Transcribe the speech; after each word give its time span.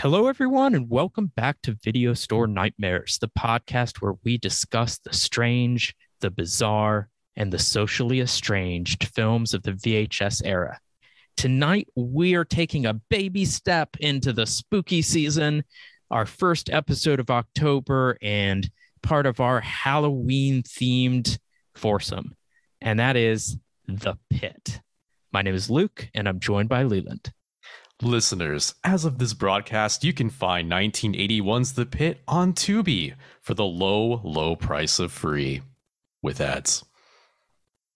Hello, 0.00 0.28
everyone, 0.28 0.76
and 0.76 0.88
welcome 0.88 1.32
back 1.34 1.60
to 1.62 1.76
Video 1.82 2.14
Store 2.14 2.46
Nightmares, 2.46 3.18
the 3.20 3.32
podcast 3.36 3.96
where 3.96 4.14
we 4.22 4.38
discuss 4.38 4.98
the 4.98 5.12
strange, 5.12 5.92
the 6.20 6.30
bizarre, 6.30 7.08
and 7.34 7.52
the 7.52 7.58
socially 7.58 8.20
estranged 8.20 9.08
films 9.12 9.54
of 9.54 9.64
the 9.64 9.72
VHS 9.72 10.42
era. 10.44 10.78
Tonight, 11.36 11.88
we 11.96 12.36
are 12.36 12.44
taking 12.44 12.86
a 12.86 12.94
baby 12.94 13.44
step 13.44 13.96
into 13.98 14.32
the 14.32 14.46
spooky 14.46 15.02
season, 15.02 15.64
our 16.12 16.26
first 16.26 16.70
episode 16.70 17.18
of 17.18 17.28
October, 17.28 18.16
and 18.22 18.70
part 19.02 19.26
of 19.26 19.40
our 19.40 19.60
Halloween 19.60 20.62
themed 20.62 21.40
foursome, 21.74 22.36
and 22.80 23.00
that 23.00 23.16
is 23.16 23.58
The 23.88 24.14
Pit. 24.30 24.80
My 25.32 25.42
name 25.42 25.56
is 25.56 25.68
Luke, 25.68 26.08
and 26.14 26.28
I'm 26.28 26.38
joined 26.38 26.68
by 26.68 26.84
Leland. 26.84 27.32
Listeners, 28.00 28.76
as 28.84 29.04
of 29.04 29.18
this 29.18 29.34
broadcast, 29.34 30.04
you 30.04 30.12
can 30.12 30.30
find 30.30 30.70
1981's 30.70 31.72
The 31.72 31.84
Pit 31.84 32.20
on 32.28 32.52
Tubi 32.52 33.14
for 33.40 33.54
the 33.54 33.64
low, 33.64 34.20
low 34.22 34.54
price 34.54 35.00
of 35.00 35.10
free 35.10 35.62
with 36.22 36.40
ads. 36.40 36.84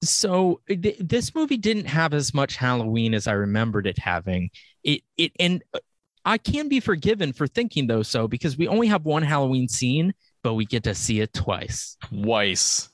So 0.02 0.60
th- 0.68 0.96
this 0.98 1.34
movie 1.36 1.56
didn't 1.56 1.86
have 1.86 2.14
as 2.14 2.34
much 2.34 2.56
Halloween 2.56 3.14
as 3.14 3.28
I 3.28 3.32
remembered 3.32 3.86
it 3.86 3.98
having. 3.98 4.50
It 4.82 5.02
it 5.16 5.30
and 5.38 5.62
uh, 5.72 5.78
I 6.24 6.38
can 6.38 6.68
be 6.68 6.80
forgiven 6.80 7.32
for 7.32 7.46
thinking 7.46 7.86
though 7.86 8.02
so 8.02 8.26
because 8.26 8.58
we 8.58 8.66
only 8.66 8.88
have 8.88 9.04
one 9.04 9.22
Halloween 9.22 9.68
scene, 9.68 10.14
but 10.42 10.54
we 10.54 10.64
get 10.64 10.82
to 10.84 10.94
see 10.96 11.20
it 11.20 11.32
twice. 11.32 11.96
Twice. 12.08 12.88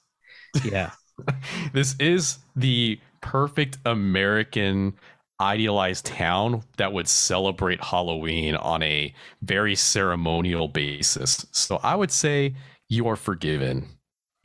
Yeah. 0.63 0.91
this 1.73 1.97
is 1.99 2.39
the 2.57 3.01
perfect 3.23 3.79
American 3.87 4.95
idealized 5.41 6.07
town 6.07 6.63
that 6.77 6.93
would 6.93 7.09
celebrate 7.09 7.83
Halloween 7.83 8.55
on 8.57 8.83
a 8.83 9.15
very 9.43 9.75
ceremonial 9.75 10.69
basis. 10.69 11.47
So 11.53 11.81
I 11.83 11.95
would 11.95 12.11
say 12.11 12.55
you 12.89 13.09
are 13.09 13.17
forgiven. 13.17 13.87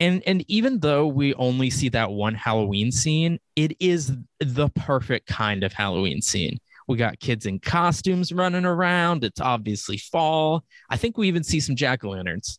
And 0.00 0.22
and 0.26 0.44
even 0.48 0.80
though 0.80 1.06
we 1.06 1.34
only 1.34 1.70
see 1.70 1.88
that 1.90 2.10
one 2.10 2.34
Halloween 2.34 2.90
scene, 2.92 3.38
it 3.56 3.76
is 3.80 4.12
the 4.40 4.68
perfect 4.70 5.26
kind 5.26 5.62
of 5.64 5.72
Halloween 5.72 6.20
scene. 6.20 6.58
We 6.86 6.98
got 6.98 7.20
kids 7.20 7.46
in 7.46 7.60
costumes 7.60 8.32
running 8.32 8.66
around. 8.66 9.24
It's 9.24 9.40
obviously 9.40 9.98
fall. 9.98 10.64
I 10.90 10.96
think 10.96 11.16
we 11.16 11.28
even 11.28 11.42
see 11.42 11.60
some 11.60 11.76
jack 11.76 12.04
o' 12.04 12.10
lanterns. 12.10 12.58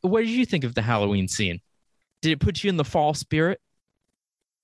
What 0.00 0.20
did 0.20 0.30
you 0.30 0.46
think 0.46 0.64
of 0.64 0.74
the 0.74 0.82
Halloween 0.82 1.28
scene? 1.28 1.60
Did 2.22 2.32
it 2.32 2.40
put 2.40 2.64
you 2.64 2.70
in 2.70 2.76
the 2.76 2.84
fall 2.84 3.14
spirit? 3.14 3.60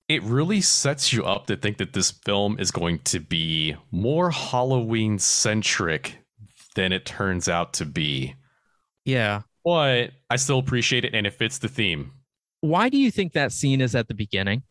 It 0.07 0.21
really 0.23 0.61
sets 0.61 1.13
you 1.13 1.23
up 1.23 1.47
to 1.47 1.55
think 1.55 1.77
that 1.77 1.93
this 1.93 2.11
film 2.11 2.59
is 2.59 2.71
going 2.71 2.99
to 2.99 3.19
be 3.19 3.75
more 3.91 4.31
Halloween 4.31 5.17
centric 5.19 6.17
than 6.75 6.91
it 6.91 7.05
turns 7.05 7.47
out 7.47 7.73
to 7.73 7.85
be. 7.85 8.35
Yeah. 9.05 9.41
But 9.63 10.11
I 10.29 10.35
still 10.35 10.59
appreciate 10.59 11.05
it 11.05 11.13
and 11.13 11.25
it 11.25 11.33
fits 11.33 11.57
the 11.57 11.67
theme. 11.67 12.11
Why 12.61 12.89
do 12.89 12.97
you 12.97 13.11
think 13.11 13.33
that 13.33 13.51
scene 13.51 13.81
is 13.81 13.95
at 13.95 14.07
the 14.07 14.13
beginning? 14.13 14.63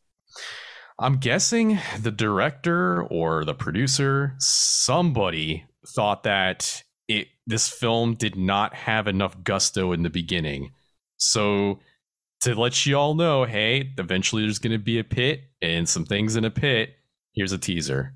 I'm 0.99 1.17
guessing 1.17 1.79
the 2.01 2.11
director 2.11 3.03
or 3.05 3.45
the 3.45 3.55
producer, 3.55 4.35
somebody 4.39 5.65
thought 5.87 6.23
that 6.25 6.83
it 7.09 7.29
this 7.47 7.69
film 7.69 8.15
did 8.15 8.37
not 8.37 8.75
have 8.75 9.09
enough 9.09 9.43
gusto 9.43 9.93
in 9.93 10.03
the 10.03 10.11
beginning. 10.11 10.73
So 11.17 11.81
to 12.43 12.55
let 12.55 12.87
you 12.87 12.97
all 12.97 13.15
know, 13.15 13.45
hey, 13.45 13.93
eventually 13.99 14.43
there's 14.43 14.59
going 14.59 14.73
to 14.73 14.79
be 14.79 14.99
a 14.99 15.05
pit 15.05 15.43
and 15.61 15.89
some 15.89 16.05
things 16.05 16.37
in 16.37 16.45
a 16.45 16.51
pit. 16.51 16.95
Here's 17.33 17.53
a 17.53 17.59
teaser. 17.59 18.15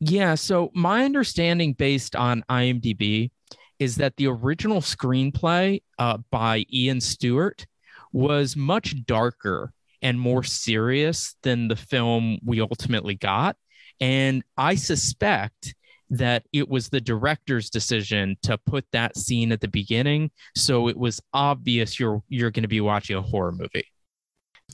Yeah. 0.00 0.34
So, 0.34 0.70
my 0.74 1.04
understanding 1.04 1.74
based 1.74 2.16
on 2.16 2.42
IMDb 2.50 3.30
is 3.78 3.96
that 3.96 4.16
the 4.16 4.26
original 4.26 4.80
screenplay 4.80 5.82
uh, 5.98 6.18
by 6.30 6.64
Ian 6.72 7.00
Stuart 7.00 7.66
was 8.12 8.56
much 8.56 8.94
darker 9.04 9.72
and 10.02 10.18
more 10.18 10.42
serious 10.42 11.36
than 11.42 11.68
the 11.68 11.76
film 11.76 12.38
we 12.44 12.60
ultimately 12.60 13.14
got. 13.14 13.56
And 14.00 14.42
I 14.56 14.74
suspect 14.76 15.74
that 16.10 16.44
it 16.52 16.68
was 16.68 16.88
the 16.88 17.00
director's 17.00 17.70
decision 17.70 18.36
to 18.42 18.58
put 18.58 18.84
that 18.92 19.16
scene 19.16 19.52
at 19.52 19.60
the 19.60 19.68
beginning. 19.68 20.30
So 20.56 20.88
it 20.88 20.96
was 20.96 21.20
obvious 21.32 21.98
you're 21.98 22.22
you're 22.28 22.50
going 22.50 22.64
to 22.64 22.68
be 22.68 22.80
watching 22.80 23.16
a 23.16 23.22
horror 23.22 23.52
movie. 23.52 23.86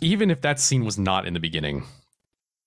Even 0.01 0.31
if 0.31 0.41
that 0.43 0.61
scene 0.61 0.85
was 0.85 0.99
not 0.99 1.27
in 1.27 1.35
the 1.35 1.41
beginning 1.41 1.85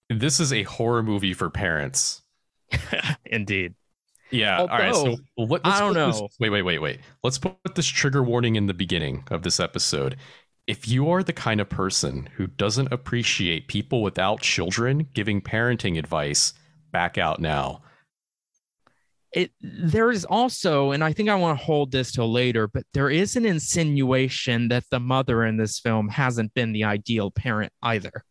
this 0.09 0.39
is 0.39 0.51
a 0.51 0.63
horror 0.63 1.03
movie 1.03 1.33
for 1.33 1.49
parents. 1.49 2.23
Indeed. 3.25 3.75
Yeah 4.31 4.59
Although, 4.59 4.73
all 4.73 4.79
right 4.79 4.95
so 4.95 5.17
let, 5.37 5.61
i 5.65 5.79
don't 5.79 5.95
know 5.95 6.11
this, 6.11 6.21
wait 6.39 6.49
wait 6.49 6.61
wait 6.61 6.79
wait. 6.79 6.99
Let's 7.23 7.39
put 7.39 7.57
this 7.75 7.87
trigger 7.87 8.21
warning 8.21 8.55
in 8.55 8.67
the 8.67 8.73
beginning 8.73 9.23
of 9.31 9.41
this 9.41 9.59
episode. 9.59 10.17
If 10.67 10.87
you 10.87 11.09
are 11.09 11.23
the 11.23 11.33
kind 11.33 11.59
of 11.59 11.67
person 11.67 12.29
who 12.35 12.45
doesn't 12.45 12.93
appreciate 12.93 13.67
people 13.67 14.03
without 14.03 14.41
children 14.41 15.07
giving 15.15 15.41
parenting 15.41 15.97
advice 15.97 16.53
back 16.91 17.17
out 17.17 17.39
now 17.39 17.81
it 19.31 19.51
there 19.61 20.11
is 20.11 20.25
also 20.25 20.91
and 20.91 21.03
i 21.03 21.13
think 21.13 21.29
i 21.29 21.35
want 21.35 21.57
to 21.57 21.63
hold 21.63 21.91
this 21.91 22.11
till 22.11 22.31
later 22.31 22.67
but 22.67 22.83
there 22.93 23.09
is 23.09 23.35
an 23.35 23.45
insinuation 23.45 24.67
that 24.69 24.83
the 24.91 24.99
mother 24.99 25.43
in 25.45 25.57
this 25.57 25.79
film 25.79 26.09
hasn't 26.09 26.53
been 26.53 26.71
the 26.71 26.83
ideal 26.83 27.31
parent 27.31 27.71
either. 27.83 28.23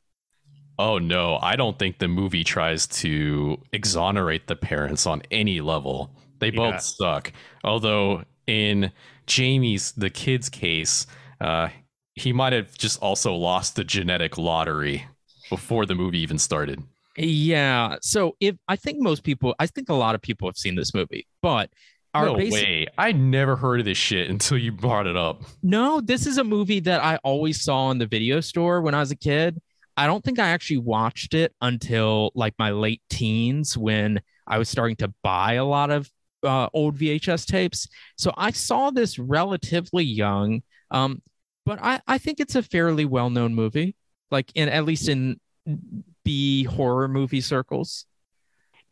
Oh 0.78 0.98
no. 0.98 1.38
I 1.42 1.56
don't 1.56 1.78
think 1.78 1.98
the 1.98 2.08
movie 2.08 2.44
tries 2.44 2.86
to 2.86 3.60
exonerate 3.72 4.46
the 4.46 4.56
parents 4.56 5.06
on 5.06 5.22
any 5.30 5.60
level. 5.60 6.10
They 6.38 6.50
both 6.50 6.74
yeah. 6.74 6.78
suck. 6.78 7.32
Although 7.64 8.24
in 8.46 8.92
jamie's 9.26 9.92
the 9.92 10.08
kid's 10.08 10.48
case 10.48 11.06
uh, 11.40 11.68
he 12.14 12.32
might 12.32 12.54
have 12.54 12.76
just 12.78 13.00
also 13.02 13.34
lost 13.34 13.76
the 13.76 13.84
genetic 13.84 14.38
lottery 14.38 15.06
before 15.50 15.84
the 15.84 15.94
movie 15.94 16.18
even 16.18 16.38
started 16.38 16.82
yeah. 17.18 17.96
So 18.00 18.36
if 18.40 18.56
I 18.68 18.76
think 18.76 19.00
most 19.00 19.24
people, 19.24 19.54
I 19.58 19.66
think 19.66 19.88
a 19.88 19.94
lot 19.94 20.14
of 20.14 20.22
people 20.22 20.48
have 20.48 20.56
seen 20.56 20.74
this 20.74 20.94
movie, 20.94 21.26
but 21.42 21.70
our 22.14 22.26
no 22.26 22.36
basic, 22.36 22.64
way. 22.64 22.86
I 22.96 23.12
never 23.12 23.56
heard 23.56 23.80
of 23.80 23.86
this 23.86 23.98
shit 23.98 24.30
until 24.30 24.58
you 24.58 24.72
brought 24.72 25.06
it 25.06 25.16
up. 25.16 25.42
No, 25.62 26.00
this 26.00 26.26
is 26.26 26.38
a 26.38 26.44
movie 26.44 26.80
that 26.80 27.02
I 27.02 27.16
always 27.22 27.62
saw 27.62 27.90
in 27.90 27.98
the 27.98 28.06
video 28.06 28.40
store 28.40 28.80
when 28.80 28.94
I 28.94 29.00
was 29.00 29.10
a 29.10 29.16
kid. 29.16 29.60
I 29.96 30.06
don't 30.06 30.24
think 30.24 30.38
I 30.38 30.48
actually 30.48 30.78
watched 30.78 31.34
it 31.34 31.52
until 31.60 32.30
like 32.34 32.54
my 32.58 32.70
late 32.70 33.02
teens 33.10 33.76
when 33.76 34.20
I 34.46 34.58
was 34.58 34.68
starting 34.68 34.96
to 34.96 35.12
buy 35.22 35.54
a 35.54 35.64
lot 35.64 35.90
of 35.90 36.08
uh, 36.44 36.68
old 36.72 36.96
VHS 36.96 37.46
tapes. 37.46 37.88
So 38.16 38.32
I 38.36 38.52
saw 38.52 38.90
this 38.90 39.18
relatively 39.18 40.04
young, 40.04 40.62
um, 40.92 41.20
but 41.66 41.80
I, 41.82 42.00
I 42.06 42.18
think 42.18 42.38
it's 42.38 42.54
a 42.54 42.62
fairly 42.62 43.04
well 43.04 43.28
known 43.28 43.54
movie, 43.54 43.96
like 44.30 44.52
in 44.54 44.68
at 44.68 44.84
least 44.84 45.08
in 45.08 45.40
B 46.28 46.64
horror 46.64 47.08
movie 47.08 47.40
circles. 47.40 48.04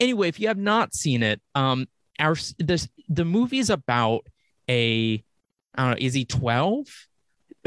Anyway, 0.00 0.26
if 0.26 0.41
you 0.41 0.48
have 0.48 0.56
not 0.56 0.94
seen 0.94 1.22
it, 1.22 1.42
um, 1.54 1.86
our 2.19 2.34
this 2.58 2.88
the 3.10 3.26
movie 3.26 3.58
is 3.58 3.69
about 3.69 4.22
a 4.70 5.22
I 5.74 5.82
don't 5.82 5.91
know, 5.91 5.97
is 6.06 6.14
he 6.14 6.24
12? 6.24 6.86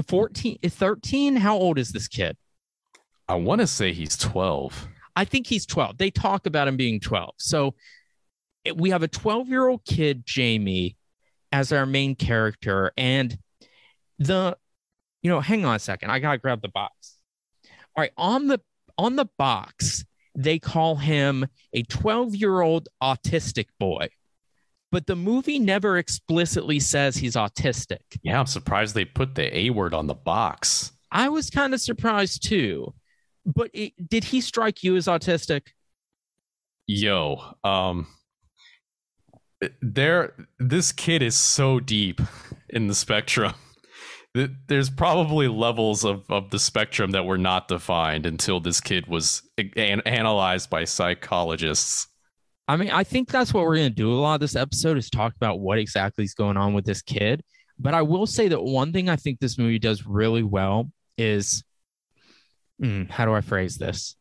14, 0.07 0.57
13? 0.65 1.35
How 1.35 1.55
old 1.55 1.77
is 1.77 1.91
this 1.91 2.07
kid? 2.07 2.35
I 3.27 3.35
want 3.35 3.61
to 3.61 3.67
say 3.67 3.93
he's 3.93 4.17
12. 4.17 4.87
I 5.15 5.23
think 5.23 5.45
he's 5.45 5.67
12. 5.67 5.99
They 5.99 6.09
talk 6.09 6.47
about 6.47 6.67
him 6.67 6.75
being 6.75 6.99
12. 6.99 7.35
So 7.37 7.75
we 8.75 8.89
have 8.89 9.03
a 9.03 9.07
12 9.07 9.49
year 9.49 9.67
old 9.67 9.85
kid, 9.85 10.23
Jamie, 10.25 10.97
as 11.51 11.71
our 11.71 11.85
main 11.85 12.15
character. 12.15 12.91
And 12.97 13.37
the, 14.17 14.57
you 15.21 15.29
know, 15.29 15.41
hang 15.41 15.63
on 15.63 15.75
a 15.75 15.79
second. 15.79 16.09
I 16.09 16.17
got 16.17 16.31
to 16.31 16.37
grab 16.39 16.63
the 16.63 16.69
box. 16.69 17.17
All 17.95 18.01
right. 18.01 18.13
On 18.17 18.47
the 18.47 18.61
on 18.99 19.15
the 19.15 19.29
box, 19.37 20.03
they 20.35 20.59
call 20.59 20.97
him 20.97 21.47
a 21.73 21.83
12 21.83 22.35
year 22.35 22.61
old 22.61 22.89
autistic 23.01 23.67
boy. 23.79 24.09
But 24.91 25.07
the 25.07 25.15
movie 25.15 25.57
never 25.57 25.97
explicitly 25.97 26.79
says 26.79 27.15
he's 27.15 27.35
autistic. 27.35 27.99
Yeah, 28.23 28.39
I'm 28.39 28.45
surprised 28.45 28.95
they 28.95 29.05
put 29.05 29.35
the 29.35 29.55
A 29.57 29.69
word 29.69 29.93
on 29.93 30.07
the 30.07 30.15
box. 30.15 30.91
I 31.11 31.29
was 31.29 31.49
kind 31.49 31.73
of 31.73 31.79
surprised 31.79 32.43
too. 32.43 32.93
But 33.45 33.69
it, 33.73 33.93
did 34.09 34.25
he 34.25 34.41
strike 34.41 34.83
you 34.83 34.97
as 34.97 35.07
autistic? 35.07 35.61
Yo, 36.87 37.41
um, 37.63 38.07
there, 39.81 40.33
this 40.59 40.91
kid 40.91 41.21
is 41.21 41.37
so 41.37 41.79
deep 41.79 42.19
in 42.69 42.87
the 42.87 42.95
spectrum 42.95 43.53
there's 44.33 44.89
probably 44.89 45.47
levels 45.47 46.05
of, 46.05 46.29
of 46.29 46.49
the 46.51 46.59
spectrum 46.59 47.11
that 47.11 47.25
were 47.25 47.37
not 47.37 47.67
defined 47.67 48.25
until 48.25 48.59
this 48.59 48.79
kid 48.79 49.07
was 49.07 49.41
an- 49.57 50.01
analyzed 50.01 50.69
by 50.69 50.83
psychologists. 50.83 52.07
I 52.67 52.77
mean, 52.77 52.91
I 52.91 53.03
think 53.03 53.29
that's 53.29 53.53
what 53.53 53.63
we're 53.63 53.77
going 53.77 53.89
to 53.89 53.95
do 53.95 54.13
a 54.13 54.19
lot 54.19 54.35
of 54.35 54.41
this 54.41 54.55
episode 54.55 54.97
is 54.97 55.09
talk 55.09 55.35
about 55.35 55.59
what 55.59 55.79
exactly 55.79 56.23
is 56.23 56.35
going 56.35 56.57
on 56.57 56.73
with 56.73 56.85
this 56.85 57.01
kid. 57.01 57.41
But 57.79 57.95
I 57.95 58.03
will 58.03 58.27
say 58.27 58.49
that 58.49 58.61
one 58.61 58.93
thing 58.93 59.09
I 59.09 59.15
think 59.15 59.39
this 59.39 59.57
movie 59.57 59.79
does 59.79 60.05
really 60.05 60.43
well 60.43 60.91
is 61.17 61.63
mm, 62.81 63.09
how 63.09 63.25
do 63.25 63.33
I 63.33 63.41
phrase 63.41 63.77
this? 63.77 64.15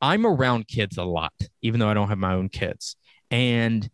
I'm 0.00 0.26
around 0.26 0.66
kids 0.66 0.98
a 0.98 1.04
lot, 1.04 1.32
even 1.62 1.78
though 1.78 1.88
I 1.88 1.94
don't 1.94 2.08
have 2.08 2.18
my 2.18 2.34
own 2.34 2.48
kids. 2.48 2.96
And 3.30 3.88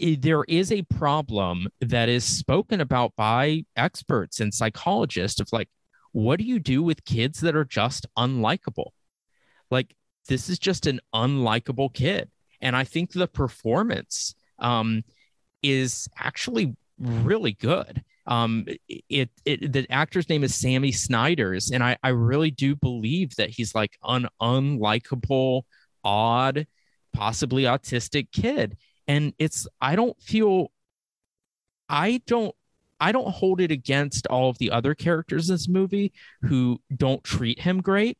there 0.00 0.44
is 0.44 0.72
a 0.72 0.82
problem 0.82 1.68
that 1.80 2.08
is 2.08 2.24
spoken 2.24 2.80
about 2.80 3.14
by 3.16 3.64
experts 3.76 4.40
and 4.40 4.52
psychologists 4.52 5.40
of 5.40 5.48
like, 5.52 5.68
what 6.12 6.38
do 6.38 6.44
you 6.44 6.58
do 6.58 6.82
with 6.82 7.04
kids 7.04 7.40
that 7.40 7.54
are 7.54 7.64
just 7.64 8.06
unlikable? 8.18 8.90
Like, 9.70 9.94
this 10.28 10.48
is 10.48 10.58
just 10.58 10.86
an 10.86 11.00
unlikable 11.14 11.92
kid. 11.92 12.30
And 12.60 12.76
I 12.76 12.84
think 12.84 13.12
the 13.12 13.28
performance 13.28 14.34
um, 14.58 15.02
is 15.62 16.08
actually 16.18 16.76
really 16.98 17.52
good. 17.52 18.02
Um, 18.26 18.66
it, 18.88 19.30
it 19.44 19.72
the 19.72 19.86
actor's 19.90 20.28
name 20.28 20.44
is 20.44 20.54
Sammy 20.54 20.92
Snyders, 20.92 21.70
and 21.70 21.82
I, 21.82 21.96
I 22.02 22.10
really 22.10 22.50
do 22.50 22.76
believe 22.76 23.34
that 23.36 23.50
he's 23.50 23.74
like 23.74 23.98
an 24.04 24.28
unlikable, 24.40 25.62
odd, 26.04 26.66
possibly 27.12 27.64
autistic 27.64 28.28
kid. 28.30 28.76
And 29.10 29.34
it's 29.40 29.66
I 29.80 29.96
don't 29.96 30.16
feel 30.22 30.70
I 31.88 32.22
don't 32.28 32.54
I 33.00 33.10
don't 33.10 33.32
hold 33.32 33.60
it 33.60 33.72
against 33.72 34.28
all 34.28 34.50
of 34.50 34.58
the 34.58 34.70
other 34.70 34.94
characters 34.94 35.50
in 35.50 35.54
this 35.54 35.68
movie 35.68 36.12
who 36.42 36.80
don't 36.96 37.24
treat 37.24 37.58
him 37.58 37.80
great 37.80 38.18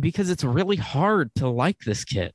because 0.00 0.30
it's 0.30 0.42
really 0.42 0.76
hard 0.76 1.34
to 1.34 1.48
like 1.48 1.80
this 1.80 2.04
kid. 2.06 2.32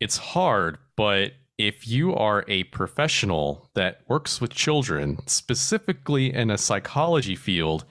It's 0.00 0.16
hard, 0.16 0.78
but 0.96 1.32
if 1.58 1.86
you 1.86 2.14
are 2.14 2.42
a 2.48 2.64
professional 2.64 3.68
that 3.74 4.00
works 4.08 4.40
with 4.40 4.54
children, 4.54 5.18
specifically 5.26 6.32
in 6.32 6.50
a 6.50 6.56
psychology 6.56 7.36
field, 7.36 7.84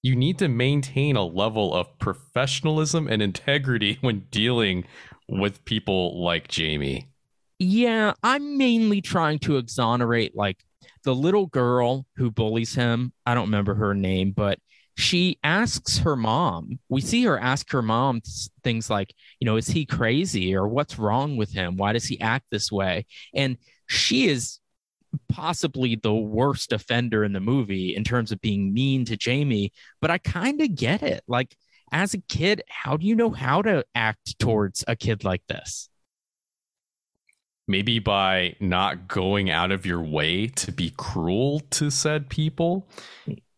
you 0.00 0.16
need 0.16 0.38
to 0.38 0.48
maintain 0.48 1.16
a 1.16 1.24
level 1.24 1.74
of 1.74 1.98
professionalism 1.98 3.08
and 3.08 3.20
integrity 3.20 3.98
when 4.00 4.20
dealing 4.30 4.86
with 5.28 5.66
people 5.66 6.24
like 6.24 6.48
Jamie. 6.48 7.10
Yeah, 7.58 8.14
I'm 8.22 8.58
mainly 8.58 9.00
trying 9.00 9.38
to 9.40 9.56
exonerate 9.56 10.36
like 10.36 10.64
the 11.04 11.14
little 11.14 11.46
girl 11.46 12.06
who 12.16 12.30
bullies 12.30 12.74
him. 12.74 13.12
I 13.24 13.34
don't 13.34 13.46
remember 13.46 13.74
her 13.74 13.94
name, 13.94 14.32
but 14.32 14.58
she 14.96 15.38
asks 15.42 15.98
her 15.98 16.16
mom. 16.16 16.78
We 16.88 17.00
see 17.00 17.24
her 17.24 17.38
ask 17.38 17.70
her 17.72 17.82
mom 17.82 18.22
things 18.62 18.90
like, 18.90 19.14
you 19.40 19.46
know, 19.46 19.56
is 19.56 19.68
he 19.68 19.86
crazy 19.86 20.54
or 20.54 20.68
what's 20.68 20.98
wrong 20.98 21.36
with 21.36 21.52
him? 21.52 21.76
Why 21.76 21.92
does 21.92 22.06
he 22.06 22.20
act 22.20 22.46
this 22.50 22.70
way? 22.70 23.06
And 23.34 23.56
she 23.86 24.28
is 24.28 24.60
possibly 25.28 25.96
the 25.96 26.14
worst 26.14 26.72
offender 26.72 27.24
in 27.24 27.32
the 27.32 27.40
movie 27.40 27.94
in 27.94 28.04
terms 28.04 28.32
of 28.32 28.40
being 28.40 28.72
mean 28.72 29.04
to 29.06 29.16
Jamie, 29.16 29.72
but 30.00 30.10
I 30.10 30.18
kind 30.18 30.60
of 30.60 30.74
get 30.74 31.02
it. 31.02 31.22
Like, 31.26 31.56
as 31.92 32.14
a 32.14 32.18
kid, 32.18 32.62
how 32.68 32.96
do 32.96 33.06
you 33.06 33.14
know 33.14 33.30
how 33.30 33.62
to 33.62 33.84
act 33.94 34.38
towards 34.38 34.84
a 34.88 34.96
kid 34.96 35.22
like 35.22 35.42
this? 35.48 35.88
Maybe 37.66 37.98
by 37.98 38.56
not 38.60 39.08
going 39.08 39.50
out 39.50 39.72
of 39.72 39.86
your 39.86 40.02
way 40.02 40.48
to 40.48 40.70
be 40.72 40.92
cruel 40.96 41.60
to 41.70 41.90
said 41.90 42.28
people. 42.28 42.88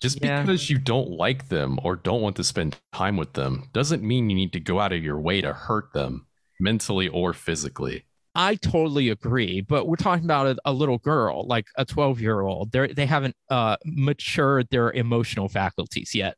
Just 0.01 0.23
yeah. 0.23 0.43
because 0.43 0.71
you 0.71 0.79
don't 0.79 1.11
like 1.11 1.49
them 1.49 1.79
or 1.83 1.97
don't 1.97 2.21
want 2.21 2.37
to 2.37 2.45
spend 2.45 2.77
time 2.93 3.17
with 3.17 3.33
them 3.33 3.69
doesn't 3.73 4.03
mean 4.03 4.31
you 4.31 4.37
need 4.37 4.53
to 4.53 4.61
go 4.61 4.79
out 4.79 4.93
of 4.93 5.03
your 5.03 5.19
way 5.19 5.41
to 5.41 5.53
hurt 5.53 5.93
them 5.93 6.27
mentally 6.61 7.09
or 7.09 7.33
physically. 7.33 8.05
I 8.37 8.57
totally 8.57 9.09
agree, 9.09 9.63
but 9.63 9.89
we're 9.89 9.97
talking 9.97 10.27
about 10.27 10.47
a, 10.47 10.57
a 10.67 10.73
little 10.73 10.99
girl, 10.99 11.47
like 11.47 11.67
a 11.79 11.87
12 11.87 12.21
year 12.21 12.43
old. 12.43 12.71
They 12.71 12.93
they 12.93 13.07
haven't 13.07 13.35
uh, 13.51 13.77
matured 13.87 14.69
their 14.71 14.93
emotional 14.93 15.49
faculties 15.49 16.15
yet. 16.15 16.37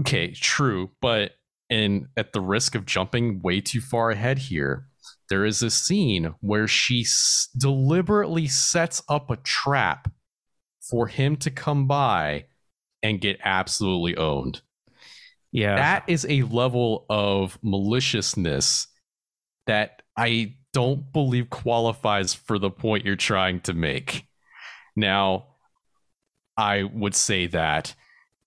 Okay, 0.00 0.32
true, 0.32 0.90
but 1.00 1.36
and 1.70 2.08
at 2.16 2.32
the 2.32 2.40
risk 2.40 2.74
of 2.74 2.86
jumping 2.86 3.40
way 3.40 3.60
too 3.60 3.80
far 3.80 4.10
ahead 4.10 4.38
here, 4.38 4.86
there 5.28 5.44
is 5.44 5.62
a 5.62 5.70
scene 5.70 6.34
where 6.40 6.68
she 6.68 7.02
s- 7.02 7.48
deliberately 7.56 8.46
sets 8.46 9.02
up 9.08 9.30
a 9.30 9.36
trap 9.36 10.10
for 10.80 11.06
him 11.06 11.36
to 11.36 11.50
come 11.50 11.86
by 11.86 12.46
and 13.02 13.20
get 13.20 13.38
absolutely 13.44 14.16
owned. 14.16 14.62
Yeah. 15.52 15.76
That 15.76 16.04
is 16.08 16.26
a 16.28 16.42
level 16.42 17.06
of 17.08 17.58
maliciousness 17.62 18.88
that 19.66 20.02
I 20.16 20.56
don't 20.72 21.12
believe 21.12 21.50
qualifies 21.50 22.34
for 22.34 22.58
the 22.58 22.70
point 22.70 23.04
you're 23.04 23.16
trying 23.16 23.60
to 23.60 23.74
make. 23.74 24.26
Now, 24.96 25.46
I 26.56 26.82
would 26.82 27.14
say 27.14 27.46
that 27.48 27.94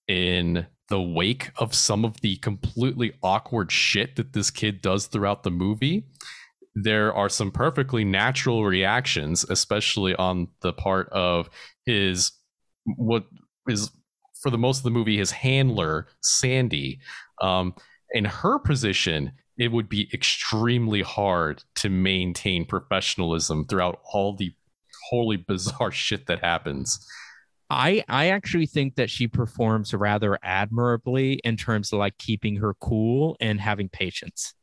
in 0.07 0.67
the 0.89 1.01
wake 1.01 1.51
of 1.57 1.73
some 1.73 2.03
of 2.03 2.19
the 2.19 2.35
completely 2.37 3.13
awkward 3.23 3.71
shit 3.71 4.17
that 4.17 4.33
this 4.33 4.51
kid 4.51 4.81
does 4.81 5.07
throughout 5.07 5.43
the 5.43 5.49
movie, 5.49 6.05
there 6.75 7.13
are 7.13 7.29
some 7.29 7.51
perfectly 7.51 8.03
natural 8.03 8.65
reactions, 8.65 9.45
especially 9.49 10.15
on 10.15 10.47
the 10.61 10.73
part 10.73 11.09
of 11.09 11.49
his 11.85 12.31
what 12.85 13.25
is 13.67 13.91
for 14.41 14.49
the 14.49 14.57
most 14.57 14.79
of 14.79 14.83
the 14.83 14.91
movie 14.91 15.17
his 15.17 15.31
handler 15.31 16.07
Sandy. 16.21 16.99
Um, 17.41 17.75
in 18.11 18.25
her 18.25 18.59
position, 18.59 19.33
it 19.57 19.71
would 19.71 19.89
be 19.89 20.09
extremely 20.13 21.01
hard 21.01 21.63
to 21.75 21.89
maintain 21.89 22.65
professionalism 22.65 23.65
throughout 23.65 23.99
all 24.11 24.35
the 24.35 24.51
wholly 25.09 25.37
bizarre 25.37 25.91
shit 25.91 26.27
that 26.27 26.43
happens. 26.43 27.05
I 27.69 28.03
I 28.09 28.29
actually 28.29 28.65
think 28.65 28.95
that 28.95 29.09
she 29.09 29.27
performs 29.27 29.93
rather 29.93 30.37
admirably 30.43 31.33
in 31.43 31.55
terms 31.55 31.93
of 31.93 31.99
like 31.99 32.17
keeping 32.17 32.57
her 32.57 32.73
cool 32.73 33.37
and 33.39 33.61
having 33.61 33.87
patience. 33.87 34.53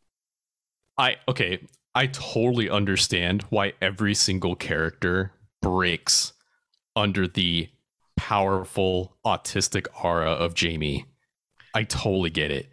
I 0.99 1.17
okay, 1.27 1.61
I 1.99 2.07
totally 2.07 2.71
understand 2.71 3.43
why 3.51 3.73
every 3.83 4.15
single 4.15 4.55
character 4.55 5.33
breaks 5.61 6.33
under 6.95 7.27
the 7.27 7.71
powerful 8.17 9.17
autistic 9.27 9.89
aura 10.05 10.31
of 10.31 10.55
Jamie. 10.55 11.07
I 11.75 11.83
totally 11.83 12.31
get 12.31 12.53
it. 12.53 12.69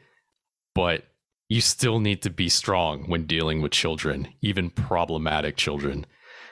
But 0.75 1.05
you 1.49 1.59
still 1.59 1.99
need 1.99 2.21
to 2.21 2.29
be 2.29 2.49
strong 2.49 3.09
when 3.09 3.25
dealing 3.25 3.63
with 3.63 3.71
children, 3.71 4.27
even 4.41 4.69
problematic 4.69 5.57
children. 5.57 6.05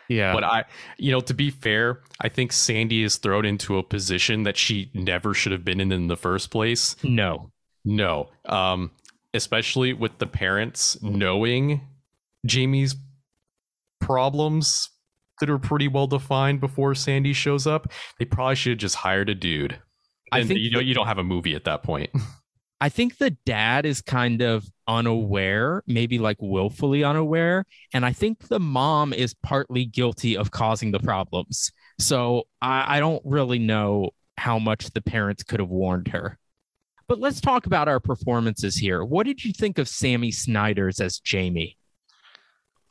Yeah. 0.09 0.33
But 0.33 0.43
I, 0.43 0.63
you 0.97 1.11
know, 1.11 1.21
to 1.21 1.33
be 1.35 1.51
fair, 1.51 2.01
I 2.21 2.29
think 2.29 2.51
Sandy 2.51 3.03
is 3.03 3.17
thrown 3.17 3.45
into 3.45 3.77
a 3.77 3.83
position 3.83 4.41
that 4.43 4.57
she 4.57 4.89
never 4.95 5.35
should 5.35 5.51
have 5.51 5.63
been 5.63 5.79
in 5.79 5.91
in 5.91 6.07
the 6.07 6.17
first 6.17 6.49
place. 6.49 6.95
No. 7.03 7.51
No. 7.85 8.31
Um, 8.45 8.89
especially 9.35 9.93
with 9.93 10.17
the 10.17 10.25
parents 10.25 10.99
knowing 11.03 11.81
Jamie's 12.45 12.95
problems 13.99 14.89
that 15.39 15.49
are 15.49 15.59
pretty 15.59 15.87
well 15.87 16.07
defined 16.07 16.59
before 16.59 16.95
Sandy 16.95 17.33
shows 17.33 17.67
up. 17.67 17.91
They 18.19 18.25
probably 18.25 18.55
should 18.55 18.71
have 18.71 18.79
just 18.79 18.95
hired 18.95 19.29
a 19.29 19.35
dude. 19.35 19.79
I 20.31 20.43
think 20.43 20.59
you 20.59 20.71
know 20.71 20.79
you 20.79 20.93
don't 20.93 21.07
have 21.07 21.19
a 21.19 21.23
movie 21.23 21.55
at 21.55 21.65
that 21.65 21.83
point. 21.83 22.09
I 22.81 22.89
think 22.89 23.17
the 23.17 23.29
dad 23.45 23.85
is 23.85 24.01
kind 24.01 24.41
of 24.41 24.65
unaware, 24.89 25.83
maybe 25.87 26.19
like 26.19 26.35
willfully 26.41 27.01
unaware. 27.01 27.65
And 27.93 28.05
I 28.05 28.11
think 28.11 28.49
the 28.49 28.59
mom 28.59 29.13
is 29.13 29.33
partly 29.33 29.85
guilty 29.85 30.35
of 30.35 30.51
causing 30.51 30.91
the 30.91 30.99
problems. 30.99 31.71
So 31.97 32.43
I, 32.61 32.97
I 32.97 32.99
don't 32.99 33.21
really 33.23 33.59
know 33.59 34.09
how 34.37 34.59
much 34.59 34.91
the 34.91 35.01
parents 35.01 35.43
could 35.43 35.61
have 35.61 35.69
warned 35.69 36.09
her. 36.09 36.37
But 37.07 37.19
let's 37.19 37.39
talk 37.39 37.65
about 37.67 37.87
our 37.87 38.01
performances 38.01 38.75
here. 38.75 39.05
What 39.05 39.27
did 39.27 39.45
you 39.45 39.53
think 39.53 39.77
of 39.77 39.87
Sammy 39.87 40.31
Snyders 40.31 40.99
as 40.99 41.19
Jamie? 41.19 41.77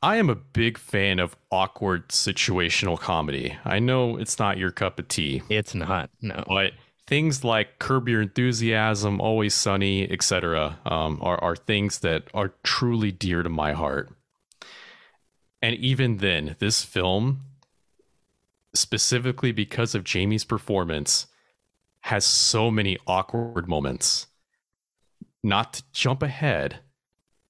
I 0.02 0.16
am 0.16 0.28
a 0.28 0.34
big 0.34 0.78
fan 0.78 1.20
of 1.20 1.36
awkward 1.52 2.08
situational 2.08 2.98
comedy. 2.98 3.56
I 3.64 3.78
know 3.78 4.16
it's 4.16 4.36
not 4.38 4.58
your 4.58 4.72
cup 4.72 4.98
of 4.98 5.06
tea. 5.06 5.42
It's 5.48 5.76
not, 5.76 6.10
no. 6.20 6.42
But 6.48 6.72
things 7.06 7.44
like 7.44 7.78
Curb 7.78 8.08
Your 8.08 8.20
Enthusiasm, 8.22 9.20
Always 9.20 9.54
Sunny, 9.54 10.10
etc., 10.10 10.80
um, 10.84 11.20
are, 11.22 11.40
are 11.40 11.54
things 11.54 12.00
that 12.00 12.24
are 12.34 12.52
truly 12.64 13.12
dear 13.12 13.44
to 13.44 13.48
my 13.48 13.74
heart. 13.74 14.10
And 15.62 15.76
even 15.76 16.16
then, 16.16 16.56
this 16.58 16.82
film, 16.82 17.42
specifically 18.74 19.52
because 19.52 19.94
of 19.94 20.02
Jamie's 20.02 20.44
performance, 20.44 21.28
has 22.00 22.24
so 22.24 22.72
many 22.72 22.98
awkward 23.06 23.68
moments. 23.68 24.26
Not 25.44 25.74
to 25.74 25.82
jump 25.92 26.24
ahead, 26.24 26.80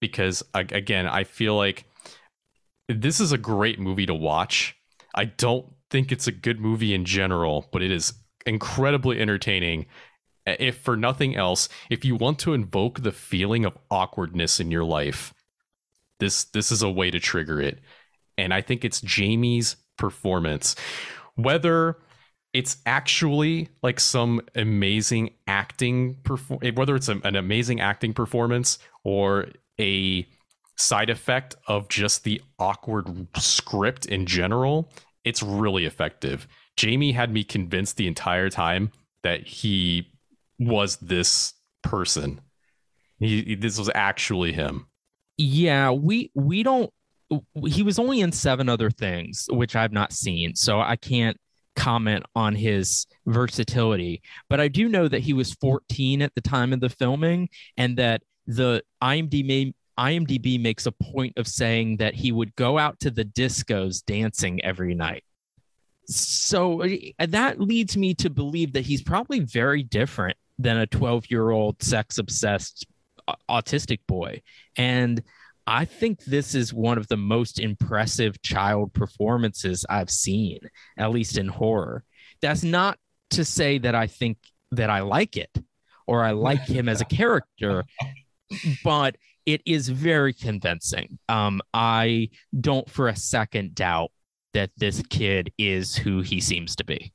because 0.00 0.42
again, 0.52 1.06
I 1.06 1.24
feel 1.24 1.56
like 1.56 1.86
this 2.88 3.20
is 3.20 3.32
a 3.32 3.38
great 3.38 3.78
movie 3.78 4.06
to 4.06 4.14
watch. 4.14 4.76
I 5.14 5.26
don't 5.26 5.66
think 5.90 6.10
it's 6.10 6.26
a 6.26 6.32
good 6.32 6.60
movie 6.60 6.94
in 6.94 7.04
general, 7.04 7.68
but 7.72 7.82
it 7.82 7.90
is 7.90 8.14
incredibly 8.46 9.20
entertaining. 9.20 9.86
If 10.46 10.78
for 10.78 10.96
nothing 10.96 11.36
else, 11.36 11.68
if 11.90 12.04
you 12.04 12.16
want 12.16 12.38
to 12.40 12.54
invoke 12.54 13.02
the 13.02 13.12
feeling 13.12 13.64
of 13.64 13.78
awkwardness 13.90 14.58
in 14.58 14.70
your 14.70 14.84
life, 14.84 15.32
this 16.18 16.44
this 16.44 16.72
is 16.72 16.82
a 16.82 16.90
way 16.90 17.10
to 17.10 17.20
trigger 17.20 17.60
it. 17.60 17.80
And 18.38 18.52
I 18.52 18.60
think 18.60 18.84
it's 18.84 19.00
Jamie's 19.00 19.76
performance. 19.96 20.74
Whether 21.36 21.98
it's 22.52 22.78
actually 22.84 23.68
like 23.82 23.98
some 23.98 24.40
amazing 24.54 25.30
acting 25.46 26.16
perform 26.22 26.60
whether 26.74 26.94
it's 26.94 27.08
an 27.08 27.36
amazing 27.36 27.80
acting 27.80 28.12
performance 28.12 28.78
or 29.04 29.48
a 29.80 30.26
side 30.76 31.10
effect 31.10 31.54
of 31.66 31.88
just 31.88 32.24
the 32.24 32.40
awkward 32.58 33.26
script 33.36 34.06
in 34.06 34.26
general 34.26 34.90
it's 35.24 35.42
really 35.42 35.84
effective. 35.84 36.48
Jamie 36.76 37.12
had 37.12 37.32
me 37.32 37.44
convinced 37.44 37.96
the 37.96 38.06
entire 38.06 38.50
time 38.50 38.90
that 39.22 39.46
he 39.46 40.10
was 40.58 40.96
this 40.96 41.54
person. 41.82 42.40
He, 43.18 43.54
this 43.54 43.78
was 43.78 43.90
actually 43.94 44.52
him. 44.52 44.86
Yeah, 45.38 45.90
we 45.90 46.30
we 46.34 46.62
don't. 46.62 46.90
He 47.66 47.82
was 47.82 47.98
only 47.98 48.20
in 48.20 48.32
seven 48.32 48.68
other 48.68 48.90
things, 48.90 49.46
which 49.50 49.74
I've 49.74 49.92
not 49.92 50.12
seen, 50.12 50.54
so 50.54 50.80
I 50.80 50.96
can't 50.96 51.36
comment 51.76 52.24
on 52.34 52.54
his 52.54 53.06
versatility. 53.26 54.22
But 54.50 54.60
I 54.60 54.68
do 54.68 54.88
know 54.88 55.08
that 55.08 55.20
he 55.20 55.32
was 55.32 55.54
14 55.54 56.20
at 56.20 56.34
the 56.34 56.42
time 56.42 56.72
of 56.72 56.80
the 56.80 56.90
filming, 56.90 57.48
and 57.76 57.96
that 57.96 58.22
the 58.46 58.82
IMDb 59.02 59.72
IMDb 59.98 60.60
makes 60.60 60.86
a 60.86 60.92
point 60.92 61.34
of 61.36 61.46
saying 61.46 61.98
that 61.98 62.14
he 62.14 62.32
would 62.32 62.54
go 62.56 62.78
out 62.78 63.00
to 63.00 63.10
the 63.10 63.24
discos 63.24 64.04
dancing 64.04 64.64
every 64.64 64.94
night. 64.94 65.24
So 66.06 66.82
uh, 66.82 66.88
that 67.28 67.60
leads 67.60 67.96
me 67.96 68.14
to 68.14 68.30
believe 68.30 68.72
that 68.72 68.86
he's 68.86 69.02
probably 69.02 69.40
very 69.40 69.82
different 69.82 70.36
than 70.58 70.78
a 70.78 70.86
12 70.86 71.30
year 71.30 71.50
old 71.50 71.82
sex 71.82 72.18
obsessed 72.18 72.86
autistic 73.48 74.00
boy. 74.06 74.42
And 74.76 75.22
I 75.66 75.84
think 75.84 76.24
this 76.24 76.54
is 76.54 76.74
one 76.74 76.98
of 76.98 77.06
the 77.08 77.16
most 77.16 77.60
impressive 77.60 78.42
child 78.42 78.92
performances 78.92 79.84
I've 79.88 80.10
seen, 80.10 80.58
at 80.96 81.10
least 81.10 81.38
in 81.38 81.48
horror. 81.48 82.04
That's 82.40 82.64
not 82.64 82.98
to 83.30 83.44
say 83.44 83.78
that 83.78 83.94
I 83.94 84.08
think 84.08 84.38
that 84.72 84.90
I 84.90 85.00
like 85.00 85.36
it 85.36 85.50
or 86.06 86.24
I 86.24 86.32
like 86.32 86.62
him 86.62 86.88
as 86.88 87.00
a 87.00 87.04
character, 87.20 87.84
but 88.82 89.16
it 89.46 89.62
is 89.66 89.88
very 89.88 90.32
convincing. 90.32 91.18
Um, 91.28 91.60
I 91.74 92.30
don't 92.58 92.88
for 92.88 93.08
a 93.08 93.16
second 93.16 93.74
doubt 93.74 94.10
that 94.54 94.70
this 94.76 95.02
kid 95.08 95.52
is 95.58 95.96
who 95.96 96.20
he 96.20 96.40
seems 96.40 96.76
to 96.76 96.84
be. 96.84 97.12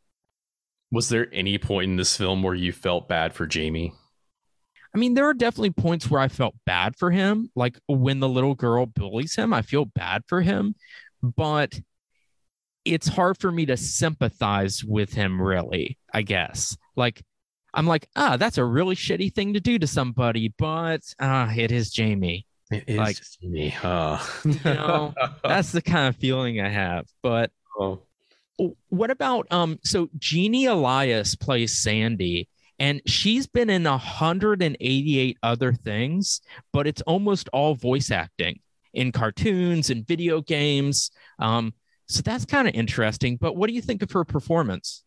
Was 0.91 1.09
there 1.09 1.27
any 1.33 1.57
point 1.57 1.91
in 1.91 1.97
this 1.97 2.15
film 2.15 2.43
where 2.43 2.55
you 2.55 2.71
felt 2.71 3.07
bad 3.07 3.33
for 3.33 3.45
Jamie? 3.45 3.93
I 4.95 4.97
mean, 4.97 5.13
there 5.13 5.27
are 5.27 5.33
definitely 5.33 5.71
points 5.71 6.09
where 6.09 6.21
I 6.21 6.27
felt 6.27 6.55
bad 6.65 6.95
for 6.95 7.11
him. 7.11 7.51
Like 7.55 7.77
when 7.87 8.19
the 8.19 8.29
little 8.29 8.55
girl 8.55 8.85
bullies 8.85 9.35
him, 9.35 9.53
I 9.53 9.61
feel 9.61 9.85
bad 9.85 10.23
for 10.27 10.41
him, 10.41 10.75
but 11.21 11.79
it's 12.85 13.07
hard 13.07 13.37
for 13.37 13.51
me 13.51 13.65
to 13.65 13.77
sympathize 13.77 14.83
with 14.83 15.13
him, 15.13 15.41
really, 15.41 15.97
I 16.13 16.21
guess. 16.21 16.77
Like, 16.95 17.21
I'm 17.73 17.87
like, 17.87 18.07
ah, 18.15 18.37
that's 18.37 18.57
a 18.57 18.65
really 18.65 18.95
shitty 18.95 19.33
thing 19.33 19.53
to 19.53 19.59
do 19.59 19.77
to 19.79 19.87
somebody, 19.87 20.53
but 20.57 21.01
ah, 21.19 21.51
it 21.55 21.71
is 21.71 21.91
Jamie. 21.91 22.45
It 22.71 22.83
is 22.87 22.97
like, 22.97 23.17
Jamie. 23.41 23.75
Oh. 23.83 24.41
you 24.45 24.59
know, 24.63 25.13
that's 25.43 25.71
the 25.71 25.81
kind 25.81 26.07
of 26.07 26.15
feeling 26.19 26.59
I 26.59 26.69
have. 26.69 27.05
But 27.21 27.51
oh. 27.79 28.01
what 28.89 29.11
about 29.11 29.47
um? 29.51 29.79
So 29.83 30.09
Jeannie 30.17 30.65
Elias 30.65 31.35
plays 31.35 31.77
Sandy, 31.77 32.49
and 32.79 33.01
she's 33.05 33.47
been 33.47 33.69
in 33.69 33.83
188 33.83 35.37
other 35.43 35.73
things, 35.73 36.41
but 36.73 36.87
it's 36.87 37.01
almost 37.01 37.49
all 37.53 37.75
voice 37.75 38.11
acting 38.11 38.59
in 38.93 39.11
cartoons 39.11 39.89
and 39.89 40.05
video 40.05 40.41
games. 40.41 41.11
Um, 41.39 41.73
so 42.07 42.21
that's 42.21 42.45
kind 42.45 42.67
of 42.67 42.73
interesting. 42.73 43.37
But 43.37 43.55
what 43.55 43.67
do 43.67 43.73
you 43.73 43.81
think 43.81 44.01
of 44.01 44.11
her 44.11 44.23
performance? 44.23 45.03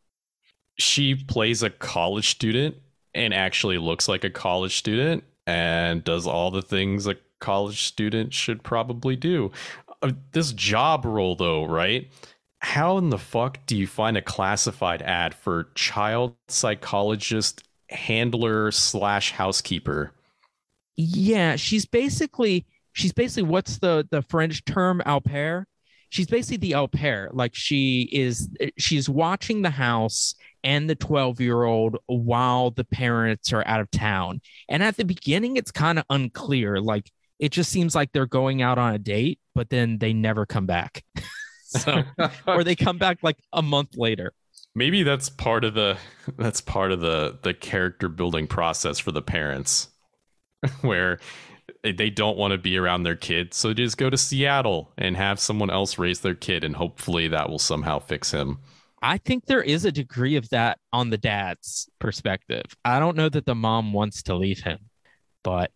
She 0.81 1.15
plays 1.15 1.63
a 1.63 1.71
college 1.71 2.29
student 2.29 2.77
and 3.15 3.35
actually 3.35 3.79
looks 3.79 4.09
like 4.09 4.25
a 4.25 4.31
college 4.31 4.77
student 4.77 5.25
and 5.47 6.05
does 6.05 6.27
all 6.27 6.51
the 6.51 6.63
things 6.63 7.07
a 7.07 7.17
college 7.41 7.83
student 7.83 8.33
should 8.33 8.63
probably 8.63 9.17
do. 9.17 9.51
Uh, 10.03 10.13
this 10.33 10.53
job 10.53 11.05
role, 11.05 11.35
though, 11.35 11.65
right? 11.65 12.09
How 12.61 12.99
in 12.99 13.11
the 13.11 13.19
fuck 13.19 13.59
do 13.67 13.77
you 13.77 13.87
find 13.87 14.17
a 14.17 14.23
classified 14.23 15.03
ad 15.03 15.35
for 15.35 15.69
child 15.75 16.37
psychologist 16.49 17.63
handler 17.89 18.71
slash 18.71 19.33
housekeeper? 19.33 20.13
Yeah, 20.97 21.57
she's 21.57 21.87
basically 21.87 22.67
she's 22.93 23.13
basically 23.13 23.45
what's 23.45 23.79
the 23.79 24.07
the 24.11 24.23
French 24.23 24.65
term 24.65 25.03
au 25.07 25.21
pair? 25.21 25.67
She's 26.11 26.27
basically 26.27 26.59
the 26.59 26.75
au 26.75 26.89
pair. 26.89 27.31
Like 27.33 27.55
she 27.55 28.09
is 28.13 28.49
she's 28.77 29.09
watching 29.09 29.63
the 29.63 29.71
house 29.71 30.35
and 30.63 30.89
the 30.89 30.95
12 30.95 31.41
year 31.41 31.63
old 31.63 31.97
while 32.07 32.71
the 32.71 32.85
parents 32.85 33.53
are 33.53 33.67
out 33.67 33.81
of 33.81 33.91
town. 33.91 34.41
And 34.69 34.83
at 34.83 34.97
the 34.97 35.05
beginning, 35.05 35.57
it's 35.57 35.71
kind 35.71 35.99
of 35.99 36.05
unclear. 36.11 36.81
Like 36.81 37.11
it 37.39 37.53
just 37.53 37.71
seems 37.71 37.95
like 37.95 38.13
they're 38.13 38.27
going 38.27 38.63
out 38.63 38.79
on 38.79 38.95
a 38.95 38.99
date, 38.99 39.41
but 39.55 39.71
then 39.71 39.99
they 39.99 40.13
never 40.13 40.47
come 40.47 40.67
back. 40.67 41.03
so, 41.65 42.03
or 42.47 42.63
they 42.63 42.77
come 42.77 42.99
back 42.99 43.19
like 43.23 43.39
a 43.53 43.63
month 43.63 43.97
later. 43.97 44.33
Maybe 44.75 45.03
that's 45.03 45.29
part 45.29 45.65
of 45.65 45.75
the 45.75 45.97
that's 46.39 46.61
part 46.61 46.93
of 46.93 47.01
the 47.01 47.39
the 47.43 47.55
character 47.55 48.09
building 48.09 48.47
process 48.47 49.01
for 49.01 49.11
the 49.11 49.23
parents, 49.23 49.89
where 50.83 51.19
they 51.83 52.11
don't 52.11 52.37
want 52.37 52.53
to 52.53 52.59
be 52.59 52.77
around 52.77 53.03
their 53.03 53.17
kid, 53.17 53.55
so 53.55 53.73
just 53.73 53.97
go 53.97 54.11
to 54.11 54.19
Seattle 54.19 54.93
and 54.99 55.17
have 55.17 55.41
someone 55.41 55.71
else 55.71 55.99
raise 55.99 56.21
their 56.21 56.35
kid, 56.35 56.63
and 56.63 56.77
hopefully 56.77 57.27
that 57.29 57.49
will 57.49 57.59
somehow 57.59 57.99
fix 57.99 58.31
him. 58.31 58.59
I 59.03 59.19
think 59.19 59.47
there 59.47 59.63
is 59.63 59.85
a 59.85 59.93
degree 59.93 60.37
of 60.37 60.49
that 60.51 60.79
on 60.93 61.11
the 61.11 61.19
dad's 61.19 61.89
perspective. 61.99 62.65
I 62.85 62.99
don't 63.01 63.17
know 63.17 63.29
that 63.31 63.47
the 63.47 63.55
mom 63.55 63.93
wants 63.93 64.23
to 64.25 64.35
leave 64.35 64.61
him, 64.61 64.79
but 65.43 65.71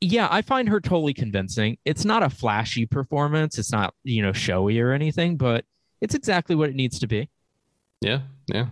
yeah, 0.00 0.28
I 0.30 0.42
find 0.42 0.68
her 0.68 0.80
totally 0.80 1.14
convincing. 1.14 1.78
It's 1.84 2.04
not 2.04 2.22
a 2.22 2.30
flashy 2.30 2.86
performance, 2.86 3.58
it's 3.58 3.72
not, 3.72 3.94
you 4.02 4.22
know, 4.22 4.32
showy 4.32 4.80
or 4.80 4.92
anything, 4.92 5.36
but 5.36 5.64
it's 6.00 6.14
exactly 6.14 6.54
what 6.54 6.68
it 6.70 6.74
needs 6.74 6.98
to 7.00 7.06
be. 7.06 7.28
Yeah, 8.00 8.20
yeah. 8.52 8.66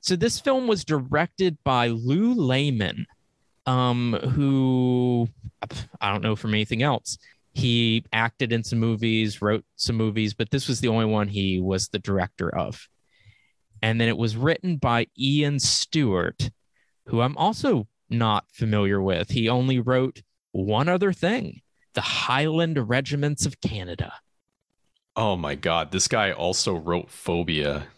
So 0.00 0.16
this 0.16 0.40
film 0.40 0.66
was 0.66 0.84
directed 0.84 1.58
by 1.64 1.88
Lew 1.88 2.34
Lehman, 2.34 3.06
um, 3.66 4.14
who 4.34 5.28
I 6.00 6.12
don't 6.12 6.22
know 6.22 6.36
from 6.36 6.54
anything 6.54 6.82
else. 6.82 7.18
He 7.54 8.04
acted 8.12 8.52
in 8.52 8.64
some 8.64 8.78
movies, 8.78 9.42
wrote 9.42 9.64
some 9.76 9.96
movies, 9.96 10.32
but 10.32 10.50
this 10.50 10.68
was 10.68 10.80
the 10.80 10.88
only 10.88 11.04
one 11.04 11.28
he 11.28 11.60
was 11.60 11.88
the 11.88 11.98
director 11.98 12.48
of. 12.54 12.88
And 13.82 14.00
then 14.00 14.08
it 14.08 14.16
was 14.16 14.36
written 14.36 14.76
by 14.76 15.08
Ian 15.18 15.58
Stuart, 15.58 16.50
who 17.06 17.20
I'm 17.20 17.36
also 17.36 17.88
not 18.08 18.44
familiar 18.52 19.02
with. 19.02 19.30
He 19.30 19.48
only 19.48 19.80
wrote 19.80 20.22
one 20.52 20.88
other 20.88 21.12
thing 21.12 21.62
The 21.94 22.00
Highland 22.00 22.88
Regiments 22.88 23.44
of 23.44 23.60
Canada. 23.60 24.14
Oh 25.14 25.36
my 25.36 25.54
God. 25.54 25.92
This 25.92 26.08
guy 26.08 26.32
also 26.32 26.74
wrote 26.74 27.10
Phobia. 27.10 27.88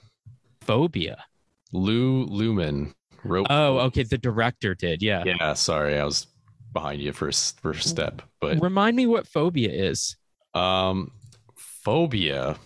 Phobia. 0.63 1.25
Lew 1.73 2.25
Lehman 2.25 2.95
wrote. 3.23 3.47
Oh, 3.51 3.79
okay. 3.81 4.03
The 4.03 4.19
director 4.19 4.75
did. 4.75 5.03
Yeah. 5.03 5.23
Yeah. 5.25 5.53
Sorry. 5.53 5.99
I 5.99 6.05
was 6.05 6.27
behind 6.75 7.01
you 7.01 7.13
for 7.13 7.33
for 7.33 7.71
a 7.71 7.81
step. 7.81 8.21
But 8.41 8.61
remind 8.61 8.97
me 8.97 9.07
what 9.07 9.27
phobia 9.27 9.71
is. 9.71 10.17
Um, 10.53 11.13
phobia, 11.57 12.57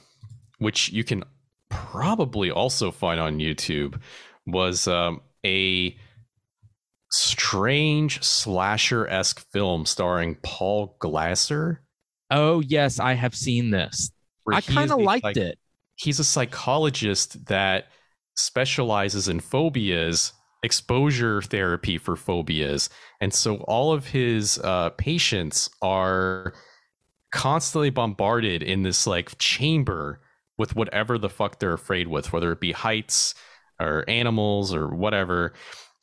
which 0.59 0.91
you 0.91 1.05
can 1.05 1.23
probably 1.69 2.50
also 2.50 2.91
find 2.91 3.21
on 3.21 3.38
YouTube, 3.38 4.00
was 4.47 4.88
um, 4.88 5.21
a 5.47 5.97
strange 7.12 8.23
slasher 8.23 9.07
esque 9.07 9.41
film 9.53 9.87
starring 9.87 10.37
Paul 10.43 10.97
Glaser. 10.99 11.83
Oh 12.31 12.61
yes, 12.61 12.99
I 12.99 13.12
have 13.15 13.35
seen 13.37 13.71
this. 13.71 14.11
I 14.50 14.61
kind 14.61 14.91
of 14.91 14.99
liked 14.99 15.25
like, 15.25 15.37
it. 15.37 15.59
He's 15.95 16.19
a 16.19 16.25
psychologist 16.25 17.47
that 17.47 17.87
specializes 18.35 19.29
in 19.29 19.41
phobias 19.41 20.33
exposure 20.62 21.43
therapy 21.43 21.99
for 21.99 22.17
phobias. 22.17 22.91
And 23.21 23.33
so 23.33 23.57
all 23.69 23.93
of 23.93 24.09
his 24.09 24.59
uh, 24.59 24.91
patients 24.91 25.71
are 25.83 26.55
constantly 27.31 27.91
bombarded 27.91 28.62
in 28.62 28.83
this 28.83 29.07
like 29.07 29.37
chamber 29.38 30.21
with 30.57 30.75
whatever 30.75 31.19
the 31.19 31.29
fuck 31.29 31.59
they're 31.59 31.73
afraid 31.73 32.09
with, 32.09 32.33
whether 32.33 32.50
it 32.53 32.61
be 32.61 32.73
heights 32.73 33.35
or 33.81 34.05
animals 34.09 34.75
or 34.75 34.88
whatever. 34.88 35.53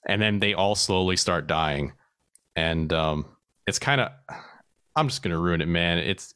And 0.07 0.21
then 0.21 0.39
they 0.39 0.53
all 0.53 0.75
slowly 0.75 1.17
start 1.17 1.47
dying. 1.47 1.93
And 2.55 2.93
um, 2.93 3.25
it's 3.67 3.79
kind 3.79 3.99
of, 3.99 4.11
I'm 4.95 5.09
just 5.09 5.23
going 5.23 5.33
to 5.33 5.39
ruin 5.39 5.61
it, 5.61 5.67
man. 5.67 5.97
It's, 5.97 6.33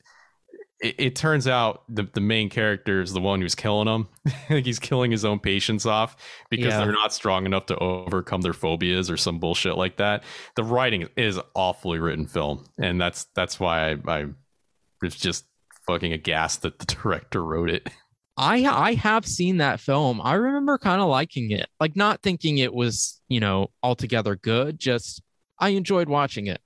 it, 0.82 0.96
it, 0.98 1.16
turns 1.16 1.48
out 1.48 1.84
the, 1.90 2.04
the 2.14 2.22
main 2.22 2.50
character 2.50 3.02
is 3.02 3.12
the 3.12 3.20
one 3.20 3.42
who's 3.42 3.56
killing 3.56 3.88
them. 3.88 4.08
like 4.50 4.66
he's 4.66 4.80
killing 4.80 5.12
his 5.12 5.26
own 5.26 5.40
patients 5.40 5.86
off 5.86 6.16
because 6.50 6.68
yeah. 6.68 6.80
they're 6.80 6.94
not 6.94 7.14
strong 7.14 7.46
enough 7.46 7.66
to 7.68 7.78
overcome 7.78 8.42
their 8.42 8.54
phobias 8.54 9.10
or 9.10 9.18
some 9.18 9.40
bullshit 9.40 9.78
like 9.78 9.98
that. 9.98 10.24
The 10.56 10.64
writing 10.64 11.08
is 11.18 11.40
awfully 11.54 12.00
written 12.00 12.28
film, 12.28 12.66
and 12.78 13.00
that's 13.00 13.26
that's 13.36 13.60
why 13.60 13.92
I, 13.92 13.98
I 14.08 14.26
was 15.02 15.16
just 15.16 15.46
fucking 15.86 16.14
aghast 16.14 16.62
that 16.62 16.80
the 16.80 16.86
director 16.96 17.44
wrote 17.44 17.70
it. 17.70 17.90
I 18.38 18.64
I 18.66 18.94
have 18.94 19.26
seen 19.26 19.58
that 19.58 19.82
film. 19.82 20.22
I 20.24 20.36
remember 20.36 20.78
kind 20.78 21.02
of 21.02 21.10
liking 21.10 21.52
it, 21.52 21.68
like 21.82 21.98
not 21.98 22.22
thinking 22.22 22.58
it 22.58 22.74
was 22.74 23.22
you 23.28 23.42
know 23.42 23.68
altogether 23.84 24.38
good. 24.38 24.80
Just 24.80 25.22
I 25.60 25.70
enjoyed 25.70 26.08
watching 26.08 26.48
it. 26.48 26.62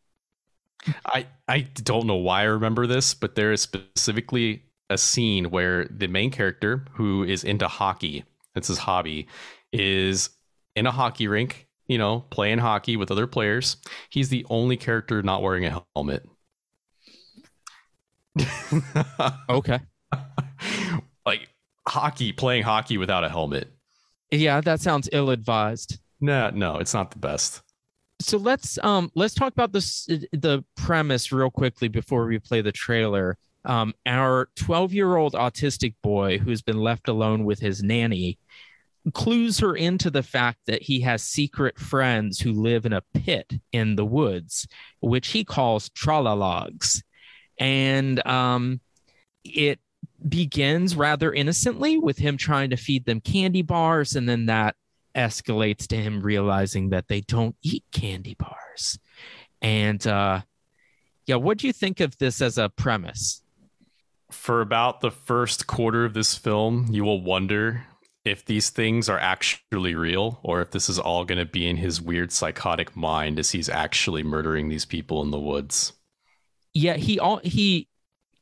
I 1.06 1.28
I 1.48 1.62
don't 1.62 2.08
know 2.08 2.16
why 2.16 2.42
I 2.42 2.46
remember 2.46 2.88
this, 2.88 3.13
but 3.13 3.36
there 3.36 3.52
is 3.52 3.62
specifically 3.62 4.63
a 4.90 4.98
scene 4.98 5.50
where 5.50 5.86
the 5.86 6.08
main 6.08 6.32
character, 6.32 6.86
who 6.94 7.24
is 7.24 7.44
into 7.44 7.68
hockey, 7.68 8.24
that's 8.54 8.68
his 8.68 8.78
hobby, 8.78 9.28
is 9.72 10.30
in 10.75 10.86
a 10.86 10.92
hockey 10.92 11.28
rink, 11.28 11.68
you 11.88 11.98
know, 11.98 12.22
playing 12.30 12.60
hockey 12.60 12.98
with 12.98 13.12
other 13.12 13.28
players. 13.28 13.78
He's 14.10 14.30
the 14.30 14.46
only 14.50 14.78
character 14.78 15.22
not 15.24 15.42
wearing 15.42 15.66
a 15.66 15.84
helmet. 15.96 16.28
Okay. 19.50 19.80
like 21.25 21.50
hockey, 21.88 22.32
playing 22.32 22.63
hockey 22.63 22.98
without 22.98 23.24
a 23.24 23.30
helmet. 23.30 23.72
Yeah, 24.32 24.62
that 24.62 24.80
sounds 24.80 25.10
ill 25.12 25.30
advised. 25.30 26.00
No, 26.20 26.50
no, 26.50 26.78
it's 26.78 26.94
not 26.94 27.12
the 27.12 27.20
best. 27.20 27.62
So 28.24 28.38
let's 28.38 28.80
um 28.84 29.12
let's 29.15 29.34
talk 29.34 29.51
about 29.51 29.74
this 29.74 30.06
the 30.06 30.63
premise 30.75 31.32
real 31.32 31.51
quickly 31.51 31.88
before 31.88 32.25
we 32.25 32.39
play 32.39 32.62
the 32.62 32.72
trailer. 32.72 33.38
Um, 33.65 33.94
our 34.06 34.50
12 34.56 34.94
year 34.94 35.15
old 35.15 35.34
autistic 35.34 35.96
boy 36.01 36.38
who's 36.38 36.62
been 36.62 36.80
left 36.80 37.08
alone 37.08 37.46
with 37.46 37.60
his 37.60 37.82
nanny 37.82 38.38
clues 39.13 39.60
her 39.60 39.75
into 39.75 40.10
the 40.10 40.24
fact 40.24 40.60
that 40.68 40.82
he 40.82 41.01
has 41.01 41.24
secret 41.24 41.77
friends 41.77 42.39
who 42.39 42.53
live 42.53 42.86
in 42.86 42.94
a 42.94 43.03
pit 43.13 43.53
in 43.72 43.96
the 43.96 44.06
woods, 44.06 44.68
which 45.01 45.30
he 45.30 45.44
calls 45.44 45.89
tralalogs. 45.89 47.01
And 47.60 48.25
um, 48.25 48.80
it 49.44 49.80
begins 50.27 50.96
rather 50.96 51.34
innocently 51.34 51.98
with 51.98 52.18
him 52.18 52.38
trying 52.38 52.70
to 52.70 52.77
feed 52.77 53.06
them 53.06 53.20
candy 53.20 53.62
bars, 53.62 54.15
and 54.15 54.27
then 54.27 54.46
that 54.46 54.75
escalates 55.15 55.88
to 55.88 55.96
him 55.96 56.22
realizing 56.22 56.89
that 56.89 57.08
they 57.08 57.22
don't 57.22 57.55
eat 57.62 57.84
candy 57.91 58.36
bars. 58.36 59.00
And 59.62 60.05
uh, 60.05 60.41
yeah, 61.25 61.36
what 61.36 61.58
do 61.58 61.67
you 61.67 61.74
think 61.74 62.00
of 62.00 62.17
this 62.17 62.41
as 62.41 62.58
a 62.58 62.70
premise? 62.70 63.41
For 64.32 64.62
about 64.62 65.01
the 65.01 65.12
first 65.12 65.67
quarter 65.67 66.05
of 66.05 66.13
this 66.13 66.36
film, 66.36 66.88
you 66.89 67.03
will 67.03 67.22
wonder 67.22 67.86
if 68.25 68.46
these 68.46 68.70
things 68.70 69.10
are 69.10 69.20
actually 69.20 69.96
real 69.96 70.39
or 70.43 70.62
if 70.62 70.72
this 70.72 70.89
is 70.89 70.98
all 70.98 71.25
going 71.25 71.38
to 71.38 71.46
be 71.46 71.67
in 71.67 71.77
his 71.77 72.01
weird 72.01 72.32
psychotic 72.32 72.96
mind 72.96 73.38
as 73.38 73.51
he's 73.51 73.70
actually 73.70 74.24
murdering 74.24 74.70
these 74.70 74.86
people 74.86 75.22
in 75.22 75.32
the 75.32 75.39
woods. 75.39 75.93
Yeah, 76.74 76.96
he 76.96 77.20
all 77.20 77.39
he 77.43 77.88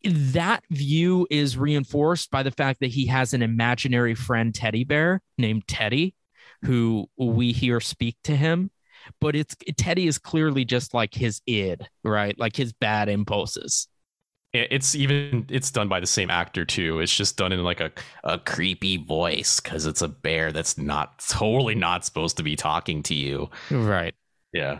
that 0.03 0.63
view 0.69 1.27
is 1.29 1.57
reinforced 1.57 2.31
by 2.31 2.43
the 2.43 2.51
fact 2.51 2.79
that 2.79 2.91
he 2.91 3.07
has 3.07 3.33
an 3.33 3.41
imaginary 3.41 4.15
friend 4.15 4.53
teddy 4.53 4.83
bear 4.83 5.21
named 5.37 5.67
Teddy 5.67 6.15
who 6.63 7.08
we 7.18 7.51
hear 7.51 7.80
speak 7.80 8.18
to 8.24 8.36
him 8.36 8.72
but 9.20 9.36
it's 9.36 9.56
Teddy 9.77 10.08
is 10.08 10.18
clearly 10.18 10.65
just 10.65 10.94
like 10.94 11.13
his 11.13 11.41
id, 11.46 11.88
right? 12.03 12.38
Like 12.38 12.56
his 12.56 12.74
bad 12.74 13.10
impulses. 13.10 13.88
It's 14.53 14.96
even 14.96 15.46
it's 15.50 15.72
done 15.72 15.88
by 15.88 16.01
the 16.01 16.08
same 16.08 16.30
actor 16.30 16.65
too. 16.65 17.00
It's 17.00 17.15
just 17.15 17.38
done 17.38 17.53
in 17.53 17.63
like 17.63 17.80
a, 17.80 17.91
a 18.25 18.38
creepy 18.38 18.98
voice 18.98 19.62
because 19.62 19.86
it's 19.86 20.01
a 20.01 20.10
bear 20.10 20.51
that's 20.51 20.77
not 20.77 21.24
totally 21.25 21.75
not 21.75 22.03
supposed 22.03 22.36
to 22.38 22.44
be 22.44 22.58
talking 22.58 23.01
to 23.03 23.13
you. 23.13 23.50
Right. 23.70 24.13
Yeah. 24.53 24.80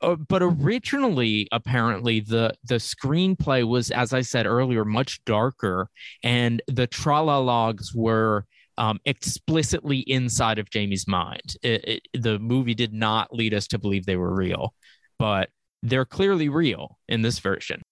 Uh, 0.00 0.14
but 0.14 0.42
originally, 0.42 1.48
apparently, 1.50 2.20
the 2.20 2.54
the 2.64 2.76
screenplay 2.76 3.66
was, 3.66 3.90
as 3.90 4.12
I 4.12 4.20
said 4.20 4.46
earlier, 4.46 4.84
much 4.84 5.24
darker, 5.24 5.88
and 6.22 6.62
the 6.68 6.86
tralalogs 6.86 7.94
were 7.94 8.46
um, 8.78 8.98
explicitly 9.04 9.98
inside 9.98 10.58
of 10.58 10.70
Jamie's 10.70 11.06
mind. 11.06 11.56
It, 11.62 11.84
it, 11.88 12.22
the 12.22 12.38
movie 12.38 12.74
did 12.74 12.92
not 12.92 13.34
lead 13.34 13.54
us 13.54 13.66
to 13.68 13.78
believe 13.78 14.06
they 14.06 14.16
were 14.16 14.34
real, 14.34 14.74
but 15.18 15.50
they're 15.82 16.04
clearly 16.04 16.48
real 16.48 16.98
in 17.08 17.22
this 17.22 17.38
version 17.38 17.82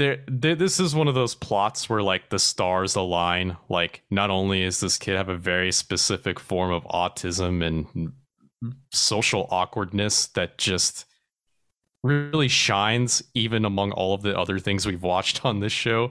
there, 0.00 0.24
there, 0.28 0.54
this 0.54 0.80
is 0.80 0.94
one 0.94 1.08
of 1.08 1.14
those 1.14 1.34
plots 1.34 1.90
where 1.90 2.02
like 2.02 2.30
the 2.30 2.38
stars 2.38 2.96
align 2.96 3.58
like 3.68 4.02
not 4.10 4.30
only 4.30 4.62
is 4.62 4.80
this 4.80 4.96
kid 4.96 5.14
have 5.14 5.28
a 5.28 5.36
very 5.36 5.70
specific 5.70 6.40
form 6.40 6.72
of 6.72 6.84
autism 6.84 7.62
and 7.62 8.12
social 8.92 9.46
awkwardness 9.50 10.28
that 10.28 10.56
just 10.56 11.04
really 12.02 12.48
shines 12.48 13.22
even 13.34 13.64
among 13.64 13.92
all 13.92 14.14
of 14.14 14.22
the 14.22 14.36
other 14.38 14.58
things 14.58 14.86
we've 14.86 15.02
watched 15.02 15.44
on 15.44 15.60
this 15.60 15.72
show 15.72 16.10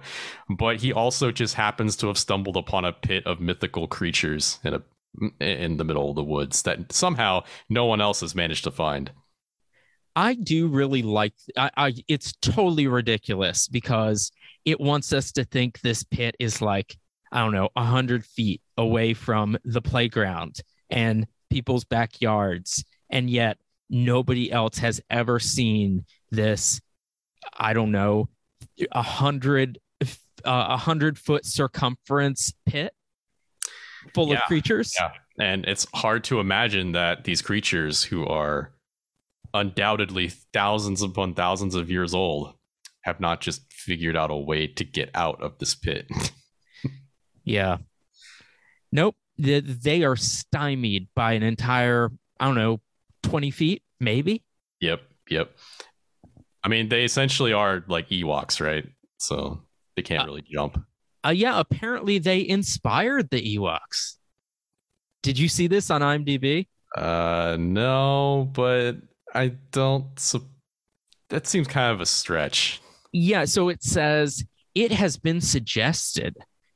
but 0.49 0.77
he 0.77 0.93
also 0.93 1.31
just 1.31 1.55
happens 1.55 1.95
to 1.95 2.07
have 2.07 2.17
stumbled 2.17 2.57
upon 2.57 2.85
a 2.85 2.93
pit 2.93 3.25
of 3.25 3.39
mythical 3.39 3.87
creatures 3.87 4.59
in 4.63 4.73
a 4.73 4.81
in 5.39 5.77
the 5.77 5.83
middle 5.83 6.09
of 6.09 6.15
the 6.15 6.23
woods 6.23 6.61
that 6.61 6.91
somehow 6.91 7.43
no 7.67 7.85
one 7.85 7.99
else 7.99 8.21
has 8.21 8.35
managed 8.35 8.63
to 8.63 8.71
find 8.71 9.11
I 10.15 10.35
do 10.35 10.67
really 10.67 11.01
like 11.01 11.33
I, 11.57 11.71
I 11.77 11.93
it's 12.07 12.33
totally 12.41 12.87
ridiculous 12.87 13.67
because 13.67 14.31
it 14.65 14.79
wants 14.79 15.13
us 15.13 15.31
to 15.33 15.45
think 15.45 15.79
this 15.79 16.03
pit 16.03 16.35
is 16.39 16.61
like 16.61 16.97
I 17.31 17.39
don't 17.39 17.53
know, 17.53 17.69
100 17.73 18.25
feet 18.25 18.61
away 18.77 19.13
from 19.13 19.57
the 19.63 19.81
playground 19.81 20.61
and 20.89 21.27
people's 21.49 21.83
backyards. 21.83 22.83
And 23.09 23.29
yet 23.29 23.57
nobody 23.89 24.51
else 24.51 24.77
has 24.79 25.01
ever 25.09 25.39
seen 25.39 26.05
this, 26.31 26.79
I 27.57 27.73
don't 27.73 27.91
know, 27.91 28.29
a 28.91 29.01
hundred, 29.01 29.79
uh, 30.01 30.05
a 30.69 30.77
hundred 30.77 31.17
foot 31.17 31.45
circumference 31.45 32.53
pit 32.65 32.93
full 34.13 34.29
yeah, 34.29 34.37
of 34.37 34.43
creatures. 34.43 34.93
Yeah. 34.99 35.11
And 35.39 35.65
it's 35.65 35.87
hard 35.93 36.23
to 36.25 36.39
imagine 36.39 36.93
that 36.93 37.23
these 37.23 37.41
creatures 37.41 38.03
who 38.03 38.25
are 38.25 38.73
undoubtedly 39.53 40.29
thousands 40.53 41.01
upon 41.01 41.33
thousands 41.33 41.75
of 41.75 41.89
years 41.89 42.13
old 42.13 42.53
have 43.01 43.19
not 43.19 43.41
just 43.41 43.61
figured 43.71 44.15
out 44.15 44.31
a 44.31 44.35
way 44.35 44.67
to 44.67 44.83
get 44.83 45.09
out 45.15 45.41
of 45.41 45.57
this 45.57 45.75
pit. 45.75 46.07
yeah. 47.43 47.77
Nope. 48.91 49.15
They, 49.37 49.61
they 49.61 50.03
are 50.03 50.17
stymied 50.17 51.07
by 51.15 51.33
an 51.33 51.43
entire, 51.43 52.11
I 52.39 52.45
don't 52.45 52.55
know, 52.55 52.81
20 53.29 53.51
feet, 53.51 53.83
maybe. 53.99 54.43
Yep. 54.81 55.01
Yep. 55.29 55.51
I 56.63 56.67
mean, 56.67 56.89
they 56.89 57.03
essentially 57.03 57.53
are 57.53 57.83
like 57.87 58.09
Ewoks, 58.09 58.59
right? 58.59 58.85
So 59.17 59.61
they 59.95 60.01
can't 60.01 60.23
uh, 60.23 60.25
really 60.25 60.43
jump. 60.49 60.83
Uh, 61.25 61.29
yeah. 61.29 61.59
Apparently, 61.59 62.19
they 62.19 62.47
inspired 62.47 63.29
the 63.29 63.57
Ewoks. 63.57 64.15
Did 65.21 65.37
you 65.37 65.47
see 65.47 65.67
this 65.67 65.91
on 65.91 66.01
IMDb? 66.01 66.67
Uh, 66.95 67.57
no, 67.59 68.49
but 68.53 68.97
I 69.33 69.49
don't. 69.71 70.17
So 70.19 70.41
that 71.29 71.45
seems 71.45 71.67
kind 71.67 71.93
of 71.93 72.01
a 72.01 72.05
stretch. 72.05 72.81
Yeah. 73.11 73.45
So 73.45 73.69
it 73.69 73.83
says 73.83 74.43
it 74.75 74.91
has 74.91 75.17
been 75.17 75.41
suggested 75.41 76.35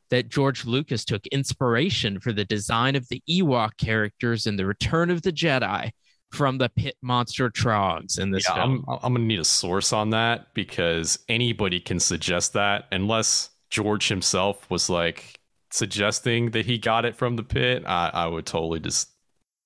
that 0.09 0.29
George 0.29 0.65
Lucas 0.65 1.05
took 1.05 1.25
inspiration 1.27 2.19
for 2.19 2.31
the 2.31 2.45
design 2.45 2.95
of 2.95 3.07
the 3.09 3.23
Ewok 3.27 3.77
characters 3.77 4.45
in 4.45 4.55
The 4.55 4.65
Return 4.65 5.09
of 5.09 5.23
the 5.23 5.31
Jedi 5.31 5.91
from 6.33 6.57
the 6.57 6.69
pit 6.69 6.95
monster 7.01 7.49
trogs 7.49 8.19
in 8.19 8.31
this 8.31 8.45
yeah, 8.47 8.55
film. 8.55 8.83
I'm, 8.87 8.99
I'm 9.03 9.15
to 9.15 9.21
need 9.21 9.39
a 9.39 9.45
source 9.45 9.93
on 9.93 10.09
that 10.11 10.53
because 10.53 11.19
anybody 11.29 11.79
can 11.79 11.99
suggest 11.99 12.53
that 12.53 12.85
unless 12.91 13.49
George 13.69 14.07
himself 14.07 14.69
was 14.69 14.89
like 14.89 15.39
suggesting 15.71 16.51
that 16.51 16.65
he 16.65 16.77
got 16.77 17.05
it 17.05 17.15
from 17.15 17.35
the 17.35 17.43
pit. 17.43 17.83
I, 17.85 18.09
I 18.13 18.27
would 18.27 18.45
totally 18.45 18.79
just 18.79 19.09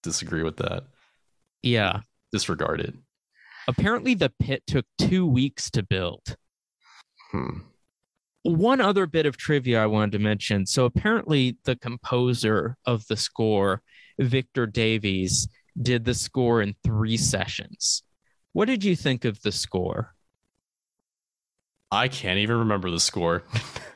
disagree 0.04 0.44
with 0.44 0.58
that. 0.58 0.84
Yeah 1.64 2.02
disregard 2.32 2.82
it. 2.82 2.94
Apparently, 3.68 4.14
the 4.14 4.32
pit 4.40 4.64
took 4.68 4.86
two 4.98 5.26
weeks 5.26 5.70
to 5.72 5.84
build. 5.84 6.36
Hmm. 7.32 7.60
One 8.44 8.80
other 8.80 9.06
bit 9.06 9.26
of 9.26 9.36
trivia 9.36 9.84
I 9.84 9.88
wanted 9.88 10.14
to 10.14 10.20
mention. 10.20 10.66
So, 10.66 10.86
apparently, 10.86 11.58
the 11.66 11.76
composer 11.76 12.78
of 12.86 13.06
the 13.08 13.18
score, 13.18 13.82
Victor 14.20 14.66
Davies, 14.66 15.48
did 15.80 16.06
the 16.06 16.14
score 16.14 16.62
in 16.62 16.76
three 16.84 17.18
sessions. 17.18 18.04
What 18.54 18.66
did 18.66 18.84
you 18.84 18.96
think 18.96 19.26
of 19.26 19.42
the 19.42 19.52
score? 19.52 20.16
I 21.92 22.08
can't 22.08 22.40
even 22.40 22.58
remember 22.58 22.90
the 22.90 23.00
score. 23.00 23.44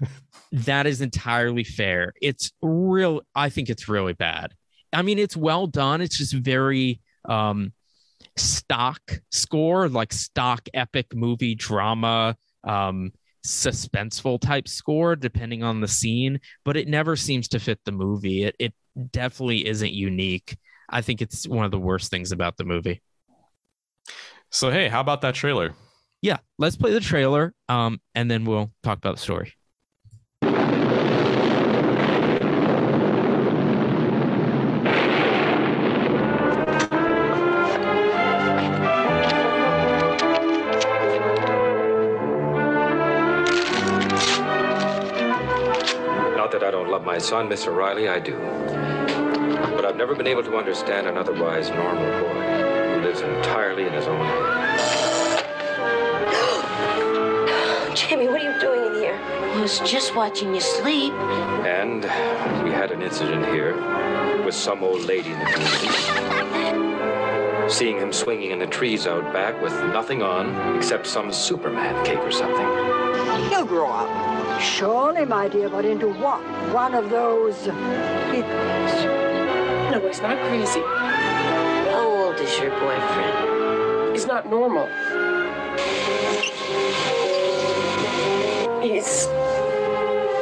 that 0.52 0.86
is 0.86 1.02
entirely 1.02 1.64
fair. 1.64 2.14
It's 2.22 2.52
real. 2.62 3.22
I 3.36 3.50
think 3.50 3.70
it's 3.70 3.90
really 3.90 4.14
bad. 4.14 4.54
I 4.94 5.02
mean, 5.02 5.20
it's 5.20 5.38
well 5.38 5.68
done. 5.68 6.02
It's 6.02 6.18
just 6.18 6.34
very 6.34 7.02
um, 7.28 7.74
stock 8.38 9.02
score, 9.32 9.90
like 9.90 10.14
stock 10.14 10.68
epic 10.74 11.08
movie 11.14 11.56
drama, 11.56 12.36
um, 12.64 13.12
suspenseful 13.46 14.40
type 14.40 14.68
score, 14.68 15.16
depending 15.16 15.64
on 15.64 15.82
the 15.82 15.88
scene, 15.88 16.40
but 16.64 16.78
it 16.78 16.88
never 16.88 17.16
seems 17.16 17.48
to 17.50 17.60
fit 17.60 17.80
the 17.86 17.92
movie. 17.92 18.44
It, 18.44 18.56
it 18.60 18.74
definitely 19.12 19.66
isn't 19.68 19.94
unique. 19.94 20.58
I 20.92 21.02
think 21.02 21.22
it's 21.22 21.48
one 21.48 21.64
of 21.64 21.72
the 21.72 21.80
worst 21.80 22.12
things 22.12 22.32
about 22.32 22.58
the 22.58 22.66
movie. 22.66 23.02
So, 24.52 24.70
hey, 24.70 24.90
how 24.90 25.00
about 25.00 25.22
that 25.22 25.34
trailer? 25.34 25.74
Yeah, 26.22 26.38
let's 26.60 26.76
play 26.76 26.92
the 26.92 27.00
trailer 27.00 27.54
um, 27.70 28.02
and 28.14 28.30
then 28.30 28.44
we'll 28.44 28.72
talk 28.84 28.98
about 28.98 29.16
the 29.16 29.22
story. 29.22 29.54
Not 46.36 46.52
that 46.52 46.64
I 46.64 46.72
don't 46.72 46.90
love 46.90 47.06
my 47.06 47.18
son, 47.18 47.48
Mr. 47.48 47.74
Riley, 47.74 48.10
I 48.10 48.20
do. 48.20 49.01
But 49.62 49.86
I've 49.86 49.96
never 49.96 50.16
been 50.16 50.28
able 50.28 50.44
to 50.44 50.58
understand 50.58 51.08
an 51.08 51.18
otherwise 51.18 51.70
normal 51.70 52.06
boy 52.20 52.34
who 52.96 53.02
lives 53.02 53.22
entirely 53.22 53.86
in 53.86 53.94
his 53.94 54.08
own 54.08 54.26
head. 54.26 55.46
Jamie, 57.96 58.28
what 58.28 58.42
are 58.42 58.54
you 58.54 58.60
doing 58.60 58.86
in 58.88 59.02
here? 59.02 59.16
I 59.16 59.62
was 59.62 59.80
just 59.80 60.16
watching 60.16 60.56
you 60.56 60.62
sleep. 60.62 61.14
And 61.14 62.04
we 62.64 62.72
had 62.72 62.92
an 62.92 63.02
incident 63.02 63.46
here 63.48 63.76
with 64.44 64.56
some 64.56 64.84
old 64.84 65.02
lady 65.04 65.32
in 65.32 65.40
the 65.40 65.46
community. 65.46 65.90
Seeing 67.70 67.98
him 67.98 68.12
swinging 68.12 68.52
in 68.52 68.60
the 68.60 68.68
trees 68.68 69.06
out 69.08 69.32
back 69.32 69.62
with 69.62 69.74
nothing 69.94 70.24
on 70.24 70.76
except 70.76 71.06
some 71.08 71.32
Superman 71.32 72.04
cape 72.04 72.20
or 72.20 72.32
something. 72.32 72.68
He'll 73.50 73.66
grow 73.66 73.90
up. 73.90 74.60
Surely, 74.62 75.26
my 75.26 75.48
dear, 75.48 75.70
but 75.70 75.86
into 75.86 76.08
what? 76.08 76.42
One 76.74 76.94
of 76.94 77.10
those 77.10 77.68
uh, 77.68 77.74
hippies. 78.32 79.31
He's 80.12 80.22
not 80.22 80.38
crazy. 80.50 80.82
How 80.82 82.06
old 82.06 82.36
is 82.36 82.60
your 82.60 82.72
boyfriend? 82.72 84.12
He's 84.12 84.28
not 84.28 84.46
normal. 84.46 84.86
He's 88.82 89.26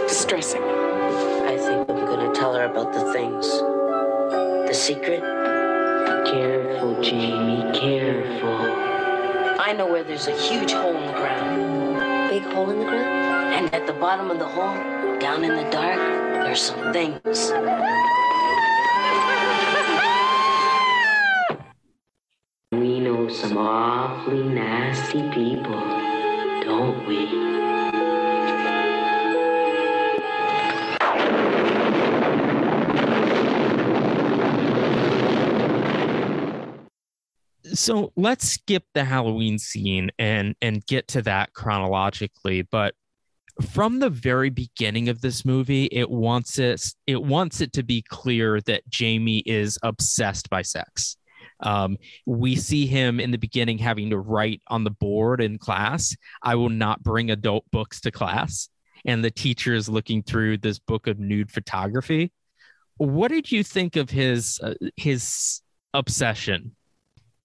distressing. 0.07 0.63
I 0.63 1.55
think 1.55 1.87
I'm 1.87 2.03
gonna 2.07 2.33
tell 2.33 2.55
her 2.55 2.63
about 2.63 2.93
the 2.93 3.13
things. 3.13 3.47
The 4.67 4.73
secret? 4.73 5.21
Careful, 6.25 6.99
Jamie, 7.03 7.71
careful. 7.71 8.71
I 9.61 9.75
know 9.77 9.85
where 9.85 10.03
there's 10.03 10.25
a 10.25 10.35
huge 10.35 10.71
hole 10.71 10.97
in 10.97 11.05
the 11.05 11.13
ground. 11.13 12.31
Big 12.31 12.41
hole 12.41 12.71
in 12.71 12.79
the 12.79 12.85
ground? 12.85 13.53
And 13.53 13.75
at 13.75 13.85
the 13.85 13.93
bottom 13.93 14.31
of 14.31 14.39
the 14.39 14.47
hole, 14.47 15.19
down 15.19 15.43
in 15.43 15.55
the 15.55 15.69
dark, 15.69 15.99
there's 16.43 16.59
some 16.59 16.91
things. 16.91 17.51
Awfully 24.09 24.41
nasty 24.41 25.21
people, 25.29 25.79
don't 26.63 27.05
we? 27.07 27.49
so 37.71 38.11
let's 38.15 38.47
skip 38.47 38.83
the 38.95 39.03
Halloween 39.03 39.59
scene 39.59 40.09
and 40.17 40.55
and 40.59 40.83
get 40.87 41.07
to 41.09 41.21
that 41.21 41.53
chronologically. 41.53 42.63
But 42.63 42.95
from 43.61 43.99
the 43.99 44.09
very 44.09 44.49
beginning 44.49 45.07
of 45.07 45.21
this 45.21 45.45
movie, 45.45 45.85
it 45.91 46.09
wants 46.09 46.57
it 46.57 46.83
it 47.05 47.21
wants 47.21 47.61
it 47.61 47.73
to 47.73 47.83
be 47.83 48.01
clear 48.01 48.59
that 48.61 48.89
Jamie 48.89 49.43
is 49.45 49.77
obsessed 49.83 50.49
by 50.49 50.63
sex. 50.63 51.15
Um, 51.59 51.97
we 52.25 52.55
see 52.55 52.85
him 52.85 53.19
in 53.19 53.31
the 53.31 53.37
beginning 53.37 53.77
having 53.77 54.09
to 54.11 54.17
write 54.17 54.61
on 54.67 54.83
the 54.83 54.91
board 54.91 55.41
in 55.41 55.57
class, 55.57 56.15
"I 56.41 56.55
will 56.55 56.69
not 56.69 57.03
bring 57.03 57.31
adult 57.31 57.65
books 57.71 58.01
to 58.01 58.11
class," 58.11 58.69
and 59.05 59.23
the 59.23 59.31
teacher 59.31 59.73
is 59.73 59.89
looking 59.89 60.23
through 60.23 60.57
this 60.57 60.79
book 60.79 61.07
of 61.07 61.19
nude 61.19 61.51
photography. 61.51 62.31
What 62.97 63.29
did 63.29 63.51
you 63.51 63.63
think 63.63 63.95
of 63.95 64.09
his 64.09 64.59
uh, 64.61 64.73
his 64.95 65.61
obsession 65.93 66.75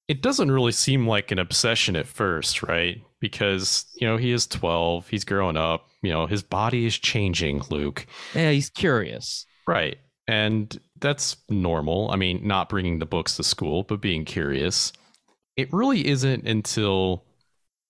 it 0.09 0.21
doesn't 0.21 0.51
really 0.51 0.73
seem 0.73 1.07
like 1.07 1.31
an 1.31 1.39
obsession 1.39 1.97
at 1.97 2.07
first, 2.07 2.63
right? 2.63 3.01
Because, 3.21 3.87
you 3.95 4.07
know, 4.07 4.17
he 4.17 4.33
is 4.33 4.47
12, 4.47 5.09
he's 5.09 5.25
growing 5.25 5.57
up, 5.57 5.89
you 6.03 6.13
know, 6.13 6.27
his 6.27 6.43
body 6.43 6.85
is 6.85 6.99
changing, 6.99 7.63
Luke. 7.71 8.07
Yeah, 8.35 8.51
he's 8.51 8.69
curious. 8.69 9.47
Right. 9.67 9.99
And 10.29 10.79
that's 11.01 11.37
normal. 11.49 12.11
I 12.11 12.17
mean, 12.17 12.47
not 12.47 12.69
bringing 12.69 12.99
the 12.99 13.07
books 13.07 13.37
to 13.37 13.45
school, 13.45 13.83
but 13.83 14.01
being 14.01 14.25
curious. 14.25 14.93
It 15.57 15.73
really 15.73 16.07
isn't 16.07 16.47
until 16.49 17.25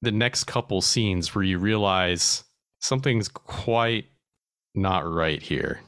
the 0.03 0.13
next 0.13 0.45
couple 0.45 0.81
scenes 0.81 1.35
where 1.35 1.45
you 1.45 1.59
realize 1.59 2.45
something's 2.81 3.29
quite 3.29 4.07
not 4.75 5.11
right 5.11 5.41
here. 5.41 5.81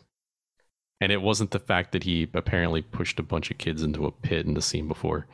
And 1.01 1.13
it 1.13 1.21
wasn't 1.21 1.51
the 1.51 1.59
fact 1.59 1.93
that 1.93 2.05
he 2.05 2.29
apparently 2.33 2.81
pushed 2.81 3.19
a 3.19 3.23
bunch 3.23 3.51
of 3.51 3.59
kids 3.59 3.83
into 3.83 4.07
a 4.07 4.11
pit 4.11 4.47
in 4.47 4.55
the 4.55 4.63
scene 4.63 4.89
before 4.89 5.27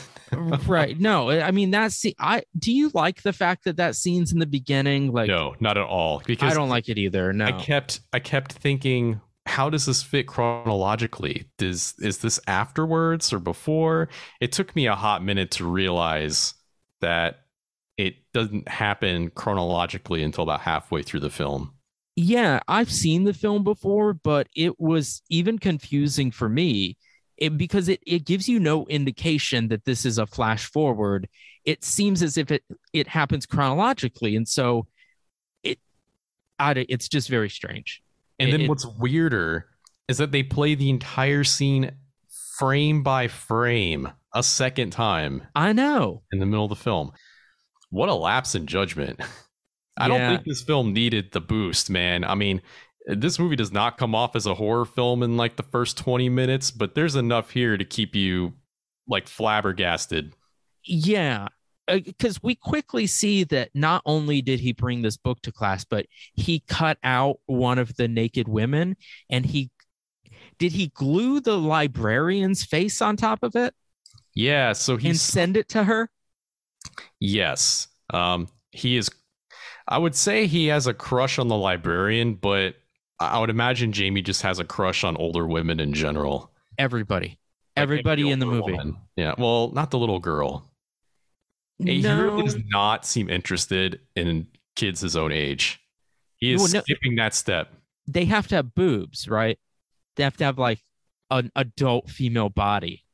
right. 0.66 0.98
No, 0.98 1.30
I 1.30 1.50
mean 1.50 1.70
that's 1.70 1.94
see. 1.94 2.14
I 2.18 2.42
do 2.58 2.72
you 2.72 2.90
like 2.94 3.22
the 3.22 3.32
fact 3.32 3.64
that 3.64 3.76
that 3.76 3.96
scene's 3.96 4.32
in 4.32 4.38
the 4.38 4.46
beginning? 4.46 5.12
Like, 5.12 5.28
no, 5.28 5.54
not 5.60 5.76
at 5.76 5.84
all. 5.84 6.22
Because 6.24 6.50
I 6.50 6.54
don't 6.54 6.68
like 6.68 6.88
it 6.88 6.98
either. 6.98 7.32
No, 7.32 7.44
I 7.44 7.52
kept 7.52 8.00
I 8.12 8.18
kept 8.18 8.52
thinking, 8.52 9.20
how 9.46 9.68
does 9.70 9.86
this 9.86 10.02
fit 10.02 10.26
chronologically? 10.26 11.50
Does 11.58 11.94
is 11.98 12.18
this 12.18 12.38
afterwards 12.46 13.32
or 13.32 13.38
before? 13.38 14.08
It 14.40 14.52
took 14.52 14.74
me 14.76 14.86
a 14.86 14.94
hot 14.94 15.22
minute 15.24 15.50
to 15.52 15.68
realize 15.68 16.54
that 17.00 17.40
it 17.96 18.16
doesn't 18.32 18.68
happen 18.68 19.30
chronologically 19.30 20.22
until 20.22 20.44
about 20.44 20.60
halfway 20.60 21.02
through 21.02 21.20
the 21.20 21.30
film. 21.30 21.74
Yeah, 22.14 22.60
I've 22.68 22.90
seen 22.92 23.24
the 23.24 23.34
film 23.34 23.64
before, 23.64 24.12
but 24.14 24.48
it 24.54 24.78
was 24.78 25.22
even 25.28 25.58
confusing 25.58 26.30
for 26.30 26.48
me 26.48 26.96
it, 27.38 27.56
because 27.56 27.88
it, 27.88 28.00
it 28.06 28.24
gives 28.24 28.48
you 28.48 28.60
no 28.60 28.86
indication 28.86 29.68
that 29.68 29.84
this 29.84 30.04
is 30.04 30.18
a 30.18 30.26
flash 30.26 30.66
forward. 30.66 31.28
It 31.64 31.84
seems 31.84 32.22
as 32.22 32.36
if 32.36 32.50
it 32.50 32.62
it 32.92 33.08
happens 33.08 33.46
chronologically, 33.46 34.36
and 34.36 34.46
so 34.46 34.86
it 35.62 35.78
I, 36.58 36.86
it's 36.88 37.08
just 37.08 37.28
very 37.28 37.50
strange. 37.50 38.01
And 38.42 38.50
it, 38.52 38.58
then 38.58 38.68
what's 38.68 38.86
weirder 38.86 39.66
is 40.08 40.18
that 40.18 40.32
they 40.32 40.42
play 40.42 40.74
the 40.74 40.90
entire 40.90 41.44
scene 41.44 41.92
frame 42.58 43.02
by 43.02 43.28
frame 43.28 44.10
a 44.34 44.42
second 44.42 44.90
time. 44.90 45.46
I 45.54 45.72
know 45.72 46.22
in 46.32 46.38
the 46.38 46.46
middle 46.46 46.64
of 46.64 46.70
the 46.70 46.76
film. 46.76 47.12
What 47.90 48.08
a 48.08 48.14
lapse 48.14 48.54
in 48.54 48.66
judgment. 48.66 49.20
I 49.96 50.06
yeah. 50.06 50.08
don't 50.08 50.28
think 50.30 50.44
this 50.46 50.62
film 50.62 50.92
needed 50.92 51.32
the 51.32 51.40
boost, 51.40 51.90
man. 51.90 52.24
I 52.24 52.34
mean, 52.34 52.62
this 53.06 53.38
movie 53.38 53.56
does 53.56 53.72
not 53.72 53.98
come 53.98 54.14
off 54.14 54.34
as 54.34 54.46
a 54.46 54.54
horror 54.54 54.86
film 54.86 55.22
in 55.22 55.36
like 55.36 55.56
the 55.56 55.62
first 55.62 55.98
20 55.98 56.28
minutes, 56.28 56.70
but 56.70 56.94
there's 56.94 57.16
enough 57.16 57.50
here 57.50 57.76
to 57.76 57.84
keep 57.84 58.14
you 58.14 58.54
like 59.06 59.28
flabbergasted. 59.28 60.34
Yeah. 60.84 61.48
Because 62.00 62.36
uh, 62.36 62.40
we 62.42 62.54
quickly 62.54 63.06
see 63.06 63.44
that 63.44 63.70
not 63.74 64.02
only 64.06 64.42
did 64.42 64.60
he 64.60 64.72
bring 64.72 65.02
this 65.02 65.16
book 65.16 65.40
to 65.42 65.52
class, 65.52 65.84
but 65.84 66.06
he 66.34 66.60
cut 66.68 66.98
out 67.02 67.38
one 67.46 67.78
of 67.78 67.94
the 67.96 68.08
naked 68.08 68.48
women 68.48 68.96
and 69.30 69.44
he 69.44 69.70
did 70.58 70.72
he 70.72 70.88
glue 70.88 71.40
the 71.40 71.58
librarian's 71.58 72.64
face 72.64 73.02
on 73.02 73.16
top 73.16 73.42
of 73.42 73.56
it? 73.56 73.74
Yeah. 74.34 74.72
So 74.72 74.96
he 74.96 75.10
and 75.10 75.18
send 75.18 75.56
it 75.56 75.68
to 75.70 75.84
her. 75.84 76.08
Yes. 77.18 77.88
Um, 78.10 78.48
he 78.70 78.96
is 78.96 79.10
I 79.88 79.98
would 79.98 80.14
say 80.14 80.46
he 80.46 80.68
has 80.68 80.86
a 80.86 80.94
crush 80.94 81.38
on 81.38 81.48
the 81.48 81.56
librarian, 81.56 82.34
but 82.34 82.76
I 83.18 83.38
would 83.38 83.50
imagine 83.50 83.92
Jamie 83.92 84.22
just 84.22 84.42
has 84.42 84.58
a 84.58 84.64
crush 84.64 85.04
on 85.04 85.16
older 85.16 85.46
women 85.46 85.80
in 85.80 85.92
general. 85.92 86.50
Everybody, 86.78 87.38
everybody 87.76 88.30
in 88.30 88.38
the 88.38 88.46
movie. 88.46 88.72
Woman. 88.72 88.96
Yeah, 89.16 89.34
well, 89.38 89.70
not 89.72 89.90
the 89.90 89.98
little 89.98 90.18
girl. 90.18 90.71
No. 91.84 92.36
He 92.36 92.42
does 92.42 92.56
not 92.68 93.04
seem 93.04 93.28
interested 93.30 94.00
in 94.16 94.46
kids 94.76 95.00
his 95.00 95.16
own 95.16 95.32
age. 95.32 95.80
He 96.36 96.52
is 96.52 96.60
well, 96.60 96.70
no, 96.72 96.80
skipping 96.80 97.16
that 97.16 97.34
step. 97.34 97.72
They 98.06 98.24
have 98.24 98.48
to 98.48 98.56
have 98.56 98.74
boobs, 98.74 99.28
right? 99.28 99.58
They 100.16 100.24
have 100.24 100.36
to 100.38 100.44
have 100.44 100.58
like 100.58 100.80
an 101.30 101.50
adult 101.56 102.10
female 102.10 102.48
body. 102.48 103.04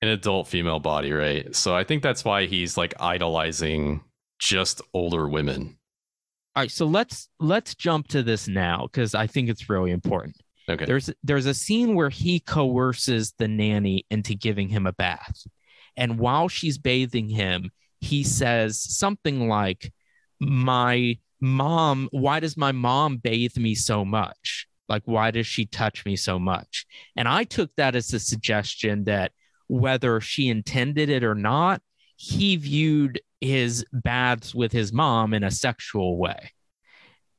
An 0.00 0.08
adult 0.08 0.48
female 0.48 0.78
body, 0.78 1.12
right? 1.12 1.54
So 1.54 1.74
I 1.76 1.84
think 1.84 2.02
that's 2.02 2.24
why 2.24 2.46
he's 2.46 2.76
like 2.76 2.94
idolizing 3.00 4.02
just 4.38 4.80
older 4.94 5.28
women. 5.28 5.76
All 6.56 6.62
right, 6.62 6.70
so 6.70 6.86
let's 6.86 7.28
let's 7.38 7.74
jump 7.74 8.08
to 8.08 8.22
this 8.22 8.48
now 8.48 8.88
because 8.90 9.14
I 9.14 9.26
think 9.26 9.48
it's 9.48 9.68
really 9.68 9.90
important. 9.90 10.36
Okay. 10.68 10.84
There's 10.84 11.10
there's 11.22 11.46
a 11.46 11.54
scene 11.54 11.94
where 11.94 12.10
he 12.10 12.40
coerces 12.40 13.32
the 13.38 13.48
nanny 13.48 14.06
into 14.10 14.34
giving 14.34 14.68
him 14.68 14.86
a 14.86 14.92
bath. 14.92 15.46
And 15.96 16.18
while 16.18 16.48
she's 16.48 16.78
bathing 16.78 17.28
him, 17.28 17.70
he 18.00 18.24
says 18.24 18.80
something 18.80 19.48
like, 19.48 19.92
My 20.40 21.18
mom, 21.40 22.08
why 22.10 22.40
does 22.40 22.56
my 22.56 22.72
mom 22.72 23.16
bathe 23.16 23.56
me 23.56 23.74
so 23.74 24.04
much? 24.04 24.66
Like, 24.88 25.02
why 25.04 25.30
does 25.30 25.46
she 25.46 25.66
touch 25.66 26.04
me 26.06 26.16
so 26.16 26.38
much? 26.38 26.86
And 27.16 27.28
I 27.28 27.44
took 27.44 27.74
that 27.76 27.94
as 27.94 28.12
a 28.12 28.20
suggestion 28.20 29.04
that 29.04 29.32
whether 29.66 30.20
she 30.20 30.48
intended 30.48 31.10
it 31.10 31.22
or 31.22 31.34
not, 31.34 31.82
he 32.16 32.56
viewed 32.56 33.20
his 33.40 33.84
baths 33.92 34.54
with 34.54 34.72
his 34.72 34.92
mom 34.92 35.34
in 35.34 35.44
a 35.44 35.50
sexual 35.50 36.16
way. 36.16 36.52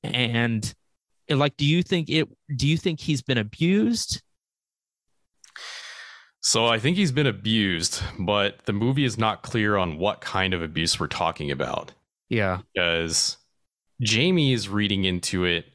And 0.04 0.74
like, 1.28 1.58
do 1.58 1.66
you 1.66 1.84
think 1.84 2.10
it, 2.10 2.28
do 2.56 2.68
you 2.68 2.78
think 2.78 3.00
he's 3.00 3.22
been 3.22 3.38
abused? 3.38 4.22
So 6.42 6.68
I 6.68 6.80
think 6.80 6.96
he's 6.96 7.12
been 7.12 7.28
abused, 7.28 8.02
but 8.18 8.66
the 8.66 8.74
movie 8.74 9.04
is 9.04 9.18
not 9.18 9.42
clear 9.44 9.76
on 9.76 9.98
what 9.98 10.22
kind 10.22 10.54
of 10.54 10.62
abuse 10.62 11.00
we're 11.00 11.08
talking 11.08 11.52
about. 11.52 11.92
Yeah. 12.30 12.62
Because 12.74 13.38
Jamie 14.02 14.54
is 14.54 14.70
reading 14.70 15.06
into 15.06 15.46
it 15.46 15.66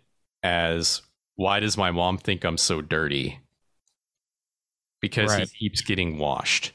as 0.43 1.03
why 1.37 1.61
does 1.61 1.77
my 1.77 1.91
mom 1.91 2.17
think 2.19 2.45
I'm 2.45 2.57
so 2.59 2.81
dirty? 2.81 3.41
Because 5.01 5.33
Right. 5.33 5.49
he 5.49 5.69
keeps 5.69 5.83
getting 5.83 6.19
washed. 6.19 6.73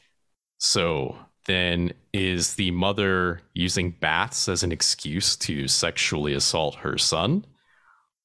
So 0.60 1.18
then 1.46 1.94
is 2.14 2.56
the 2.56 2.70
mother 2.72 3.42
using 3.54 3.92
baths 3.92 4.48
as 4.48 4.62
an 4.62 4.72
excuse 4.72 5.36
to 5.38 5.68
sexually 5.68 6.34
assault 6.34 6.76
her 6.76 6.98
son? 6.98 7.46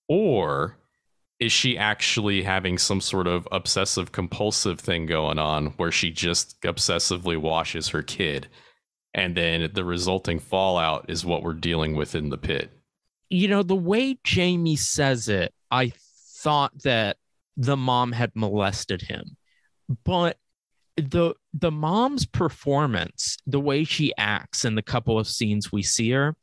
Or 0.09 0.77
is 1.45 1.53
she 1.53 1.79
actually 1.79 2.43
having 2.43 2.79
some 2.79 3.01
sort 3.01 3.27
of 3.27 3.47
obsessive 3.53 4.13
compulsive 4.13 4.81
thing 4.81 5.07
going 5.07 5.39
on 5.39 5.67
where 5.77 5.93
she 5.93 6.11
just 6.11 6.61
obsessively 6.63 7.37
washes 7.37 7.89
her 7.89 8.03
kid? 8.03 8.49
And 9.15 9.37
then 9.37 9.71
the 9.73 9.85
resulting 9.85 10.41
fallout 10.41 11.07
is 11.09 11.25
what 11.25 11.43
we're 11.43 11.53
dealing 11.55 11.95
with 11.97 12.15
in 12.15 12.31
the 12.31 12.39
pit. 12.39 12.71
you 13.31 13.49
know, 13.49 13.63
the 13.63 13.77
way 13.77 14.19
Jamie 14.25 14.77
says 14.77 15.29
it, 15.29 15.53
I 15.71 15.93
thought 16.43 16.73
that 16.85 17.17
the 17.57 17.77
mom 17.77 18.13
had 18.13 18.33
molested 18.35 19.03
him. 19.03 19.37
But 20.05 20.39
the 20.97 21.35
the 21.53 21.71
mom's 21.71 22.27
performance, 22.27 23.37
the 23.47 23.61
way 23.61 23.85
she 23.85 24.13
acts 24.17 24.65
in 24.65 24.77
the 24.77 24.83
couple 24.83 25.19
of 25.19 25.27
scenes 25.27 25.73
we 25.73 25.83
see 25.83 26.11
her, 26.11 26.37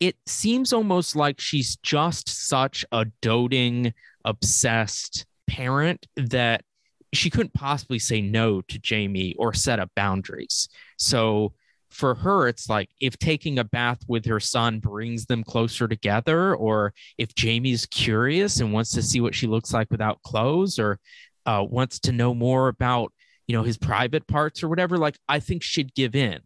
it 0.00 0.16
seems 0.26 0.72
almost 0.72 1.16
like 1.16 1.40
she's 1.40 1.76
just 1.82 2.28
such 2.48 2.84
a 2.92 3.06
doting, 3.22 3.92
obsessed 4.24 5.26
parent 5.46 6.06
that 6.16 6.62
she 7.12 7.30
couldn't 7.30 7.54
possibly 7.54 7.98
say 7.98 8.20
no 8.20 8.60
to 8.62 8.78
Jamie 8.78 9.34
or 9.38 9.52
set 9.54 9.78
up 9.78 9.90
boundaries. 9.94 10.68
So 10.98 11.52
for 11.90 12.16
her, 12.16 12.48
it's 12.48 12.68
like 12.68 12.90
if 13.00 13.16
taking 13.18 13.58
a 13.58 13.64
bath 13.64 14.00
with 14.08 14.26
her 14.26 14.40
son 14.40 14.80
brings 14.80 15.26
them 15.26 15.44
closer 15.44 15.86
together, 15.86 16.54
or 16.54 16.92
if 17.18 17.34
Jamie's 17.34 17.86
curious 17.86 18.60
and 18.60 18.72
wants 18.72 18.90
to 18.92 19.02
see 19.02 19.20
what 19.20 19.34
she 19.34 19.46
looks 19.46 19.72
like 19.72 19.90
without 19.90 20.20
clothes, 20.22 20.78
or 20.78 20.98
uh, 21.46 21.64
wants 21.68 22.00
to 22.00 22.12
know 22.12 22.34
more 22.34 22.68
about, 22.68 23.12
you 23.46 23.56
know, 23.56 23.62
his 23.62 23.78
private 23.78 24.26
parts 24.26 24.62
or 24.62 24.68
whatever, 24.68 24.98
like 24.98 25.18
I 25.28 25.38
think 25.38 25.62
she'd 25.62 25.94
give 25.94 26.16
in. 26.16 26.40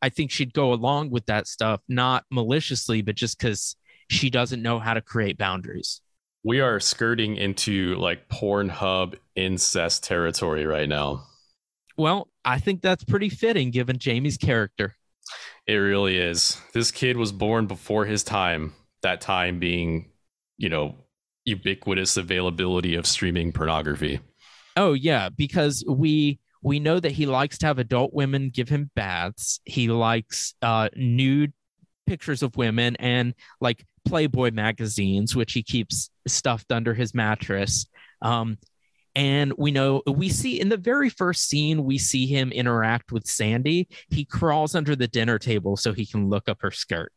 I 0.00 0.10
think 0.10 0.30
she'd 0.30 0.52
go 0.52 0.72
along 0.72 1.10
with 1.10 1.26
that 1.26 1.48
stuff, 1.48 1.80
not 1.88 2.24
maliciously, 2.30 3.02
but 3.02 3.16
just 3.16 3.38
because 3.38 3.74
she 4.08 4.30
doesn't 4.30 4.62
know 4.62 4.78
how 4.78 4.94
to 4.94 5.00
create 5.00 5.38
boundaries. 5.38 6.00
We 6.46 6.60
are 6.60 6.78
skirting 6.78 7.34
into 7.34 7.96
like 7.96 8.28
Pornhub 8.28 9.16
incest 9.34 10.04
territory 10.04 10.64
right 10.64 10.88
now. 10.88 11.24
Well, 11.96 12.28
I 12.44 12.60
think 12.60 12.82
that's 12.82 13.02
pretty 13.02 13.30
fitting 13.30 13.72
given 13.72 13.98
Jamie's 13.98 14.36
character. 14.36 14.94
It 15.66 15.74
really 15.74 16.18
is. 16.18 16.56
This 16.72 16.92
kid 16.92 17.16
was 17.16 17.32
born 17.32 17.66
before 17.66 18.04
his 18.04 18.22
time, 18.22 18.74
that 19.02 19.20
time 19.20 19.58
being, 19.58 20.12
you 20.56 20.68
know, 20.68 20.94
ubiquitous 21.46 22.16
availability 22.16 22.94
of 22.94 23.08
streaming 23.08 23.50
pornography. 23.50 24.20
Oh 24.76 24.92
yeah, 24.92 25.30
because 25.30 25.84
we 25.88 26.38
we 26.62 26.78
know 26.78 27.00
that 27.00 27.10
he 27.10 27.26
likes 27.26 27.58
to 27.58 27.66
have 27.66 27.80
adult 27.80 28.14
women 28.14 28.50
give 28.50 28.68
him 28.68 28.92
baths. 28.94 29.58
He 29.64 29.88
likes 29.88 30.54
uh 30.62 30.90
nude 30.94 31.52
pictures 32.06 32.44
of 32.44 32.56
women 32.56 32.94
and 33.00 33.34
like 33.60 33.84
Playboy 34.06 34.52
magazines, 34.52 35.34
which 35.34 35.52
he 35.52 35.64
keeps 35.64 36.08
stuffed 36.26 36.72
under 36.72 36.94
his 36.94 37.14
mattress. 37.14 37.86
Um 38.22 38.58
and 39.14 39.54
we 39.56 39.70
know 39.70 40.02
we 40.06 40.28
see 40.28 40.60
in 40.60 40.68
the 40.68 40.76
very 40.76 41.08
first 41.08 41.48
scene 41.48 41.84
we 41.84 41.96
see 41.96 42.26
him 42.26 42.52
interact 42.52 43.12
with 43.12 43.26
Sandy. 43.26 43.88
He 44.10 44.24
crawls 44.24 44.74
under 44.74 44.94
the 44.94 45.08
dinner 45.08 45.38
table 45.38 45.76
so 45.76 45.92
he 45.92 46.04
can 46.04 46.28
look 46.28 46.48
up 46.48 46.58
her 46.60 46.70
skirt. 46.70 47.12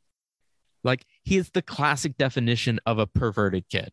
Like 0.83 1.05
he 1.23 1.37
is 1.37 1.49
the 1.51 1.61
classic 1.61 2.17
definition 2.17 2.79
of 2.85 2.99
a 2.99 3.07
perverted 3.07 3.67
kid. 3.69 3.91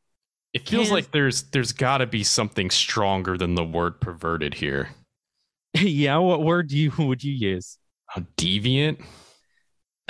It 0.55 0.69
feels 0.69 0.91
like 0.91 1.11
there's 1.11 1.43
there's 1.51 1.73
got 1.73 1.99
to 1.99 2.07
be 2.07 2.25
something 2.25 2.71
stronger 2.71 3.37
than 3.37 3.55
the 3.55 3.65
word 3.65 4.01
perverted 4.01 4.55
here. 4.55 4.89
yeah, 5.75 6.17
what 6.17 6.43
word 6.43 6.69
do 6.69 6.79
you 6.79 6.93
would 6.99 7.23
you 7.23 7.33
use? 7.33 7.77
Uh, 8.15 8.23
deviant? 8.37 9.05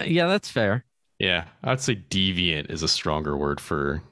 Yeah, 0.05 0.29
that's 0.29 0.51
fair. 0.51 0.85
Yeah, 1.19 1.47
I'd 1.64 1.81
say 1.81 1.97
deviant 1.97 2.71
is 2.71 2.83
a 2.83 2.88
stronger 2.88 3.37
word 3.37 3.61
for 3.61 4.03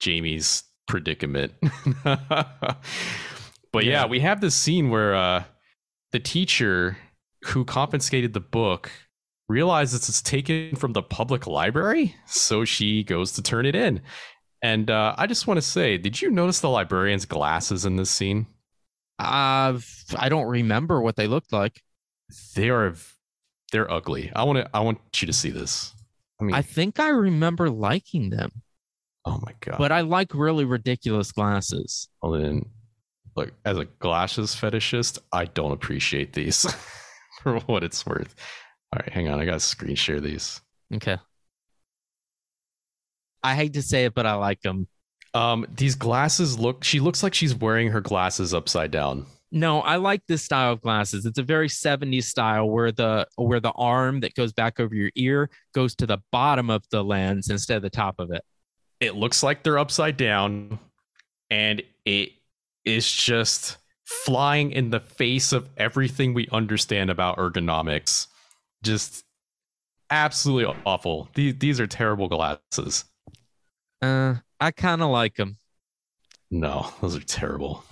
Jamie's 0.00 0.64
predicament. 0.86 1.52
but 2.04 2.78
yeah. 3.74 3.82
Yeah. 3.82 4.06
we 4.06 4.20
have 4.20 4.40
this 4.40 4.54
scene 4.54 4.90
where 4.90 5.14
uh, 5.14 5.44
the 6.12 6.20
teacher 6.20 6.96
who 7.44 7.64
confiscated 7.64 8.32
the 8.32 8.40
book 8.40 8.90
realizes 9.48 10.08
it's 10.08 10.22
taken 10.22 10.76
from 10.76 10.92
the 10.92 11.02
public 11.02 11.46
library, 11.46 12.14
so 12.26 12.64
she 12.64 13.02
goes 13.02 13.32
to 13.32 13.42
turn 13.42 13.66
it 13.66 13.74
in. 13.74 14.00
And 14.62 14.90
uh, 14.90 15.14
I 15.16 15.26
just 15.26 15.46
want 15.46 15.58
to 15.58 15.62
say, 15.62 15.98
did 15.98 16.20
you 16.20 16.30
notice 16.30 16.60
the 16.60 16.68
librarian's 16.68 17.24
glasses 17.24 17.84
in 17.84 17.96
this 17.96 18.10
scene? 18.10 18.46
Uh, 19.18 19.78
I 20.16 20.28
don't 20.28 20.46
remember 20.46 21.00
what 21.00 21.16
they 21.16 21.26
looked 21.26 21.52
like. 21.52 21.80
They 22.54 22.68
are 22.68 22.94
they're 23.72 23.90
ugly. 23.90 24.30
I 24.34 24.44
want 24.44 24.58
to 24.58 24.70
I 24.74 24.80
want 24.80 25.00
you 25.20 25.26
to 25.26 25.32
see 25.32 25.50
this. 25.50 25.94
I 26.40 26.44
mean, 26.44 26.54
I 26.54 26.62
think 26.62 27.00
I 27.00 27.08
remember 27.08 27.68
liking 27.70 28.30
them, 28.30 28.62
oh 29.28 29.40
my 29.44 29.52
god! 29.60 29.78
but 29.78 29.92
I 29.92 30.00
like 30.02 30.34
really 30.34 30.64
ridiculous 30.64 31.32
glasses. 31.32 32.08
Well, 32.22 32.32
then, 32.32 32.66
look, 33.36 33.52
as 33.64 33.78
a 33.78 33.84
glasses 33.84 34.54
fetishist, 34.54 35.18
I 35.32 35.46
don't 35.46 35.72
appreciate 35.72 36.32
these 36.32 36.66
for 37.42 37.58
what 37.60 37.84
it's 37.84 38.04
worth. 38.06 38.34
All 38.92 39.00
right, 39.00 39.12
hang 39.12 39.28
on. 39.28 39.38
I 39.40 39.44
got 39.44 39.54
to 39.54 39.60
screen 39.60 39.96
share 39.96 40.20
these. 40.20 40.60
Okay. 40.94 41.18
I 43.42 43.54
hate 43.54 43.74
to 43.74 43.82
say 43.82 44.06
it, 44.06 44.14
but 44.14 44.26
I 44.26 44.34
like 44.34 44.62
them. 44.62 44.88
Um, 45.34 45.66
these 45.74 45.94
glasses 45.94 46.58
look, 46.58 46.82
she 46.82 47.00
looks 47.00 47.22
like 47.22 47.34
she's 47.34 47.54
wearing 47.54 47.90
her 47.90 48.00
glasses 48.00 48.54
upside 48.54 48.90
down. 48.90 49.26
No, 49.50 49.80
I 49.80 49.96
like 49.96 50.22
this 50.26 50.42
style 50.44 50.72
of 50.72 50.82
glasses. 50.82 51.24
It's 51.24 51.38
a 51.38 51.42
very 51.42 51.68
70s 51.68 52.24
style 52.24 52.68
where 52.68 52.92
the 52.92 53.26
where 53.36 53.60
the 53.60 53.72
arm 53.72 54.20
that 54.20 54.34
goes 54.34 54.52
back 54.52 54.78
over 54.78 54.94
your 54.94 55.10
ear 55.14 55.48
goes 55.72 55.94
to 55.96 56.06
the 56.06 56.18
bottom 56.32 56.68
of 56.68 56.84
the 56.90 57.02
lens 57.02 57.48
instead 57.48 57.76
of 57.76 57.82
the 57.82 57.90
top 57.90 58.16
of 58.18 58.30
it. 58.30 58.42
It 59.00 59.14
looks 59.14 59.42
like 59.42 59.62
they're 59.62 59.78
upside 59.78 60.16
down 60.16 60.78
and 61.50 61.82
it 62.04 62.32
is 62.84 63.10
just 63.10 63.76
flying 64.04 64.72
in 64.72 64.90
the 64.90 65.00
face 65.00 65.52
of 65.52 65.68
everything 65.76 66.34
we 66.34 66.48
understand 66.50 67.10
about 67.10 67.36
ergonomics. 67.36 68.26
Just 68.82 69.24
absolutely 70.10 70.74
awful. 70.86 71.28
These, 71.34 71.58
these 71.58 71.80
are 71.80 71.86
terrible 71.86 72.28
glasses. 72.28 73.04
Uh, 74.00 74.36
I 74.60 74.70
kind 74.70 75.02
of 75.02 75.10
like 75.10 75.36
them. 75.36 75.58
No, 76.50 76.90
those 77.00 77.16
are 77.16 77.20
terrible. 77.20 77.84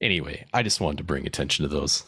Anyway, 0.00 0.46
I 0.54 0.62
just 0.62 0.80
wanted 0.80 0.98
to 0.98 1.04
bring 1.04 1.26
attention 1.26 1.64
to 1.64 1.68
those. 1.68 2.04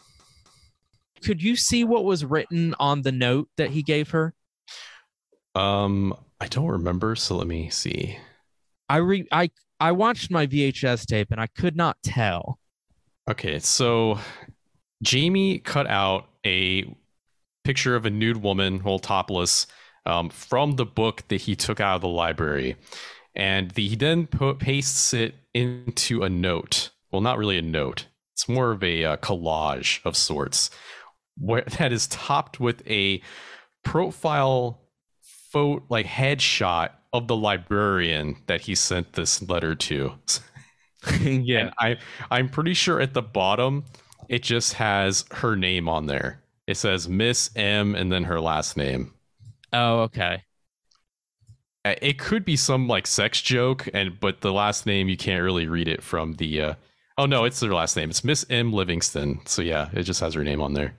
Could 1.23 1.43
you 1.43 1.57
see 1.57 1.85
what 1.85 2.05
was 2.05 2.25
written 2.25 2.75
on 2.81 3.03
the 3.03 3.13
note 3.13 3.49
that 3.57 3.71
he 3.71 3.83
gave 3.83 4.11
her? 4.11 4.35
Um, 5.55 6.17
I 6.43 6.49
don't 6.49 6.67
remember, 6.67 7.15
so 7.15 7.37
let 7.37 7.47
me 7.47 7.71
see. 7.71 8.19
I 8.89 8.97
re 8.97 9.29
I 9.31 9.51
I 9.79 9.93
watched 9.93 10.29
my 10.29 10.49
VHS 10.49 11.07
tape 11.07 11.31
and 11.31 11.41
I 11.41 11.47
could 11.47 11.77
not 11.77 11.99
tell. 12.03 12.59
Okay, 13.31 13.61
so 13.61 14.19
Jamie 15.05 15.61
cut 15.61 15.87
out 15.87 16.27
a 16.45 16.97
picture 17.63 17.95
of 17.95 18.07
a 18.07 18.11
nude 18.11 18.39
woman, 18.39 18.83
well, 18.83 18.99
topless, 18.99 19.69
um, 20.05 20.31
from 20.31 20.73
the 20.73 20.85
book 20.85 21.23
that 21.29 21.43
he 21.43 21.55
took 21.55 21.79
out 21.79 21.95
of 21.95 22.01
the 22.01 22.09
library, 22.09 22.75
and 23.37 23.71
the, 23.71 23.87
he 23.87 23.95
then 23.95 24.27
put, 24.27 24.59
pastes 24.59 25.15
it 25.15 25.37
into 25.55 26.25
a 26.25 26.29
note. 26.29 26.91
Well, 27.13 27.23
not 27.23 27.39
really 27.39 27.59
a 27.59 27.63
note. 27.63 28.07
It's 28.35 28.49
more 28.49 28.73
of 28.73 28.83
a 28.83 29.05
uh, 29.05 29.17
collage 29.19 30.05
of 30.05 30.17
sorts, 30.17 30.71
where 31.39 31.63
that 31.79 31.93
is 31.93 32.09
topped 32.09 32.59
with 32.59 32.85
a 32.89 33.23
profile 33.85 34.82
photo, 35.53 35.85
like 35.89 36.07
headshot 36.07 36.91
of 37.13 37.29
the 37.29 37.37
librarian 37.37 38.37
that 38.47 38.63
he 38.63 38.75
sent 38.75 39.13
this 39.13 39.47
letter 39.49 39.75
to. 39.75 40.13
yeah. 41.21 41.59
And 41.59 41.73
I 41.79 41.97
I'm 42.31 42.49
pretty 42.49 42.75
sure 42.75 43.01
at 43.01 43.15
the 43.15 43.23
bottom 43.23 43.85
it 44.29 44.43
just 44.43 44.75
has 44.75 45.25
her 45.33 45.57
name 45.57 45.89
on 45.89 46.07
there. 46.07 46.41
It 46.67 46.77
says 46.77 47.09
Miss 47.09 47.51
M 47.55 47.95
and 47.95 48.11
then 48.11 48.25
her 48.25 48.41
last 48.41 48.77
name. 48.77 49.13
Oh, 49.73 50.01
okay. 50.01 50.43
It 51.85 52.19
could 52.19 52.45
be 52.45 52.57
some 52.57 52.87
like 52.87 53.07
sex 53.07 53.43
joke 53.43 53.89
and 53.93 54.19
but 54.21 54.41
the 54.41 54.53
last 54.53 54.87
name 54.87 55.09
you 55.09 55.17
can't 55.17 55.43
really 55.43 55.67
read 55.67 55.89
it 55.89 56.03
from 56.03 56.35
the 56.35 56.61
uh 56.61 56.75
Oh 57.19 57.27
no, 57.27 57.45
it's 57.45 57.61
their 57.61 57.75
last 57.75 57.95
name. 57.97 58.09
It's 58.09 58.25
Miss 58.25 58.47
M 58.49 58.73
Livingston. 58.73 59.41
So 59.45 59.61
yeah, 59.61 59.91
it 59.93 60.05
just 60.05 60.21
has 60.21 60.35
her 60.35 60.45
name 60.45 60.63
on 60.63 60.73
there. 60.73 60.95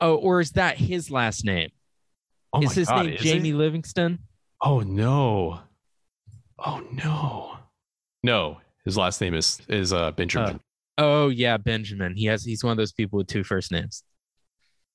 Oh, 0.00 0.14
or 0.14 0.40
is 0.40 0.52
that 0.52 0.78
his 0.78 1.10
last 1.10 1.44
name? 1.44 1.70
Oh 2.56 2.62
is 2.62 2.72
his 2.72 2.88
God, 2.88 3.06
name 3.06 3.14
is 3.14 3.20
Jamie 3.20 3.50
it? 3.50 3.54
Livingston? 3.56 4.18
Oh 4.62 4.80
no. 4.80 5.60
Oh 6.58 6.82
no. 6.92 7.58
No, 8.22 8.58
his 8.84 8.96
last 8.96 9.20
name 9.20 9.34
is 9.34 9.60
is 9.68 9.92
uh 9.92 10.10
Benjamin. 10.12 10.60
Oh 10.98 11.28
yeah, 11.28 11.56
Benjamin. 11.58 12.16
He 12.16 12.26
has 12.26 12.44
he's 12.44 12.64
one 12.64 12.70
of 12.72 12.76
those 12.78 12.92
people 12.92 13.18
with 13.18 13.26
two 13.26 13.44
first 13.44 13.70
names. 13.70 14.02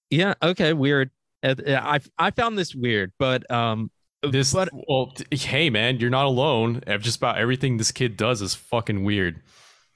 Yeah, 0.10 0.34
okay, 0.42 0.74
weird. 0.74 1.12
Uh, 1.44 1.56
I 1.68 2.00
I 2.18 2.32
found 2.32 2.58
this 2.58 2.76
weird, 2.76 3.12
but 3.18 3.50
um 3.52 3.92
This, 4.24 4.54
But- 4.54 4.70
well, 4.88 5.14
hey 5.32 5.70
man, 5.70 5.98
you're 6.00 6.10
not 6.10 6.26
alone. 6.26 6.82
Uh, 6.86 6.98
Just 6.98 7.18
about 7.18 7.38
everything 7.38 7.78
this 7.78 7.92
kid 7.92 8.18
does 8.18 8.42
is 8.42 8.54
fucking 8.56 9.04
weird. 9.04 9.42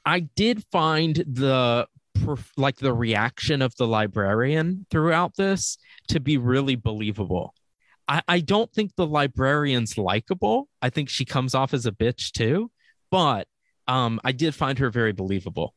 I 0.06 0.22
did 0.22 0.64
find 0.72 1.16
the 1.28 1.88
perf- 2.16 2.52
like 2.58 2.78
the 2.78 2.94
reaction 2.94 3.62
of 3.62 3.76
the 3.76 3.88
librarian 3.88 4.86
throughout 4.90 5.36
this 5.36 5.78
to 6.08 6.20
be 6.20 6.38
really 6.38 6.76
believable. 6.76 7.54
I, 8.08 8.22
I 8.28 8.40
don't 8.40 8.72
think 8.72 8.96
the 8.96 9.08
librarian's 9.08 9.98
likable. 9.98 10.68
I 10.82 10.90
think 10.90 11.10
she 11.10 11.26
comes 11.26 11.56
off 11.56 11.74
as 11.74 11.86
a 11.86 11.92
bitch 11.92 12.32
too, 12.32 12.72
but 13.12 13.48
um, 13.88 14.20
I 14.24 14.32
did 14.32 14.56
find 14.56 14.80
her 14.80 14.90
very 14.90 15.12
believable. 15.12 15.74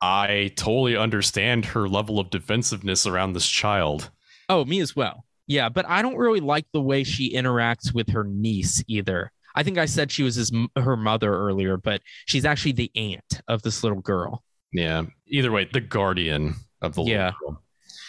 I 0.00 0.52
totally 0.56 0.96
understand 0.96 1.64
her 1.66 1.88
level 1.88 2.18
of 2.18 2.30
defensiveness 2.30 3.06
around 3.06 3.32
this 3.32 3.48
child. 3.48 4.10
Oh, 4.48 4.64
me 4.64 4.80
as 4.80 4.94
well. 4.94 5.24
Yeah, 5.46 5.68
but 5.68 5.88
I 5.88 6.02
don't 6.02 6.16
really 6.16 6.40
like 6.40 6.66
the 6.72 6.80
way 6.80 7.04
she 7.04 7.34
interacts 7.34 7.94
with 7.94 8.10
her 8.10 8.24
niece 8.24 8.82
either. 8.86 9.32
I 9.54 9.62
think 9.62 9.78
I 9.78 9.86
said 9.86 10.10
she 10.10 10.22
was 10.22 10.34
his, 10.34 10.52
her 10.76 10.96
mother 10.96 11.32
earlier, 11.32 11.76
but 11.76 12.02
she's 12.26 12.44
actually 12.44 12.72
the 12.72 12.90
aunt 12.94 13.40
of 13.48 13.62
this 13.62 13.82
little 13.82 14.00
girl. 14.00 14.43
Yeah. 14.74 15.04
Either 15.28 15.50
way, 15.50 15.68
the 15.72 15.80
guardian 15.80 16.56
of 16.82 16.94
the 16.94 17.02
Yeah. 17.04 17.32
girl. 17.40 17.62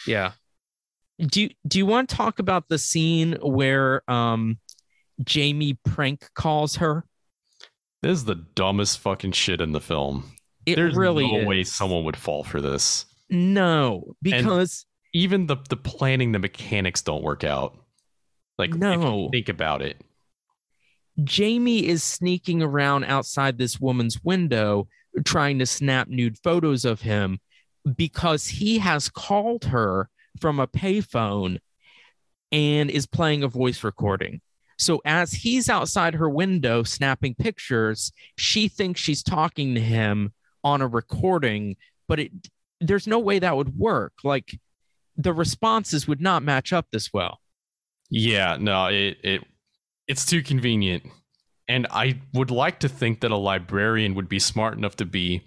Yeah. 0.05 0.31
Do 1.19 1.43
you, 1.43 1.49
do 1.65 1.77
you 1.77 1.85
want 1.85 2.09
to 2.09 2.15
talk 2.15 2.39
about 2.39 2.67
the 2.67 2.77
scene 2.77 3.37
where 3.41 4.01
um 4.11 4.57
Jamie 5.23 5.75
prank 5.85 6.27
calls 6.33 6.75
her? 6.77 7.05
This 8.01 8.17
is 8.19 8.25
the 8.25 8.35
dumbest 8.35 8.99
fucking 8.99 9.31
shit 9.31 9.61
in 9.61 9.71
the 9.71 9.79
film. 9.79 10.31
It 10.65 10.75
There's 10.75 10.95
really 10.95 11.31
no 11.31 11.39
is. 11.41 11.47
way 11.47 11.63
someone 11.63 12.03
would 12.03 12.17
fall 12.17 12.43
for 12.43 12.59
this. 12.59 13.05
No, 13.29 14.15
because 14.21 14.85
Even 15.13 15.45
the 15.47 15.55
the 15.69 15.77
planning, 15.77 16.31
the 16.33 16.39
mechanics 16.39 17.01
don't 17.01 17.23
work 17.23 17.43
out. 17.43 17.77
Like 18.57 18.73
No. 18.73 19.29
think 19.31 19.47
about 19.49 19.81
it. 19.81 20.01
Jamie 21.23 21.85
is 21.87 22.03
sneaking 22.03 22.61
around 22.61 23.05
outside 23.05 23.57
this 23.57 23.79
woman's 23.79 24.21
window 24.23 24.87
trying 25.23 25.59
to 25.59 25.65
snap 25.65 26.07
nude 26.07 26.37
photos 26.43 26.85
of 26.85 27.01
him 27.01 27.39
because 27.95 28.47
he 28.47 28.79
has 28.79 29.09
called 29.09 29.65
her 29.65 30.09
from 30.39 30.59
a 30.59 30.67
payphone 30.67 31.59
and 32.51 32.89
is 32.89 33.05
playing 33.05 33.43
a 33.43 33.47
voice 33.47 33.83
recording. 33.83 34.41
So 34.77 35.01
as 35.05 35.31
he's 35.31 35.69
outside 35.69 36.15
her 36.15 36.29
window 36.29 36.83
snapping 36.83 37.35
pictures, 37.35 38.11
she 38.37 38.67
thinks 38.67 38.99
she's 38.99 39.23
talking 39.23 39.75
to 39.75 39.81
him 39.81 40.33
on 40.63 40.81
a 40.81 40.87
recording, 40.87 41.77
but 42.07 42.19
it 42.19 42.31
there's 42.81 43.07
no 43.07 43.19
way 43.19 43.39
that 43.39 43.55
would 43.55 43.77
work. 43.77 44.13
Like 44.23 44.59
the 45.15 45.33
responses 45.33 46.07
would 46.07 46.21
not 46.21 46.43
match 46.43 46.73
up 46.73 46.87
this 46.91 47.13
well. 47.13 47.39
Yeah, 48.09 48.57
no, 48.59 48.87
it 48.87 49.17
it 49.23 49.43
it's 50.07 50.25
too 50.25 50.43
convenient. 50.43 51.03
And 51.67 51.87
I 51.89 52.19
would 52.33 52.51
like 52.51 52.79
to 52.79 52.89
think 52.89 53.21
that 53.21 53.31
a 53.31 53.37
librarian 53.37 54.13
would 54.15 54.29
be 54.29 54.39
smart 54.39 54.77
enough 54.77 54.95
to 54.97 55.05
be 55.05 55.41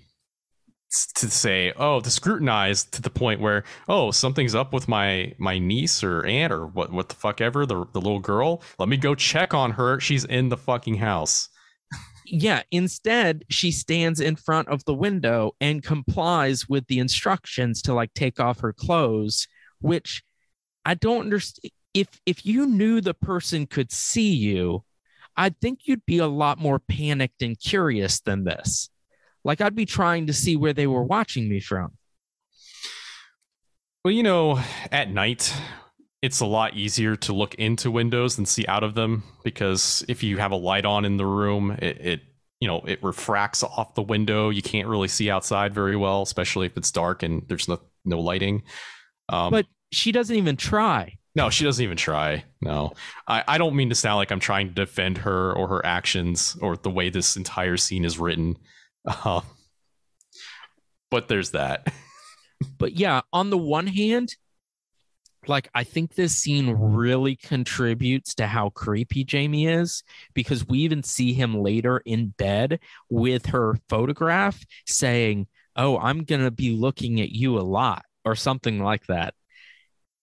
to 1.14 1.30
say, 1.30 1.72
oh, 1.76 2.00
to 2.00 2.10
scrutinize 2.10 2.84
to 2.84 3.02
the 3.02 3.10
point 3.10 3.40
where, 3.40 3.64
oh, 3.88 4.10
something's 4.10 4.54
up 4.54 4.72
with 4.72 4.88
my 4.88 5.34
my 5.38 5.58
niece 5.58 6.02
or 6.02 6.24
aunt 6.24 6.52
or 6.52 6.66
what 6.66 6.92
what 6.92 7.08
the 7.08 7.14
fuck 7.14 7.40
ever, 7.40 7.66
the 7.66 7.84
the 7.92 8.00
little 8.00 8.20
girl. 8.20 8.62
Let 8.78 8.88
me 8.88 8.96
go 8.96 9.14
check 9.14 9.54
on 9.54 9.72
her. 9.72 10.00
She's 10.00 10.24
in 10.24 10.48
the 10.48 10.56
fucking 10.56 10.96
house. 10.96 11.48
yeah, 12.24 12.62
instead, 12.70 13.44
she 13.50 13.70
stands 13.70 14.20
in 14.20 14.36
front 14.36 14.68
of 14.68 14.84
the 14.84 14.94
window 14.94 15.52
and 15.60 15.82
complies 15.82 16.68
with 16.68 16.86
the 16.86 16.98
instructions 16.98 17.82
to 17.82 17.94
like 17.94 18.14
take 18.14 18.40
off 18.40 18.60
her 18.60 18.72
clothes, 18.72 19.46
which 19.80 20.22
I 20.84 20.94
don't 20.94 21.22
understand. 21.22 21.72
If 21.94 22.08
if 22.26 22.46
you 22.46 22.66
knew 22.66 23.00
the 23.00 23.14
person 23.14 23.66
could 23.66 23.92
see 23.92 24.32
you, 24.32 24.84
I 25.38 25.50
think 25.50 25.82
you'd 25.84 26.04
be 26.04 26.18
a 26.18 26.26
lot 26.26 26.58
more 26.58 26.80
panicked 26.80 27.42
and 27.42 27.58
curious 27.58 28.20
than 28.20 28.42
this. 28.44 28.90
Like 29.44 29.60
I'd 29.60 29.76
be 29.76 29.86
trying 29.86 30.26
to 30.26 30.32
see 30.32 30.56
where 30.56 30.72
they 30.72 30.88
were 30.88 31.04
watching 31.04 31.48
me 31.48 31.60
from. 31.60 31.92
Well, 34.04 34.12
you 34.12 34.24
know, 34.24 34.60
at 34.90 35.10
night, 35.10 35.54
it's 36.22 36.40
a 36.40 36.46
lot 36.46 36.74
easier 36.74 37.14
to 37.16 37.32
look 37.32 37.54
into 37.54 37.90
windows 37.90 38.34
than 38.34 38.46
see 38.46 38.66
out 38.66 38.82
of 38.82 38.94
them 38.94 39.22
because 39.44 40.04
if 40.08 40.22
you 40.22 40.38
have 40.38 40.50
a 40.50 40.56
light 40.56 40.84
on 40.84 41.04
in 41.04 41.16
the 41.16 41.26
room, 41.26 41.70
it, 41.80 42.00
it 42.00 42.20
you 42.60 42.66
know 42.66 42.80
it 42.80 43.02
refracts 43.02 43.62
off 43.62 43.94
the 43.94 44.02
window. 44.02 44.50
You 44.50 44.62
can't 44.62 44.88
really 44.88 45.08
see 45.08 45.30
outside 45.30 45.72
very 45.72 45.96
well, 45.96 46.22
especially 46.22 46.66
if 46.66 46.76
it's 46.76 46.90
dark 46.90 47.22
and 47.22 47.44
there's 47.48 47.68
no 47.68 47.80
no 48.04 48.18
lighting. 48.18 48.64
Um, 49.28 49.50
But 49.50 49.66
she 49.92 50.10
doesn't 50.10 50.34
even 50.34 50.56
try. 50.56 51.17
No, 51.38 51.50
she 51.50 51.62
doesn't 51.62 51.84
even 51.84 51.96
try. 51.96 52.42
No, 52.60 52.94
I, 53.28 53.44
I 53.46 53.58
don't 53.58 53.76
mean 53.76 53.90
to 53.90 53.94
sound 53.94 54.16
like 54.16 54.32
I'm 54.32 54.40
trying 54.40 54.66
to 54.66 54.74
defend 54.74 55.18
her 55.18 55.52
or 55.52 55.68
her 55.68 55.86
actions 55.86 56.56
or 56.60 56.76
the 56.76 56.90
way 56.90 57.10
this 57.10 57.36
entire 57.36 57.76
scene 57.76 58.04
is 58.04 58.18
written. 58.18 58.56
Uh, 59.06 59.42
but 61.10 61.28
there's 61.28 61.52
that. 61.52 61.86
But 62.76 62.94
yeah, 62.94 63.20
on 63.32 63.50
the 63.50 63.56
one 63.56 63.86
hand, 63.86 64.34
like 65.46 65.68
I 65.76 65.84
think 65.84 66.16
this 66.16 66.36
scene 66.36 66.70
really 66.70 67.36
contributes 67.36 68.34
to 68.34 68.48
how 68.48 68.70
creepy 68.70 69.22
Jamie 69.22 69.68
is 69.68 70.02
because 70.34 70.66
we 70.66 70.80
even 70.80 71.04
see 71.04 71.32
him 71.32 71.62
later 71.62 71.98
in 71.98 72.34
bed 72.36 72.80
with 73.08 73.46
her 73.46 73.78
photograph 73.88 74.60
saying, 74.88 75.46
"Oh, 75.76 75.98
I'm 75.98 76.24
going 76.24 76.42
to 76.42 76.50
be 76.50 76.72
looking 76.72 77.20
at 77.20 77.30
you 77.30 77.60
a 77.60 77.62
lot" 77.62 78.04
or 78.24 78.34
something 78.34 78.82
like 78.82 79.06
that. 79.06 79.34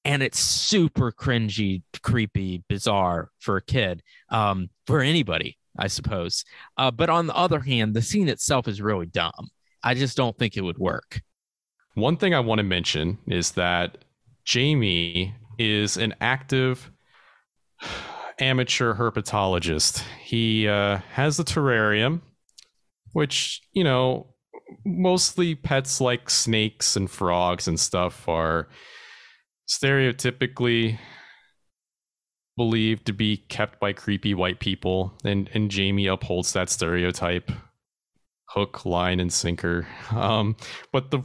And 0.06 0.22
it's 0.22 0.40
super 0.40 1.12
cringy, 1.12 1.82
creepy, 2.04 2.64
bizarre 2.70 3.32
for 3.40 3.58
a 3.58 3.62
kid, 3.62 4.04
um, 4.30 4.70
for 4.86 5.02
anybody, 5.02 5.58
I 5.78 5.88
suppose. 5.88 6.46
Uh, 6.78 6.92
but 6.92 7.10
on 7.10 7.26
the 7.26 7.36
other 7.36 7.60
hand, 7.60 7.96
the 7.96 8.04
scene 8.04 8.30
itself 8.30 8.68
is 8.68 8.82
really 8.82 9.08
dumb. 9.08 9.50
I 9.84 9.96
just 9.96 10.16
don't 10.16 10.38
think 10.38 10.58
it 10.58 10.62
would 10.62 10.78
work. 10.78 11.22
One 11.96 12.18
thing 12.18 12.36
I 12.36 12.40
want 12.40 12.60
to 12.60 12.64
mention 12.64 13.18
is 13.28 13.52
that 13.54 14.06
Jamie 14.44 15.34
is 15.58 15.98
an 15.98 16.14
active 16.22 16.92
amateur 18.40 18.94
herpetologist. 18.94 20.04
He 20.22 20.68
uh, 20.68 21.00
has 21.14 21.40
a 21.40 21.44
terrarium, 21.44 22.22
which, 23.14 23.62
you 23.74 23.84
know, 23.84 24.36
mostly 24.86 25.56
pets 25.56 26.00
like 26.00 26.30
snakes 26.30 26.96
and 26.96 27.10
frogs 27.10 27.68
and 27.68 27.80
stuff 27.80 28.28
are 28.28 28.68
stereotypically 29.68 30.98
believed 32.58 33.06
to 33.06 33.14
be 33.14 33.38
kept 33.38 33.80
by 33.80 33.94
creepy 33.94 34.34
white 34.34 34.60
people. 34.60 35.14
And, 35.24 35.50
and 35.54 35.70
Jamie 35.70 36.08
upholds 36.08 36.54
that 36.54 36.70
stereotype 36.70 37.52
hook, 38.48 38.86
line, 38.86 39.20
and 39.20 39.32
sinker. 39.32 39.88
Um, 40.12 40.56
but 40.92 41.12
the 41.12 41.22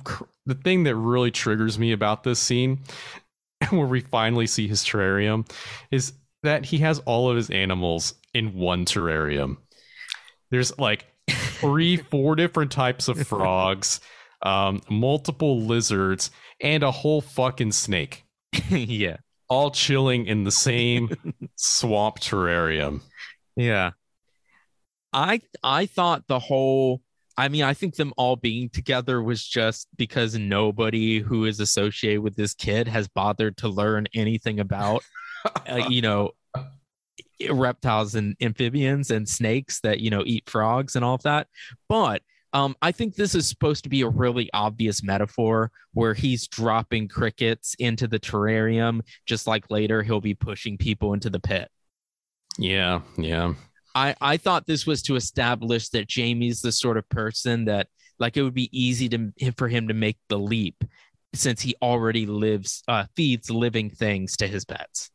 the 0.46 0.55
thing 0.55 0.83
that 0.85 0.96
really 0.96 1.31
triggers 1.31 1.79
me 1.79 1.92
about 1.92 2.24
this 2.24 2.40
scene, 2.40 2.81
where 3.70 3.87
we 3.87 4.00
finally 4.00 4.46
see 4.46 4.66
his 4.66 4.85
terrarium, 4.85 5.48
is 5.90 6.12
that 6.42 6.64
he 6.64 6.79
has 6.79 6.98
all 7.00 7.31
of 7.31 7.37
his 7.37 7.50
animals 7.50 8.14
in 8.35 8.55
one 8.55 8.85
terrarium. 8.85 9.59
There's 10.50 10.76
like 10.79 11.07
three, 11.31 11.96
four 12.11 12.35
different 12.35 12.72
types 12.72 13.07
of 13.07 13.26
frogs, 13.26 14.00
um, 14.42 14.81
multiple 14.90 15.61
lizards, 15.61 16.31
and 16.61 16.83
a 16.83 16.90
whole 16.90 17.20
fucking 17.20 17.72
snake, 17.72 18.25
yeah. 18.71 19.19
all 19.48 19.71
chilling 19.71 20.27
in 20.27 20.44
the 20.44 20.51
same 20.51 21.11
swamp 21.57 22.21
terrarium. 22.21 23.01
Yeah. 23.57 23.92
I 25.13 25.42
I 25.63 25.87
thought 25.87 26.27
the 26.29 26.38
whole 26.38 27.03
I 27.37 27.48
mean, 27.48 27.63
I 27.63 27.73
think 27.73 27.96
them 27.96 28.13
all 28.19 28.37
being 28.37 28.69
together 28.69 29.23
was 29.23 29.42
just 29.42 29.88
because 29.96 30.37
nobody 30.37 31.21
who 31.21 31.46
is 31.46 31.59
associated 31.59 32.21
with 32.21 32.37
this 32.37 32.53
kid 32.53 32.87
has 32.87 33.09
bothered 33.09 33.57
to 33.59 33.69
learn 33.69 34.07
anything 34.15 34.61
about, 34.61 35.03
uh, 35.67 35.77
you 35.88 36.03
know, 36.03 36.33
reptiles 37.51 38.15
and 38.15 38.37
amphibians 38.42 39.11
and 39.11 39.27
snakes 39.27 39.81
that, 39.81 40.01
you 40.01 40.11
know, 40.11 40.23
eat 40.27 40.51
frogs 40.51 40.96
and 40.96 41.05
all 41.05 41.15
of 41.15 41.23
that. 41.23 41.46
But 41.88 42.21
um, 42.53 42.77
I 42.83 42.92
think 42.92 43.15
this 43.15 43.35
is 43.35 43.48
supposed 43.48 43.85
to 43.85 43.90
be 43.90 44.03
a 44.03 44.09
really 44.09 44.51
obvious 44.53 45.03
metaphor 45.03 45.71
where 45.94 46.15
he's 46.15 46.48
dropping 46.48 47.09
crickets 47.09 47.75
into 47.79 48.09
the 48.09 48.19
terrarium, 48.19 49.01
just 49.27 49.46
like 49.46 49.71
later 49.71 50.03
he'll 50.03 50.21
be 50.21 50.35
pushing 50.35 50.77
people 50.77 51.15
into 51.15 51.31
the 51.31 51.40
pit. 51.40 51.69
Yeah, 52.59 53.01
yeah. 53.17 53.55
I, 53.94 54.15
I 54.21 54.37
thought 54.37 54.67
this 54.67 54.87
was 54.87 55.03
to 55.03 55.17
establish 55.17 55.88
that 55.90 56.09
Jamie's 56.09 56.61
the 56.61 56.73
sort 56.73 56.96
of 56.96 57.09
person 57.09 57.65
that 57.67 57.88
like 58.19 58.37
it 58.37 58.42
would 58.42 58.55
be 58.55 58.69
easy 58.73 59.09
to 59.09 59.33
for 59.57 59.69
him 59.69 59.88
to 59.88 59.94
make 59.94 60.19
the 60.29 60.38
leap 60.38 60.85
since 61.35 61.61
he 61.61 61.75
already 61.81 62.27
lives 62.27 62.83
uh, 62.88 63.05
feeds 63.17 63.51
living 63.51 63.90
things 63.90 64.37
to 64.37 64.46
his 64.48 64.65
pets. 64.65 65.11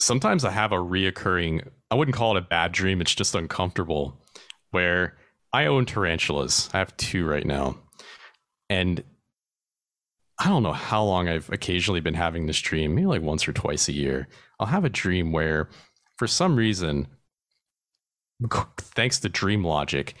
sometimes 0.00 0.44
I 0.44 0.50
have 0.50 0.72
a 0.72 0.76
reoccurring, 0.76 1.68
I 1.90 1.94
wouldn't 1.94 2.16
call 2.16 2.36
it 2.36 2.40
a 2.40 2.46
bad 2.46 2.72
dream, 2.72 3.00
it's 3.00 3.14
just 3.14 3.34
uncomfortable, 3.34 4.16
where 4.70 5.18
I 5.52 5.66
own 5.66 5.86
tarantulas. 5.86 6.68
I 6.72 6.78
have 6.78 6.96
two 6.96 7.26
right 7.26 7.46
now. 7.46 7.78
And 8.68 9.02
I 10.38 10.48
don't 10.48 10.62
know 10.62 10.72
how 10.72 11.02
long 11.02 11.28
I've 11.28 11.50
occasionally 11.50 12.00
been 12.00 12.14
having 12.14 12.46
this 12.46 12.60
dream, 12.60 12.94
maybe 12.94 13.06
like 13.06 13.22
once 13.22 13.48
or 13.48 13.52
twice 13.52 13.88
a 13.88 13.92
year. 13.92 14.28
I'll 14.60 14.66
have 14.66 14.84
a 14.84 14.90
dream 14.90 15.32
where 15.32 15.68
for 16.16 16.26
some 16.26 16.56
reason, 16.56 17.08
thanks 18.78 19.18
to 19.20 19.28
dream 19.28 19.64
logic, 19.64 20.14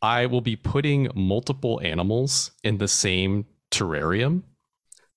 I 0.00 0.26
will 0.26 0.40
be 0.40 0.56
putting 0.56 1.08
multiple 1.14 1.80
animals 1.82 2.52
in 2.62 2.78
the 2.78 2.88
same 2.88 3.46
terrarium, 3.70 4.42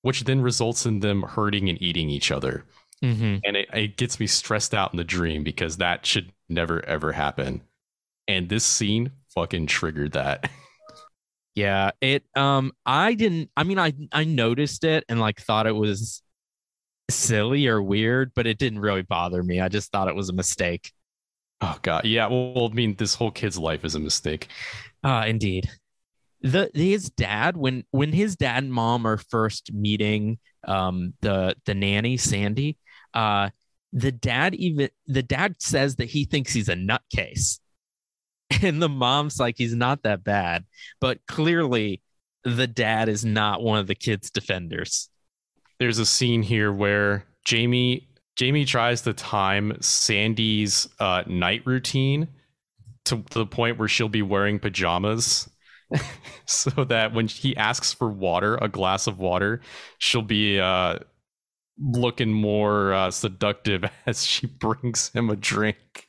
which 0.01 0.23
then 0.23 0.41
results 0.41 0.85
in 0.85 0.99
them 0.99 1.21
hurting 1.21 1.69
and 1.69 1.81
eating 1.81 2.09
each 2.09 2.31
other. 2.31 2.65
Mm-hmm. 3.03 3.37
And 3.43 3.57
it, 3.57 3.69
it 3.73 3.97
gets 3.97 4.19
me 4.19 4.27
stressed 4.27 4.73
out 4.73 4.91
in 4.93 4.97
the 4.97 5.03
dream 5.03 5.43
because 5.43 5.77
that 5.77 6.05
should 6.05 6.33
never 6.49 6.83
ever 6.85 7.11
happen. 7.13 7.61
And 8.27 8.49
this 8.49 8.65
scene 8.65 9.11
fucking 9.33 9.67
triggered 9.67 10.13
that. 10.13 10.49
Yeah, 11.53 11.91
it 11.99 12.23
um 12.35 12.71
I 12.85 13.13
didn't 13.13 13.49
I 13.57 13.63
mean 13.63 13.77
I 13.77 13.93
I 14.13 14.23
noticed 14.23 14.83
it 14.85 15.03
and 15.09 15.19
like 15.19 15.41
thought 15.41 15.67
it 15.67 15.75
was 15.75 16.23
silly 17.09 17.67
or 17.67 17.81
weird, 17.81 18.31
but 18.35 18.47
it 18.47 18.57
didn't 18.57 18.79
really 18.79 19.01
bother 19.01 19.43
me. 19.43 19.59
I 19.59 19.67
just 19.67 19.91
thought 19.91 20.07
it 20.07 20.15
was 20.15 20.29
a 20.29 20.33
mistake. 20.33 20.91
Oh 21.59 21.77
god. 21.81 22.05
Yeah, 22.05 22.27
well, 22.27 22.69
I 22.71 22.73
mean 22.73 22.95
this 22.95 23.15
whole 23.15 23.31
kid's 23.31 23.57
life 23.57 23.83
is 23.83 23.95
a 23.95 23.99
mistake. 23.99 24.47
Uh 25.03 25.25
indeed. 25.27 25.69
The 26.41 26.71
his 26.73 27.09
dad 27.09 27.57
when 27.57 27.83
when 27.91 28.13
his 28.13 28.35
dad 28.37 28.63
and 28.63 28.73
mom 28.73 29.05
are 29.05 29.17
first 29.17 29.73
meeting 29.73 30.39
um 30.67 31.13
the 31.21 31.55
the 31.65 31.75
nanny 31.75 32.15
Sandy, 32.15 32.77
uh 33.13 33.49
the 33.93 34.11
dad 34.13 34.55
even 34.55 34.89
the 35.07 35.23
dad 35.23 35.55
says 35.59 35.97
that 35.97 36.09
he 36.09 36.23
thinks 36.23 36.53
he's 36.53 36.69
a 36.69 36.75
nutcase. 36.75 37.59
And 38.61 38.81
the 38.81 38.89
mom's 38.89 39.39
like 39.39 39.57
he's 39.57 39.73
not 39.73 40.03
that 40.03 40.23
bad, 40.23 40.65
but 40.99 41.19
clearly 41.25 42.01
the 42.43 42.67
dad 42.67 43.07
is 43.07 43.23
not 43.23 43.61
one 43.61 43.79
of 43.79 43.87
the 43.87 43.95
kids 43.95 44.29
defenders. 44.29 45.09
There's 45.79 45.99
a 45.99 46.05
scene 46.05 46.43
here 46.43 46.71
where 46.71 47.25
Jamie 47.45 48.09
Jamie 48.35 48.65
tries 48.65 49.01
to 49.01 49.13
time 49.13 49.77
Sandy's 49.81 50.87
uh, 50.99 51.23
night 51.27 51.61
routine 51.65 52.27
to, 53.05 53.23
to 53.29 53.39
the 53.39 53.45
point 53.45 53.77
where 53.77 53.87
she'll 53.87 54.09
be 54.09 54.21
wearing 54.21 54.59
pajamas 54.59 55.49
so 56.45 56.83
that 56.85 57.13
when 57.13 57.27
he 57.27 57.55
asks 57.57 57.93
for 57.93 58.09
water, 58.09 58.57
a 58.61 58.69
glass 58.69 59.07
of 59.07 59.19
water, 59.19 59.61
she'll 59.97 60.21
be 60.21 60.59
uh, 60.59 60.99
looking 61.77 62.31
more 62.31 62.93
uh, 62.93 63.11
seductive 63.11 63.83
as 64.05 64.25
she 64.25 64.47
brings 64.47 65.09
him 65.09 65.29
a 65.29 65.35
drink. 65.35 66.07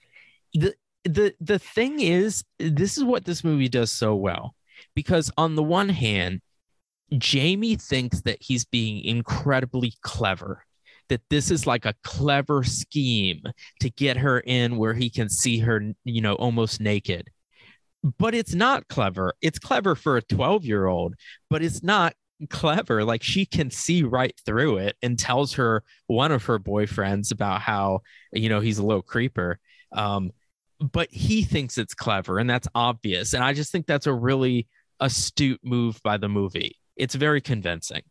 the 0.55 0.75
the 1.05 1.35
the 1.41 1.59
thing 1.59 2.01
is 2.01 2.45
this 2.59 2.97
is 2.97 3.05
what 3.05 3.25
this 3.25 3.43
movie 3.43 3.69
does 3.69 3.91
so 3.91 4.15
well 4.15 4.55
because 4.95 5.31
on 5.37 5.55
the 5.57 5.63
one 5.63 5.89
hand 5.89 6.41
jamie 7.19 7.77
thinks 7.77 8.21
that 8.23 8.39
he's 8.41 8.65
being 8.65 9.05
incredibly 9.05 9.95
clever 10.03 10.65
that 11.13 11.21
this 11.29 11.51
is 11.51 11.67
like 11.67 11.85
a 11.85 11.95
clever 12.03 12.65
scheme 12.65 13.43
to 13.81 13.91
get 13.91 14.17
her 14.17 14.41
in 14.41 14.79
where 14.79 14.95
he 14.95 15.11
can 15.11 15.29
see 15.29 15.59
her 15.59 15.93
you 16.05 16.23
know 16.23 16.35
almost 16.37 16.81
naked. 16.81 17.29
But 18.19 18.35
it's 18.35 18.55
not 18.55 18.89
clever. 18.89 19.35
It's 19.43 19.59
clever 19.59 19.95
for 19.95 20.17
a 20.17 20.23
12 20.23 20.65
year 20.65 20.87
old 20.87 21.15
but 21.51 21.63
it's 21.63 21.83
not 21.83 22.15
clever. 22.49 23.05
Like 23.05 23.23
she 23.23 23.45
can 23.45 23.71
see 23.71 24.03
right 24.03 24.35
through 24.47 24.79
it 24.79 24.97
and 25.03 25.19
tells 25.19 25.53
her 25.55 25.85
one 26.07 26.33
of 26.33 26.45
her 26.45 26.59
boyfriends 26.59 27.31
about 27.31 27.61
how 27.61 28.01
you 28.33 28.49
know 28.49 28.61
he's 28.61 28.79
a 28.79 28.87
little 28.87 29.03
creeper. 29.03 29.59
Um 29.93 30.31
but 30.83 31.09
he 31.11 31.43
thinks 31.43 31.79
it's 31.79 31.95
clever 31.95 32.39
and 32.39 32.49
that's 32.51 32.69
obvious 32.75 33.35
and 33.35 33.45
i 33.45 33.53
just 33.53 33.71
think 33.71 33.87
that's 33.87 34.07
a 34.07 34.13
really 34.13 34.67
astute 35.03 35.61
move 35.63 36.01
by 36.03 36.17
the 36.17 36.29
movie. 36.29 36.79
It's 36.97 37.15
very 37.15 37.43
convincing. 37.43 38.03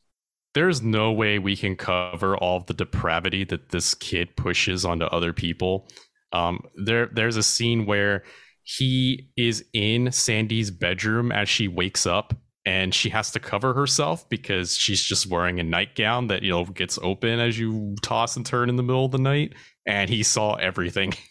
There's 0.54 0.82
no 0.82 1.12
way 1.14 1.40
we 1.40 1.56
can 1.56 1.78
cover 1.78 2.36
all 2.38 2.60
the 2.60 2.74
depravity 2.74 3.46
that 3.46 3.70
this 3.70 3.94
kid 3.96 4.36
pushes 4.36 4.84
onto 4.84 5.06
other 5.06 5.32
people. 5.32 5.88
Um, 6.34 6.60
there, 6.76 7.08
there's 7.08 7.38
a 7.38 7.44
scene 7.44 7.86
where 7.86 8.24
he 8.64 9.30
is 9.38 9.66
in 9.74 10.12
Sandy's 10.12 10.70
bedroom 10.70 11.32
as 11.32 11.48
she 11.48 11.68
wakes 11.70 12.06
up 12.06 12.34
and 12.66 12.94
she 12.94 13.10
has 13.10 13.32
to 13.32 13.40
cover 13.40 13.74
herself 13.74 14.30
because 14.30 14.76
she's 14.78 15.02
just 15.02 15.28
wearing 15.28 15.60
a 15.60 15.64
nightgown 15.64 16.28
that 16.28 16.44
you 16.44 16.52
know 16.52 16.64
gets 16.66 17.00
open 17.02 17.40
as 17.40 17.58
you 17.58 17.96
toss 18.04 18.36
and 18.36 18.46
turn 18.46 18.70
in 18.70 18.76
the 18.76 18.84
middle 18.84 19.06
of 19.06 19.12
the 19.12 19.18
night 19.18 19.54
and 19.88 20.12
he 20.12 20.22
saw 20.22 20.54
everything 20.56 21.12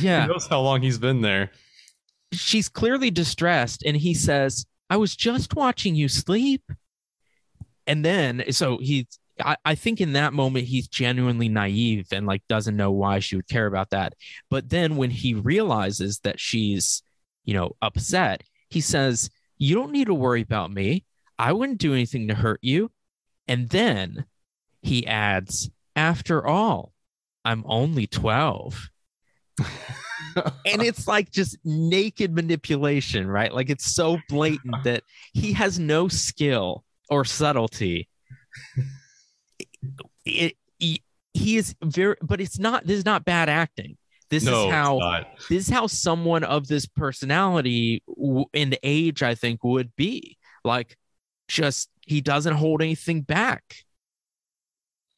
yeah. 0.00 0.22
Who 0.22 0.32
knows 0.32 0.46
how 0.46 0.60
long 0.60 0.82
he's 0.82 0.98
been 0.98 1.20
there? 1.20 1.50
she's 2.34 2.68
clearly 2.68 3.10
distressed 3.10 3.82
and 3.84 3.96
he 3.96 4.14
says 4.14 4.66
i 4.90 4.96
was 4.96 5.16
just 5.16 5.54
watching 5.54 5.94
you 5.94 6.08
sleep. 6.08 6.62
And 7.86 8.04
then 8.04 8.44
so 8.50 8.78
he 8.78 9.06
I, 9.40 9.56
I 9.64 9.74
think 9.74 10.00
in 10.00 10.12
that 10.14 10.32
moment 10.32 10.66
he's 10.66 10.88
genuinely 10.88 11.48
naive 11.48 12.06
and 12.12 12.26
like 12.26 12.42
doesn't 12.48 12.76
know 12.76 12.92
why 12.92 13.18
she 13.18 13.36
would 13.36 13.48
care 13.48 13.66
about 13.66 13.90
that. 13.90 14.14
But 14.48 14.70
then 14.70 14.96
when 14.96 15.10
he 15.10 15.34
realizes 15.34 16.20
that 16.20 16.40
she's 16.40 17.02
you 17.44 17.54
know 17.54 17.72
upset 17.82 18.42
he 18.70 18.80
says 18.80 19.30
you 19.58 19.74
don't 19.74 19.92
need 19.92 20.06
to 20.06 20.14
worry 20.14 20.40
about 20.40 20.72
me. 20.72 21.04
I 21.38 21.52
wouldn't 21.52 21.78
do 21.78 21.92
anything 21.92 22.28
to 22.28 22.34
hurt 22.34 22.60
you. 22.62 22.90
And 23.48 23.68
then 23.68 24.24
he 24.82 25.06
adds 25.06 25.70
after 25.96 26.46
all 26.46 26.92
i'm 27.44 27.62
only 27.66 28.06
12 28.06 28.90
and 30.36 30.82
it's 30.82 31.06
like 31.06 31.30
just 31.30 31.58
naked 31.64 32.34
manipulation, 32.34 33.26
right? 33.26 33.52
Like 33.52 33.70
it's 33.70 33.94
so 33.94 34.18
blatant 34.28 34.84
that 34.84 35.02
he 35.32 35.52
has 35.52 35.78
no 35.78 36.08
skill 36.08 36.84
or 37.08 37.24
subtlety. 37.24 38.08
It, 40.24 40.56
he, 40.78 41.02
he 41.32 41.56
is 41.56 41.74
very, 41.82 42.16
but 42.22 42.40
it's 42.40 42.58
not. 42.58 42.86
This 42.86 42.98
is 42.98 43.04
not 43.04 43.24
bad 43.24 43.48
acting. 43.48 43.96
This 44.30 44.44
no, 44.44 44.66
is 44.66 44.72
how 44.72 45.24
this 45.48 45.68
is 45.68 45.68
how 45.68 45.86
someone 45.86 46.44
of 46.44 46.66
this 46.66 46.86
personality 46.86 48.02
w- 48.08 48.46
and 48.54 48.76
age, 48.82 49.22
I 49.22 49.34
think, 49.34 49.62
would 49.62 49.94
be. 49.96 50.38
Like, 50.64 50.96
just 51.48 51.90
he 52.00 52.20
doesn't 52.20 52.54
hold 52.54 52.82
anything 52.82 53.20
back. 53.20 53.76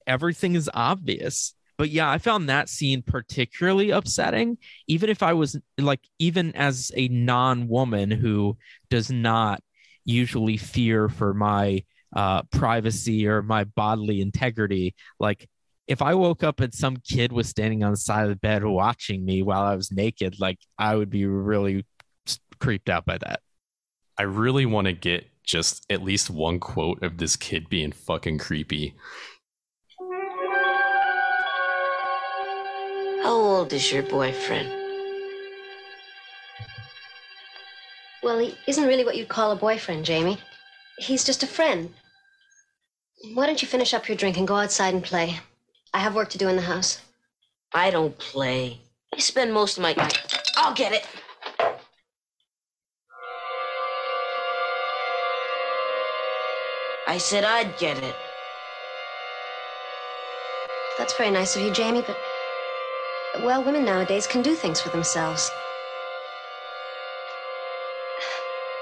Everything 0.07 0.55
is 0.55 0.71
obvious. 0.73 1.55
But 1.79 1.91
yeah, 1.91 2.11
I 2.11 2.19
found 2.19 2.49
that 2.49 2.69
scene 2.69 3.03
particularly 3.03 3.91
upsetting. 3.91 4.59
Even 4.87 5.11
if 5.11 5.23
I 5.23 5.35
was 5.35 5.59
like, 5.79 6.01
even 6.19 6.55
as 6.57 6.91
a 6.97 7.09
non 7.09 7.69
woman 7.69 8.11
who 8.11 8.57
does 8.89 9.11
not 9.11 9.63
usually 10.05 10.57
fear 10.57 11.09
for 11.09 11.35
my 11.35 11.85
uh, 12.15 12.43
privacy 12.45 13.27
or 13.27 13.43
my 13.43 13.65
bodily 13.65 14.21
integrity, 14.21 14.95
like 15.21 15.49
if 15.87 16.03
I 16.03 16.15
woke 16.15 16.43
up 16.43 16.61
and 16.61 16.75
some 16.75 16.97
kid 16.97 17.33
was 17.33 17.49
standing 17.49 17.85
on 17.85 17.93
the 17.93 17.97
side 17.97 18.25
of 18.25 18.31
the 18.31 18.37
bed 18.37 18.65
watching 18.65 19.25
me 19.25 19.43
while 19.43 19.63
I 19.63 19.77
was 19.77 19.93
naked, 19.93 20.37
like 20.41 20.59
I 20.79 20.97
would 20.97 21.11
be 21.11 21.27
really 21.27 21.85
creeped 22.59 22.89
out 22.89 23.05
by 23.05 23.19
that. 23.19 23.41
I 24.19 24.23
really 24.23 24.67
want 24.67 24.87
to 24.87 24.93
get 24.93 25.29
just 25.45 25.87
at 25.91 26.03
least 26.03 26.29
one 26.29 26.59
quote 26.59 27.03
of 27.03 27.19
this 27.19 27.37
kid 27.37 27.69
being 27.69 27.93
fucking 27.93 28.39
creepy. 28.39 28.95
Old 33.57 33.73
is 33.73 33.91
your 33.91 34.03
boyfriend? 34.03 34.69
Well, 38.23 38.39
he 38.39 38.55
isn't 38.67 38.87
really 38.87 39.05
what 39.05 39.17
you'd 39.17 39.29
call 39.29 39.51
a 39.51 39.57
boyfriend, 39.57 40.05
Jamie. 40.05 40.39
He's 40.99 41.25
just 41.25 41.43
a 41.43 41.47
friend. 41.47 41.95
Why 43.33 43.47
don't 43.47 43.63
you 43.63 43.69
finish 43.69 43.95
up 43.95 44.09
your 44.09 44.17
drink 44.17 44.37
and 44.37 44.47
go 44.47 44.57
outside 44.57 44.93
and 44.93 45.03
play? 45.03 45.41
I 45.95 46.01
have 46.01 46.15
work 46.15 46.29
to 46.31 46.39
do 46.39 46.49
in 46.49 46.57
the 46.57 46.63
house. 46.63 47.01
I 47.73 47.91
don't 47.91 48.17
play. 48.19 48.79
I 49.15 49.21
spend 49.21 49.55
most 49.55 49.79
of 49.79 49.83
my 49.83 49.95
time. 49.95 50.11
I'll 50.57 50.75
get 50.75 50.93
it. 50.93 51.07
I 57.07 57.17
said 57.17 57.45
I'd 57.45 57.79
get 57.79 58.03
it. 58.03 58.17
That's 60.99 61.17
very 61.17 61.31
nice 61.31 61.57
of 61.57 61.63
you, 61.63 61.71
Jamie, 61.71 62.05
but. 62.07 62.19
Well, 63.43 63.63
women 63.63 63.85
nowadays 63.85 64.27
can 64.27 64.43
do 64.43 64.55
things 64.55 64.81
for 64.81 64.89
themselves. 64.89 65.51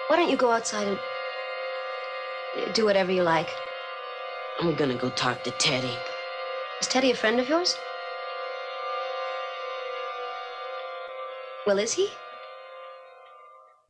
Why 0.06 0.16
don't 0.16 0.30
you 0.30 0.36
go 0.36 0.52
outside 0.52 0.86
and 0.86 2.74
do 2.74 2.84
whatever 2.84 3.10
you 3.10 3.24
like? 3.24 3.48
I'm 4.60 4.74
gonna 4.74 4.94
go 4.94 5.10
talk 5.10 5.42
to 5.44 5.50
Teddy. 5.52 5.96
Is 6.80 6.86
Teddy 6.86 7.10
a 7.10 7.16
friend 7.16 7.40
of 7.40 7.48
yours? 7.48 7.76
Well, 11.66 11.78
is 11.78 11.94
he? 11.94 12.10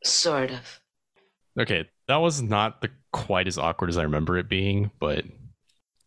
Sort 0.03 0.51
of. 0.51 0.81
Okay, 1.59 1.89
that 2.07 2.17
was 2.17 2.41
not 2.41 2.81
the 2.81 2.89
quite 3.13 3.47
as 3.47 3.57
awkward 3.57 3.89
as 3.89 3.97
I 3.97 4.03
remember 4.03 4.37
it 4.37 4.49
being, 4.49 4.91
but 4.99 5.25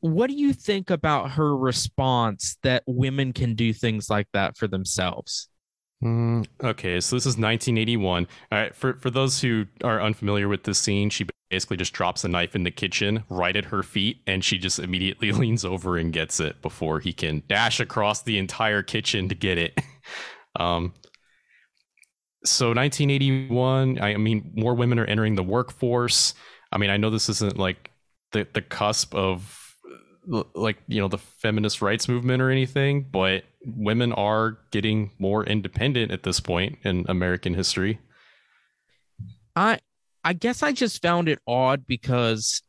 What 0.01 0.28
do 0.28 0.36
you 0.36 0.53
think 0.53 0.90
about 0.90 1.32
her 1.32 1.57
response 1.57 2.57
that 2.62 2.84
women 2.86 3.32
can 3.32 3.55
do 3.55 3.72
things 3.72 4.09
like 4.09 4.28
that 4.32 4.57
for 4.57 4.68
themselves? 4.68 5.49
Mm, 6.03 6.46
okay, 6.62 7.01
so 7.01 7.16
this 7.16 7.26
is 7.26 7.36
1981. 7.36 8.28
All 8.53 8.59
right, 8.59 8.74
for 8.74 8.94
for 8.94 9.11
those 9.11 9.40
who 9.40 9.66
are 9.82 10.01
unfamiliar 10.01 10.46
with 10.46 10.62
this 10.62 10.78
scene, 10.78 11.11
she 11.11 11.26
basically 11.51 11.76
just 11.76 11.92
drops 11.92 12.22
a 12.24 12.28
knife 12.28 12.55
in 12.55 12.62
the 12.62 12.70
kitchen 12.70 13.24
right 13.28 13.57
at 13.57 13.66
her 13.66 13.82
feet, 13.82 14.18
and 14.26 14.44
she 14.44 14.59
just 14.59 14.78
immediately 14.78 15.32
leans 15.32 15.64
over 15.64 15.96
and 15.96 16.12
gets 16.12 16.38
it 16.38 16.62
before 16.62 17.01
he 17.01 17.12
can 17.12 17.42
dash 17.49 17.80
across 17.80 18.22
the 18.22 18.38
entire 18.38 18.82
kitchen 18.82 19.28
to 19.28 19.34
get 19.34 19.59
it. 19.59 19.78
Um, 20.57 20.94
so 22.44 22.68
1981, 22.68 24.01
I 24.01 24.16
mean, 24.16 24.53
more 24.57 24.74
women 24.74 24.99
are 24.99 25.05
entering 25.05 25.36
the 25.36 25.42
workforce. 25.42 26.34
I 26.72 26.78
mean, 26.78 26.90
I 26.90 26.96
know 26.96 27.11
this 27.11 27.28
isn't 27.28 27.59
like 27.59 27.92
the 28.32 28.49
the 28.53 28.62
cusp 28.62 29.14
of 29.14 29.67
like 30.55 30.76
you 30.87 31.01
know 31.01 31.09
the 31.09 31.18
feminist 31.18 31.81
rights 31.81 32.09
movement 32.09 32.43
or 32.43 32.51
anything, 32.51 33.07
but 33.11 33.45
women 33.64 34.12
are 34.12 34.59
getting 34.70 35.11
more 35.18 35.45
independent 35.45 36.12
at 36.12 36.22
this 36.22 36.41
point 36.41 36.79
in 36.83 37.05
American 37.09 37.55
history. 37.55 37.99
I 39.57 39.79
I 40.24 40.35
guess 40.35 40.62
I 40.62 40.72
just 40.72 41.01
found 41.03 41.29
it 41.29 41.39
odd 41.47 41.87
because 41.87 42.62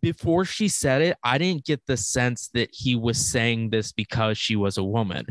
before 0.00 0.44
she 0.44 0.68
said 0.68 1.02
it, 1.02 1.16
I 1.22 1.38
didn't 1.38 1.64
get 1.64 1.82
the 1.86 1.96
sense 1.96 2.48
that 2.54 2.70
he 2.72 2.96
was 2.96 3.18
saying 3.18 3.70
this 3.70 3.92
because 3.92 4.38
she 4.38 4.56
was 4.56 4.78
a 4.78 4.84
woman. 4.84 5.26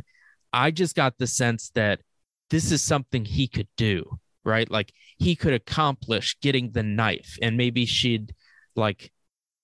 I 0.53 0.71
just 0.71 0.95
got 0.95 1.17
the 1.17 1.27
sense 1.27 1.71
that 1.75 2.01
this 2.49 2.71
is 2.71 2.81
something 2.81 3.25
he 3.25 3.47
could 3.47 3.67
do, 3.77 4.19
right? 4.43 4.69
Like 4.69 4.91
he 5.17 5.35
could 5.35 5.53
accomplish 5.53 6.37
getting 6.41 6.71
the 6.71 6.83
knife 6.83 7.37
and 7.41 7.57
maybe 7.57 7.85
she'd 7.85 8.33
like 8.75 9.11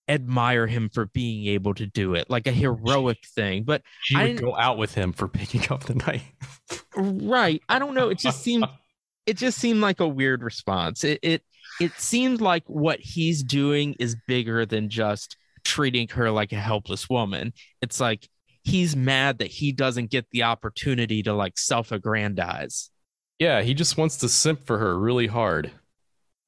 admire 0.08 0.66
him 0.66 0.88
for 0.88 1.06
being 1.06 1.46
able 1.48 1.74
to 1.74 1.86
do 1.86 2.14
it, 2.14 2.30
like 2.30 2.46
a 2.46 2.52
heroic 2.52 3.18
thing. 3.34 3.64
But 3.64 3.82
She 4.00 4.16
I 4.16 4.24
would 4.24 4.40
go 4.40 4.56
out 4.56 4.78
with 4.78 4.94
him 4.94 5.12
for 5.12 5.28
picking 5.28 5.70
up 5.70 5.84
the 5.84 5.94
knife. 5.94 6.60
right, 6.96 7.62
I 7.68 7.78
don't 7.78 7.94
know. 7.94 8.08
It 8.10 8.18
just 8.18 8.42
seemed 8.42 8.66
it 9.26 9.36
just 9.36 9.58
seemed 9.58 9.80
like 9.80 10.00
a 10.00 10.08
weird 10.08 10.42
response. 10.42 11.04
It 11.04 11.20
it 11.22 11.42
it 11.80 11.98
seemed 12.00 12.40
like 12.40 12.64
what 12.66 13.00
he's 13.00 13.42
doing 13.42 13.94
is 14.00 14.16
bigger 14.26 14.66
than 14.66 14.88
just 14.88 15.36
treating 15.64 16.08
her 16.08 16.30
like 16.30 16.52
a 16.52 16.56
helpless 16.60 17.08
woman. 17.08 17.52
It's 17.82 18.00
like 18.00 18.28
he's 18.64 18.96
mad 18.96 19.38
that 19.38 19.48
he 19.48 19.72
doesn't 19.72 20.10
get 20.10 20.26
the 20.30 20.44
opportunity 20.44 21.22
to 21.22 21.32
like 21.34 21.58
self-aggrandize. 21.58 22.90
yeah, 23.38 23.62
he 23.62 23.74
just 23.74 23.96
wants 23.96 24.16
to 24.18 24.28
simp 24.28 24.66
for 24.66 24.78
her 24.78 24.98
really 24.98 25.26
hard. 25.26 25.70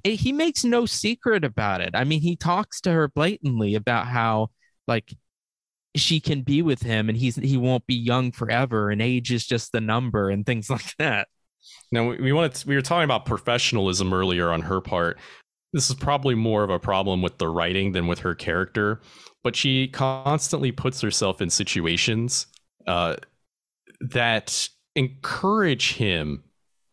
He 0.05 0.33
makes 0.33 0.65
no 0.65 0.87
secret 0.87 1.45
about 1.45 1.81
it. 1.81 1.91
I 1.95 2.05
mean, 2.05 2.21
he 2.21 2.37
talks 2.37 2.81
to 2.83 2.93
her 2.93 3.09
blatantly 3.09 3.75
about 3.75 4.07
how 4.07 4.49
like 4.87 5.15
she 5.97 6.21
can 6.21 6.43
be 6.43 6.63
with 6.63 6.83
him 6.83 7.09
and 7.09 7.19
he's 7.19 7.37
he 7.37 7.57
won't 7.57 7.87
be 7.87 7.95
young 7.95 8.33
forever 8.33 8.91
and 8.91 9.03
age 9.03 9.33
is 9.33 9.45
just 9.45 9.73
the 9.73 9.81
number 9.81 10.31
and 10.31 10.47
things 10.47 10.71
like 10.71 10.95
that. 10.99 11.29
Now 11.93 12.09
we, 12.09 12.17
we 12.19 12.33
wanted 12.33 12.55
to, 12.55 12.69
we 12.69 12.75
were 12.75 12.83
talking 12.83 13.05
about 13.05 13.27
professionalism 13.27 14.13
earlier 14.13 14.51
on 14.51 14.63
her 14.63 14.81
part. 14.81 15.19
This 15.73 15.89
is 15.89 15.97
probably 15.97 16.35
more 16.35 16.65
of 16.65 16.71
a 16.71 16.81
problem 16.81 17.23
with 17.23 17.39
the 17.39 17.49
writing 17.49 17.93
than 17.93 18.07
with 18.07 18.21
her 18.21 18.35
character, 18.35 19.01
but 19.45 19.55
she 19.55 19.87
constantly 19.89 20.73
puts 20.73 21.01
herself 21.01 21.41
in 21.41 21.49
situations 21.49 22.47
uh, 22.87 23.17
that 24.01 24.69
encourage 24.97 25.95
him, 25.95 26.43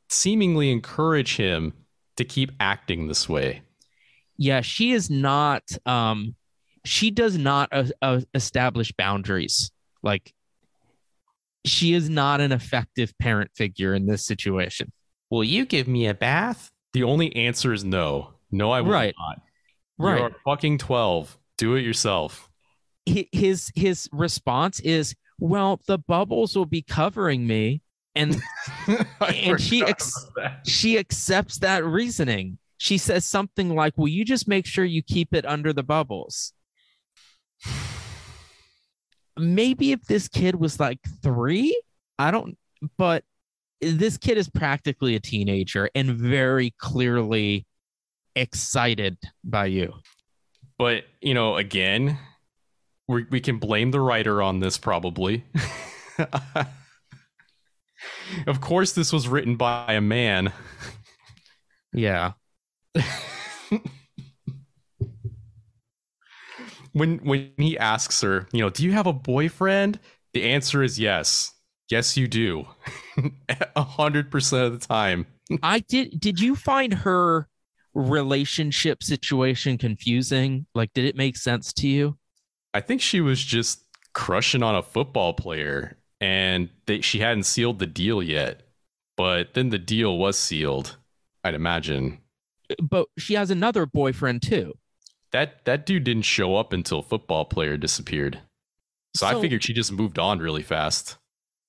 seemingly 0.09 0.71
encourage 0.71 1.37
him 1.37 1.73
to 2.17 2.25
keep 2.25 2.51
acting 2.59 3.07
this 3.07 3.27
way. 3.29 3.61
Yeah, 4.37 4.61
she 4.61 4.91
is 4.91 5.09
not 5.09 5.63
um 5.85 6.35
she 6.85 7.11
does 7.11 7.37
not 7.37 7.69
uh, 7.71 7.85
uh, 8.01 8.21
establish 8.33 8.91
boundaries. 8.97 9.71
Like 10.03 10.33
she 11.65 11.93
is 11.93 12.09
not 12.09 12.39
an 12.41 12.51
effective 12.51 13.13
parent 13.19 13.51
figure 13.55 13.93
in 13.93 14.05
this 14.05 14.25
situation. 14.25 14.91
Will 15.29 15.43
you 15.43 15.65
give 15.65 15.87
me 15.87 16.07
a 16.07 16.13
bath? 16.13 16.69
The 16.93 17.03
only 17.03 17.35
answer 17.35 17.73
is 17.73 17.83
no. 17.83 18.33
No, 18.51 18.71
I 18.71 18.81
will 18.81 18.91
Right. 18.91 19.13
not. 19.19 19.41
Right. 19.97 20.19
You're 20.19 20.35
fucking 20.45 20.77
12. 20.77 21.37
Do 21.57 21.75
it 21.75 21.81
yourself. 21.81 22.49
his 23.05 23.71
his 23.75 24.07
response 24.11 24.79
is, 24.81 25.15
"Well, 25.39 25.81
the 25.87 25.97
bubbles 25.97 26.55
will 26.55 26.65
be 26.65 26.81
covering 26.81 27.47
me." 27.47 27.81
And 28.17 28.41
And 29.19 29.61
she 29.61 29.83
ex- 29.83 30.27
she 30.65 30.97
accepts 30.97 31.59
that 31.59 31.85
reasoning. 31.85 32.57
She 32.77 32.97
says 32.97 33.25
something 33.25 33.75
like, 33.75 33.97
Will 33.97 34.07
you 34.07 34.25
just 34.25 34.47
make 34.47 34.65
sure 34.65 34.85
you 34.85 35.01
keep 35.01 35.33
it 35.33 35.45
under 35.45 35.71
the 35.73 35.83
bubbles? 35.83 36.53
Maybe 39.37 39.91
if 39.91 40.03
this 40.03 40.27
kid 40.27 40.55
was 40.55 40.79
like 40.79 40.99
three, 41.21 41.79
I 42.17 42.31
don't, 42.31 42.57
but 42.97 43.23
this 43.81 44.17
kid 44.17 44.37
is 44.37 44.49
practically 44.49 45.15
a 45.15 45.19
teenager 45.19 45.89
and 45.93 46.11
very 46.11 46.73
clearly 46.79 47.67
excited 48.35 49.17
by 49.43 49.67
you. 49.67 49.93
But 50.79 51.05
you 51.21 51.33
know, 51.33 51.57
again, 51.57 52.17
we 53.07 53.25
we 53.29 53.39
can 53.39 53.59
blame 53.59 53.91
the 53.91 54.01
writer 54.01 54.41
on 54.41 54.59
this 54.59 54.77
probably. 54.77 55.43
of 58.47 58.61
course, 58.61 58.93
this 58.93 59.11
was 59.11 59.27
written 59.27 59.55
by 59.55 59.93
a 59.93 60.01
man. 60.01 60.51
Yeah. 61.93 62.33
When 66.97 67.17
when 67.19 67.51
he 67.57 67.77
asks 67.77 68.21
her, 68.21 68.47
you 68.51 68.61
know, 68.61 68.71
do 68.71 68.83
you 68.83 68.91
have 68.93 69.05
a 69.05 69.13
boyfriend? 69.13 69.99
The 70.33 70.45
answer 70.45 70.81
is 70.81 70.99
yes. 70.99 71.53
Yes, 71.91 72.17
you 72.17 72.27
do. 72.27 72.65
A 73.75 73.83
hundred 73.83 74.31
percent 74.31 74.63
of 74.65 74.79
the 74.79 74.85
time. 74.85 75.27
I 75.61 75.79
did. 75.79 76.19
Did 76.19 76.39
you 76.39 76.55
find 76.55 76.93
her 76.93 77.47
relationship 77.93 79.03
situation 79.03 79.77
confusing? 79.77 80.65
Like, 80.73 80.91
did 80.93 81.05
it 81.05 81.15
make 81.15 81.37
sense 81.37 81.71
to 81.73 81.87
you? 81.87 82.17
I 82.73 82.81
think 82.81 83.01
she 83.01 83.21
was 83.21 83.43
just 83.43 83.83
crushing 84.13 84.63
on 84.63 84.75
a 84.75 84.81
football 84.81 85.33
player, 85.33 85.96
and 86.21 86.69
they, 86.85 87.01
she 87.01 87.19
hadn't 87.19 87.43
sealed 87.43 87.79
the 87.79 87.87
deal 87.87 88.21
yet. 88.23 88.61
But 89.15 89.53
then 89.53 89.69
the 89.69 89.79
deal 89.79 90.17
was 90.17 90.37
sealed. 90.37 90.97
I'd 91.43 91.55
imagine 91.55 92.19
But 92.81 93.07
she 93.17 93.35
has 93.35 93.49
another 93.51 93.85
boyfriend 93.85 94.41
too. 94.41 94.73
that 95.31 95.65
that 95.65 95.85
dude 95.85 96.03
didn't 96.03 96.23
show 96.23 96.55
up 96.55 96.73
until 96.73 97.01
football 97.01 97.45
player 97.45 97.77
disappeared. 97.77 98.41
So, 99.15 99.25
I 99.25 99.39
figured 99.41 99.63
she 99.63 99.73
just 99.73 99.91
moved 99.91 100.19
on 100.19 100.39
really 100.39 100.61
fast. 100.63 101.17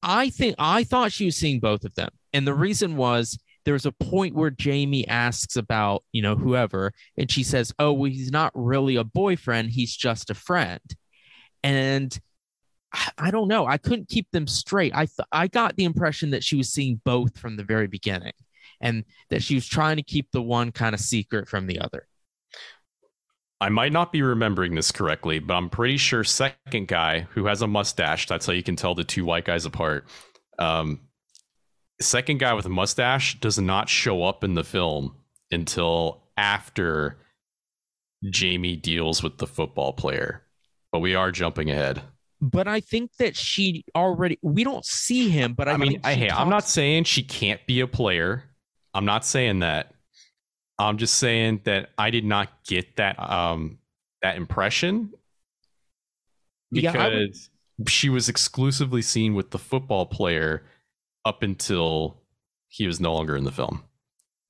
I 0.02 0.30
think 0.30 0.54
I 0.58 0.84
thought 0.84 1.12
she 1.12 1.24
was 1.26 1.36
seeing 1.36 1.60
both 1.60 1.84
of 1.84 1.94
them. 1.94 2.10
And 2.32 2.46
the 2.46 2.54
reason 2.54 2.96
was 2.96 3.38
there 3.64 3.74
was 3.74 3.86
a 3.86 3.92
point 3.92 4.34
where 4.34 4.50
Jamie 4.50 5.06
asks 5.08 5.56
about, 5.56 6.04
you 6.12 6.20
know, 6.22 6.36
whoever, 6.36 6.92
and 7.16 7.30
she 7.30 7.42
says, 7.42 7.72
Oh, 7.78 7.92
well, 7.92 8.10
he's 8.10 8.30
not 8.30 8.52
really 8.54 8.96
a 8.96 9.04
boyfriend, 9.04 9.70
he's 9.70 9.96
just 9.96 10.30
a 10.30 10.34
friend. 10.34 10.80
And 11.62 12.16
I- 12.92 13.30
don't 13.30 13.48
know. 13.48 13.66
I 13.66 13.76
couldn't 13.78 14.08
keep 14.08 14.30
them 14.30 14.46
straight. 14.46 14.94
I 14.94 15.06
th- 15.06 15.28
I 15.30 15.48
got 15.48 15.76
the 15.76 15.84
impression 15.84 16.30
that 16.30 16.42
she 16.42 16.56
was 16.56 16.72
seeing 16.72 17.00
both 17.04 17.38
from 17.38 17.56
the 17.56 17.64
very 17.64 17.86
beginning 17.86 18.32
and 18.80 19.04
that 19.30 19.42
she 19.42 19.54
was 19.54 19.66
trying 19.66 19.96
to 19.96 20.02
keep 20.02 20.30
the 20.30 20.42
one 20.42 20.72
kind 20.72 20.94
of 20.94 21.00
secret 21.00 21.48
from 21.48 21.66
the 21.66 21.80
other. 21.80 22.06
I 23.60 23.70
might 23.70 23.92
not 23.92 24.12
be 24.12 24.22
remembering 24.22 24.74
this 24.74 24.92
correctly, 24.92 25.40
but 25.40 25.54
I'm 25.54 25.68
pretty 25.68 25.96
sure 25.96 26.22
second 26.22 26.86
guy 26.86 27.26
who 27.30 27.46
has 27.46 27.60
a 27.60 27.66
mustache. 27.66 28.26
That's 28.26 28.46
how 28.46 28.52
you 28.52 28.62
can 28.62 28.76
tell 28.76 28.94
the 28.94 29.04
two 29.04 29.24
white 29.24 29.44
guys 29.44 29.66
apart. 29.66 30.06
Um, 30.60 31.00
second 32.00 32.38
guy 32.38 32.54
with 32.54 32.66
a 32.66 32.70
mustache 32.70 33.40
does 33.40 33.58
not 33.58 33.88
show 33.88 34.22
up 34.22 34.44
in 34.44 34.54
the 34.54 34.62
film 34.62 35.16
until 35.50 36.22
after 36.36 37.18
Jamie 38.30 38.76
deals 38.76 39.22
with 39.22 39.38
the 39.38 39.46
football 39.46 39.92
player. 39.92 40.44
But 40.92 41.00
we 41.00 41.16
are 41.16 41.32
jumping 41.32 41.70
ahead. 41.70 42.02
But 42.40 42.68
I 42.68 42.80
think 42.80 43.16
that 43.18 43.36
she 43.36 43.84
already 43.96 44.38
we 44.42 44.62
don't 44.64 44.84
see 44.84 45.28
him, 45.28 45.54
but 45.54 45.68
I, 45.68 45.72
I, 45.72 45.76
mean, 45.76 46.00
I, 46.04 46.14
hey, 46.14 46.30
I'm 46.30 46.48
not 46.48 46.68
saying 46.68 47.04
she 47.04 47.22
can't 47.22 47.64
be 47.66 47.80
a 47.80 47.86
player. 47.86 48.44
I'm 48.94 49.04
not 49.04 49.24
saying 49.24 49.60
that. 49.60 49.92
I'm 50.78 50.98
just 50.98 51.16
saying 51.16 51.62
that 51.64 51.90
I 51.98 52.10
did 52.10 52.24
not 52.24 52.48
get 52.66 52.96
that 52.96 53.18
um 53.18 53.78
that 54.22 54.36
impression 54.36 55.12
Yeah, 56.70 56.92
would- 56.92 57.32
because 57.32 57.50
she 57.88 58.08
was 58.08 58.28
exclusively 58.28 59.02
seen 59.02 59.34
with 59.34 59.50
the 59.50 59.58
football 59.58 60.06
player 60.06 60.64
up 61.24 61.42
until 61.42 62.22
he 62.68 62.86
was 62.86 63.00
no 63.00 63.14
longer 63.14 63.36
in 63.36 63.44
the 63.44 63.52
film. 63.52 63.82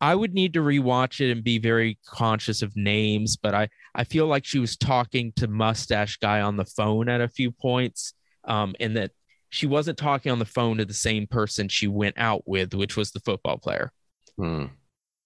I 0.00 0.14
would 0.14 0.32
need 0.34 0.52
to 0.54 0.60
rewatch 0.60 1.20
it 1.20 1.32
and 1.32 1.42
be 1.42 1.58
very 1.58 1.98
conscious 2.06 2.62
of 2.62 2.76
names, 2.76 3.36
but 3.36 3.54
I 3.54 3.68
I 3.94 4.04
feel 4.04 4.26
like 4.26 4.44
she 4.44 4.58
was 4.58 4.76
talking 4.76 5.32
to 5.36 5.48
mustache 5.48 6.18
guy 6.18 6.40
on 6.40 6.56
the 6.56 6.64
phone 6.64 7.08
at 7.08 7.20
a 7.20 7.28
few 7.28 7.50
points, 7.50 8.12
um, 8.44 8.74
and 8.78 8.96
that 8.96 9.10
she 9.50 9.66
wasn't 9.66 9.98
talking 9.98 10.30
on 10.30 10.38
the 10.38 10.44
phone 10.44 10.76
to 10.76 10.84
the 10.84 10.94
same 10.94 11.26
person 11.26 11.68
she 11.68 11.88
went 11.88 12.16
out 12.18 12.42
with, 12.46 12.74
which 12.74 12.96
was 12.96 13.10
the 13.10 13.20
football 13.20 13.56
player. 13.58 13.90
Hmm. 14.36 14.66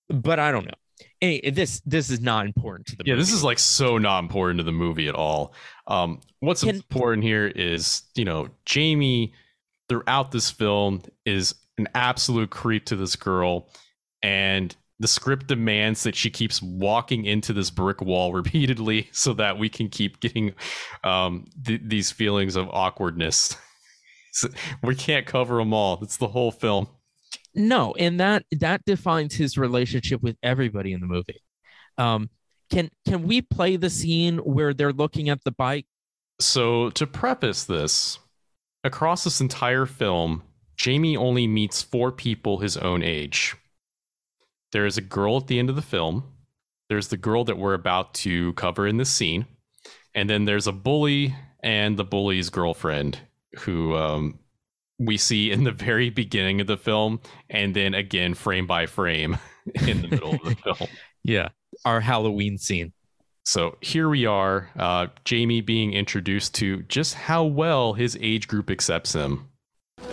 But 0.08 0.38
I 0.38 0.50
don't 0.52 0.64
know. 0.64 0.74
Hey, 1.20 1.50
this 1.50 1.80
this 1.84 2.10
is 2.10 2.20
not 2.20 2.46
important 2.46 2.86
to 2.88 2.96
the 2.96 3.04
Yeah, 3.06 3.16
this 3.16 3.28
movie. 3.28 3.36
is 3.38 3.44
like 3.44 3.58
so 3.58 3.98
not 3.98 4.20
important 4.20 4.58
to 4.58 4.64
the 4.64 4.72
movie 4.72 5.08
at 5.08 5.14
all. 5.14 5.54
Um, 5.86 6.20
what's 6.40 6.62
Can- 6.62 6.76
important 6.76 7.24
here 7.24 7.48
is, 7.48 8.02
you 8.14 8.24
know, 8.24 8.48
Jamie 8.64 9.34
throughout 9.88 10.30
this 10.30 10.50
film 10.50 11.02
is 11.26 11.54
an 11.78 11.88
absolute 11.94 12.50
creep 12.50 12.84
to 12.86 12.96
this 12.96 13.16
girl, 13.16 13.68
and 14.22 14.74
the 15.00 15.08
script 15.08 15.48
demands 15.48 16.04
that 16.04 16.14
she 16.14 16.30
keeps 16.30 16.62
walking 16.62 17.24
into 17.24 17.52
this 17.52 17.70
brick 17.70 18.00
wall 18.00 18.32
repeatedly 18.32 19.08
so 19.12 19.32
that 19.34 19.58
we 19.58 19.68
can 19.68 19.88
keep 19.88 20.20
getting 20.20 20.54
um, 21.04 21.46
th- 21.64 21.82
these 21.84 22.10
feelings 22.10 22.56
of 22.56 22.68
awkwardness. 22.70 23.56
we 24.82 24.94
can't 24.94 25.26
cover 25.26 25.56
them 25.56 25.74
all. 25.74 25.98
It's 26.02 26.16
the 26.16 26.28
whole 26.28 26.52
film. 26.52 26.88
No, 27.54 27.94
and 27.98 28.18
that 28.20 28.44
that 28.52 28.82
defines 28.86 29.34
his 29.34 29.58
relationship 29.58 30.22
with 30.22 30.36
everybody 30.42 30.92
in 30.92 31.00
the 31.00 31.06
movie. 31.06 31.42
Um, 31.98 32.30
can 32.70 32.88
can 33.06 33.24
we 33.24 33.42
play 33.42 33.76
the 33.76 33.90
scene 33.90 34.38
where 34.38 34.72
they're 34.72 34.92
looking 34.92 35.28
at 35.28 35.44
the 35.44 35.50
bike? 35.50 35.86
So 36.40 36.90
to 36.90 37.06
preface 37.06 37.64
this, 37.64 38.18
across 38.84 39.24
this 39.24 39.40
entire 39.40 39.84
film, 39.84 40.42
Jamie 40.76 41.16
only 41.16 41.46
meets 41.46 41.82
four 41.82 42.10
people 42.10 42.58
his 42.58 42.76
own 42.78 43.02
age. 43.02 43.54
There 44.72 44.86
is 44.86 44.96
a 44.96 45.02
girl 45.02 45.36
at 45.36 45.46
the 45.46 45.58
end 45.58 45.70
of 45.70 45.76
the 45.76 45.82
film. 45.82 46.24
There's 46.88 47.08
the 47.08 47.16
girl 47.16 47.44
that 47.44 47.58
we're 47.58 47.74
about 47.74 48.14
to 48.14 48.52
cover 48.54 48.86
in 48.86 48.96
this 48.96 49.10
scene, 49.10 49.46
and 50.14 50.28
then 50.28 50.44
there's 50.44 50.66
a 50.66 50.72
bully 50.72 51.34
and 51.62 51.96
the 51.96 52.04
bully's 52.04 52.50
girlfriend 52.50 53.18
who 53.60 53.94
um, 53.94 54.38
we 54.98 55.16
see 55.16 55.50
in 55.50 55.64
the 55.64 55.72
very 55.72 56.10
beginning 56.10 56.60
of 56.60 56.66
the 56.66 56.76
film, 56.76 57.20
and 57.48 57.74
then 57.74 57.94
again 57.94 58.34
frame 58.34 58.66
by 58.66 58.86
frame 58.86 59.38
in 59.86 60.02
the 60.02 60.08
middle 60.08 60.34
of 60.34 60.42
the 60.42 60.54
film. 60.74 60.90
Yeah, 61.22 61.48
our 61.84 62.00
Halloween 62.00 62.58
scene. 62.58 62.92
So 63.44 63.76
here 63.80 64.08
we 64.08 64.24
are, 64.24 64.70
uh, 64.76 65.08
Jamie 65.24 65.62
being 65.62 65.92
introduced 65.92 66.54
to 66.56 66.82
just 66.82 67.14
how 67.14 67.44
well 67.44 67.92
his 67.92 68.16
age 68.20 68.46
group 68.46 68.70
accepts 68.70 69.14
him. 69.14 69.48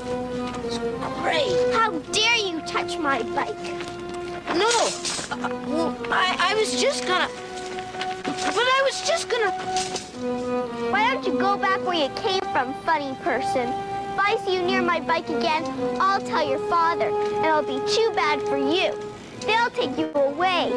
Great. 0.01 1.73
How 1.73 1.91
dare 2.11 2.37
you 2.37 2.59
touch 2.61 2.97
my 2.97 3.21
bike? 3.21 3.78
No. 4.59 4.67
Uh, 5.31 5.49
well, 5.67 5.97
I, 6.11 6.35
I 6.51 6.55
was 6.55 6.81
just 6.81 7.07
gonna. 7.07 7.29
But 8.25 8.67
I 8.77 8.81
was 8.83 9.07
just 9.07 9.29
gonna. 9.29 9.51
Why 10.91 11.13
don't 11.13 11.25
you 11.25 11.39
go 11.39 11.55
back 11.55 11.79
where 11.85 11.95
you 11.95 12.13
came 12.15 12.41
from, 12.51 12.73
funny 12.83 13.15
person? 13.23 13.69
If 13.69 14.19
I 14.19 14.35
see 14.43 14.55
you 14.55 14.61
near 14.61 14.81
my 14.81 14.99
bike 14.99 15.29
again, 15.29 15.63
I'll 16.01 16.19
tell 16.19 16.45
your 16.45 16.59
father, 16.67 17.07
and 17.07 17.45
it'll 17.45 17.61
be 17.61 17.79
too 17.89 18.11
bad 18.13 18.41
for 18.41 18.57
you. 18.57 18.93
They'll 19.47 19.69
take 19.69 19.97
you 19.97 20.11
away. 20.13 20.73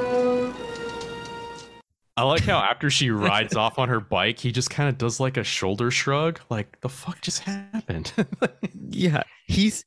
I 2.17 2.23
like 2.23 2.43
how 2.43 2.59
after 2.61 2.89
she 2.89 3.11
rides 3.11 3.57
off 3.57 3.81
on 3.81 3.89
her 3.89 3.99
bike, 3.99 4.39
he 4.39 4.53
just 4.53 4.71
kind 4.71 4.89
of 4.89 4.97
does 4.97 5.19
like 5.19 5.37
a 5.39 5.43
shoulder 5.43 5.91
shrug, 5.91 6.39
like 6.51 6.81
the 6.83 6.89
fuck 6.89 7.21
just 7.21 7.41
happened. 7.41 8.13
yeah, 8.91 9.25
he's. 9.49 9.85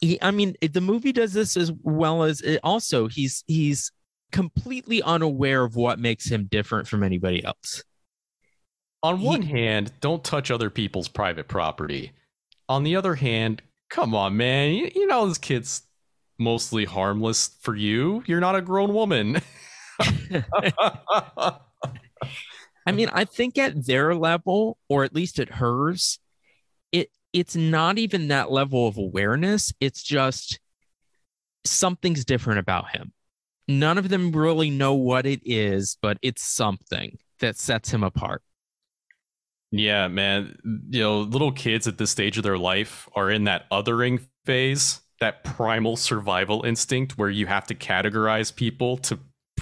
He, 0.00 0.20
I 0.22 0.30
mean, 0.30 0.56
the 0.60 0.80
movie 0.80 1.12
does 1.12 1.32
this 1.32 1.56
as 1.56 1.72
well 1.82 2.22
as 2.22 2.40
it 2.40 2.60
also 2.62 3.08
he's 3.08 3.44
he's 3.46 3.92
completely 4.32 5.02
unaware 5.02 5.64
of 5.64 5.76
what 5.76 5.98
makes 5.98 6.30
him 6.30 6.48
different 6.50 6.88
from 6.88 7.02
anybody 7.02 7.44
else. 7.44 7.82
On 9.02 9.20
one 9.20 9.42
he, 9.42 9.50
hand, 9.50 9.92
don't 10.00 10.22
touch 10.22 10.50
other 10.50 10.70
people's 10.70 11.08
private 11.08 11.48
property. 11.48 12.12
On 12.68 12.84
the 12.84 12.96
other 12.96 13.14
hand, 13.14 13.62
come 13.88 14.14
on, 14.14 14.36
man, 14.36 14.72
you, 14.72 14.90
you 14.94 15.06
know 15.06 15.26
this 15.26 15.38
kid's 15.38 15.82
mostly 16.38 16.84
harmless 16.84 17.50
for 17.60 17.74
you. 17.74 18.22
You're 18.26 18.40
not 18.40 18.56
a 18.56 18.62
grown 18.62 18.94
woman. 18.94 19.40
I 22.86 22.92
mean, 22.92 23.10
I 23.12 23.24
think 23.24 23.58
at 23.58 23.86
their 23.86 24.14
level, 24.14 24.78
or 24.88 25.04
at 25.04 25.14
least 25.14 25.38
at 25.38 25.48
hers, 25.48 26.18
it's 27.32 27.56
not 27.56 27.98
even 27.98 28.28
that 28.28 28.50
level 28.50 28.88
of 28.88 28.96
awareness. 28.96 29.72
It's 29.80 30.02
just 30.02 30.60
something's 31.64 32.24
different 32.24 32.58
about 32.58 32.90
him. 32.90 33.12
None 33.68 33.98
of 33.98 34.08
them 34.08 34.32
really 34.32 34.70
know 34.70 34.94
what 34.94 35.26
it 35.26 35.40
is, 35.44 35.96
but 36.02 36.18
it's 36.22 36.42
something 36.42 37.18
that 37.38 37.56
sets 37.56 37.90
him 37.90 38.02
apart. 38.02 38.42
Yeah, 39.70 40.08
man. 40.08 40.56
You 40.90 41.00
know, 41.00 41.20
little 41.20 41.52
kids 41.52 41.86
at 41.86 41.98
this 41.98 42.10
stage 42.10 42.36
of 42.36 42.42
their 42.42 42.58
life 42.58 43.08
are 43.14 43.30
in 43.30 43.44
that 43.44 43.70
othering 43.70 44.26
phase, 44.44 45.00
that 45.20 45.44
primal 45.44 45.96
survival 45.96 46.64
instinct 46.64 47.16
where 47.16 47.30
you 47.30 47.46
have 47.46 47.66
to 47.68 47.74
categorize 47.74 48.54
people 48.54 48.96
to 48.98 49.18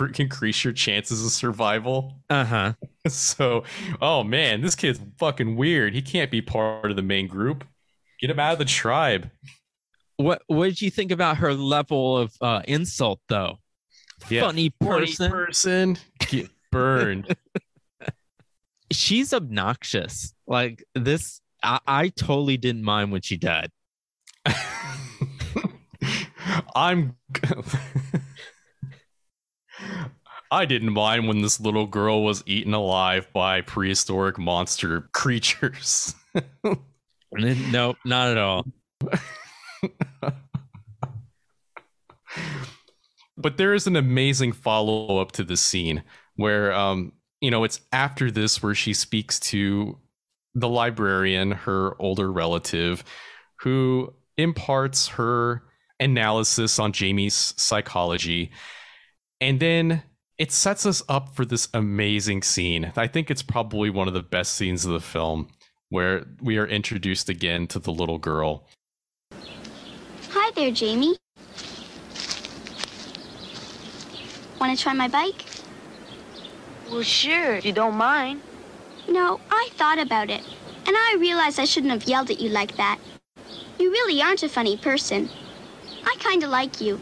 increase 0.07 0.65
your 0.65 0.73
chances 0.73 1.25
of 1.25 1.31
survival. 1.31 2.15
Uh 2.31 2.45
huh. 2.45 2.73
So, 3.09 3.65
oh 4.03 4.23
man, 4.23 4.61
this 4.61 4.75
kid's 4.75 5.01
fucking 5.19 5.57
weird. 5.57 5.95
He 5.95 6.03
can't 6.03 6.31
be 6.31 6.43
part 6.43 6.91
of 6.91 6.97
the 6.97 7.03
main 7.03 7.27
group. 7.27 7.65
Get 8.21 8.29
him 8.29 8.39
out 8.39 8.53
of 8.53 8.59
the 8.59 8.67
tribe. 8.67 9.31
What 10.19 10.43
What 10.47 10.67
did 10.67 10.83
you 10.83 10.91
think 10.91 11.11
about 11.11 11.39
her 11.39 11.55
level 11.55 12.19
of 12.19 12.37
uh, 12.43 12.61
insult, 12.69 13.21
though? 13.29 13.61
Yeah, 14.29 14.43
funny 14.43 14.69
person. 14.69 15.31
person 15.31 15.97
get 16.19 16.51
burned. 16.71 17.35
She's 18.93 19.33
obnoxious. 19.33 20.35
Like 20.47 20.85
this, 20.95 21.41
I, 21.63 21.81
I 21.87 22.09
totally 22.09 22.59
didn't 22.59 22.83
mind 22.83 23.13
when 23.13 23.23
she 23.23 23.39
died. 23.39 23.71
I'm. 26.75 27.17
I 30.51 30.65
didn't 30.65 30.93
mind 30.93 31.29
when 31.29 31.43
this 31.43 31.61
little 31.61 31.87
girl 31.87 32.23
was 32.23 32.43
eaten 32.47 32.73
alive 32.73 33.29
by 33.33 33.61
prehistoric 33.61 34.39
monster 34.39 35.03
creatures. 35.13 36.15
nope, 37.33 37.97
not 38.05 38.31
at 38.31 38.39
all. 38.39 38.67
but 43.37 43.59
there 43.59 43.75
is 43.75 43.87
an 43.87 43.97
amazing 43.97 44.53
follow 44.53 45.19
up 45.19 45.33
to 45.33 45.45
this 45.45 45.61
scene 45.61 46.03
where, 46.37 46.73
um, 46.73 47.13
you 47.41 47.51
know, 47.51 47.65
it's 47.65 47.81
after 47.93 48.31
this 48.31 48.63
where 48.63 48.75
she 48.75 48.95
speaks 48.95 49.39
to 49.39 49.99
the 50.55 50.69
librarian, 50.69 51.51
her 51.51 51.95
older 52.01 52.33
relative, 52.33 53.05
who 53.61 54.15
imparts 54.39 55.09
her 55.09 55.63
analysis 56.01 56.79
on 56.79 56.93
Jamie's 56.93 57.55
psychology. 57.57 58.51
And 59.41 59.61
then 59.61 60.03
it 60.39 60.53
sets 60.53 60.87
us 60.87 61.03
up 61.09 61.35
for 61.35 61.45
this 61.45 61.69
amazing 61.75 62.43
scene. 62.43 62.93
I 62.97 63.09
think 63.09 63.31
it's 63.31 63.43
probably 63.43 63.91
one 63.91 64.07
of 64.07 64.15
the 64.15 64.23
best 64.23 64.55
scenes 64.55 64.85
of 64.85 64.93
the 64.93 65.01
film 65.01 65.49
where 65.89 66.27
we 66.41 66.59
are 66.59 66.67
introduced 66.67 67.29
again 67.29 67.67
to 67.67 67.81
the 67.81 67.93
little 67.93 68.19
girl. 68.19 68.65
Hi 70.31 70.51
there, 70.55 70.71
Jamie. 70.71 71.17
Want 74.61 74.77
to 74.77 74.83
try 74.83 74.93
my 74.93 75.09
bike? 75.09 75.45
Well, 76.91 77.03
sure, 77.03 77.55
if 77.55 77.65
you 77.65 77.73
don't 77.73 77.97
mind. 77.97 78.41
No, 79.09 79.41
I 79.51 79.69
thought 79.73 79.99
about 79.99 80.31
it, 80.31 80.43
and 80.87 80.97
I 80.97 81.17
realized 81.19 81.59
I 81.59 81.65
shouldn't 81.65 81.93
have 81.93 82.05
yelled 82.05 82.31
at 82.31 82.41
you 82.41 82.51
like 82.51 82.77
that. 82.77 82.99
You 83.79 83.91
really 83.91 84.23
aren't 84.23 84.43
a 84.43 84.49
funny 84.49 84.77
person. 84.77 85.29
I 86.05 86.15
kind 86.21 86.43
of 86.43 86.51
like 86.51 86.81
you. 86.81 87.01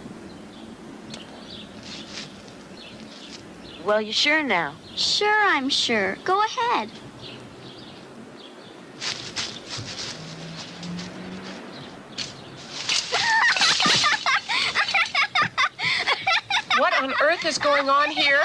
Well, 3.86 4.02
you 4.02 4.12
sure 4.12 4.42
now? 4.42 4.74
Sure, 4.96 5.46
I'm 5.46 5.68
sure. 5.68 6.18
Go 6.24 6.42
ahead. 6.42 6.90
what 16.78 17.00
on 17.00 17.14
earth 17.22 17.44
is 17.44 17.58
going 17.58 17.88
on 17.88 18.10
here? 18.10 18.40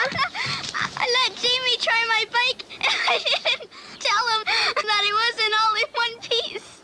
I 0.76 1.26
let 1.26 1.36
Jamie 1.38 1.78
try 1.80 2.06
my 2.08 2.26
bike, 2.32 2.64
and 2.80 2.86
I 3.10 3.18
didn't 3.18 3.72
tell 3.98 4.28
him 4.38 4.44
that 4.76 5.02
it 5.04 5.14
wasn't 5.24 5.54
all 5.60 5.74
in 5.76 5.90
one 5.96 6.20
piece. 6.22 6.82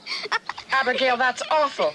Abigail, 0.71 1.15
that's 1.15 1.43
awful. 1.51 1.93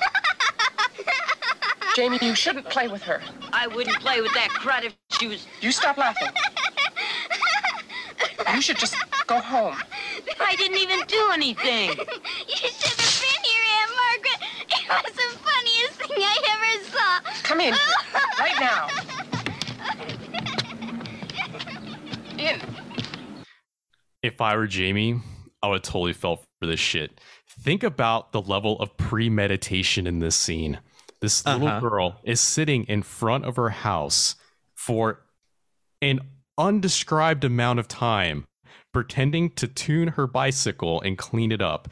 Jamie, 1.94 2.18
you 2.22 2.34
shouldn't 2.34 2.68
play 2.68 2.88
with 2.88 3.02
her. 3.02 3.20
I 3.52 3.66
wouldn't 3.66 4.00
play 4.00 4.20
with 4.20 4.32
that 4.34 4.48
crud 4.50 4.84
if 4.84 4.94
she 5.18 5.26
was. 5.26 5.46
You 5.60 5.72
stop 5.72 5.98
laughing. 5.98 6.28
You 8.54 8.62
should 8.62 8.78
just 8.78 8.96
go 9.26 9.40
home. 9.40 9.76
I 10.40 10.56
didn't 10.56 10.78
even 10.78 11.00
do 11.06 11.30
anything. 11.32 11.90
You 11.90 12.56
should 12.56 13.00
have 13.00 13.20
been 13.20 13.42
here, 13.44 13.64
Aunt 13.78 13.92
Margaret. 14.02 14.40
It 14.68 14.88
was 15.04 15.14
the 15.16 15.28
funniest 15.38 15.94
thing 16.00 16.22
I 16.22 16.36
ever 16.50 16.70
saw. 16.90 17.20
Come 17.42 17.60
in, 17.60 17.74
right 18.38 18.58
now. 18.60 18.88
In. 22.38 22.60
If 24.22 24.40
I 24.40 24.56
were 24.56 24.66
Jamie, 24.66 25.20
I 25.62 25.68
would 25.68 25.84
totally 25.84 26.12
fell 26.12 26.36
for 26.58 26.66
this 26.66 26.80
shit. 26.80 27.20
Think 27.46 27.82
about 27.82 28.32
the 28.32 28.40
level 28.40 28.78
of 28.80 28.96
premeditation 28.96 30.06
in 30.06 30.18
this 30.20 30.36
scene. 30.36 30.80
This 31.22 31.46
little 31.46 31.68
uh-huh. 31.68 31.80
girl 31.80 32.20
is 32.24 32.40
sitting 32.40 32.82
in 32.84 33.02
front 33.02 33.44
of 33.44 33.54
her 33.54 33.68
house 33.70 34.34
for 34.74 35.20
an 36.02 36.18
undescribed 36.58 37.44
amount 37.44 37.78
of 37.78 37.86
time, 37.86 38.44
pretending 38.92 39.50
to 39.50 39.68
tune 39.68 40.08
her 40.08 40.26
bicycle 40.26 41.00
and 41.00 41.16
clean 41.16 41.52
it 41.52 41.62
up, 41.62 41.88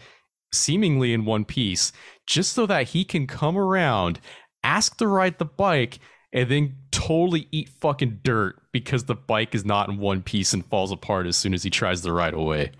seemingly 0.52 1.12
in 1.12 1.24
one 1.24 1.44
piece, 1.44 1.92
just 2.26 2.52
so 2.52 2.66
that 2.66 2.88
he 2.88 3.04
can 3.04 3.28
come 3.28 3.56
around, 3.56 4.20
ask 4.64 4.96
to 4.96 5.06
ride 5.06 5.38
the 5.38 5.44
bike, 5.44 6.00
and 6.32 6.50
then 6.50 6.74
totally 6.90 7.46
eat 7.52 7.68
fucking 7.68 8.18
dirt 8.24 8.60
because 8.72 9.04
the 9.04 9.14
bike 9.14 9.54
is 9.54 9.64
not 9.64 9.88
in 9.88 9.98
one 9.98 10.22
piece 10.22 10.52
and 10.52 10.66
falls 10.66 10.90
apart 10.90 11.28
as 11.28 11.36
soon 11.36 11.54
as 11.54 11.62
he 11.62 11.70
tries 11.70 12.00
to 12.00 12.12
ride 12.12 12.34
away. 12.34 12.72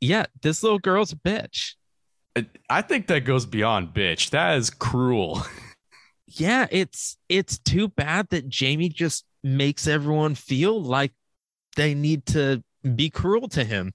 Yeah, 0.00 0.26
this 0.42 0.62
little 0.62 0.78
girl's 0.78 1.12
a 1.12 1.16
bitch. 1.16 1.74
I 2.70 2.82
think 2.82 3.08
that 3.08 3.24
goes 3.24 3.44
beyond 3.44 3.92
bitch. 3.94 4.30
That 4.30 4.56
is 4.56 4.70
cruel. 4.70 5.42
Yeah, 6.38 6.66
it's 6.70 7.16
it's 7.28 7.58
too 7.58 7.88
bad 7.88 8.28
that 8.30 8.48
Jamie 8.48 8.88
just 8.88 9.24
makes 9.42 9.86
everyone 9.86 10.34
feel 10.34 10.82
like 10.82 11.12
they 11.76 11.94
need 11.94 12.26
to 12.26 12.62
be 12.94 13.10
cruel 13.10 13.48
to 13.48 13.64
him. 13.64 13.92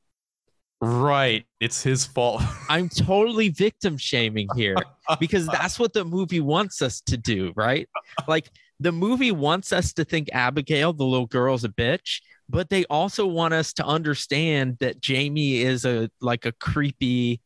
Right. 0.81 1.45
It's 1.59 1.83
his 1.83 2.05
fault. 2.05 2.41
I'm 2.69 2.89
totally 2.89 3.49
victim 3.49 3.97
shaming 3.97 4.47
here 4.55 4.75
because 5.19 5.45
that's 5.45 5.77
what 5.77 5.93
the 5.93 6.03
movie 6.03 6.39
wants 6.39 6.81
us 6.81 7.01
to 7.01 7.17
do, 7.17 7.53
right? 7.55 7.87
Like 8.27 8.49
the 8.79 8.91
movie 8.91 9.31
wants 9.31 9.71
us 9.71 9.93
to 9.93 10.03
think 10.03 10.29
Abigail, 10.33 10.93
the 10.93 11.05
little 11.05 11.27
girl's 11.27 11.63
a 11.63 11.69
bitch, 11.69 12.21
but 12.49 12.69
they 12.69 12.85
also 12.85 13.27
want 13.27 13.53
us 13.53 13.73
to 13.73 13.85
understand 13.85 14.77
that 14.79 14.99
Jamie 14.99 15.61
is 15.61 15.85
a 15.85 16.09
like 16.19 16.47
a 16.47 16.51
creepy 16.53 17.41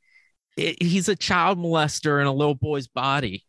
he's 0.56 1.10
a 1.10 1.16
child 1.16 1.60
molester 1.60 2.22
in 2.22 2.28
a 2.28 2.34
little 2.34 2.56
boy's 2.56 2.88
body. 2.88 3.43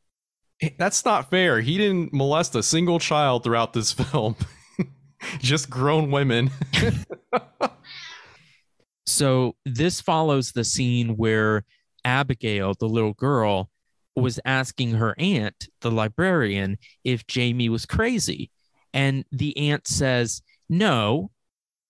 Eh, 0.62 0.70
that's 0.78 1.04
not 1.04 1.30
fair. 1.30 1.60
He 1.60 1.78
didn't 1.78 2.12
molest 2.12 2.54
a 2.54 2.62
single 2.62 2.98
child 2.98 3.44
throughout 3.44 3.72
this 3.72 3.92
film. 3.92 4.36
Just 5.38 5.70
grown 5.70 6.10
women. 6.10 6.50
so 9.06 9.56
this 9.64 10.00
follows 10.00 10.52
the 10.52 10.64
scene 10.64 11.16
where 11.16 11.64
Abigail, 12.04 12.74
the 12.78 12.88
little 12.88 13.14
girl, 13.14 13.70
was 14.14 14.40
asking 14.44 14.92
her 14.92 15.14
aunt, 15.18 15.68
the 15.80 15.90
librarian, 15.90 16.78
if 17.04 17.26
Jamie 17.26 17.68
was 17.68 17.86
crazy. 17.86 18.50
And 18.94 19.24
the 19.32 19.70
aunt 19.70 19.86
says, 19.86 20.42
No, 20.68 21.30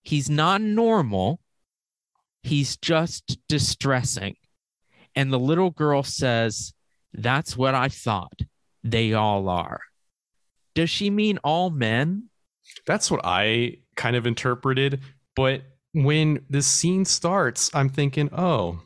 he's 0.03 0.29
not 0.29 0.61
normal. 0.61 1.39
He's 2.43 2.77
just 2.77 3.37
distressing. 3.47 4.35
And 5.15 5.31
the 5.31 5.39
little 5.39 5.69
girl 5.69 6.03
says, 6.03 6.73
That's 7.13 7.55
what 7.55 7.75
I 7.75 7.89
thought 7.89 8.41
they 8.91 9.13
all 9.13 9.49
are. 9.49 9.81
Does 10.75 10.89
she 10.89 11.09
mean 11.09 11.39
all 11.43 11.69
men? 11.69 12.29
That's 12.85 13.09
what 13.09 13.21
I 13.23 13.77
kind 13.95 14.15
of 14.15 14.27
interpreted. 14.27 15.01
But 15.35 15.63
when 15.93 16.45
this 16.49 16.67
scene 16.67 17.05
starts, 17.05 17.71
I'm 17.73 17.89
thinking, 17.89 18.29
oh, 18.31 18.79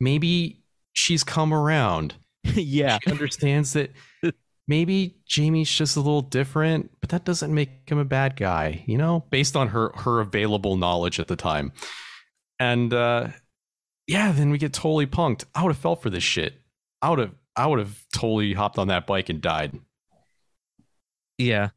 maybe 0.00 0.64
she's 0.92 1.22
come 1.22 1.52
around. 1.52 2.14
yeah. 2.44 2.98
She 3.04 3.10
understands 3.10 3.74
that 3.74 3.92
maybe 4.66 5.16
Jamie's 5.26 5.70
just 5.70 5.96
a 5.96 6.00
little 6.00 6.22
different, 6.22 6.90
but 7.00 7.10
that 7.10 7.24
doesn't 7.24 7.52
make 7.52 7.88
him 7.88 7.98
a 7.98 8.04
bad 8.04 8.36
guy, 8.36 8.82
you 8.86 8.98
know, 8.98 9.24
based 9.30 9.56
on 9.56 9.68
her 9.68 9.92
her 9.96 10.20
available 10.20 10.76
knowledge 10.76 11.20
at 11.20 11.28
the 11.28 11.36
time. 11.36 11.72
And 12.58 12.92
uh 12.92 13.28
yeah, 14.06 14.32
then 14.32 14.50
we 14.50 14.58
get 14.58 14.72
totally 14.72 15.06
punked. 15.06 15.44
I 15.54 15.62
would 15.62 15.70
have 15.70 15.78
felt 15.78 16.02
for 16.02 16.10
this 16.10 16.24
shit. 16.24 16.54
I 17.00 17.10
would 17.10 17.18
have 17.18 17.34
I 17.60 17.66
would 17.66 17.78
have 17.78 17.98
totally 18.14 18.54
hopped 18.54 18.78
on 18.78 18.88
that 18.88 19.06
bike 19.06 19.28
and 19.28 19.40
died. 19.42 19.78
Yeah. 21.36 21.70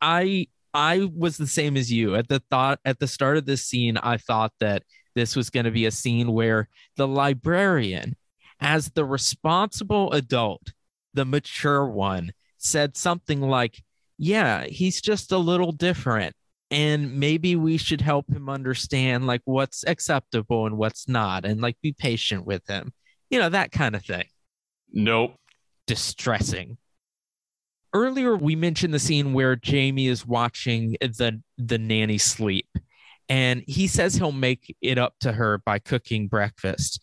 I 0.00 0.46
I 0.72 1.10
was 1.12 1.36
the 1.36 1.48
same 1.48 1.76
as 1.76 1.90
you. 1.90 2.14
At 2.14 2.28
the 2.28 2.40
thought 2.50 2.78
at 2.84 3.00
the 3.00 3.08
start 3.08 3.36
of 3.36 3.44
this 3.44 3.64
scene, 3.64 3.96
I 3.96 4.16
thought 4.18 4.52
that 4.60 4.84
this 5.16 5.34
was 5.34 5.50
going 5.50 5.64
to 5.64 5.72
be 5.72 5.86
a 5.86 5.90
scene 5.90 6.32
where 6.32 6.68
the 6.96 7.08
librarian 7.08 8.16
as 8.60 8.90
the 8.90 9.04
responsible 9.04 10.12
adult, 10.12 10.72
the 11.14 11.24
mature 11.24 11.84
one, 11.88 12.30
said 12.58 12.96
something 12.96 13.40
like, 13.40 13.82
"Yeah, 14.18 14.66
he's 14.66 15.00
just 15.00 15.32
a 15.32 15.38
little 15.38 15.72
different." 15.72 16.34
And 16.70 17.18
maybe 17.18 17.56
we 17.56 17.76
should 17.76 18.02
help 18.02 18.30
him 18.30 18.48
understand 18.48 19.26
like 19.26 19.42
what's 19.46 19.84
acceptable 19.84 20.66
and 20.66 20.76
what's 20.78 21.08
not, 21.08 21.44
and 21.44 21.60
like 21.60 21.76
be 21.82 21.92
patient 21.92 22.46
with 22.46 22.68
him. 22.68 22.92
You 23.30 23.40
know, 23.40 23.48
that 23.48 23.72
kind 23.72 23.96
of 23.96 24.04
thing. 24.04 24.26
Nope. 24.92 25.34
Distressing. 25.86 26.78
Earlier, 27.94 28.36
we 28.36 28.54
mentioned 28.54 28.92
the 28.92 28.98
scene 28.98 29.32
where 29.32 29.56
Jamie 29.56 30.08
is 30.08 30.26
watching 30.26 30.96
the, 31.00 31.40
the 31.56 31.78
nanny 31.78 32.18
sleep, 32.18 32.68
and 33.28 33.62
he 33.66 33.86
says 33.86 34.14
he'll 34.14 34.32
make 34.32 34.76
it 34.82 34.98
up 34.98 35.14
to 35.20 35.32
her 35.32 35.58
by 35.58 35.78
cooking 35.78 36.28
breakfast. 36.28 37.02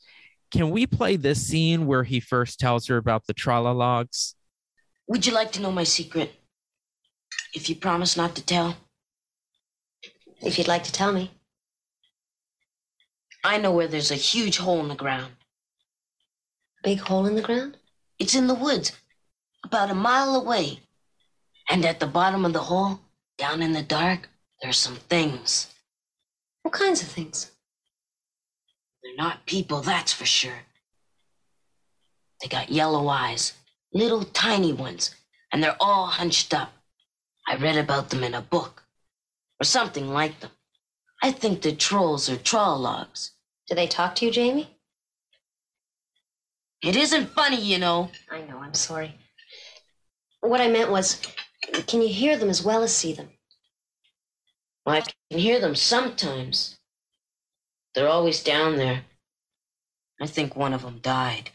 Can 0.51 0.69
we 0.69 0.85
play 0.85 1.15
this 1.15 1.45
scene 1.45 1.87
where 1.87 2.03
he 2.03 2.19
first 2.19 2.59
tells 2.59 2.87
her 2.87 2.97
about 2.97 3.25
the 3.25 3.33
Trolalogs? 3.33 4.35
Would 5.07 5.25
you 5.25 5.33
like 5.33 5.51
to 5.53 5.61
know 5.61 5.71
my 5.71 5.83
secret? 5.83 6.33
If 7.53 7.69
you 7.69 7.75
promise 7.75 8.15
not 8.15 8.35
to 8.35 8.45
tell? 8.45 8.77
If 10.41 10.57
you'd 10.57 10.67
like 10.67 10.83
to 10.83 10.91
tell 10.91 11.11
me. 11.11 11.31
I 13.43 13.57
know 13.57 13.71
where 13.71 13.87
there's 13.87 14.11
a 14.11 14.15
huge 14.15 14.57
hole 14.57 14.79
in 14.79 14.87
the 14.87 14.95
ground. 14.95 15.33
Big 16.85 16.99
hole 16.99 17.25
in 17.25 17.33
the 17.33 17.41
ground? 17.41 17.77
It's 18.19 18.35
in 18.35 18.45
the 18.45 18.53
woods, 18.53 18.91
about 19.63 19.89
a 19.89 19.95
mile 19.95 20.35
away. 20.35 20.81
And 21.67 21.83
at 21.83 21.99
the 21.99 22.05
bottom 22.05 22.45
of 22.45 22.53
the 22.53 22.59
hole, 22.59 22.99
down 23.39 23.63
in 23.63 23.73
the 23.73 23.81
dark, 23.81 24.29
there's 24.61 24.77
some 24.77 24.97
things. 24.97 25.73
What 26.61 26.75
kinds 26.75 27.01
of 27.01 27.07
things? 27.07 27.49
They're 29.01 29.15
not 29.17 29.47
people, 29.47 29.81
that's 29.81 30.13
for 30.13 30.27
sure. 30.27 30.59
They 32.39 32.47
got 32.49 32.69
yellow 32.71 33.07
eyes, 33.07 33.53
little 33.91 34.23
tiny 34.23 34.71
ones, 34.71 35.15
and 35.51 35.63
they're 35.63 35.77
all 35.79 36.05
hunched 36.05 36.53
up. 36.53 36.71
I 37.47 37.55
read 37.55 37.77
about 37.77 38.11
them 38.11 38.23
in 38.23 38.35
a 38.35 38.43
book, 38.43 38.83
or 39.59 39.63
something 39.63 40.09
like 40.09 40.39
them. 40.39 40.51
I 41.23 41.31
think 41.31 41.63
they're 41.63 41.71
trolls 41.71 42.29
are 42.29 42.35
trollogs. 42.35 43.31
Do 43.67 43.73
they 43.73 43.87
talk 43.87 44.13
to 44.15 44.25
you, 44.25 44.31
Jamie? 44.31 44.74
It 46.85 46.95
isn't 46.95 47.31
funny, 47.31 47.59
you 47.59 47.79
know. 47.79 48.11
I 48.29 48.41
know, 48.41 48.59
I'm 48.59 48.75
sorry. 48.75 49.15
What 50.41 50.61
I 50.61 50.67
meant 50.67 50.91
was, 50.91 51.19
can 51.87 52.03
you 52.03 52.09
hear 52.09 52.37
them 52.37 52.47
as 52.47 52.63
well 52.63 52.83
as 52.83 52.95
see 52.95 53.11
them? 53.11 53.29
Well, 54.85 54.97
I 54.97 55.01
can 55.01 55.39
hear 55.39 55.59
them 55.59 55.73
sometimes. 55.73 56.77
They're 57.95 58.07
always 58.07 58.43
down 58.43 58.75
there. 58.75 59.01
I 60.21 60.27
think 60.27 60.55
one 60.55 60.73
of 60.73 60.83
them 60.83 60.99
died. 61.01 61.49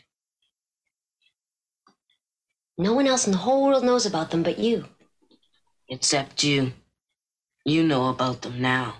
No 2.76 2.94
one 2.94 3.06
else 3.06 3.24
in 3.24 3.32
the 3.32 3.38
whole 3.38 3.64
world 3.64 3.84
knows 3.84 4.06
about 4.06 4.32
them 4.32 4.42
but 4.42 4.58
you. 4.58 4.86
Except 5.88 6.42
you. 6.42 6.72
You 7.64 7.84
know 7.84 8.08
about 8.08 8.42
them 8.42 8.60
now. 8.60 8.96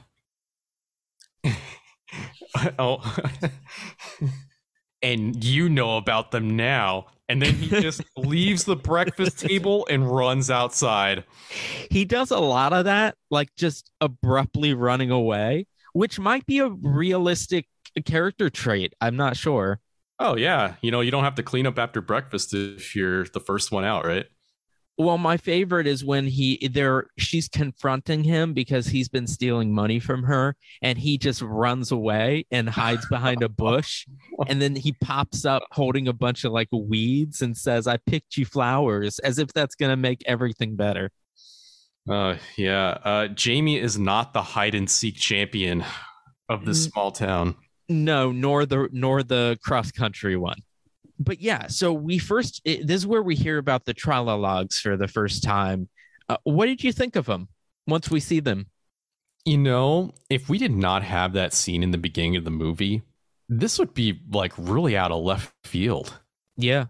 oh. 2.78 3.16
and 5.03 5.42
you 5.42 5.68
know 5.68 5.96
about 5.96 6.30
them 6.30 6.57
now. 6.57 7.07
And 7.28 7.40
then 7.40 7.55
he 7.55 7.68
just 7.80 8.03
leaves 8.16 8.64
the 8.64 8.76
breakfast 8.76 9.38
table 9.38 9.86
and 9.88 10.11
runs 10.11 10.51
outside. 10.51 11.24
He 11.90 12.05
does 12.05 12.30
a 12.30 12.38
lot 12.38 12.72
of 12.72 12.86
that, 12.86 13.16
like 13.30 13.55
just 13.57 13.90
abruptly 14.01 14.74
running 14.74 15.11
away, 15.11 15.66
which 15.92 16.18
might 16.18 16.44
be 16.46 16.59
a 16.59 16.68
realistic 16.68 17.66
character 18.05 18.51
trait. 18.51 18.94
I'm 19.01 19.16
not 19.16 19.36
sure. 19.36 19.80
Oh, 20.18 20.36
yeah. 20.36 20.74
You 20.82 20.90
know, 20.90 21.01
you 21.01 21.11
don't 21.11 21.24
have 21.24 21.36
to 21.36 21.42
clean 21.42 21.66
up 21.66 21.78
after 21.78 22.01
breakfast 22.01 22.53
if 22.53 22.94
you're 22.94 23.24
the 23.24 23.40
first 23.40 23.72
one 23.72 23.84
out, 23.84 24.05
right? 24.05 24.26
Well, 25.01 25.16
my 25.16 25.38
favorite 25.38 25.86
is 25.86 26.05
when 26.05 26.26
he 26.26 26.68
there 26.70 27.07
she's 27.16 27.48
confronting 27.48 28.22
him 28.22 28.53
because 28.53 28.86
he's 28.86 29.09
been 29.09 29.26
stealing 29.26 29.72
money 29.72 29.98
from 29.98 30.24
her 30.24 30.57
and 30.82 30.98
he 30.98 31.16
just 31.16 31.40
runs 31.40 31.90
away 31.90 32.44
and 32.51 32.68
hides 32.68 33.07
behind 33.09 33.42
a 33.42 33.48
bush 33.64 34.07
and 34.46 34.61
then 34.61 34.76
he 34.76 34.92
pops 34.92 35.46
up 35.46 35.62
holding 35.70 36.07
a 36.07 36.12
bunch 36.12 36.44
of 36.44 36.53
like 36.53 36.68
weeds 36.70 37.40
and 37.40 37.57
says 37.57 37.86
I 37.86 37.96
picked 37.96 38.36
you 38.36 38.44
flowers 38.44 39.18
as 39.20 39.38
if 39.38 39.55
that's 39.55 39.74
going 39.74 39.88
to 39.88 39.96
make 39.96 40.22
everything 40.26 40.76
better. 40.76 41.11
Uh 42.07 42.36
yeah, 42.59 42.98
uh 43.03 43.28
Jamie 43.28 43.78
is 43.78 43.98
not 43.98 44.34
the 44.34 44.42
hide 44.42 44.74
and 44.74 44.90
seek 44.90 45.16
champion 45.16 45.82
of 46.51 46.66
this 46.66 46.84
small 46.84 47.11
town. 47.11 47.55
No, 47.88 48.32
nor 48.32 48.66
the 48.66 48.90
nor 48.92 49.22
the 49.22 49.59
cross 49.62 49.90
country 49.92 50.36
one 50.36 50.59
but 51.21 51.41
yeah, 51.41 51.66
so 51.66 51.93
we 51.93 52.18
first 52.18 52.62
it, 52.64 52.87
this 52.87 52.97
is 52.97 53.07
where 53.07 53.23
we 53.23 53.37
hear 53.37 53.59
about 53.59 53.85
the 53.85 53.95
Trolalogs 53.95 54.81
for 54.81 54.97
the 54.97 55.07
first 55.07 55.45
time. 55.45 55.89
Uh, 56.29 56.39
what 56.45 56.66
did 56.66 56.83
you 56.83 56.93
think 56.93 57.14
of 57.14 57.27
them 57.27 57.49
once 57.87 58.11
we 58.11 58.21
see 58.21 58.41
them? 58.41 58.66
You 59.45 59.59
know, 59.59 60.14
if 60.31 60.49
we 60.49 60.59
did 60.59 60.73
not 60.73 61.03
have 61.03 61.35
that 61.35 61.53
scene 61.53 61.83
in 61.83 61.91
the 61.91 61.99
beginning 61.99 62.37
of 62.37 62.45
the 62.45 62.51
movie, 62.51 63.03
this 63.49 63.79
would 63.79 63.93
be 63.93 64.21
like 64.33 64.53
really 64.57 64.97
out 64.97 65.12
of 65.12 65.23
left 65.23 65.53
field. 65.64 66.18
Yeah, 66.57 66.87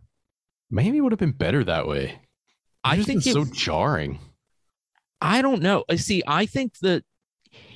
maybe 0.70 0.98
it 0.98 1.00
would 1.00 1.12
have 1.12 1.18
been 1.18 1.32
better 1.32 1.64
that 1.64 1.88
way. 1.88 2.04
It 2.04 2.18
I 2.84 3.02
think 3.02 3.26
it's 3.26 3.32
so 3.32 3.44
jarring. 3.44 4.20
I 5.20 5.42
don't 5.42 5.60
know. 5.60 5.84
I 5.90 5.96
see, 5.96 6.22
I 6.26 6.46
think 6.46 6.78
that 6.78 7.04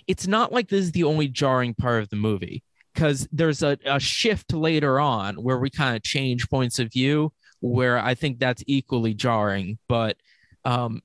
it's 0.07 0.27
not 0.27 0.53
like 0.53 0.69
this 0.69 0.87
is 0.87 0.93
the 0.93 1.05
only 1.05 1.29
jarring 1.29 1.75
part 1.75 2.03
of 2.03 2.09
the 2.09 2.17
movie 2.17 2.64
because 2.95 3.29
there's 3.33 3.63
a, 3.63 3.77
a 3.85 3.99
shift 3.99 4.53
later 4.53 5.01
on 5.01 5.37
where 5.37 5.59
we 5.59 5.71
kind 5.71 5.97
of 5.97 6.03
change 6.03 6.49
points 6.49 6.79
of 6.79 6.93
view 6.93 7.33
where 7.61 7.99
I 7.99 8.15
think 8.15 8.39
that's 8.39 8.63
equally 8.67 9.15
jarring. 9.15 9.79
But 9.89 10.17
um 10.65 11.03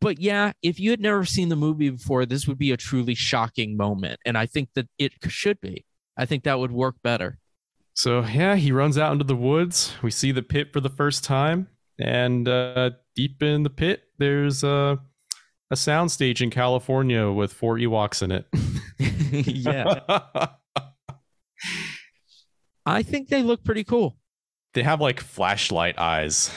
but 0.00 0.20
yeah, 0.20 0.52
if 0.62 0.78
you 0.78 0.90
had 0.90 1.00
never 1.00 1.24
seen 1.24 1.48
the 1.48 1.56
movie 1.56 1.88
before, 1.88 2.26
this 2.26 2.46
would 2.46 2.58
be 2.58 2.70
a 2.70 2.76
truly 2.76 3.14
shocking 3.14 3.76
moment. 3.76 4.20
And 4.26 4.36
I 4.36 4.44
think 4.44 4.68
that 4.74 4.88
it 4.98 5.12
should 5.28 5.58
be. 5.60 5.86
I 6.18 6.26
think 6.26 6.44
that 6.44 6.58
would 6.58 6.72
work 6.72 6.96
better. 7.02 7.38
So 7.94 8.20
yeah, 8.20 8.56
he 8.56 8.72
runs 8.72 8.98
out 8.98 9.12
into 9.12 9.24
the 9.24 9.36
woods. 9.36 9.94
We 10.02 10.10
see 10.10 10.32
the 10.32 10.42
pit 10.42 10.72
for 10.72 10.80
the 10.80 10.90
first 10.90 11.24
time, 11.24 11.68
and 11.98 12.46
uh, 12.46 12.90
deep 13.16 13.42
in 13.42 13.62
the 13.62 13.70
pit, 13.70 14.02
there's 14.18 14.62
a 14.62 14.98
a 15.70 15.74
soundstage 15.74 16.40
in 16.40 16.50
California 16.50 17.30
with 17.30 17.52
four 17.52 17.76
Ewoks 17.76 18.22
in 18.22 18.32
it. 18.32 18.46
yeah. 19.46 20.00
I 22.86 23.02
think 23.02 23.28
they 23.28 23.42
look 23.42 23.62
pretty 23.62 23.84
cool. 23.84 24.16
They 24.74 24.82
have 24.82 25.00
like 25.00 25.20
flashlight 25.20 25.98
eyes. 25.98 26.50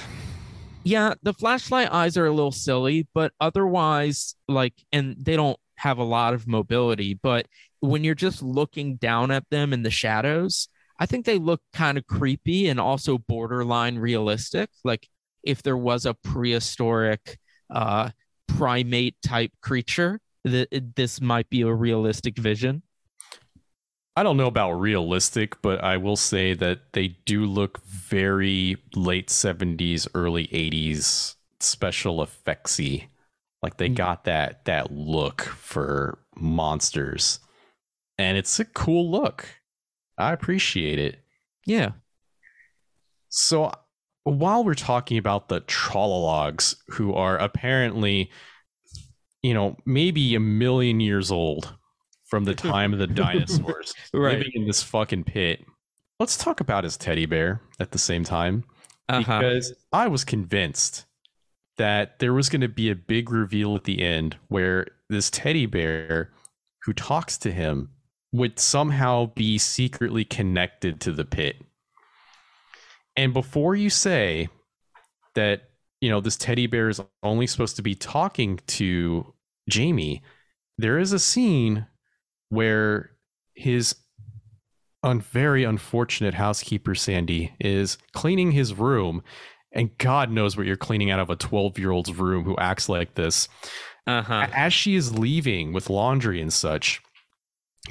Yeah, 0.84 1.14
the 1.22 1.34
flashlight 1.34 1.92
eyes 1.92 2.18
are 2.18 2.26
a 2.26 2.32
little 2.32 2.52
silly, 2.52 3.08
but 3.14 3.32
otherwise, 3.40 4.36
like, 4.48 4.74
and 4.92 5.16
they 5.18 5.36
don't 5.36 5.58
have 5.76 5.98
a 5.98 6.04
lot 6.04 6.34
of 6.34 6.48
mobility. 6.48 7.14
But 7.14 7.48
when 7.80 8.04
you're 8.04 8.16
just 8.16 8.42
looking 8.42 8.96
down 8.96 9.32
at 9.32 9.50
them 9.50 9.74
in 9.74 9.84
the 9.84 9.92
shadows, 9.92 10.68
I 11.00 11.06
think 11.06 11.26
they 11.26 11.38
look 11.38 11.62
kind 11.72 11.98
of 11.98 12.06
creepy 12.06 12.68
and 12.68 12.80
also 12.80 13.18
borderline 13.18 13.98
realistic. 13.98 14.70
Like, 14.84 15.08
if 15.44 15.64
there 15.64 15.78
was 15.78 16.06
a 16.06 16.14
prehistoric 16.14 17.38
uh, 17.70 18.10
primate 18.58 19.16
type 19.22 19.52
creature, 19.62 20.20
that 20.44 20.94
this 20.96 21.22
might 21.22 21.50
be 21.50 21.62
a 21.62 21.74
realistic 21.74 22.38
vision. 22.38 22.84
I 24.16 24.22
don't 24.22 24.38
know 24.38 24.48
about 24.48 24.74
realistic, 24.74 25.62
but 25.62 25.84
I 25.84 25.98
will 25.98 26.16
say 26.16 26.54
that 26.54 26.94
they 26.94 27.10
do 27.26 27.46
look 27.46 27.84
very 27.84 28.78
late 28.96 29.30
70s, 29.30 30.08
early 30.14 30.48
80s 30.48 31.36
special 31.60 32.18
effectsy. 32.18 33.08
Like 33.64 33.78
they 33.78 33.88
hmm. 33.88 33.96
got 33.96 34.26
that 34.26 34.66
that 34.66 34.92
look 34.92 35.42
for 35.42 36.20
monsters. 36.36 37.40
And 38.18 38.38
it's 38.38 38.60
a 38.60 38.66
cool 38.66 39.10
look. 39.10 39.48
I 40.18 40.32
appreciate 40.32 41.00
it. 41.00 41.20
Yeah. 41.66 41.92
So 43.30 43.72
while 44.24 44.64
we're 44.64 44.74
talking 44.74 45.18
about 45.18 45.50
the 45.50 45.62
Trolalogs, 45.62 46.76
who 46.90 47.14
are 47.14 47.38
apparently, 47.38 48.32
you 49.42 49.54
know, 49.54 49.78
maybe 49.86 50.36
a 50.36 50.40
million 50.40 51.00
years 51.00 51.32
old, 51.32 51.74
from 52.26 52.46
the 52.46 52.56
time 52.56 52.94
of 52.94 53.00
the 53.00 53.08
dinosaurs 53.24 53.94
Right. 54.14 54.38
living 54.38 54.52
in 54.56 54.66
this 54.68 54.82
fucking 54.82 55.26
pit. 55.26 55.64
Let's 56.20 56.38
talk 56.38 56.60
about 56.62 56.84
his 56.84 56.98
teddy 56.98 57.26
bear 57.26 57.62
at 57.80 57.92
the 57.92 58.00
same 58.00 58.24
time 58.24 58.64
Uh-huh. 59.10 59.22
because 59.40 59.74
I 59.92 60.08
was 60.08 60.24
convinced 60.24 61.06
that 61.78 62.20
there 62.20 62.34
was 62.34 62.50
going 62.50 62.62
to 62.62 62.68
be 62.70 62.90
a 62.90 62.96
big 62.96 63.30
reveal 63.32 63.76
at 63.76 63.84
the 63.84 64.02
end 64.02 64.38
where 64.48 64.88
this 65.10 65.30
teddy 65.30 65.66
bear 65.66 66.32
who 66.84 66.94
talks 66.94 67.38
to 67.40 67.52
him 67.52 67.90
would 68.32 68.58
somehow 68.60 69.28
be 69.36 69.58
secretly 69.58 70.24
connected 70.26 71.00
to 71.02 71.12
the 71.12 71.26
pit. 71.26 71.58
And 73.16 73.34
before 73.34 73.76
you 73.76 73.90
say 73.90 74.50
that, 75.36 75.70
you 76.02 76.10
know, 76.10 76.20
this 76.20 76.38
teddy 76.38 76.68
bear 76.68 76.90
is 76.90 77.02
only 77.22 77.48
supposed 77.48 77.76
to 77.78 77.82
be 77.82 77.96
talking 77.96 78.60
to 78.68 79.34
Jamie, 79.70 80.22
there 80.78 80.98
is 81.00 81.14
a 81.14 81.20
scene 81.20 81.86
where 82.50 83.12
his 83.56 83.96
un- 85.04 85.22
very 85.22 85.64
unfortunate 85.64 86.34
housekeeper 86.34 86.96
Sandy 86.96 87.54
is 87.60 87.98
cleaning 88.14 88.52
his 88.52 88.74
room, 88.74 89.24
and 89.72 89.98
God 89.98 90.32
knows 90.32 90.58
what 90.58 90.66
you're 90.66 90.76
cleaning 90.76 91.12
out 91.12 91.20
of 91.20 91.30
a 91.30 91.36
12 91.36 91.78
year 91.80 91.92
old's 91.92 92.14
room 92.14 92.44
who 92.44 92.58
acts 92.58 92.90
like 92.90 93.16
this. 93.16 93.48
Uh-huh. 94.06 94.48
As 94.54 94.74
she 94.74 94.96
is 94.96 95.18
leaving 95.18 95.72
with 95.72 95.90
laundry 95.90 96.42
and 96.42 96.52
such, 96.52 97.02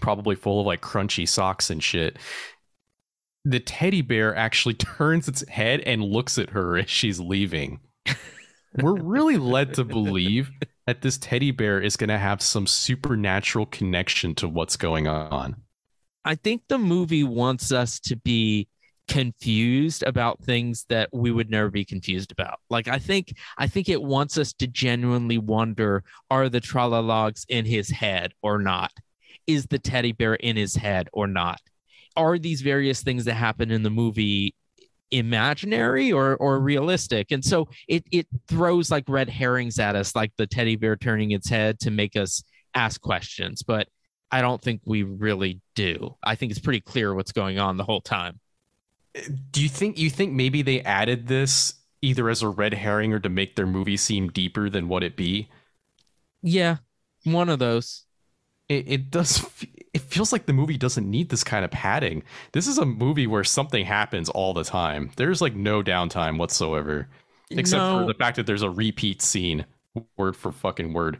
probably 0.01 0.35
full 0.35 0.61
of 0.61 0.67
like 0.67 0.83
crunchy 0.83 1.29
socks 1.29 1.71
and 1.71 1.83
shit, 1.83 2.19
the 3.45 3.61
teddy 3.61 4.03
bear 4.03 4.35
actually 4.35 4.75
turns 4.99 5.29
its 5.29 5.47
head 5.49 5.81
and 5.81 6.03
looks 6.03 6.39
at 6.39 6.51
her 6.51 6.77
as 6.79 6.91
she's 6.91 7.21
leaving. 7.21 7.81
We're 8.81 9.01
really 9.01 9.37
led 9.37 9.75
to 9.75 9.85
believe 9.85 10.51
that 10.87 11.03
this 11.03 11.19
teddy 11.19 11.51
bear 11.51 11.81
is 11.81 11.97
going 11.97 12.09
to 12.09 12.19
have 12.19 12.41
some 12.41 12.67
supernatural 12.67 13.67
connection 13.67 14.35
to 14.37 14.49
what's 14.49 14.77
going 14.77 15.07
on. 15.07 15.57
I 16.25 16.37
think 16.37 16.63
the 16.69 16.79
movie 16.79 17.25
wants 17.25 17.71
us 17.71 18.01
to 18.01 18.17
be 18.17 18.69
confused 19.09 20.03
about 20.05 20.43
things 20.43 20.87
that 20.89 21.09
we 21.13 21.31
would 21.31 21.51
never 21.51 21.71
be 21.71 21.85
confused 21.85 22.33
about. 22.33 22.61
Like 22.71 22.89
I 22.89 22.99
think 22.99 23.35
I 23.59 23.67
think 23.67 23.89
it 23.89 24.03
wants 24.03 24.39
us 24.39 24.53
to 24.55 24.67
genuinely 24.67 25.39
wonder 25.39 26.05
are 26.31 26.49
the 26.49 26.61
Trolalogs 26.61 27.45
in 27.49 27.65
his 27.65 27.91
head 27.91 28.33
or 28.43 28.59
not? 28.59 28.93
Is 29.47 29.67
the 29.67 29.79
teddy 29.79 30.13
bear 30.13 30.35
in 30.35 30.57
his 30.57 30.77
head 30.77 31.09
or 31.13 31.27
not? 31.27 31.61
Are 32.17 32.39
these 32.39 32.61
various 32.61 33.03
things 33.03 33.25
that 33.25 33.35
happen 33.35 33.71
in 33.71 33.83
the 33.83 33.91
movie 33.91 34.55
imaginary 35.11 36.13
or 36.13 36.37
or 36.37 36.61
realistic? 36.61 37.31
And 37.31 37.45
so 37.45 37.69
it 37.89 38.05
it 38.11 38.27
throws 38.49 38.91
like 38.91 39.05
red 39.09 39.29
herrings 39.29 39.79
at 39.79 39.97
us 39.97 40.15
like 40.15 40.33
the 40.37 40.47
teddy 40.47 40.77
bear 40.77 40.97
turning 40.97 41.31
its 41.33 41.49
head 41.49 41.81
to 41.81 41.91
make 41.91 42.17
us 42.17 42.43
ask 42.75 43.01
questions, 43.01 43.63
but 43.63 43.89
I 44.31 44.41
don't 44.41 44.61
think 44.61 44.81
we 44.87 45.03
really 45.03 45.61
do. 45.75 46.17
I 46.23 46.37
think 46.37 46.51
it's 46.51 46.61
pretty 46.61 46.81
clear 46.81 47.15
what's 47.15 47.33
going 47.33 47.59
on 47.59 47.77
the 47.77 47.85
whole 47.85 48.01
time. 48.01 48.41
Do 49.51 49.63
you 49.63 49.69
think 49.69 49.99
you 49.99 50.09
think 50.09 50.33
maybe 50.33 50.63
they 50.63 50.81
added 50.81 51.29
this 51.29 51.75
either 52.01 52.31
as 52.31 52.43
a 52.43 52.49
red 52.49 52.73
herring 52.73 53.13
or 53.13 53.21
to 53.21 53.29
make 53.29 53.57
their 53.57 53.67
movie 53.67 53.99
seem 53.99 54.29
deeper 54.29 54.71
than 54.71 54.89
what 54.89 55.03
it 55.03 55.17
be? 55.17 55.51
Yeah, 56.43 56.79
one 57.25 57.51
of 57.51 57.59
those. 57.59 58.05
It, 58.69 58.89
it 58.89 59.11
does. 59.11 59.45
It 59.95 60.01
feels 60.01 60.33
like 60.33 60.47
the 60.47 60.53
movie 60.55 60.79
doesn't 60.79 61.09
need 61.09 61.29
this 61.29 61.45
kind 61.45 61.65
of 61.65 61.71
padding. 61.71 62.23
This 62.53 62.67
is 62.67 62.79
a 62.79 62.87
movie 62.87 63.27
where 63.27 63.45
something 63.45 63.85
happens 63.85 64.29
all 64.31 64.55
the 64.55 64.65
time. 64.65 65.11
There's 65.17 65.43
like 65.43 65.55
no 65.55 65.83
downtime 65.83 66.39
whatsoever, 66.39 67.09
except 67.51 67.83
No. 67.83 68.01
for 68.01 68.07
the 68.07 68.15
fact 68.15 68.37
that 68.37 68.47
there's 68.47 68.63
a 68.63 68.71
repeat 68.71 69.21
scene, 69.21 69.67
word 70.17 70.35
for 70.35 70.51
fucking 70.51 70.95
word. 70.95 71.19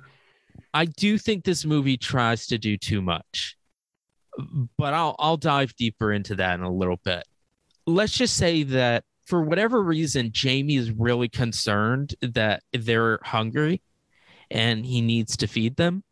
I 0.73 0.87
do 0.87 1.19
think 1.19 1.45
this 1.45 1.67
movie 1.67 1.99
tries 1.99 2.47
to 2.47 2.57
do 2.59 2.79
too 2.79 3.03
much. 3.03 3.57
But 4.79 4.95
I'll 4.95 5.15
I'll 5.19 5.37
dive 5.37 5.77
deeper 5.77 6.11
into 6.11 6.35
that 6.37 6.55
in 6.59 6.63
a 6.65 6.73
little 6.73 6.99
bit. 7.05 7.25
Let's 7.87 8.17
just 8.17 8.37
say 8.37 8.63
that 8.63 9.05
for 9.27 9.43
whatever 9.43 9.83
reason 9.83 10.31
Jamie 10.33 10.77
is 10.77 10.91
really 10.91 11.29
concerned 11.29 12.15
that 12.23 12.63
they're 12.73 13.19
hungry 13.23 13.83
and 14.51 14.87
he 14.87 15.03
needs 15.03 15.37
to 15.39 15.47
feed 15.47 15.77
them. 15.77 16.03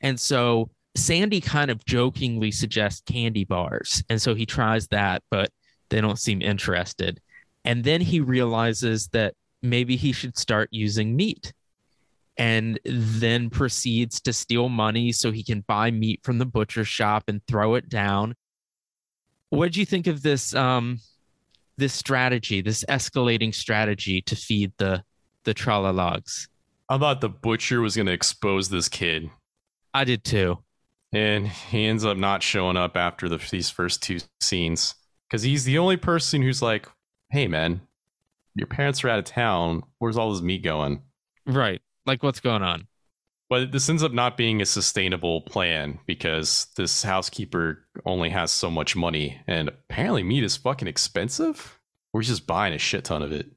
And 0.00 0.18
so 0.18 0.70
Sandy 0.94 1.40
kind 1.40 1.70
of 1.70 1.84
jokingly 1.84 2.50
suggests 2.50 3.02
candy 3.06 3.44
bars. 3.44 4.02
And 4.08 4.20
so 4.20 4.34
he 4.34 4.46
tries 4.46 4.88
that, 4.88 5.22
but 5.30 5.50
they 5.88 6.00
don't 6.00 6.18
seem 6.18 6.42
interested. 6.42 7.20
And 7.64 7.84
then 7.84 8.00
he 8.00 8.20
realizes 8.20 9.08
that 9.08 9.34
maybe 9.62 9.96
he 9.96 10.12
should 10.12 10.36
start 10.36 10.68
using 10.72 11.16
meat 11.16 11.52
and 12.36 12.78
then 12.84 13.50
proceeds 13.50 14.20
to 14.22 14.32
steal 14.32 14.68
money 14.68 15.12
so 15.12 15.30
he 15.30 15.44
can 15.44 15.60
buy 15.60 15.90
meat 15.90 16.20
from 16.22 16.38
the 16.38 16.46
butcher 16.46 16.84
shop 16.84 17.24
and 17.28 17.46
throw 17.46 17.74
it 17.74 17.88
down. 17.88 18.34
What 19.50 19.66
did 19.66 19.76
you 19.76 19.86
think 19.86 20.06
of 20.06 20.22
this 20.22 20.54
um 20.54 20.98
this 21.76 21.92
strategy, 21.92 22.60
this 22.60 22.84
escalating 22.88 23.54
strategy 23.54 24.22
to 24.22 24.36
feed 24.36 24.72
the 24.78 25.04
the 25.44 25.54
Trolalogs? 25.54 26.48
I 26.88 26.98
thought 26.98 27.20
the 27.20 27.28
butcher 27.28 27.80
was 27.80 27.96
going 27.96 28.06
to 28.06 28.12
expose 28.12 28.68
this 28.68 28.88
kid, 28.88 29.30
I 29.94 30.04
did 30.04 30.24
too. 30.24 30.58
And 31.12 31.48
he 31.48 31.86
ends 31.86 32.04
up 32.04 32.16
not 32.16 32.42
showing 32.42 32.76
up 32.76 32.96
after 32.96 33.28
the, 33.28 33.38
these 33.50 33.70
first 33.70 34.02
two 34.02 34.18
scenes 34.40 34.94
because 35.28 35.42
he's 35.42 35.64
the 35.64 35.78
only 35.78 35.96
person 35.96 36.42
who's 36.42 36.62
like, 36.62 36.86
"Hey, 37.30 37.46
man, 37.46 37.82
your 38.54 38.66
parents 38.66 39.04
are 39.04 39.08
out 39.08 39.18
of 39.18 39.24
town. 39.24 39.82
Where's 39.98 40.16
all 40.16 40.32
this 40.32 40.42
meat 40.42 40.62
going?" 40.62 41.02
Right. 41.46 41.80
Like 42.06 42.22
what's 42.22 42.40
going 42.40 42.62
on? 42.62 42.86
But 43.48 43.70
this 43.70 43.88
ends 43.88 44.02
up 44.02 44.12
not 44.12 44.38
being 44.38 44.62
a 44.62 44.66
sustainable 44.66 45.42
plan 45.42 45.98
because 46.06 46.68
this 46.76 47.02
housekeeper 47.02 47.84
only 48.06 48.30
has 48.30 48.50
so 48.50 48.70
much 48.70 48.96
money, 48.96 49.40
and 49.46 49.68
apparently 49.68 50.22
meat 50.22 50.42
is 50.42 50.56
fucking 50.56 50.88
expensive. 50.88 51.78
We're 52.12 52.22
just 52.22 52.46
buying 52.46 52.72
a 52.72 52.78
shit 52.78 53.04
ton 53.04 53.22
of 53.22 53.32
it. 53.32 53.50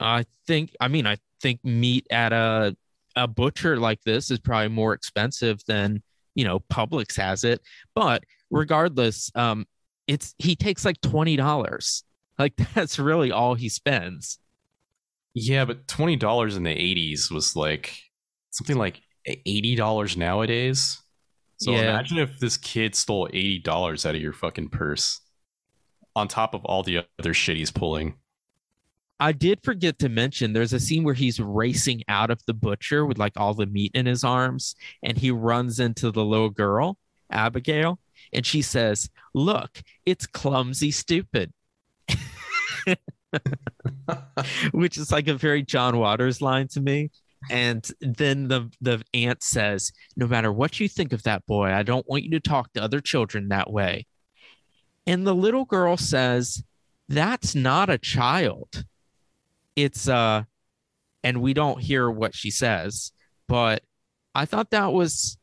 I 0.00 0.24
think 0.46 0.74
I 0.80 0.88
mean 0.88 1.06
I 1.06 1.16
think 1.40 1.64
meat 1.64 2.06
at 2.10 2.32
a 2.32 2.76
a 3.14 3.28
butcher 3.28 3.76
like 3.76 4.00
this 4.04 4.30
is 4.30 4.38
probably 4.38 4.68
more 4.68 4.94
expensive 4.94 5.60
than 5.66 6.02
you 6.34 6.44
know 6.44 6.60
Publix 6.72 7.16
has 7.16 7.44
it. 7.44 7.60
But 7.94 8.24
regardless, 8.50 9.30
um, 9.34 9.66
it's 10.06 10.34
he 10.38 10.56
takes 10.56 10.84
like 10.84 11.00
twenty 11.00 11.36
dollars. 11.36 12.04
Like 12.38 12.54
that's 12.74 12.98
really 12.98 13.30
all 13.32 13.54
he 13.54 13.68
spends. 13.68 14.38
Yeah, 15.34 15.64
but 15.64 15.86
twenty 15.88 16.16
dollars 16.16 16.56
in 16.56 16.62
the 16.62 16.74
'80s 16.74 17.30
was 17.30 17.56
like 17.56 17.96
something 18.50 18.76
like 18.76 19.00
eighty 19.26 19.74
dollars 19.76 20.16
nowadays. 20.16 21.00
So 21.58 21.72
Yeah. 21.72 21.90
imagine 21.90 22.18
if 22.18 22.38
this 22.38 22.56
kid 22.56 22.94
stole 22.94 23.28
eighty 23.32 23.58
dollars 23.58 24.04
out 24.04 24.14
of 24.14 24.20
your 24.20 24.32
fucking 24.32 24.68
purse, 24.70 25.20
on 26.16 26.28
top 26.28 26.54
of 26.54 26.64
all 26.64 26.82
the 26.82 27.04
other 27.18 27.32
shit 27.32 27.56
he's 27.56 27.70
pulling. 27.70 28.14
I 29.22 29.30
did 29.30 29.60
forget 29.62 30.00
to 30.00 30.08
mention 30.08 30.52
there's 30.52 30.72
a 30.72 30.80
scene 30.80 31.04
where 31.04 31.14
he's 31.14 31.38
racing 31.38 32.02
out 32.08 32.32
of 32.32 32.44
the 32.44 32.54
butcher 32.54 33.06
with 33.06 33.18
like 33.18 33.34
all 33.36 33.54
the 33.54 33.66
meat 33.66 33.92
in 33.94 34.04
his 34.04 34.24
arms 34.24 34.74
and 35.00 35.16
he 35.16 35.30
runs 35.30 35.78
into 35.78 36.10
the 36.10 36.24
little 36.24 36.50
girl, 36.50 36.98
Abigail, 37.30 38.00
And 38.32 38.44
she 38.44 38.62
says, 38.62 39.10
Look, 39.32 39.80
it's 40.04 40.26
clumsy 40.26 40.90
stupid. 40.90 41.52
Which 44.72 44.98
is 44.98 45.12
like 45.12 45.28
a 45.28 45.34
very 45.34 45.62
John 45.62 45.98
Waters 45.98 46.42
line 46.42 46.66
to 46.72 46.80
me. 46.80 47.12
And 47.48 47.88
then 48.00 48.48
the 48.48 48.72
the 48.80 49.04
aunt 49.14 49.44
says, 49.44 49.92
"No 50.16 50.26
matter 50.26 50.52
what 50.52 50.80
you 50.80 50.88
think 50.88 51.12
of 51.12 51.22
that 51.22 51.46
boy, 51.46 51.72
I 51.72 51.82
don't 51.84 52.08
want 52.08 52.24
you 52.24 52.30
to 52.32 52.40
talk 52.40 52.72
to 52.72 52.82
other 52.82 53.00
children 53.00 53.48
that 53.48 53.70
way." 53.70 54.06
And 55.06 55.26
the 55.26 55.34
little 55.34 55.64
girl 55.64 55.96
says, 55.96 56.62
"That's 57.08 57.54
not 57.54 57.90
a 57.90 57.98
child. 57.98 58.84
It's 59.76 60.08
uh 60.08 60.44
and 61.24 61.40
we 61.40 61.54
don't 61.54 61.80
hear 61.80 62.10
what 62.10 62.34
she 62.34 62.50
says, 62.50 63.12
but 63.48 63.82
I 64.34 64.44
thought 64.44 64.70
that 64.70 64.92
was 64.92 65.36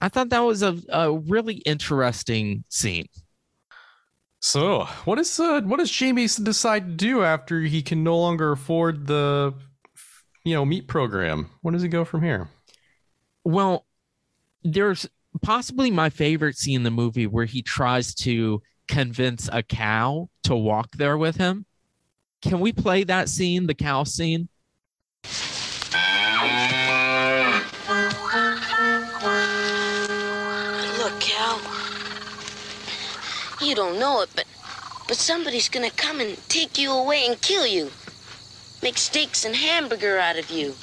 I 0.00 0.08
thought 0.08 0.30
that 0.30 0.40
was 0.40 0.62
a, 0.62 0.76
a 0.88 1.12
really 1.12 1.56
interesting 1.58 2.64
scene. 2.68 3.06
So, 4.40 4.86
what 5.04 5.20
is 5.20 5.38
uh, 5.38 5.60
what 5.60 5.78
does 5.78 5.90
Jamie 5.90 6.26
decide 6.26 6.86
to 6.86 6.92
do 6.92 7.22
after 7.22 7.60
he 7.60 7.82
can 7.82 8.02
no 8.02 8.18
longer 8.18 8.50
afford 8.50 9.06
the 9.06 9.54
you 10.44 10.54
know 10.54 10.64
meat 10.64 10.88
program? 10.88 11.50
Where 11.60 11.70
does 11.70 11.82
he 11.82 11.88
go 11.88 12.04
from 12.04 12.22
here? 12.22 12.48
Well, 13.44 13.86
there's 14.64 15.08
possibly 15.40 15.92
my 15.92 16.10
favorite 16.10 16.56
scene 16.56 16.76
in 16.76 16.82
the 16.82 16.90
movie 16.90 17.28
where 17.28 17.44
he 17.44 17.62
tries 17.62 18.14
to 18.16 18.60
convince 18.88 19.48
a 19.52 19.62
cow 19.62 20.28
to 20.42 20.56
walk 20.56 20.96
there 20.96 21.16
with 21.16 21.36
him. 21.36 21.64
Can 22.42 22.60
we 22.60 22.72
play 22.72 23.04
that 23.04 23.28
scene, 23.28 23.66
the 23.66 23.74
cow 23.74 24.04
scene? 24.04 24.48
Look, 30.98 31.20
cow. 31.20 31.60
You 33.60 33.74
don't 33.74 33.98
know 33.98 34.22
it, 34.22 34.30
but 34.34 34.44
but 35.08 35.16
somebody's 35.16 35.68
gonna 35.68 35.90
come 35.90 36.20
and 36.20 36.36
take 36.48 36.78
you 36.78 36.90
away 36.90 37.26
and 37.26 37.40
kill 37.40 37.66
you. 37.66 37.90
Make 38.82 38.98
steaks 38.98 39.44
and 39.44 39.54
hamburger 39.54 40.18
out 40.18 40.38
of 40.38 40.50
you. 40.50 40.74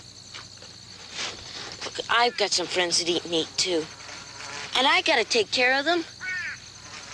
Look, 1.83 1.99
I've 2.09 2.37
got 2.37 2.51
some 2.51 2.67
friends 2.67 2.99
that 2.99 3.09
eat 3.09 3.29
meat 3.29 3.49
too. 3.57 3.85
And 4.77 4.87
I 4.87 5.01
gotta 5.01 5.23
take 5.23 5.51
care 5.51 5.79
of 5.79 5.85
them. 5.85 6.03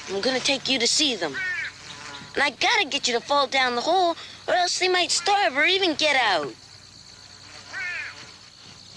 I'm 0.09 0.21
gonna 0.21 0.39
take 0.39 0.69
you 0.69 0.77
to 0.77 0.87
see 0.87 1.15
them. 1.15 1.35
And 2.33 2.43
I 2.43 2.49
gotta 2.49 2.85
get 2.85 3.07
you 3.07 3.13
to 3.13 3.21
fall 3.21 3.47
down 3.47 3.75
the 3.75 3.81
hole, 3.81 4.17
or 4.47 4.53
else 4.53 4.79
they 4.79 4.87
might 4.87 5.11
starve 5.11 5.55
or 5.57 5.65
even 5.65 5.95
get 5.95 6.15
out. 6.15 6.53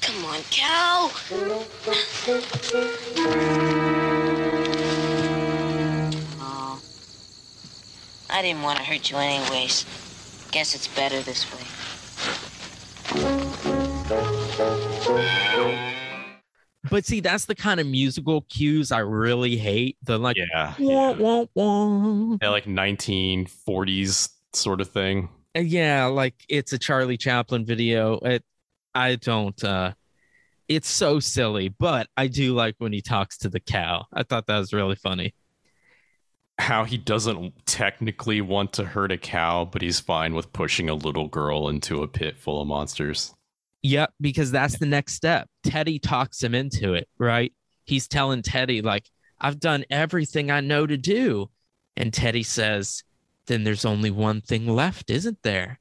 Come 0.00 0.24
on, 0.24 0.40
Cal. 0.50 1.10
Oh. 6.40 6.80
I 8.30 8.42
didn't 8.42 8.62
want 8.62 8.78
to 8.78 8.84
hurt 8.84 9.10
you 9.10 9.16
anyways. 9.16 9.84
Guess 10.50 10.74
it's 10.74 10.88
better 10.88 11.20
this 11.22 11.46
way. 11.52 11.64
But 16.90 17.04
see, 17.04 17.20
that's 17.20 17.44
the 17.44 17.54
kind 17.54 17.80
of 17.80 17.86
musical 17.86 18.42
cues 18.42 18.92
I 18.92 19.00
really 19.00 19.56
hate. 19.56 19.96
The 20.04 20.18
like, 20.18 20.36
Yeah, 20.36 20.74
wah, 20.78 21.12
wah, 21.18 21.46
wah. 21.54 22.36
yeah, 22.40 22.48
like 22.48 22.64
1940s 22.64 24.30
sort 24.54 24.80
of 24.80 24.88
thing. 24.88 25.28
Uh, 25.58 25.62
yeah, 25.62 26.06
like 26.06 26.34
it's 26.48 26.72
a 26.72 26.78
Charlie 26.78 27.16
Chaplin 27.16 27.66
video. 27.66 28.18
It, 28.18 28.44
I 28.94 29.16
don't. 29.16 29.62
uh 29.64 29.92
It's 30.68 30.88
so 30.88 31.18
silly, 31.18 31.68
but 31.68 32.06
I 32.16 32.28
do 32.28 32.54
like 32.54 32.76
when 32.78 32.92
he 32.92 33.02
talks 33.02 33.38
to 33.38 33.48
the 33.48 33.60
cow. 33.60 34.06
I 34.12 34.22
thought 34.22 34.46
that 34.46 34.58
was 34.58 34.72
really 34.72 34.96
funny. 34.96 35.34
How 36.58 36.84
he 36.84 36.98
doesn't 36.98 37.66
technically 37.66 38.40
want 38.40 38.72
to 38.74 38.84
hurt 38.84 39.12
a 39.12 39.18
cow, 39.18 39.64
but 39.64 39.82
he's 39.82 40.00
fine 40.00 40.34
with 40.34 40.52
pushing 40.52 40.88
a 40.88 40.94
little 40.94 41.28
girl 41.28 41.68
into 41.68 42.02
a 42.02 42.08
pit 42.08 42.36
full 42.36 42.60
of 42.60 42.68
monsters. 42.68 43.34
Yep, 43.82 44.12
because 44.20 44.50
that's 44.50 44.78
the 44.78 44.86
next 44.86 45.14
step. 45.14 45.48
Teddy 45.62 45.98
talks 46.00 46.42
him 46.42 46.54
into 46.54 46.94
it, 46.94 47.08
right? 47.16 47.52
He's 47.84 48.08
telling 48.08 48.42
Teddy, 48.42 48.82
like, 48.82 49.08
I've 49.40 49.60
done 49.60 49.84
everything 49.88 50.50
I 50.50 50.60
know 50.60 50.84
to 50.84 50.96
do. 50.96 51.48
And 51.96 52.12
Teddy 52.12 52.42
says, 52.42 53.04
then 53.48 53.64
there's 53.64 53.84
only 53.84 54.10
one 54.10 54.40
thing 54.40 54.66
left, 54.66 55.10
isn't 55.10 55.42
there? 55.42 55.80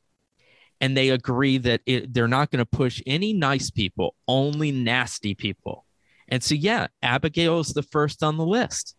And 0.81 0.95
they 0.95 1.09
agree 1.09 1.57
that 1.59 1.81
it, 1.85 2.13
they're 2.13 2.27
not 2.27 2.49
going 2.49 2.59
to 2.59 2.65
push 2.65 3.01
any 3.05 3.33
nice 3.33 3.69
people, 3.69 4.15
only 4.27 4.71
nasty 4.71 5.35
people. 5.35 5.85
And 6.27 6.43
so, 6.43 6.55
yeah, 6.55 6.87
Abigail 7.01 7.59
is 7.59 7.73
the 7.73 7.83
first 7.83 8.23
on 8.23 8.37
the 8.37 8.45
list. 8.45 8.95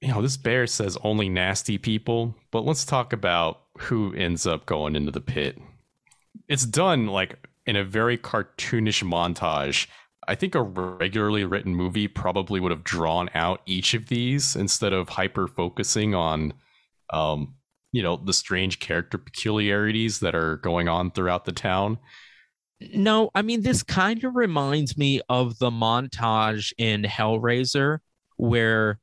You 0.00 0.08
know, 0.08 0.22
this 0.22 0.36
bear 0.36 0.66
says 0.66 0.96
only 1.02 1.28
nasty 1.28 1.78
people, 1.78 2.34
but 2.50 2.64
let's 2.64 2.84
talk 2.84 3.12
about 3.12 3.62
who 3.78 4.14
ends 4.14 4.46
up 4.46 4.66
going 4.66 4.96
into 4.96 5.10
the 5.10 5.20
pit. 5.20 5.58
It's 6.48 6.66
done 6.66 7.06
like 7.06 7.48
in 7.66 7.76
a 7.76 7.84
very 7.84 8.16
cartoonish 8.16 9.02
montage. 9.04 9.86
I 10.26 10.34
think 10.34 10.54
a 10.54 10.62
regularly 10.62 11.44
written 11.44 11.74
movie 11.74 12.06
probably 12.06 12.60
would 12.60 12.70
have 12.70 12.84
drawn 12.84 13.30
out 13.34 13.62
each 13.66 13.94
of 13.94 14.08
these 14.08 14.56
instead 14.56 14.92
of 14.92 15.08
hyper 15.08 15.48
focusing 15.48 16.14
on 16.14 16.52
um, 17.10 17.54
you 17.92 18.02
know, 18.02 18.16
the 18.16 18.32
strange 18.32 18.78
character 18.80 19.18
peculiarities 19.18 20.20
that 20.20 20.34
are 20.34 20.56
going 20.56 20.88
on 20.88 21.10
throughout 21.10 21.44
the 21.44 21.52
town. 21.52 21.98
No, 22.94 23.30
I 23.34 23.42
mean, 23.42 23.62
this 23.62 23.82
kind 23.82 24.22
of 24.22 24.36
reminds 24.36 24.96
me 24.96 25.20
of 25.28 25.58
the 25.58 25.70
montage 25.70 26.72
in 26.78 27.02
Hellraiser 27.02 27.98
where 28.36 29.00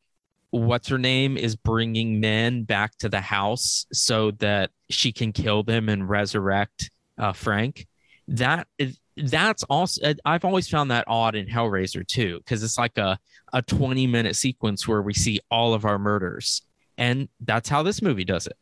what's 0.52 0.88
her 0.88 0.98
name 0.98 1.36
is 1.38 1.56
bringing 1.56 2.22
men 2.22 2.64
back 2.64 2.98
to 3.00 3.10
the 3.10 3.20
house 3.20 3.86
so 3.92 4.32
that 4.32 4.72
she 4.90 5.12
can 5.12 5.34
kill 5.34 5.64
them 5.64 5.90
and 5.90 6.08
resurrect 6.08 6.90
uh, 7.18 7.34
Frank. 7.34 7.86
That 8.30 8.68
is, 8.78 8.98
that's 9.18 9.64
also 9.64 10.14
I've 10.24 10.46
always 10.46 10.70
found 10.70 10.92
that 10.92 11.06
odd 11.08 11.36
in 11.36 11.48
Hellraiser 11.48 12.08
too 12.08 12.40
because 12.40 12.64
it's 12.64 12.78
like 12.78 12.98
a 12.98 13.18
a 13.54 13.62
20 13.62 14.08
minute 14.08 14.36
sequence 14.36 14.88
where 14.88 15.02
we 15.02 15.14
see 15.14 15.40
all 15.50 15.74
of 15.74 15.86
our 15.86 15.98
murders 16.00 16.62
and 16.98 17.30
that's 17.40 17.70
how 17.70 17.84
this 17.84 18.02
movie 18.02 18.26
does 18.26 18.48
it. 18.48 18.58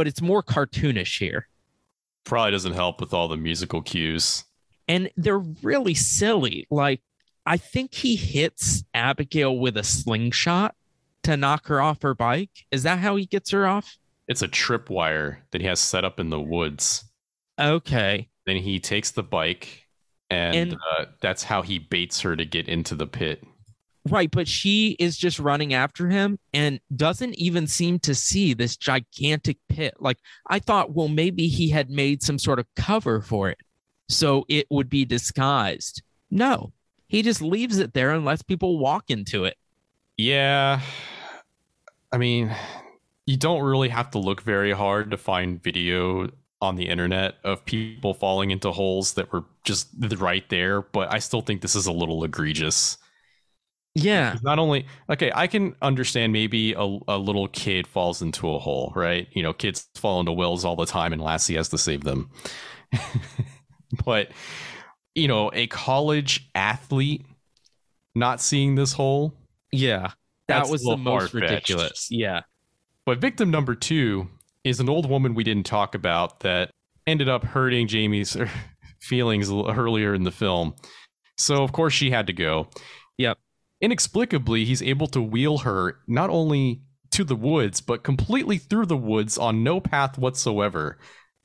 But 0.00 0.08
it's 0.08 0.22
more 0.22 0.42
cartoonish 0.42 1.18
here. 1.18 1.46
Probably 2.24 2.52
doesn't 2.52 2.72
help 2.72 3.02
with 3.02 3.12
all 3.12 3.28
the 3.28 3.36
musical 3.36 3.82
cues. 3.82 4.44
And 4.88 5.10
they're 5.14 5.40
really 5.62 5.92
silly. 5.92 6.66
Like 6.70 7.02
I 7.44 7.58
think 7.58 7.92
he 7.92 8.16
hits 8.16 8.82
Abigail 8.94 9.58
with 9.58 9.76
a 9.76 9.84
slingshot 9.84 10.74
to 11.24 11.36
knock 11.36 11.66
her 11.66 11.82
off 11.82 12.00
her 12.00 12.14
bike. 12.14 12.64
Is 12.70 12.82
that 12.84 13.00
how 13.00 13.16
he 13.16 13.26
gets 13.26 13.50
her 13.50 13.66
off? 13.66 13.98
It's 14.26 14.40
a 14.40 14.48
tripwire 14.48 15.40
that 15.50 15.60
he 15.60 15.66
has 15.66 15.80
set 15.80 16.02
up 16.02 16.18
in 16.18 16.30
the 16.30 16.40
woods. 16.40 17.04
Okay. 17.58 18.30
Then 18.46 18.56
he 18.56 18.80
takes 18.80 19.10
the 19.10 19.22
bike, 19.22 19.86
and, 20.30 20.56
And- 20.56 20.76
uh, 20.96 21.04
that's 21.20 21.42
how 21.42 21.60
he 21.60 21.78
baits 21.78 22.22
her 22.22 22.36
to 22.36 22.46
get 22.46 22.70
into 22.70 22.94
the 22.94 23.06
pit. 23.06 23.44
Right, 24.08 24.30
but 24.30 24.48
she 24.48 24.96
is 24.98 25.18
just 25.18 25.38
running 25.38 25.74
after 25.74 26.08
him 26.08 26.38
and 26.54 26.80
doesn't 26.96 27.34
even 27.34 27.66
seem 27.66 27.98
to 28.00 28.14
see 28.14 28.54
this 28.54 28.76
gigantic 28.76 29.58
pit. 29.68 29.94
Like 30.00 30.16
I 30.46 30.58
thought, 30.58 30.94
well, 30.94 31.08
maybe 31.08 31.48
he 31.48 31.68
had 31.68 31.90
made 31.90 32.22
some 32.22 32.38
sort 32.38 32.58
of 32.58 32.66
cover 32.76 33.20
for 33.20 33.50
it 33.50 33.58
so 34.08 34.46
it 34.48 34.66
would 34.70 34.88
be 34.88 35.04
disguised. 35.04 36.02
No, 36.30 36.72
he 37.08 37.22
just 37.22 37.42
leaves 37.42 37.78
it 37.78 37.92
there 37.92 38.12
and 38.12 38.24
lets 38.24 38.42
people 38.42 38.78
walk 38.78 39.10
into 39.10 39.44
it. 39.44 39.56
Yeah. 40.16 40.80
I 42.10 42.16
mean, 42.16 42.54
you 43.26 43.36
don't 43.36 43.62
really 43.62 43.90
have 43.90 44.10
to 44.12 44.18
look 44.18 44.40
very 44.42 44.72
hard 44.72 45.10
to 45.10 45.16
find 45.16 45.62
video 45.62 46.30
on 46.62 46.76
the 46.76 46.88
internet 46.88 47.36
of 47.44 47.64
people 47.64 48.14
falling 48.14 48.50
into 48.50 48.70
holes 48.70 49.14
that 49.14 49.32
were 49.32 49.44
just 49.64 49.88
right 50.18 50.48
there, 50.48 50.82
but 50.82 51.12
I 51.12 51.18
still 51.18 51.40
think 51.40 51.60
this 51.60 51.76
is 51.76 51.86
a 51.86 51.92
little 51.92 52.24
egregious. 52.24 52.98
Yeah. 53.94 54.36
Not 54.42 54.58
only, 54.58 54.86
okay, 55.08 55.32
I 55.34 55.46
can 55.46 55.74
understand 55.82 56.32
maybe 56.32 56.72
a, 56.74 56.98
a 57.08 57.18
little 57.18 57.48
kid 57.48 57.86
falls 57.86 58.22
into 58.22 58.50
a 58.52 58.58
hole, 58.58 58.92
right? 58.94 59.28
You 59.32 59.42
know, 59.42 59.52
kids 59.52 59.88
fall 59.96 60.20
into 60.20 60.32
wells 60.32 60.64
all 60.64 60.76
the 60.76 60.86
time 60.86 61.12
and 61.12 61.20
Lassie 61.20 61.56
has 61.56 61.68
to 61.70 61.78
save 61.78 62.04
them. 62.04 62.30
but, 64.04 64.30
you 65.14 65.26
know, 65.28 65.50
a 65.54 65.66
college 65.66 66.48
athlete 66.54 67.24
not 68.14 68.40
seeing 68.40 68.74
this 68.74 68.92
hole, 68.92 69.34
Yeah. 69.72 70.12
That 70.48 70.68
was 70.68 70.82
the 70.82 70.96
most 70.96 71.32
ridiculous. 71.32 72.08
Yeah. 72.10 72.40
But 73.06 73.20
victim 73.20 73.50
number 73.50 73.76
two 73.76 74.28
is 74.64 74.80
an 74.80 74.88
old 74.88 75.08
woman 75.08 75.34
we 75.34 75.44
didn't 75.44 75.64
talk 75.66 75.94
about 75.94 76.40
that 76.40 76.70
ended 77.06 77.28
up 77.28 77.44
hurting 77.44 77.86
Jamie's 77.86 78.36
feelings 79.00 79.50
earlier 79.50 80.12
in 80.14 80.24
the 80.24 80.32
film. 80.32 80.74
So, 81.38 81.62
of 81.62 81.72
course, 81.72 81.94
she 81.94 82.10
had 82.10 82.26
to 82.26 82.32
go. 82.32 82.68
Yep. 83.18 83.38
Inexplicably, 83.80 84.64
he's 84.64 84.82
able 84.82 85.06
to 85.08 85.22
wheel 85.22 85.58
her 85.58 86.00
not 86.06 86.30
only 86.30 86.82
to 87.12 87.24
the 87.24 87.36
woods, 87.36 87.80
but 87.80 88.02
completely 88.02 88.58
through 88.58 88.86
the 88.86 88.96
woods 88.96 89.38
on 89.38 89.64
no 89.64 89.80
path 89.80 90.18
whatsoever 90.18 90.98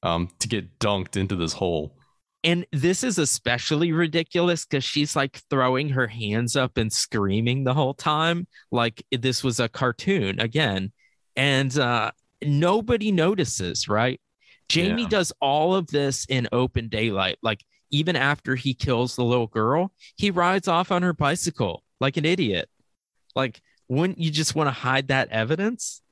um, 0.03 0.29
to 0.39 0.47
get 0.47 0.79
dunked 0.79 1.17
into 1.17 1.35
this 1.35 1.53
hole. 1.53 1.97
And 2.43 2.65
this 2.71 3.03
is 3.03 3.17
especially 3.17 3.91
ridiculous 3.91 4.65
because 4.65 4.83
she's 4.83 5.15
like 5.15 5.41
throwing 5.49 5.89
her 5.89 6.05
hands 6.07 6.55
up 6.55 6.77
and 6.77 6.93
screaming 6.93 7.63
the 7.63 7.73
whole 7.73 7.95
time, 7.95 8.47
like 8.71 9.03
this 9.11 9.43
was 9.43 9.59
a 9.59 9.67
cartoon 9.67 10.39
again. 10.39 10.91
And 11.35 11.75
uh, 11.77 12.11
nobody 12.43 13.11
notices, 13.11 13.87
right? 13.89 14.21
Jamie 14.69 15.03
Yeah. 15.03 15.07
does 15.07 15.33
all 15.41 15.73
of 15.75 15.87
this 15.87 16.25
in 16.29 16.47
open 16.51 16.87
daylight. 16.87 17.37
Like, 17.41 17.63
even 17.91 18.15
after 18.15 18.55
he 18.55 18.73
kills 18.73 19.15
the 19.15 19.23
little 19.23 19.47
girl, 19.47 19.91
he 20.17 20.29
rides 20.31 20.67
off 20.67 20.91
on 20.91 21.01
her 21.01 21.13
bicycle 21.13 21.83
like 22.05 22.17
an 22.17 22.25
idiot. 22.25 22.69
Like, 23.35 23.59
wouldn't 23.89 24.19
you 24.19 24.29
just 24.29 24.53
want 24.53 24.67
to 24.67 24.71
hide 24.71 25.07
that 25.07 25.29
evidence? 25.29 26.03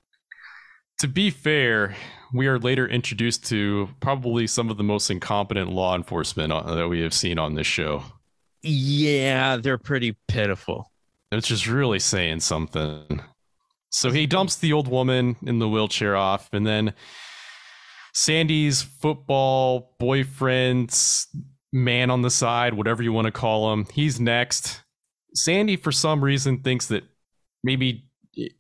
To 1.00 1.08
be 1.08 1.30
fair, 1.30 1.96
we 2.34 2.48
are 2.48 2.58
later 2.58 2.88
introduced 2.88 3.46
to 3.50 3.90
probably 4.00 4.48
some 4.48 4.72
of 4.72 4.78
the 4.78 4.84
most 4.84 5.12
incompetent 5.12 5.72
law 5.72 5.96
enforcement 5.96 6.52
uh, 6.52 6.74
that 6.74 6.88
we 6.88 7.02
have 7.02 7.14
seen 7.14 7.38
on 7.38 7.54
this 7.54 7.68
show. 7.68 8.04
Yeah, 8.64 9.58
they're 9.58 9.78
pretty 9.78 10.18
pitiful. 10.28 10.92
It's 11.32 11.48
just 11.48 11.68
really 11.68 12.00
saying 12.00 12.40
something. 12.40 13.22
So 13.92 14.10
he 14.10 14.26
dumps 14.26 14.56
the 14.56 14.74
old 14.74 14.88
woman 14.88 15.36
in 15.44 15.60
the 15.60 15.70
wheelchair 15.70 16.16
off, 16.16 16.50
and 16.54 16.66
then 16.66 16.96
Sandy's 18.16 18.82
football 18.82 19.94
boyfriend's 20.00 21.28
man 21.72 22.10
on 22.10 22.24
the 22.24 22.32
side, 22.32 22.74
whatever 22.74 23.04
you 23.04 23.14
want 23.14 23.26
to 23.26 23.32
call 23.32 23.74
him, 23.74 23.86
he's 23.94 24.20
next. 24.20 24.83
Sandy, 25.36 25.76
for 25.76 25.92
some 25.92 26.24
reason, 26.24 26.60
thinks 26.60 26.88
that 26.88 27.04
maybe 27.64 28.06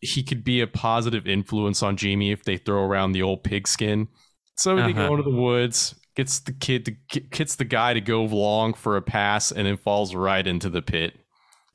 he 0.01 0.24
could 0.24 0.43
be 0.43 0.61
a 0.61 0.67
positive 0.67 1.28
influence 1.28 1.82
on 1.82 1.97
Jamie 1.97 2.32
if 2.32 2.43
they 2.43 2.57
throw 2.57 2.84
around 2.84 3.11
the 3.11 3.24
old 3.24 3.43
pigskin. 3.43 4.07
So 4.55 4.76
they 4.76 4.82
Uh-huh. 4.91 5.07
go 5.07 5.15
into 5.15 5.30
the 5.30 5.36
woods, 5.36 5.95
gets 6.15 6.39
the 6.39 6.53
kid 6.53 6.86
to 6.86 6.91
gets 7.32 7.55
the 7.55 7.65
guy 7.65 7.93
to 7.93 8.01
go 8.01 8.24
along 8.24 8.76
for 8.76 8.95
a 8.97 9.01
pass, 9.01 9.51
and 9.51 9.65
then 9.65 9.78
falls 9.78 10.13
right 10.13 10.45
into 10.45 10.69
the 10.69 10.82
pit. 10.82 11.15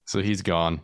So 0.04 0.22
he's 0.22 0.42
gone. 0.42 0.80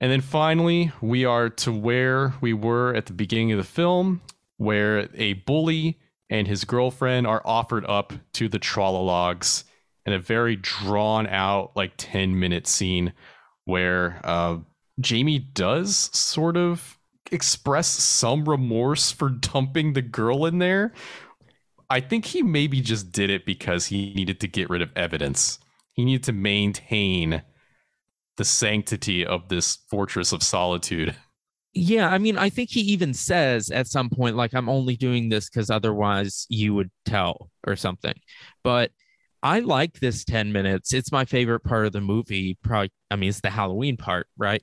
And 0.00 0.10
then 0.10 0.20
finally, 0.22 0.92
we 1.00 1.24
are 1.24 1.48
to 1.50 1.72
where 1.72 2.34
we 2.40 2.52
were 2.52 2.94
at 2.94 3.06
the 3.06 3.12
beginning 3.12 3.52
of 3.52 3.58
the 3.58 3.64
film, 3.64 4.20
where 4.56 5.08
a 5.14 5.34
bully 5.34 5.98
and 6.28 6.46
his 6.48 6.64
girlfriend 6.64 7.26
are 7.26 7.42
offered 7.44 7.84
up 7.86 8.12
to 8.32 8.48
the 8.48 8.58
Trolalogs 8.58 9.64
in 10.04 10.12
a 10.12 10.18
very 10.18 10.56
drawn 10.56 11.26
out, 11.26 11.72
like 11.76 11.92
10 11.96 12.38
minute 12.38 12.66
scene 12.66 13.12
where 13.66 14.20
uh, 14.24 14.58
Jamie 15.00 15.40
does 15.40 15.96
sort 16.16 16.56
of 16.56 16.98
express 17.30 17.88
some 17.88 18.48
remorse 18.48 19.12
for 19.12 19.28
dumping 19.28 19.92
the 19.92 20.02
girl 20.02 20.46
in 20.46 20.58
there. 20.58 20.94
I 21.90 22.00
think 22.00 22.24
he 22.24 22.42
maybe 22.42 22.80
just 22.80 23.12
did 23.12 23.30
it 23.30 23.46
because 23.46 23.86
he 23.86 24.14
needed 24.14 24.40
to 24.40 24.48
get 24.48 24.70
rid 24.70 24.82
of 24.82 24.90
evidence. 24.96 25.58
He 25.92 26.04
needed 26.04 26.24
to 26.24 26.32
maintain 26.32 27.42
the 28.36 28.44
sanctity 28.44 29.24
of 29.26 29.48
this 29.48 29.76
fortress 29.90 30.32
of 30.32 30.42
solitude. 30.42 31.16
Yeah, 31.78 32.08
I 32.08 32.16
mean, 32.16 32.38
I 32.38 32.48
think 32.48 32.70
he 32.70 32.80
even 32.80 33.12
says 33.12 33.70
at 33.70 33.86
some 33.86 34.08
point, 34.08 34.34
like, 34.34 34.54
I'm 34.54 34.68
only 34.68 34.96
doing 34.96 35.28
this 35.28 35.50
because 35.50 35.68
otherwise 35.68 36.46
you 36.48 36.72
would 36.74 36.90
tell 37.04 37.50
or 37.66 37.76
something. 37.76 38.14
But 38.64 38.92
I 39.46 39.60
like 39.60 40.00
this 40.00 40.24
10 40.24 40.50
minutes. 40.50 40.92
It's 40.92 41.12
my 41.12 41.24
favorite 41.24 41.60
part 41.60 41.86
of 41.86 41.92
the 41.92 42.00
movie. 42.00 42.58
Probably, 42.64 42.90
I 43.12 43.14
mean, 43.14 43.28
it's 43.28 43.42
the 43.42 43.50
Halloween 43.50 43.96
part, 43.96 44.26
right? 44.36 44.60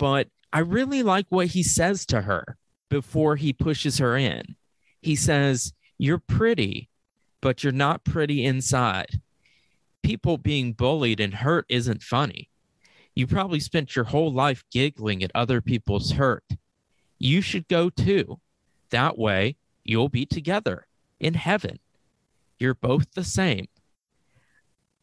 But 0.00 0.26
I 0.52 0.58
really 0.58 1.04
like 1.04 1.26
what 1.28 1.46
he 1.46 1.62
says 1.62 2.04
to 2.06 2.22
her 2.22 2.56
before 2.90 3.36
he 3.36 3.52
pushes 3.52 3.98
her 3.98 4.16
in. 4.16 4.56
He 5.00 5.14
says, 5.14 5.74
You're 5.96 6.18
pretty, 6.18 6.90
but 7.40 7.62
you're 7.62 7.72
not 7.72 8.02
pretty 8.02 8.44
inside. 8.44 9.20
People 10.02 10.38
being 10.38 10.72
bullied 10.72 11.20
and 11.20 11.32
hurt 11.32 11.64
isn't 11.68 12.02
funny. 12.02 12.50
You 13.14 13.28
probably 13.28 13.60
spent 13.60 13.94
your 13.94 14.06
whole 14.06 14.32
life 14.32 14.64
giggling 14.72 15.22
at 15.22 15.30
other 15.36 15.60
people's 15.60 16.10
hurt. 16.10 16.42
You 17.20 17.40
should 17.40 17.68
go 17.68 17.90
too. 17.90 18.40
That 18.90 19.16
way, 19.16 19.54
you'll 19.84 20.08
be 20.08 20.26
together 20.26 20.88
in 21.20 21.34
heaven. 21.34 21.78
You're 22.58 22.74
both 22.74 23.12
the 23.12 23.22
same. 23.22 23.68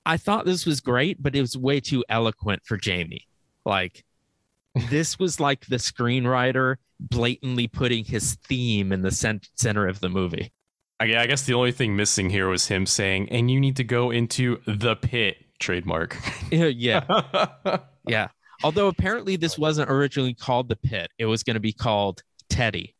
I 0.05 0.17
thought 0.17 0.45
this 0.45 0.65
was 0.65 0.81
great, 0.81 1.21
but 1.21 1.35
it 1.35 1.41
was 1.41 1.57
way 1.57 1.79
too 1.79 2.03
eloquent 2.09 2.63
for 2.65 2.77
Jamie. 2.77 3.27
Like, 3.65 4.03
this 4.89 5.17
was 5.19 5.39
like 5.39 5.65
the 5.67 5.77
screenwriter 5.77 6.75
blatantly 6.99 7.67
putting 7.67 8.03
his 8.05 8.35
theme 8.47 8.91
in 8.91 9.01
the 9.01 9.11
cent- 9.11 9.49
center 9.55 9.87
of 9.87 9.99
the 9.99 10.09
movie. 10.09 10.51
I, 10.99 11.05
I 11.15 11.27
guess 11.27 11.43
the 11.43 11.53
only 11.53 11.71
thing 11.71 11.95
missing 11.95 12.29
here 12.29 12.47
was 12.47 12.67
him 12.67 12.85
saying, 12.85 13.29
and 13.29 13.49
you 13.51 13.59
need 13.59 13.75
to 13.77 13.83
go 13.83 14.11
into 14.11 14.61
the 14.65 14.95
pit 14.95 15.37
trademark. 15.59 16.17
yeah. 16.51 17.03
Yeah. 18.05 18.27
Although 18.63 18.87
apparently 18.89 19.37
this 19.37 19.57
wasn't 19.57 19.89
originally 19.89 20.33
called 20.33 20.67
the 20.67 20.75
pit, 20.75 21.09
it 21.17 21.25
was 21.25 21.41
going 21.43 21.53
to 21.53 21.61
be 21.61 21.71
called 21.71 22.21
Teddy. 22.49 22.95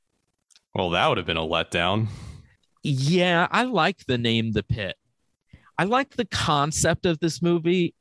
well, 0.73 0.91
that 0.91 1.07
would 1.09 1.17
have 1.17 1.27
been 1.27 1.35
a 1.35 1.41
letdown. 1.41 2.07
Yeah, 2.83 3.47
I 3.51 3.63
like 3.63 4.05
the 4.05 4.17
name 4.17 4.53
The 4.53 4.63
Pit. 4.63 4.95
I 5.83 5.85
like 5.85 6.11
the 6.11 6.23
concept 6.23 7.05
of 7.05 7.19
this 7.19 7.41
movie. 7.41 7.93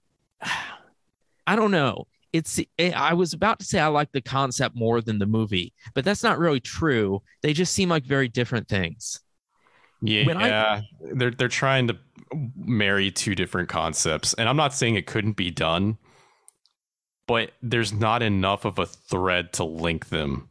I 1.49 1.57
don't 1.57 1.73
know. 1.73 2.07
It's 2.33 2.61
eh, 2.79 2.93
I 2.95 3.15
was 3.15 3.33
about 3.33 3.59
to 3.59 3.65
say 3.65 3.81
I 3.81 3.89
like 3.89 4.13
the 4.13 4.21
concept 4.21 4.77
more 4.77 5.01
than 5.01 5.19
the 5.19 5.27
movie, 5.27 5.73
but 5.93 6.05
that's 6.05 6.23
not 6.23 6.39
really 6.39 6.61
true. 6.61 7.23
They 7.43 7.53
just 7.53 7.73
seem 7.73 7.89
like 7.89 8.05
very 8.05 8.29
different 8.29 8.69
things. 8.69 9.21
Yeah, 10.01 10.25
I- 10.39 10.83
they're 11.13 11.33
they're 11.33 11.49
trying 11.49 11.89
to 11.89 11.99
marry 12.57 13.11
two 13.11 13.35
different 13.35 13.69
concepts, 13.69 14.33
and 14.35 14.49
I'm 14.49 14.57
not 14.57 14.73
saying 14.75 14.95
it 14.95 15.09
couldn't 15.09 15.37
be 15.37 15.51
done, 15.51 15.99
but 17.27 17.51
there's 17.63 17.93
not 17.93 18.23
enough 18.23 18.65
of 18.65 18.79
a 18.79 18.87
thread 18.87 19.53
to 19.55 19.65
link 19.65 20.11
them 20.11 20.49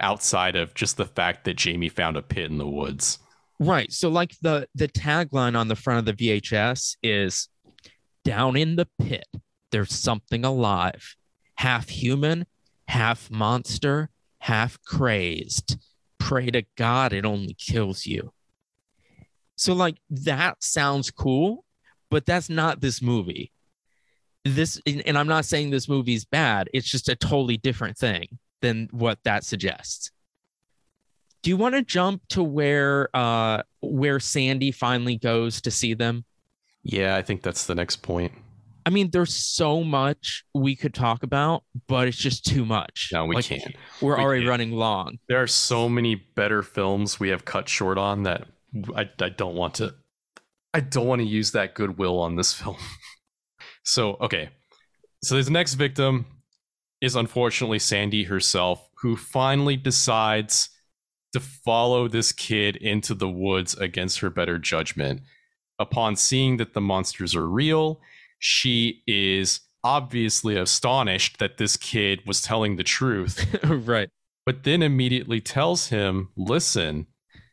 outside 0.00 0.56
of 0.56 0.72
just 0.72 0.96
the 0.96 1.04
fact 1.04 1.44
that 1.44 1.58
Jamie 1.58 1.90
found 1.90 2.16
a 2.16 2.22
pit 2.22 2.50
in 2.50 2.56
the 2.56 2.66
woods. 2.66 3.18
Right. 3.60 3.92
So 3.92 4.08
like 4.08 4.34
the 4.42 4.68
the 4.74 4.88
tagline 4.88 5.56
on 5.56 5.68
the 5.68 5.76
front 5.76 6.00
of 6.00 6.16
the 6.16 6.40
VHS 6.40 6.96
is 7.02 7.48
down 8.24 8.56
in 8.56 8.76
the 8.76 8.88
pit 8.98 9.26
there's 9.74 9.92
something 9.92 10.44
alive. 10.44 11.16
Half 11.56 11.88
human, 11.88 12.46
half 12.86 13.28
monster, 13.28 14.08
half 14.38 14.80
crazed. 14.84 15.78
Pray 16.20 16.46
to 16.52 16.62
God 16.76 17.12
it 17.12 17.24
only 17.26 17.54
kills 17.54 18.06
you. 18.06 18.32
So 19.56 19.72
like 19.72 19.96
that 20.10 20.62
sounds 20.62 21.10
cool, 21.10 21.64
but 22.08 22.24
that's 22.24 22.48
not 22.48 22.80
this 22.80 23.02
movie. 23.02 23.50
This 24.44 24.80
and 24.86 25.18
I'm 25.18 25.26
not 25.26 25.44
saying 25.44 25.70
this 25.70 25.88
movie's 25.88 26.24
bad. 26.24 26.70
It's 26.72 26.88
just 26.88 27.08
a 27.08 27.16
totally 27.16 27.56
different 27.56 27.98
thing 27.98 28.38
than 28.62 28.88
what 28.92 29.18
that 29.24 29.42
suggests 29.42 30.12
do 31.44 31.50
you 31.50 31.56
want 31.56 31.74
to 31.76 31.82
jump 31.82 32.22
to 32.30 32.42
where 32.42 33.08
uh 33.14 33.62
where 33.82 34.18
sandy 34.18 34.72
finally 34.72 35.16
goes 35.16 35.60
to 35.60 35.70
see 35.70 35.94
them 35.94 36.24
Yeah, 36.82 37.16
I 37.16 37.22
think 37.22 37.42
that's 37.42 37.66
the 37.66 37.74
next 37.74 37.96
point. 38.02 38.32
i 38.86 38.90
mean 38.90 39.10
there's 39.10 39.34
so 39.34 39.84
much 39.84 40.44
we 40.54 40.74
could 40.74 40.92
talk 40.94 41.22
about 41.22 41.62
but 41.86 42.08
it's 42.08 42.16
just 42.18 42.44
too 42.44 42.64
much 42.64 43.10
No, 43.12 43.24
we 43.26 43.36
Like, 43.36 43.44
can't. 43.44 43.76
we're 44.00 44.16
We 44.16 44.22
already 44.24 44.40
can't. 44.42 44.50
running 44.50 44.72
long 44.72 45.18
There 45.28 45.40
are 45.42 45.46
so 45.46 45.88
many 45.88 46.14
better 46.16 46.62
films 46.62 47.20
we 47.20 47.28
have 47.28 47.44
cut 47.44 47.68
short 47.68 47.98
on 47.98 48.24
that 48.24 48.46
I, 48.96 49.08
I 49.20 49.28
don't 49.28 49.54
want 49.54 49.74
to 49.74 49.94
I 50.72 50.80
don't 50.80 51.06
want 51.06 51.20
to 51.20 51.26
use 51.26 51.52
that 51.52 51.74
goodwill 51.74 52.18
on 52.18 52.34
this 52.34 52.52
film. 52.60 52.76
so, 53.84 54.14
okay. 54.20 54.48
So 55.22 55.36
this 55.36 55.48
next 55.48 55.74
victim 55.74 56.26
is 57.00 57.14
unfortunately 57.14 57.78
Sandy 57.78 58.24
herself, 58.24 58.88
who 59.02 59.14
finally 59.16 59.76
decides 59.76 60.70
to 61.34 61.40
follow 61.40 62.08
this 62.08 62.32
kid 62.32 62.76
into 62.76 63.14
the 63.14 63.28
woods 63.28 63.74
against 63.74 64.20
her 64.20 64.30
better 64.30 64.58
judgment. 64.58 65.20
Upon 65.78 66.16
seeing 66.16 66.56
that 66.56 66.72
the 66.72 66.80
monsters 66.80 67.36
are 67.36 67.48
real, 67.48 68.00
she 68.38 69.02
is 69.06 69.60
obviously 69.84 70.56
astonished 70.56 71.38
that 71.38 71.58
this 71.58 71.76
kid 71.76 72.22
was 72.26 72.40
telling 72.40 72.76
the 72.76 72.82
truth 72.82 73.44
right 73.64 74.08
but 74.46 74.64
then 74.64 74.82
immediately 74.82 75.40
tells 75.40 75.88
him, 75.88 76.28
listen, 76.36 77.06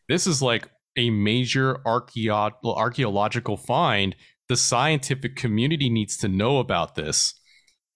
this 0.10 0.28
is 0.28 0.42
like 0.42 0.70
a 0.98 1.10
major 1.10 1.76
archeo- 1.86 2.52
archaeological 2.64 3.58
find. 3.58 4.16
The 4.50 4.58
scientific 4.58 5.36
community 5.36 5.90
needs 5.90 6.18
to 6.18 6.28
know 6.28 6.58
about 6.58 6.96
this. 6.96 7.36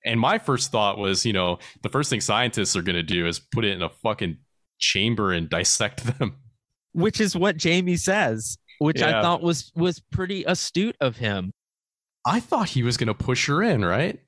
And 0.05 0.19
my 0.19 0.37
first 0.37 0.71
thought 0.71 0.97
was, 0.97 1.25
you 1.25 1.33
know, 1.33 1.59
the 1.81 1.89
first 1.89 2.09
thing 2.09 2.21
scientists 2.21 2.75
are 2.75 2.81
going 2.81 2.95
to 2.95 3.03
do 3.03 3.27
is 3.27 3.39
put 3.39 3.65
it 3.65 3.73
in 3.73 3.81
a 3.81 3.89
fucking 3.89 4.37
chamber 4.79 5.31
and 5.31 5.49
dissect 5.49 6.03
them. 6.05 6.35
which 6.93 7.19
is 7.19 7.35
what 7.35 7.57
jamie 7.57 7.97
says 7.97 8.57
which 8.79 9.01
i 9.01 9.21
thought 9.21 9.41
was 9.41 9.71
was 9.75 9.99
pretty 9.99 10.43
astute 10.45 10.95
of 11.01 11.17
him 11.17 11.51
I 12.27 12.39
thought 12.39 12.69
he 12.69 12.81
was 12.81 12.97
going 12.97 13.07
to 13.07 13.13
push 13.13 13.45
her 13.47 13.61
in, 13.61 13.85
right? 13.85 14.19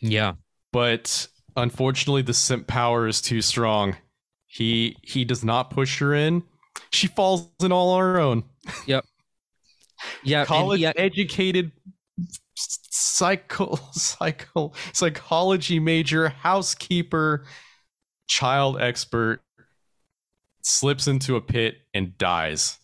yeah 0.00 0.34
But 0.74 1.26
unfortunately, 1.56 2.20
the 2.20 2.34
simp 2.34 2.66
power 2.66 3.08
is 3.08 3.22
too 3.22 3.40
strong. 3.40 3.96
He 4.46 4.96
he 5.02 5.24
does 5.24 5.42
not 5.42 5.70
push 5.70 5.98
her 6.00 6.14
in. 6.14 6.42
She 6.92 7.06
falls 7.06 7.48
in 7.62 7.72
all 7.72 7.92
on 7.92 8.00
her 8.02 8.20
own. 8.20 8.44
Yep. 8.86 9.04
Yeah 10.22 10.44
college 10.44 10.80
he- 10.80 10.86
educated 10.86 11.72
psycho 12.56 13.78
psycho 13.92 14.72
psychology 14.92 15.78
major 15.80 16.28
housekeeper 16.28 17.46
child 18.28 18.78
expert 18.80 19.40
slips 20.66 21.06
into 21.06 21.36
a 21.36 21.40
pit 21.40 21.76
and 21.94 22.18
dies 22.18 22.78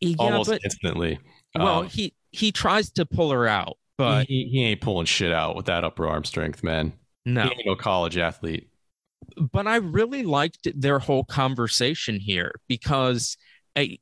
Yeah, 0.00 0.16
almost 0.18 0.50
but 0.50 0.60
instantly. 0.64 1.18
Well, 1.54 1.80
Um, 1.80 1.88
he 1.88 2.14
he 2.30 2.52
tries 2.52 2.90
to 2.92 3.06
pull 3.06 3.30
her 3.30 3.46
out, 3.48 3.78
but 3.96 4.26
he, 4.26 4.48
he 4.52 4.64
ain't 4.64 4.80
pulling 4.80 5.06
shit 5.06 5.32
out 5.32 5.56
with 5.56 5.66
that 5.66 5.82
upper 5.82 6.06
arm 6.06 6.24
strength 6.24 6.62
man. 6.62 6.92
No. 7.24 7.42
he 7.42 7.48
ain't 7.48 7.66
no 7.66 7.74
college 7.74 8.16
athlete. 8.18 8.68
But 9.36 9.66
I 9.66 9.76
really 9.76 10.22
liked 10.22 10.68
their 10.74 10.98
whole 10.98 11.24
conversation 11.24 12.18
here 12.20 12.54
because 12.68 13.36
I, 13.76 13.98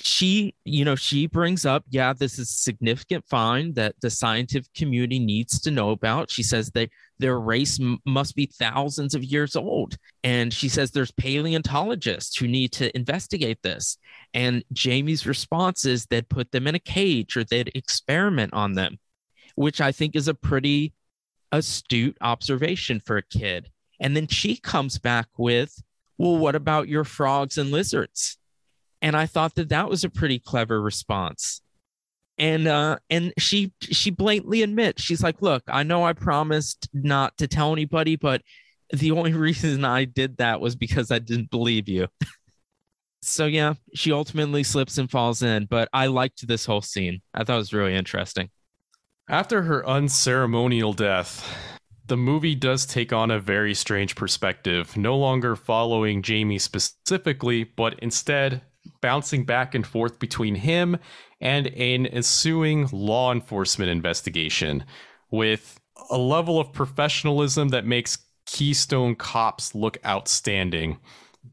she, 0.00 0.54
you 0.64 0.84
know, 0.84 0.94
she 0.94 1.26
brings 1.26 1.66
up, 1.66 1.84
yeah, 1.90 2.12
this 2.12 2.38
is 2.38 2.50
significant 2.50 3.24
find 3.28 3.74
that 3.74 3.96
the 4.00 4.10
scientific 4.10 4.72
community 4.74 5.18
needs 5.18 5.60
to 5.62 5.70
know 5.70 5.90
about. 5.90 6.30
She 6.30 6.42
says 6.42 6.70
that 6.72 6.90
their 7.18 7.40
race 7.40 7.80
m- 7.80 7.98
must 8.06 8.36
be 8.36 8.46
thousands 8.46 9.14
of 9.14 9.24
years 9.24 9.56
old. 9.56 9.96
And 10.22 10.52
she 10.52 10.68
says 10.68 10.90
there's 10.90 11.10
paleontologists 11.10 12.36
who 12.36 12.46
need 12.46 12.72
to 12.72 12.96
investigate 12.96 13.58
this. 13.62 13.98
And 14.34 14.64
Jamie's 14.72 15.26
response 15.26 15.84
is 15.84 16.06
they'd 16.06 16.28
put 16.28 16.52
them 16.52 16.68
in 16.68 16.76
a 16.76 16.80
cage 16.80 17.36
or 17.36 17.42
they'd 17.42 17.72
experiment 17.74 18.52
on 18.54 18.74
them, 18.74 18.98
which 19.56 19.80
I 19.80 19.90
think 19.90 20.14
is 20.14 20.28
a 20.28 20.34
pretty 20.34 20.92
astute 21.50 22.16
observation 22.20 23.00
for 23.04 23.16
a 23.16 23.22
kid. 23.22 23.68
And 23.98 24.16
then 24.16 24.28
she 24.28 24.56
comes 24.56 24.98
back 24.98 25.26
with, 25.36 25.82
well, 26.18 26.36
what 26.36 26.54
about 26.54 26.86
your 26.86 27.04
frogs 27.04 27.58
and 27.58 27.72
lizards? 27.72 28.38
And 29.00 29.16
I 29.16 29.26
thought 29.26 29.54
that 29.56 29.68
that 29.68 29.88
was 29.88 30.04
a 30.04 30.10
pretty 30.10 30.38
clever 30.38 30.80
response. 30.80 31.60
And 32.36 32.68
uh, 32.68 32.98
and 33.10 33.32
she 33.38 33.72
she 33.80 34.10
blatantly 34.10 34.62
admits 34.62 35.02
she's 35.02 35.22
like, 35.22 35.42
look, 35.42 35.64
I 35.66 35.82
know 35.82 36.04
I 36.04 36.12
promised 36.12 36.88
not 36.92 37.36
to 37.38 37.48
tell 37.48 37.72
anybody, 37.72 38.16
but 38.16 38.42
the 38.92 39.10
only 39.10 39.32
reason 39.34 39.84
I 39.84 40.04
did 40.04 40.36
that 40.38 40.60
was 40.60 40.76
because 40.76 41.10
I 41.10 41.18
didn't 41.18 41.50
believe 41.50 41.88
you. 41.88 42.06
so 43.22 43.46
yeah, 43.46 43.74
she 43.94 44.12
ultimately 44.12 44.62
slips 44.62 44.98
and 44.98 45.10
falls 45.10 45.42
in. 45.42 45.66
But 45.66 45.88
I 45.92 46.06
liked 46.06 46.46
this 46.46 46.64
whole 46.64 46.82
scene. 46.82 47.22
I 47.34 47.42
thought 47.42 47.56
it 47.56 47.58
was 47.58 47.72
really 47.72 47.94
interesting. 47.94 48.50
After 49.28 49.62
her 49.62 49.86
unceremonial 49.86 50.94
death, 50.94 51.46
the 52.06 52.16
movie 52.16 52.54
does 52.54 52.86
take 52.86 53.12
on 53.12 53.30
a 53.30 53.38
very 53.38 53.74
strange 53.74 54.16
perspective, 54.16 54.96
no 54.96 55.16
longer 55.18 55.54
following 55.54 56.22
Jamie 56.22 56.58
specifically, 56.58 57.64
but 57.64 57.98
instead 57.98 58.62
bouncing 59.00 59.44
back 59.44 59.74
and 59.74 59.86
forth 59.86 60.18
between 60.18 60.54
him 60.54 60.96
and 61.40 61.68
an 61.68 62.06
ensuing 62.06 62.88
law 62.92 63.32
enforcement 63.32 63.90
investigation 63.90 64.84
with 65.30 65.78
a 66.10 66.18
level 66.18 66.58
of 66.58 66.72
professionalism 66.72 67.68
that 67.68 67.84
makes 67.86 68.18
Keystone 68.46 69.14
cops 69.14 69.74
look 69.74 69.98
outstanding. 70.06 70.98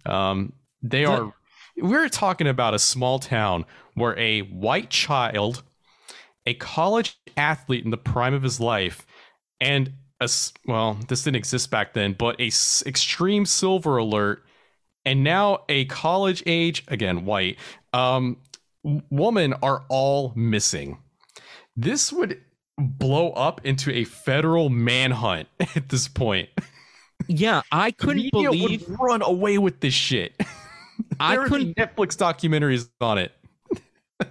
Um, 0.05 0.53
they 0.81 1.05
are. 1.05 1.33
We're 1.77 2.07
talking 2.07 2.47
about 2.47 2.73
a 2.73 2.79
small 2.79 3.19
town 3.19 3.65
where 3.95 4.17
a 4.17 4.41
white 4.41 4.89
child 4.89 5.63
a 6.45 6.53
college 6.53 7.17
athlete 7.35 7.83
in 7.83 7.91
the 7.91 7.97
prime 7.97 8.33
of 8.33 8.43
his 8.43 8.59
life 8.59 9.05
and 9.59 9.93
a, 10.21 10.29
well, 10.65 10.97
this 11.07 11.23
didn't 11.23 11.37
exist 11.37 11.71
back 11.71 11.93
then 11.93 12.13
but 12.13 12.39
a 12.39 12.47
s- 12.47 12.83
extreme 12.85 13.45
silver 13.45 13.97
alert 13.97 14.44
and 15.05 15.23
now 15.23 15.59
a 15.69 15.85
college 15.85 16.43
age 16.45 16.83
again 16.87 17.25
white 17.25 17.57
um 17.93 18.37
woman 19.09 19.53
are 19.61 19.83
all 19.89 20.31
missing. 20.35 20.97
This 21.75 22.13
would 22.13 22.41
blow 22.77 23.31
up 23.31 23.61
into 23.65 23.91
a 23.91 24.03
federal 24.03 24.69
manhunt 24.69 25.47
at 25.75 25.89
this 25.89 26.07
point. 26.07 26.49
Yeah, 27.27 27.61
I 27.71 27.91
couldn't 27.91 28.29
Media 28.33 28.51
believe 28.51 28.87
would 28.87 28.99
run 28.99 29.21
away 29.21 29.57
with 29.57 29.79
this 29.79 29.93
shit. 29.93 30.33
I 31.19 31.37
couldn't 31.47 31.75
netflix 31.75 32.15
documentaries 32.15 32.89
on 33.01 33.17
it. 33.17 33.31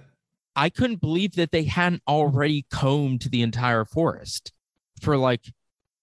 I 0.55 0.69
couldn't 0.69 1.01
believe 1.01 1.35
that 1.35 1.51
they 1.51 1.63
hadn't 1.63 2.03
already 2.07 2.65
combed 2.71 3.21
the 3.21 3.41
entire 3.41 3.85
forest 3.85 4.53
for 5.01 5.17
like 5.17 5.51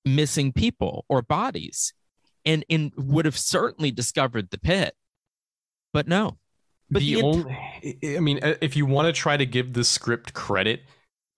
missing 0.05 0.53
people 0.53 1.05
or 1.09 1.23
bodies 1.23 1.95
and 2.45 2.65
and 2.69 2.93
would 2.97 3.25
have 3.25 3.39
certainly 3.39 3.91
discovered 3.91 4.51
the 4.51 4.59
pit. 4.59 4.95
But 5.93 6.09
no. 6.09 6.39
But 6.91 7.01
the, 7.01 7.15
the 7.15 7.21
ent- 7.21 7.25
only, 7.25 8.17
I 8.17 8.21
mean, 8.21 8.41
uh, 8.43 8.55
if 8.61 8.77
you 8.77 8.85
want 8.85 9.07
to 9.07 9.19
try 9.19 9.37
to 9.37 9.47
give 9.47 9.73
the 9.73 9.85
script 9.85 10.35
credit, 10.35 10.83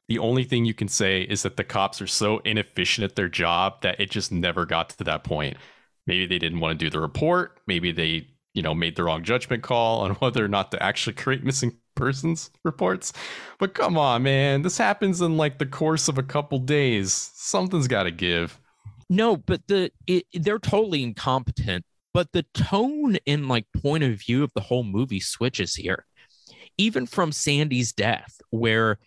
the 0.08 0.18
only 0.18 0.44
thing 0.44 0.64
you 0.64 0.74
can 0.74 0.88
say 0.88 1.22
is 1.22 1.42
that 1.42 1.56
the 1.56 1.64
cops 1.64 2.02
are 2.02 2.06
so 2.06 2.38
inefficient 2.38 3.04
at 3.04 3.16
their 3.16 3.28
job 3.28 3.80
that 3.82 4.00
it 4.00 4.10
just 4.10 4.32
never 4.32 4.66
got 4.66 4.90
to 4.90 5.04
that 5.04 5.24
point. 5.24 5.56
Maybe 6.06 6.26
they 6.26 6.38
didn't 6.38 6.60
want 6.60 6.78
to 6.78 6.84
do 6.84 6.90
the 6.90 7.00
report. 7.00 7.60
Maybe 7.66 7.92
they, 7.92 8.28
you 8.52 8.62
know, 8.62 8.74
made 8.74 8.96
the 8.96 9.04
wrong 9.04 9.22
judgment 9.22 9.62
call 9.62 10.00
on 10.00 10.10
whether 10.16 10.44
or 10.44 10.48
not 10.48 10.70
to 10.72 10.82
actually 10.82 11.14
create 11.14 11.44
missing 11.44 11.78
persons 11.94 12.50
reports. 12.64 13.12
But 13.58 13.74
come 13.74 13.96
on, 13.96 14.24
man, 14.24 14.62
this 14.62 14.76
happens 14.76 15.20
in 15.20 15.36
like 15.36 15.58
the 15.58 15.66
course 15.66 16.08
of 16.08 16.18
a 16.18 16.22
couple 16.22 16.58
days. 16.58 17.12
Something's 17.34 17.88
got 17.88 18.02
to 18.02 18.10
give. 18.10 18.58
No, 19.08 19.36
but 19.36 19.66
the 19.66 19.90
it, 20.06 20.24
they're 20.32 20.58
totally 20.58 21.02
incompetent. 21.02 21.84
But 22.12 22.32
the 22.32 22.44
tone 22.54 23.16
and 23.26 23.48
like 23.48 23.66
point 23.82 24.04
of 24.04 24.20
view 24.20 24.44
of 24.44 24.52
the 24.54 24.60
whole 24.60 24.84
movie 24.84 25.20
switches 25.20 25.74
here. 25.74 26.06
Even 26.78 27.06
from 27.06 27.32
Sandy's 27.32 27.92
death, 27.92 28.40
where 28.50 28.98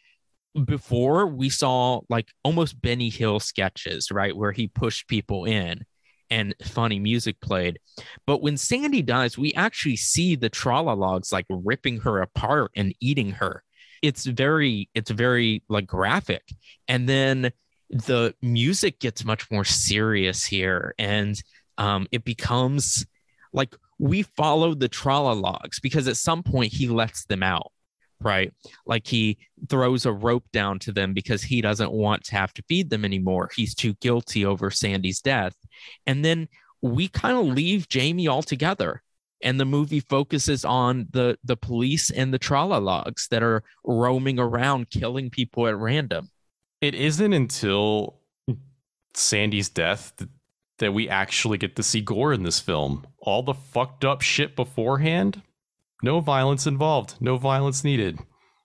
before 0.66 1.28
we 1.28 1.50
saw 1.50 2.02
like 2.10 2.30
almost 2.44 2.82
Benny 2.82 3.10
Hill 3.10 3.40
sketches, 3.40 4.12
right, 4.12 4.36
where 4.36 4.52
he 4.52 4.68
pushed 4.68 5.08
people 5.08 5.46
in 5.46 5.86
and 6.30 6.54
funny 6.64 7.00
music 7.00 7.40
played. 7.40 7.80
But 8.26 8.42
when 8.42 8.58
Sandy 8.58 9.02
dies, 9.02 9.38
we 9.38 9.54
actually 9.54 9.96
see 9.96 10.36
the 10.36 10.50
Trolalogs 10.50 11.32
like 11.32 11.46
ripping 11.50 12.02
her 12.02 12.22
apart 12.22 12.72
and 12.76 12.94
eating 13.00 13.32
her. 13.32 13.64
It's 14.02 14.26
very, 14.26 14.90
it's 14.94 15.12
very 15.12 15.64
like 15.70 15.88
graphic. 15.88 16.44
And 16.88 17.08
then 17.08 17.52
the 17.90 18.34
music 18.42 19.00
gets 19.00 19.24
much 19.24 19.50
more 19.50 19.64
serious 19.64 20.46
here 20.46 20.94
and 20.98 21.42
um, 21.78 22.08
it 22.12 22.26
becomes 22.26 23.06
like 23.54 23.76
we 24.00 24.24
follow 24.24 24.74
the 24.74 24.90
Trolalogs 24.90 25.82
because 25.82 26.08
at 26.08 26.18
some 26.18 26.44
point 26.44 26.74
he 26.74 26.88
lets 26.88 27.26
them 27.26 27.44
out 27.44 27.72
right? 28.20 28.52
Like 28.86 29.06
he 29.06 29.38
throws 29.70 30.06
a 30.06 30.12
rope 30.12 30.46
down 30.52 30.80
to 30.80 30.92
them 30.92 31.14
because 31.14 31.44
he 31.44 31.62
doesn't 31.62 31.92
want 31.92 32.24
to 32.26 32.36
have 32.36 32.54
to 32.56 32.64
feed 32.68 32.90
them 32.90 33.06
anymore. 33.06 33.50
He's 33.56 33.76
too 33.76 33.94
guilty 33.96 34.46
over 34.46 34.72
sandy's 34.72 35.22
death. 35.22 35.56
And 36.06 36.26
then 36.26 36.48
we 36.82 37.08
kind 37.08 37.38
of 37.38 37.46
leave 37.46 37.90
jamie 37.90 38.28
altogether 38.28 39.02
and 39.44 39.60
the 39.60 39.66
movie 39.66 40.00
focuses 40.00 40.66
on 40.66 41.08
the 41.12 41.38
the 41.44 41.58
police 41.58 42.10
and 42.10 42.34
the 42.34 42.40
Trolalogs 42.40 43.28
that 43.30 43.44
are 43.44 43.64
roaming 43.84 44.40
around 44.40 44.90
killing 44.90 45.30
people 45.30 45.68
at 45.68 45.78
random 45.78 46.30
It 46.82 46.96
isn't 46.96 47.34
until 47.34 48.20
hmm. 48.48 48.56
Sandy's 49.14 49.70
death 49.70 50.14
that, 50.18 50.30
that 50.80 50.94
we 50.94 51.10
actually 51.10 51.58
get 51.58 51.76
to 51.76 51.84
see 51.84 52.02
gore 52.02 52.34
in 52.34 52.44
this 52.44 52.60
film. 52.60 53.06
All 53.20 53.44
the 53.44 53.54
fucked 53.54 54.06
up 54.06 54.22
shit 54.22 54.56
beforehand, 54.56 55.42
no 56.04 56.20
violence 56.20 56.68
involved, 56.68 57.16
no 57.20 57.38
violence 57.38 57.84
needed. 57.84 58.20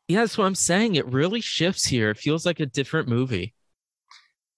yeah 0.09 0.20
that's 0.20 0.36
what 0.36 0.44
i'm 0.44 0.55
saying 0.55 0.94
it 0.97 1.06
really 1.06 1.40
shifts 1.40 1.86
here 1.86 2.10
it 2.10 2.18
feels 2.18 2.44
like 2.44 2.60
a 2.60 2.66
different 2.66 3.09
movie 3.09 3.55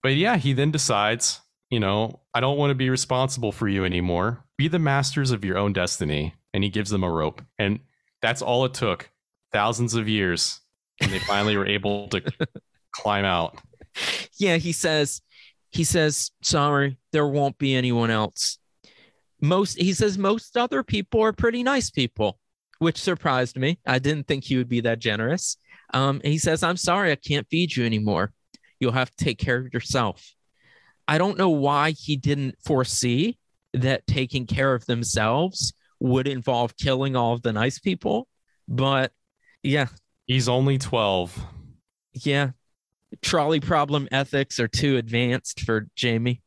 But 0.02 0.16
yeah, 0.16 0.36
he 0.36 0.52
then 0.52 0.70
decides, 0.70 1.40
you 1.70 1.80
know, 1.80 2.20
I 2.34 2.40
don't 2.40 2.58
want 2.58 2.70
to 2.70 2.74
be 2.74 2.90
responsible 2.90 3.52
for 3.52 3.68
you 3.68 3.84
anymore. 3.84 4.44
Be 4.58 4.68
the 4.68 4.78
masters 4.78 5.30
of 5.30 5.44
your 5.44 5.56
own 5.58 5.72
destiny. 5.72 6.34
And 6.52 6.62
he 6.62 6.70
gives 6.70 6.90
them 6.90 7.02
a 7.04 7.10
rope. 7.10 7.40
And 7.58 7.80
that's 8.20 8.42
all 8.42 8.64
it 8.66 8.74
took. 8.74 9.10
Thousands 9.52 9.94
of 9.94 10.08
years. 10.08 10.60
And 11.00 11.10
they 11.10 11.20
finally 11.20 11.56
were 11.56 11.66
able 11.66 12.08
to 12.08 12.20
climb 12.94 13.24
out. 13.24 13.58
yeah 14.38 14.56
he 14.56 14.72
says 14.72 15.20
he 15.70 15.84
says 15.84 16.30
sorry 16.42 16.98
there 17.12 17.26
won't 17.26 17.58
be 17.58 17.74
anyone 17.74 18.10
else. 18.10 18.58
Most 19.40 19.76
he 19.78 19.92
says 19.92 20.16
most 20.16 20.56
other 20.56 20.82
people 20.82 21.20
are 21.22 21.32
pretty 21.32 21.62
nice 21.62 21.90
people 21.90 22.38
which 22.78 23.00
surprised 23.00 23.56
me. 23.56 23.78
I 23.86 23.98
didn't 23.98 24.26
think 24.26 24.44
he 24.44 24.56
would 24.56 24.68
be 24.68 24.80
that 24.80 24.98
generous. 24.98 25.56
Um 25.92 26.20
he 26.24 26.38
says 26.38 26.62
i'm 26.62 26.76
sorry 26.76 27.12
i 27.12 27.16
can't 27.16 27.46
feed 27.50 27.74
you 27.76 27.84
anymore. 27.84 28.32
You'll 28.80 28.92
have 28.92 29.10
to 29.14 29.24
take 29.24 29.38
care 29.38 29.58
of 29.58 29.72
yourself. 29.72 30.34
I 31.06 31.18
don't 31.18 31.38
know 31.38 31.50
why 31.50 31.90
he 31.90 32.16
didn't 32.16 32.56
foresee 32.64 33.38
that 33.74 34.06
taking 34.06 34.46
care 34.46 34.74
of 34.74 34.86
themselves 34.86 35.74
would 36.00 36.26
involve 36.26 36.76
killing 36.76 37.16
all 37.16 37.34
of 37.34 37.42
the 37.42 37.52
nice 37.52 37.78
people 37.78 38.28
but 38.68 39.12
yeah. 39.62 39.88
He's 40.26 40.48
only 40.48 40.78
12. 40.78 41.38
yeah 42.24 42.50
trolley 43.22 43.60
problem 43.60 44.08
ethics 44.12 44.58
are 44.58 44.68
too 44.68 44.96
advanced 44.96 45.60
for 45.60 45.86
jamie 45.96 46.40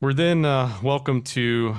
We're 0.00 0.14
then 0.14 0.44
uh, 0.44 0.78
welcome 0.82 1.22
to 1.22 1.76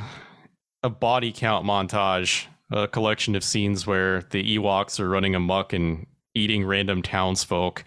a 0.83 0.89
body 0.89 1.31
count 1.31 1.65
montage, 1.65 2.45
a 2.71 2.87
collection 2.87 3.35
of 3.35 3.43
scenes 3.43 3.85
where 3.85 4.23
the 4.31 4.57
Ewoks 4.57 4.99
are 4.99 5.09
running 5.09 5.35
amok 5.35 5.73
and 5.73 6.07
eating 6.33 6.65
random 6.65 7.01
townsfolk. 7.01 7.83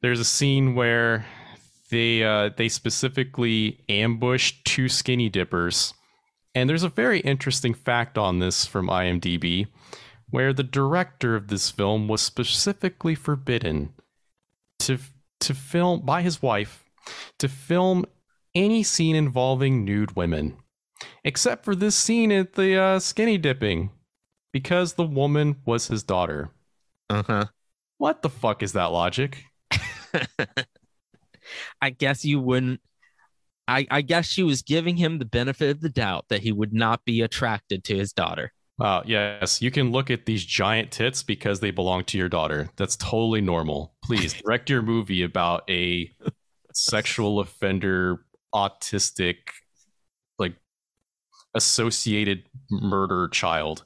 there's 0.00 0.20
a 0.20 0.24
scene 0.24 0.74
where 0.74 1.24
they 1.90 2.24
uh, 2.24 2.50
they 2.56 2.68
specifically 2.68 3.80
ambush 3.88 4.54
two 4.64 4.88
skinny 4.88 5.28
dippers, 5.28 5.94
and 6.54 6.68
there's 6.68 6.82
a 6.82 6.88
very 6.88 7.20
interesting 7.20 7.74
fact 7.74 8.18
on 8.18 8.38
this 8.38 8.66
from 8.66 8.88
IMDb, 8.88 9.66
where 10.30 10.52
the 10.52 10.62
director 10.62 11.36
of 11.36 11.48
this 11.48 11.70
film 11.70 12.08
was 12.08 12.20
specifically 12.22 13.14
forbidden 13.14 13.92
to 14.86 14.98
to 15.40 15.54
film 15.54 16.00
by 16.00 16.22
his 16.22 16.40
wife 16.40 16.82
to 17.38 17.48
film 17.48 18.04
any 18.54 18.82
scene 18.82 19.16
involving 19.16 19.84
nude 19.84 20.16
women, 20.16 20.56
except 21.24 21.64
for 21.64 21.74
this 21.74 21.96
scene 21.96 22.30
at 22.30 22.54
the 22.54 22.76
uh, 22.76 22.98
skinny 22.98 23.38
dipping, 23.38 23.90
because 24.52 24.94
the 24.94 25.06
woman 25.06 25.56
was 25.64 25.88
his 25.88 26.02
daughter. 26.02 26.50
Uh 27.10 27.22
huh. 27.22 27.44
What 27.98 28.22
the 28.22 28.30
fuck 28.30 28.62
is 28.62 28.72
that 28.72 28.86
logic? 28.86 29.44
I 31.80 31.90
guess 31.90 32.24
you 32.24 32.40
wouldn't. 32.40 32.80
I, 33.68 33.86
I 33.90 34.02
guess 34.02 34.26
she 34.26 34.42
was 34.42 34.62
giving 34.62 34.96
him 34.96 35.18
the 35.18 35.24
benefit 35.24 35.70
of 35.70 35.80
the 35.80 35.88
doubt 35.88 36.26
that 36.28 36.42
he 36.42 36.50
would 36.50 36.72
not 36.72 37.04
be 37.04 37.20
attracted 37.20 37.84
to 37.84 37.96
his 37.96 38.12
daughter. 38.12 38.52
Uh, 38.82 39.00
yes, 39.06 39.62
you 39.62 39.70
can 39.70 39.92
look 39.92 40.10
at 40.10 40.26
these 40.26 40.44
giant 40.44 40.90
tits 40.90 41.22
because 41.22 41.60
they 41.60 41.70
belong 41.70 42.02
to 42.02 42.18
your 42.18 42.28
daughter. 42.28 42.68
That's 42.76 42.96
totally 42.96 43.40
normal. 43.40 43.94
Please 44.02 44.32
direct 44.44 44.68
your 44.68 44.82
movie 44.82 45.22
about 45.22 45.62
a 45.70 46.10
sexual 46.74 47.38
offender, 47.38 48.24
autistic, 48.52 49.36
like 50.36 50.56
associated 51.54 52.42
murder 52.72 53.28
child. 53.28 53.84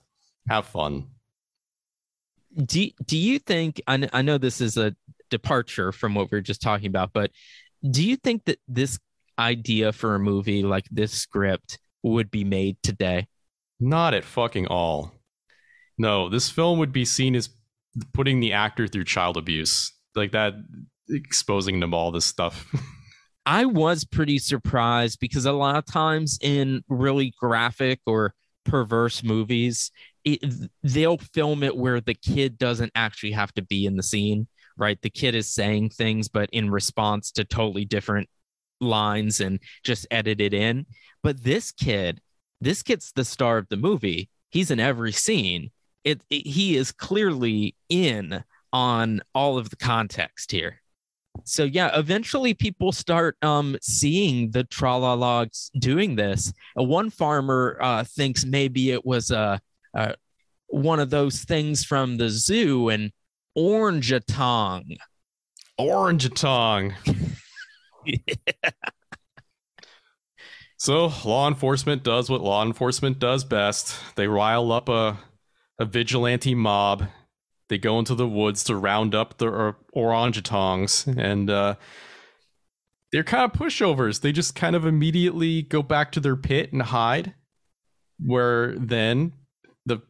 Have 0.48 0.64
fun. 0.64 1.08
Do 2.56 2.88
Do 3.04 3.18
you 3.18 3.38
think? 3.38 3.82
I, 3.86 4.08
I 4.14 4.22
know 4.22 4.38
this 4.38 4.62
is 4.62 4.78
a 4.78 4.96
departure 5.28 5.92
from 5.92 6.14
what 6.14 6.30
we 6.30 6.38
were 6.38 6.42
just 6.42 6.62
talking 6.62 6.86
about, 6.86 7.12
but 7.12 7.32
do 7.90 8.02
you 8.02 8.16
think 8.16 8.46
that 8.46 8.60
this 8.66 8.98
idea 9.38 9.92
for 9.92 10.14
a 10.14 10.18
movie 10.18 10.62
like 10.62 10.86
this 10.90 11.12
script 11.12 11.78
would 12.02 12.30
be 12.30 12.44
made 12.44 12.78
today? 12.82 13.26
Not 13.78 14.14
at 14.14 14.24
fucking 14.24 14.66
all. 14.66 15.12
No, 15.98 16.28
this 16.28 16.50
film 16.50 16.78
would 16.78 16.92
be 16.92 17.04
seen 17.04 17.34
as 17.34 17.48
putting 18.12 18.40
the 18.40 18.52
actor 18.52 18.86
through 18.86 19.04
child 19.04 19.36
abuse, 19.36 19.92
like 20.14 20.32
that, 20.32 20.54
exposing 21.08 21.80
them 21.80 21.94
all 21.94 22.10
this 22.10 22.26
stuff. 22.26 22.66
I 23.46 23.64
was 23.64 24.04
pretty 24.04 24.38
surprised 24.38 25.20
because 25.20 25.46
a 25.46 25.52
lot 25.52 25.76
of 25.76 25.86
times 25.86 26.38
in 26.42 26.82
really 26.88 27.32
graphic 27.38 28.00
or 28.04 28.34
perverse 28.64 29.22
movies, 29.22 29.92
it, 30.24 30.44
they'll 30.82 31.18
film 31.18 31.62
it 31.62 31.76
where 31.76 32.00
the 32.00 32.14
kid 32.14 32.58
doesn't 32.58 32.90
actually 32.96 33.30
have 33.32 33.52
to 33.54 33.62
be 33.62 33.86
in 33.86 33.96
the 33.96 34.02
scene, 34.02 34.48
right? 34.76 35.00
The 35.00 35.10
kid 35.10 35.36
is 35.36 35.54
saying 35.54 35.90
things, 35.90 36.28
but 36.28 36.50
in 36.52 36.70
response 36.70 37.30
to 37.32 37.44
totally 37.44 37.84
different 37.84 38.28
lines 38.80 39.40
and 39.40 39.60
just 39.84 40.08
edited 40.10 40.52
in. 40.52 40.86
But 41.22 41.42
this 41.42 41.70
kid, 41.70 42.20
this 42.60 42.82
gets 42.82 43.12
the 43.12 43.24
star 43.24 43.58
of 43.58 43.68
the 43.68 43.76
movie. 43.76 44.28
He's 44.50 44.70
in 44.70 44.80
every 44.80 45.12
scene. 45.12 45.70
It, 46.04 46.22
it 46.30 46.46
he 46.46 46.76
is 46.76 46.92
clearly 46.92 47.74
in 47.88 48.44
on 48.72 49.20
all 49.34 49.58
of 49.58 49.70
the 49.70 49.76
context 49.76 50.52
here. 50.52 50.80
So 51.44 51.64
yeah, 51.64 51.90
eventually 51.98 52.54
people 52.54 52.92
start 52.92 53.36
um, 53.42 53.76
seeing 53.82 54.50
the 54.50 54.64
Trolalogs 54.64 55.70
doing 55.78 56.16
this. 56.16 56.52
Uh, 56.78 56.84
one 56.84 57.10
farmer 57.10 57.78
uh, 57.80 58.04
thinks 58.04 58.44
maybe 58.44 58.90
it 58.90 59.04
was 59.04 59.30
a, 59.30 59.60
uh, 59.96 60.12
one 60.68 61.00
of 61.00 61.10
those 61.10 61.44
things 61.44 61.84
from 61.84 62.16
the 62.16 62.30
zoo 62.30 62.88
and 62.88 63.12
orangutan. 63.54 64.96
Orangutan. 65.78 66.94
So 70.78 71.12
law 71.24 71.48
enforcement 71.48 72.02
does 72.02 72.28
what 72.28 72.42
law 72.42 72.64
enforcement 72.64 73.18
does 73.18 73.44
best. 73.44 73.98
They 74.16 74.28
rile 74.28 74.72
up 74.72 74.88
a 74.88 75.18
a 75.78 75.84
vigilante 75.84 76.54
mob. 76.54 77.08
They 77.68 77.78
go 77.78 77.98
into 77.98 78.14
the 78.14 78.28
woods 78.28 78.64
to 78.64 78.76
round 78.76 79.14
up 79.14 79.38
the 79.38 79.48
or- 79.48 79.76
orangutans, 79.94 81.06
and 81.18 81.50
uh, 81.50 81.74
they're 83.12 83.24
kind 83.24 83.44
of 83.44 83.58
pushovers. 83.58 84.20
They 84.20 84.32
just 84.32 84.54
kind 84.54 84.76
of 84.76 84.86
immediately 84.86 85.62
go 85.62 85.82
back 85.82 86.12
to 86.12 86.20
their 86.20 86.36
pit 86.36 86.72
and 86.72 86.82
hide. 86.82 87.34
Where 88.18 88.74
then 88.78 89.32
the 89.84 90.00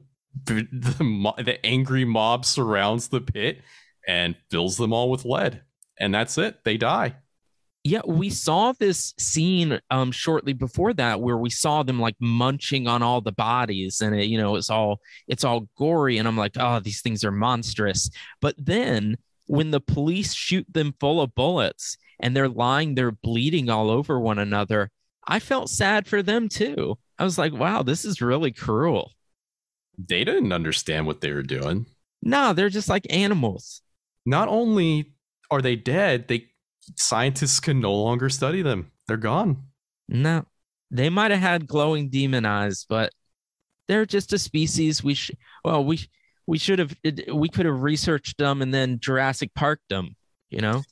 the, 0.45 1.03
mo- 1.03 1.35
the 1.39 1.65
angry 1.65 2.05
mob 2.05 2.45
surrounds 2.45 3.09
the 3.09 3.21
pit 3.21 3.63
and 4.07 4.37
fills 4.51 4.77
them 4.77 4.93
all 4.93 5.11
with 5.11 5.25
lead, 5.25 5.63
and 5.99 6.15
that's 6.15 6.39
it. 6.39 6.63
They 6.65 6.77
die. 6.77 7.17
Yeah, 7.87 8.01
we 8.05 8.31
saw 8.31 8.73
this 8.73 9.15
scene 9.17 9.79
um 9.91 10.11
shortly 10.11 10.53
before 10.53 10.93
that 10.95 11.21
where 11.21 11.37
we 11.37 11.51
saw 11.51 11.85
them 11.85 12.01
like 12.01 12.17
munching 12.19 12.89
on 12.89 13.01
all 13.01 13.21
the 13.21 13.31
bodies 13.31 14.01
and 14.01 14.13
it, 14.13 14.25
you 14.25 14.39
know 14.39 14.57
it's 14.57 14.71
all 14.71 14.99
it's 15.29 15.45
all 15.45 15.69
gory 15.79 16.19
and 16.19 16.27
I'm 16.27 16.37
like, 16.37 16.57
"Oh, 16.59 16.81
these 16.81 17.01
things 17.01 17.23
are 17.23 17.31
monstrous." 17.31 18.11
But 18.41 18.57
then 18.59 19.19
when 19.47 19.71
the 19.71 19.79
police 19.79 20.35
shoot 20.35 20.67
them 20.69 20.97
full 20.99 21.21
of 21.23 21.37
bullets 21.37 21.97
and 22.19 22.35
they're 22.35 22.49
lying 22.49 22.97
there 22.97 23.13
bleeding 23.13 23.71
all 23.71 23.89
over 23.89 24.19
one 24.19 24.41
another, 24.41 24.91
I 25.25 25.39
felt 25.39 25.71
sad 25.71 26.09
for 26.09 26.25
them 26.25 26.49
too. 26.49 26.99
I 27.21 27.23
was 27.23 27.39
like, 27.39 27.53
"Wow, 27.53 27.85
this 27.85 28.05
is 28.05 28.21
really 28.21 28.51
cruel." 28.51 29.13
They 29.97 30.25
didn't 30.25 30.53
understand 30.53 31.07
what 31.07 31.21
they 31.21 31.33
were 31.33 31.45
doing. 31.45 31.87
No, 32.21 32.53
they're 32.53 32.69
just 32.69 32.89
like 32.89 33.07
animals. 33.11 33.83
Not 34.25 34.49
only 34.49 35.13
are 35.53 35.63
they 35.63 35.77
dead, 35.77 36.27
they 36.27 36.49
scientists 36.95 37.61
can 37.61 37.81
no 37.81 37.95
longer 37.95 38.29
study 38.29 38.63
them. 38.63 38.93
They're 39.09 39.17
gone. 39.17 39.65
No, 40.09 40.47
they 40.91 41.11
might 41.11 41.31
have 41.33 41.41
had 41.41 41.67
glowing 41.67 42.11
demon 42.11 42.47
eyes, 42.47 42.87
but 42.89 43.13
they're 43.89 44.07
just 44.07 44.33
a 44.33 44.39
species. 44.39 45.03
We 45.03 45.15
should, 45.15 45.37
well, 45.65 45.85
we 45.85 46.01
we 46.47 46.59
should 46.59 46.79
have, 46.79 46.95
we 47.33 47.49
could 47.49 47.67
have 47.67 47.83
researched 47.83 48.39
them 48.39 48.63
and 48.63 48.73
then 48.73 49.01
Jurassic 49.01 49.53
Park 49.55 49.81
them. 49.89 50.17
You 50.51 50.61
know? 50.61 50.83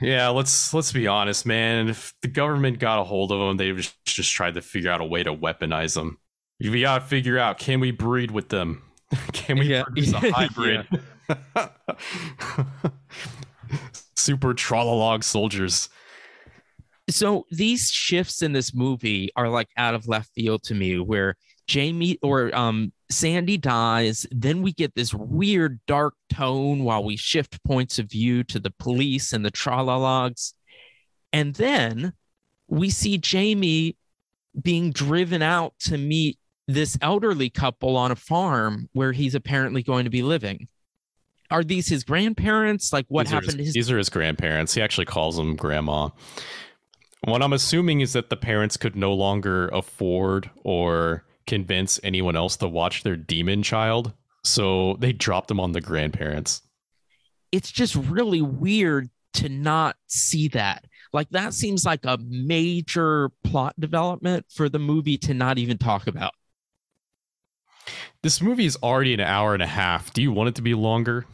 Yeah, 0.00 0.28
let's 0.28 0.72
let's 0.74 0.92
be 0.92 1.06
honest, 1.06 1.46
man. 1.46 1.88
If 1.88 2.14
the 2.22 2.28
government 2.28 2.78
got 2.78 3.00
a 3.00 3.04
hold 3.04 3.32
of 3.32 3.40
them, 3.40 3.56
they 3.56 3.72
just 3.72 3.96
just 4.04 4.32
tried 4.32 4.54
to 4.54 4.62
figure 4.62 4.90
out 4.90 5.00
a 5.00 5.04
way 5.04 5.22
to 5.22 5.34
weaponize 5.34 5.94
them. 5.94 6.18
We 6.60 6.80
gotta 6.80 7.04
figure 7.04 7.38
out: 7.38 7.58
can 7.58 7.80
we 7.80 7.90
breed 7.90 8.30
with 8.30 8.48
them? 8.48 8.82
can 9.32 9.58
we 9.58 9.66
Yeah. 9.66 9.84
produce 9.84 10.12
a 10.12 10.18
hybrid? 10.32 10.86
Super 14.18 14.52
trolalog 14.52 15.22
soldiers. 15.22 15.88
So 17.08 17.46
these 17.50 17.90
shifts 17.90 18.42
in 18.42 18.52
this 18.52 18.74
movie 18.74 19.30
are 19.36 19.48
like 19.48 19.68
out 19.76 19.94
of 19.94 20.08
left 20.08 20.30
field 20.34 20.62
to 20.64 20.74
me, 20.74 20.98
where 20.98 21.36
Jamie 21.66 22.18
or 22.22 22.54
um 22.54 22.92
Sandy 23.10 23.56
dies, 23.56 24.26
then 24.30 24.60
we 24.60 24.72
get 24.72 24.94
this 24.94 25.14
weird 25.14 25.80
dark 25.86 26.14
tone 26.30 26.84
while 26.84 27.02
we 27.02 27.16
shift 27.16 27.62
points 27.64 27.98
of 27.98 28.10
view 28.10 28.44
to 28.44 28.58
the 28.58 28.72
police 28.78 29.32
and 29.32 29.44
the 29.44 29.50
trolalogs. 29.50 30.52
And 31.32 31.54
then 31.54 32.12
we 32.66 32.90
see 32.90 33.16
Jamie 33.16 33.96
being 34.60 34.92
driven 34.92 35.40
out 35.40 35.74
to 35.80 35.96
meet 35.96 36.38
this 36.66 36.98
elderly 37.00 37.48
couple 37.48 37.96
on 37.96 38.10
a 38.10 38.16
farm 38.16 38.88
where 38.92 39.12
he's 39.12 39.34
apparently 39.34 39.82
going 39.82 40.04
to 40.04 40.10
be 40.10 40.22
living. 40.22 40.68
Are 41.50 41.64
these 41.64 41.88
his 41.88 42.04
grandparents? 42.04 42.92
Like 42.92 43.06
what 43.08 43.26
These 43.26 43.32
happened 43.32 43.46
his- 43.52 43.56
to 43.56 43.64
his 43.64 43.74
These 43.74 43.90
are 43.90 43.98
his 43.98 44.08
grandparents. 44.10 44.74
He 44.74 44.82
actually 44.82 45.06
calls 45.06 45.36
them 45.36 45.56
grandma. 45.56 46.10
What 47.24 47.42
I'm 47.42 47.52
assuming 47.52 48.00
is 48.00 48.12
that 48.12 48.30
the 48.30 48.36
parents 48.36 48.76
could 48.76 48.94
no 48.94 49.12
longer 49.12 49.68
afford 49.68 50.50
or 50.62 51.24
convince 51.46 51.98
anyone 52.04 52.36
else 52.36 52.56
to 52.58 52.68
watch 52.68 53.02
their 53.02 53.16
demon 53.16 53.62
child, 53.62 54.12
so 54.44 54.96
they 55.00 55.12
dropped 55.12 55.48
them 55.48 55.58
on 55.60 55.72
the 55.72 55.80
grandparents. 55.80 56.62
it's 57.50 57.72
just 57.72 57.94
really 57.94 58.42
weird 58.42 59.08
to 59.32 59.48
not 59.48 59.96
see 60.06 60.48
that. 60.48 60.84
Like 61.14 61.30
that 61.30 61.54
seems 61.54 61.86
like 61.86 62.04
a 62.04 62.18
major 62.18 63.30
plot 63.42 63.74
development 63.80 64.44
for 64.54 64.68
the 64.68 64.78
movie 64.78 65.16
to 65.18 65.32
not 65.32 65.56
even 65.56 65.78
talk 65.78 66.06
about. 66.06 66.32
This 68.22 68.42
movie 68.42 68.66
is 68.66 68.76
already 68.82 69.14
an 69.14 69.20
hour 69.20 69.54
and 69.54 69.62
a 69.62 69.66
half. 69.66 70.12
Do 70.12 70.20
you 70.20 70.30
want 70.30 70.50
it 70.50 70.54
to 70.56 70.62
be 70.62 70.74
longer? 70.74 71.24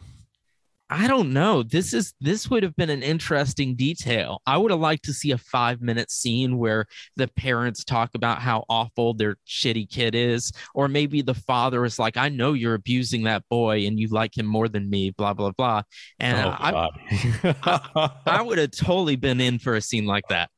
I 0.89 1.07
don't 1.07 1.33
know. 1.33 1.63
This 1.63 1.93
is 1.93 2.13
this 2.21 2.47
would 2.49 2.61
have 2.61 2.75
been 2.75 2.91
an 2.91 3.01
interesting 3.01 3.75
detail. 3.75 4.41
I 4.45 4.57
would 4.57 4.69
have 4.69 4.79
liked 4.79 5.05
to 5.05 5.13
see 5.13 5.31
a 5.31 5.37
5-minute 5.37 6.11
scene 6.11 6.59
where 6.59 6.85
the 7.15 7.27
parents 7.27 7.83
talk 7.83 8.11
about 8.13 8.39
how 8.39 8.65
awful 8.69 9.15
their 9.15 9.37
shitty 9.47 9.89
kid 9.89 10.13
is 10.13 10.51
or 10.75 10.87
maybe 10.87 11.23
the 11.23 11.33
father 11.33 11.85
is 11.85 11.97
like, 11.97 12.17
"I 12.17 12.29
know 12.29 12.53
you're 12.53 12.75
abusing 12.75 13.23
that 13.23 13.43
boy 13.49 13.87
and 13.87 13.99
you 13.99 14.09
like 14.09 14.37
him 14.37 14.45
more 14.45 14.67
than 14.67 14.87
me, 14.87 15.09
blah 15.09 15.33
blah 15.33 15.51
blah." 15.51 15.81
And 16.19 16.37
oh, 16.37 16.55
I 16.59 16.71
God. 16.71 18.11
I 18.27 18.41
would 18.43 18.59
have 18.59 18.71
totally 18.71 19.15
been 19.15 19.41
in 19.41 19.57
for 19.57 19.75
a 19.75 19.81
scene 19.81 20.05
like 20.05 20.27
that. 20.29 20.51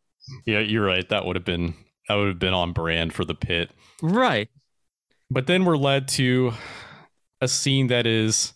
yeah, 0.45 0.59
you're 0.59 0.85
right. 0.85 1.07
That 1.07 1.25
would 1.25 1.37
have 1.37 1.45
been 1.45 1.73
that 2.09 2.15
would 2.15 2.27
have 2.27 2.39
been 2.39 2.53
on 2.53 2.73
brand 2.73 3.13
for 3.13 3.23
the 3.23 3.35
pit. 3.35 3.71
Right. 4.01 4.49
But 5.29 5.47
then 5.47 5.63
we're 5.63 5.77
led 5.77 6.07
to 6.09 6.53
a 7.39 7.47
scene 7.47 7.87
that 7.87 8.05
is 8.05 8.53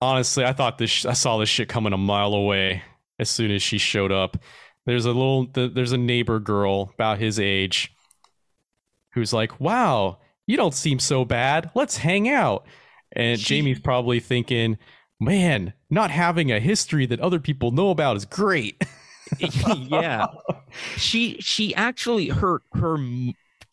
honestly, 0.00 0.44
I 0.44 0.52
thought 0.52 0.78
this, 0.78 1.04
I 1.06 1.12
saw 1.14 1.38
this 1.38 1.48
shit 1.48 1.68
coming 1.68 1.92
a 1.92 1.98
mile 1.98 2.34
away. 2.34 2.82
as 3.18 3.30
soon 3.30 3.50
as 3.50 3.62
she 3.62 3.78
showed 3.78 4.12
up. 4.12 4.36
There's 4.84 5.06
a 5.06 5.08
little 5.08 5.46
there's 5.46 5.92
a 5.92 5.96
neighbor 5.98 6.38
girl 6.38 6.90
about 6.94 7.18
his 7.18 7.40
age 7.40 7.90
who's 9.14 9.32
like, 9.32 9.58
"Wow, 9.60 10.18
you 10.46 10.56
don't 10.56 10.74
seem 10.74 10.98
so 10.98 11.24
bad. 11.24 11.70
Let's 11.74 11.96
hang 11.96 12.28
out." 12.28 12.66
And 13.12 13.40
She- 13.40 13.56
Jamie's 13.56 13.80
probably 13.80 14.20
thinking, 14.20 14.76
"Man, 15.18 15.72
not 15.90 16.10
having 16.10 16.52
a 16.52 16.60
history 16.60 17.06
that 17.06 17.20
other 17.20 17.40
people 17.40 17.70
know 17.70 17.90
about 17.90 18.16
is 18.16 18.24
great." 18.26 18.84
yeah. 19.38 20.26
She 20.96 21.38
she 21.40 21.74
actually 21.74 22.28
her 22.28 22.60
her 22.74 22.96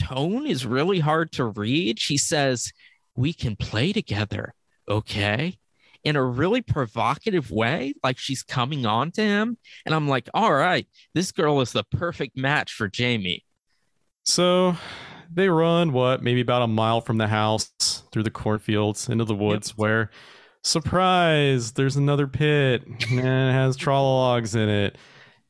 tone 0.02 0.48
is 0.48 0.66
really 0.66 1.00
hard 1.00 1.32
to 1.34 1.46
read. 1.46 2.00
She 2.00 2.18
says, 2.18 2.72
"We 3.16 3.34
can 3.34 3.56
play 3.56 3.92
together." 3.94 4.54
Okay? 4.88 5.58
In 6.04 6.16
a 6.16 6.24
really 6.24 6.62
provocative 6.62 7.50
way, 7.50 7.94
like 8.04 8.18
she's 8.18 8.44
coming 8.44 8.86
on 8.86 9.12
to 9.12 9.22
him, 9.22 9.58
and 9.86 9.96
I'm 9.96 10.08
like, 10.08 10.30
"All 10.34 10.54
right, 10.54 10.86
this 11.14 11.32
girl 11.32 11.62
is 11.62 11.72
the 11.72 11.84
perfect 11.84 12.38
match 12.38 12.74
for 12.74 12.90
Jamie." 12.90 13.46
So 14.24 14.76
they 15.34 15.50
run 15.50 15.92
what 15.92 16.22
maybe 16.22 16.42
about 16.42 16.62
a 16.62 16.68
mile 16.68 17.02
from 17.02 17.18
the 17.18 17.28
house 17.28 17.72
through 18.12 18.24
the 18.24 18.32
cornfields 18.32 19.10
into 19.10 19.26
the 19.26 19.36
woods 19.36 19.78
where 19.78 20.10
surprise 20.62 21.74
there's 21.74 21.98
another 21.98 22.28
pit 22.28 22.84
and 22.86 23.20
it 23.20 23.54
has 23.54 23.78
trolalogs 23.78 24.56
in 24.56 24.70
it. 24.70 24.98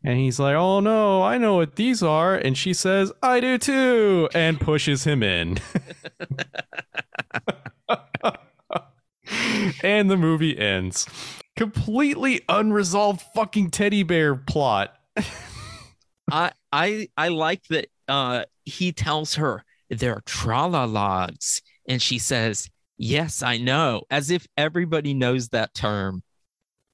And 0.06 0.18
he's 0.18 0.40
like 0.40 0.56
oh 0.56 0.80
no 0.80 1.24
i 1.24 1.38
know 1.38 1.56
what 1.56 1.76
these 1.76 2.02
are. 2.02 2.36
And 2.36 2.58
she 2.58 2.74
says 2.74 3.12
i 3.22 3.40
do 3.40 3.58
too 3.58 4.30
and 4.34 4.60
pushes 4.60 5.04
him 5.04 5.24
in 5.24 5.60
and 9.84 10.10
the 10.10 10.18
movie 10.18 10.58
ends 10.58 11.08
completely 11.56 12.42
unresolved 12.50 13.22
fucking 13.36 13.70
teddy 13.70 14.04
bear 14.04 14.36
plot 14.36 14.96
I 16.32 16.52
I 16.72 17.10
I 17.18 17.28
like 17.28 17.64
that 17.70 17.88
uh 18.08 18.46
he 18.66 18.92
tells 18.92 19.36
her 19.36 19.64
they're 19.90 20.22
trolalogs 20.26 21.62
and 21.88 22.02
she 22.02 22.18
says, 22.18 22.70
"Yes, 22.98 23.44
I 23.44 23.58
know." 23.58 24.04
As 24.10 24.32
if 24.32 24.48
everybody 24.58 25.14
knows 25.14 25.50
that 25.50 25.74
term. 25.74 26.24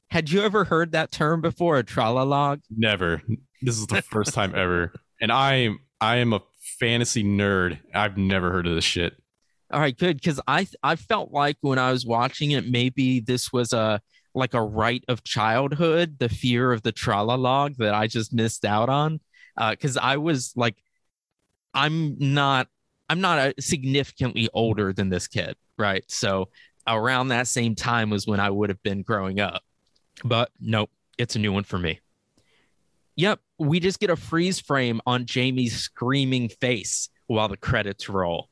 Had 0.09 0.31
you 0.31 0.41
ever 0.41 0.63
heard 0.63 0.91
that 0.93 1.11
term 1.11 1.41
before, 1.41 1.77
a 1.77 1.83
trolalog? 1.83 2.61
Never. 2.75 3.21
This 3.61 3.77
is 3.77 3.85
the 3.87 4.01
first 4.01 4.33
time 4.33 4.55
ever. 4.55 4.93
And 5.21 5.31
I 5.31 5.69
I 6.01 6.17
am 6.17 6.33
a 6.33 6.41
fantasy 6.79 7.23
nerd. 7.23 7.79
I've 7.93 8.17
never 8.17 8.51
heard 8.51 8.67
of 8.67 8.75
this 8.75 8.85
shit. 8.85 9.21
All 9.71 9.79
right, 9.79 9.97
good 9.97 10.17
because 10.17 10.39
I 10.47 10.67
I 10.81 10.95
felt 10.95 11.31
like 11.31 11.57
when 11.61 11.77
I 11.77 11.91
was 11.91 12.05
watching 12.05 12.51
it, 12.51 12.67
maybe 12.67 13.19
this 13.19 13.53
was 13.53 13.71
a 13.73 14.01
like 14.33 14.53
a 14.53 14.61
rite 14.61 15.03
of 15.07 15.23
childhood, 15.23 16.17
the 16.19 16.29
fear 16.29 16.71
of 16.71 16.81
the 16.81 16.93
trolalog 16.93 17.77
that 17.77 17.93
I 17.93 18.07
just 18.07 18.33
missed 18.33 18.65
out 18.65 18.89
on. 18.89 19.19
Uh, 19.57 19.71
because 19.71 19.97
I 19.97 20.17
was 20.17 20.53
like, 20.55 20.77
I'm 21.73 22.17
not 22.17 22.67
I'm 23.09 23.21
not 23.21 23.53
significantly 23.59 24.49
older 24.53 24.93
than 24.93 25.09
this 25.09 25.27
kid, 25.27 25.55
right? 25.77 26.03
So 26.07 26.49
around 26.87 27.29
that 27.29 27.47
same 27.47 27.75
time 27.75 28.09
was 28.09 28.27
when 28.27 28.39
I 28.39 28.49
would 28.49 28.69
have 28.69 28.81
been 28.83 29.03
growing 29.03 29.39
up. 29.39 29.63
But 30.23 30.51
nope, 30.59 30.89
it's 31.17 31.35
a 31.35 31.39
new 31.39 31.53
one 31.53 31.63
for 31.63 31.77
me. 31.77 31.99
Yep, 33.15 33.39
we 33.57 33.79
just 33.79 33.99
get 33.99 34.09
a 34.09 34.15
freeze 34.15 34.59
frame 34.59 35.01
on 35.05 35.25
Jamie's 35.25 35.75
screaming 35.75 36.49
face 36.49 37.09
while 37.27 37.47
the 37.47 37.57
credits 37.57 38.09
roll. 38.09 38.48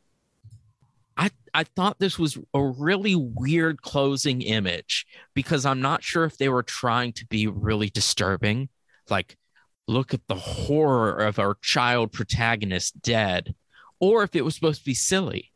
I 1.57 1.63
thought 1.63 1.97
this 1.97 2.19
was 2.19 2.37
a 2.53 2.61
really 2.61 3.15
weird 3.15 3.81
closing 3.81 4.43
image 4.43 5.07
because 5.33 5.65
I'm 5.65 5.81
not 5.81 6.03
sure 6.03 6.23
if 6.23 6.37
they 6.37 6.49
were 6.49 6.61
trying 6.61 7.13
to 7.13 7.25
be 7.25 7.47
really 7.47 7.89
disturbing, 7.89 8.69
like 9.09 9.39
look 9.87 10.13
at 10.13 10.27
the 10.27 10.35
horror 10.35 11.17
of 11.17 11.39
our 11.39 11.57
child 11.63 12.11
protagonist 12.11 13.01
dead, 13.01 13.55
or 13.99 14.21
if 14.21 14.35
it 14.35 14.45
was 14.45 14.53
supposed 14.53 14.81
to 14.81 14.85
be 14.85 14.93
silly. 14.93 15.51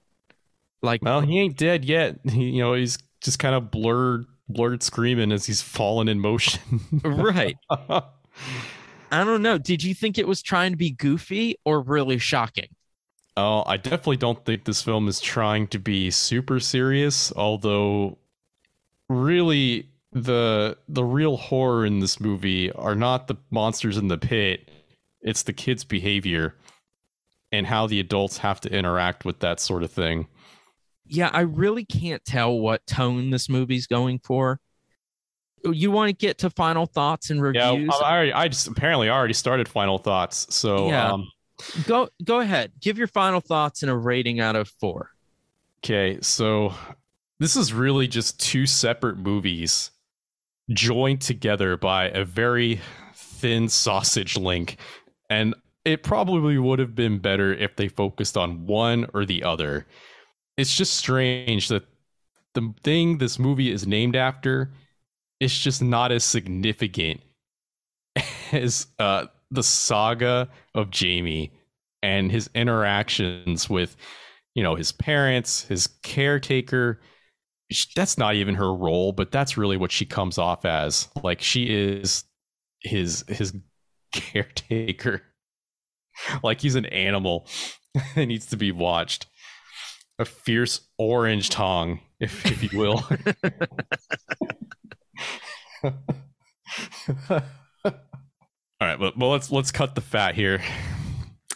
Like 0.82 1.03
Well, 1.03 1.22
he 1.22 1.40
ain't 1.40 1.56
dead 1.56 1.86
yet. 1.86 2.18
He, 2.32 2.45
you 2.45 2.64
know, 2.64 2.73
he's 2.73 2.98
just 3.22 3.38
kind 3.38 3.53
of 3.53 3.69
blurred 3.69 4.26
blurred 4.49 4.82
screaming 4.82 5.32
as 5.32 5.45
he's 5.45 5.61
fallen 5.61 6.07
in 6.07 6.19
motion. 6.19 6.82
right. 7.03 7.57
I 7.69 9.23
don't 9.23 9.44
know. 9.44 9.60
Did 9.60 9.84
you 9.84 9.94
think 9.94 10.18
it 10.18 10.28
was 10.28 10.41
trying 10.41 10.72
to 10.72 10.78
be 10.78 10.90
goofy 10.90 11.57
or 11.64 11.80
really 11.80 12.18
shocking? 12.18 12.69
Oh, 13.42 13.64
I 13.66 13.78
definitely 13.78 14.18
don't 14.18 14.46
think 14.46 14.66
this 14.66 14.84
film 14.84 15.08
is 15.08 15.20
trying 15.20 15.68
to 15.70 15.80
be 15.80 16.12
super 16.12 16.60
serious, 16.60 17.34
although 17.36 18.20
really 19.10 19.90
the 20.12 20.78
the 20.88 21.04
real 21.04 21.38
horror 21.38 21.86
in 21.86 22.00
this 22.00 22.20
movie 22.20 22.72
are 22.74 22.94
not 22.94 23.28
the 23.28 23.36
monsters 23.50 23.98
in 23.98 24.10
the 24.10 24.18
pit, 24.18 24.70
it's 25.22 25.42
the 25.44 25.54
kids' 25.54 25.84
behavior 25.84 26.56
and 27.52 27.66
how 27.66 27.88
the 27.88 28.00
adults 28.00 28.38
have 28.38 28.62
to 28.62 28.70
interact 28.72 29.26
with 29.26 29.40
that 29.40 29.60
sort 29.60 29.82
of 29.84 29.92
thing. 29.92 30.28
Yeah, 31.06 31.32
I 31.34 31.42
really 31.42 31.84
can't 31.84 32.24
tell 32.24 32.60
what 32.60 32.86
tone 32.86 33.32
this 33.32 33.50
movie's 33.50 33.88
going 33.88 34.20
for. 34.20 34.60
You 35.64 35.92
want 35.92 36.10
to 36.10 36.14
get 36.14 36.38
to 36.40 36.50
final 36.52 36.86
thoughts 36.86 37.30
and 37.32 37.42
Yeah, 37.54 37.72
reviews? 37.72 37.94
I, 38.02 38.14
already, 38.14 38.34
I 38.34 38.48
just 38.48 38.68
apparently 38.68 39.10
already 39.10 39.34
started 39.34 39.68
final 39.68 39.98
thoughts. 39.98 40.54
So 40.54 40.88
Yeah. 40.88 41.10
um, 41.12 41.28
go 41.86 42.10
go 42.24 42.40
ahead. 42.40 42.72
Give 42.80 42.98
your 42.98 43.08
final 43.08 43.42
thoughts 43.42 43.84
and 43.84 43.92
a 43.92 43.96
rating 43.96 44.40
out 44.40 44.56
of 44.56 44.68
four. 44.68 45.12
Okay, 45.84 46.20
so 46.22 46.74
this 47.40 47.56
is 47.56 47.74
really 47.74 48.08
just 48.08 48.40
two 48.40 48.66
separate 48.66 49.18
movies 49.18 49.92
joined 50.72 51.22
together 51.22 51.76
by 51.78 52.10
a 52.10 52.24
very 52.24 52.80
thin 53.14 53.68
sausage 53.68 54.38
link. 54.38 54.78
And 55.30 55.56
it 55.84 56.04
probably 56.04 56.58
would 56.58 56.80
have 56.80 56.94
been 56.94 57.20
better 57.20 57.54
if 57.54 57.76
they 57.76 57.88
focused 57.88 58.38
on 58.38 58.68
one 58.68 59.08
or 59.14 59.26
the 59.26 59.44
other. 59.44 59.88
It's 60.58 60.76
just 60.76 60.94
strange 60.94 61.70
that 61.70 61.86
the 62.54 62.74
thing 62.84 63.18
this 63.18 63.40
movie 63.40 63.72
is 63.72 63.88
named 63.88 64.16
after 64.16 64.72
is 65.40 65.58
just 65.58 65.82
not 65.82 66.12
as 66.12 66.24
significant 66.24 67.22
as 68.52 68.88
uh, 69.00 69.26
the 69.52 69.64
saga 69.64 70.49
of 70.76 70.90
Jamie 70.90 71.52
and 72.02 72.32
his 72.32 72.49
interactions 72.56 73.69
with 73.69 73.95
you 74.56 74.64
know 74.64 74.76
his 74.76 74.91
parents 74.91 75.64
his 75.64 75.88
caretaker. 76.03 77.02
That's 77.95 78.18
not 78.18 78.36
even 78.36 78.56
her 78.56 78.73
role 78.73 79.11
but 79.14 79.32
that's 79.32 79.57
really 79.57 79.78
what 79.78 79.91
she 79.91 80.06
comes 80.06 80.38
off 80.38 80.65
as. 80.65 81.07
Like 81.23 81.41
she 81.41 81.65
is 81.65 82.23
his 82.82 83.23
his 83.28 83.53
caretaker. 84.14 85.22
Like 86.44 86.60
he's 86.60 86.76
an 86.76 86.86
animal. 86.88 87.48
That 88.15 88.26
needs 88.28 88.45
to 88.48 88.57
be 88.57 88.72
watched. 88.72 89.28
A 90.19 90.26
fierce 90.26 90.82
orange 90.98 91.49
tongue 91.49 91.99
if 92.22 92.45
if 92.45 92.72
you 92.72 92.78
will 92.78 93.03
all 98.82 98.88
right 98.88 98.99
but 98.99 99.18
well 99.18 99.30
let's 99.30 99.52
let's 99.52 99.72
cut 99.72 99.95
the 99.95 100.02
fat 100.02 100.36
here 100.36 100.62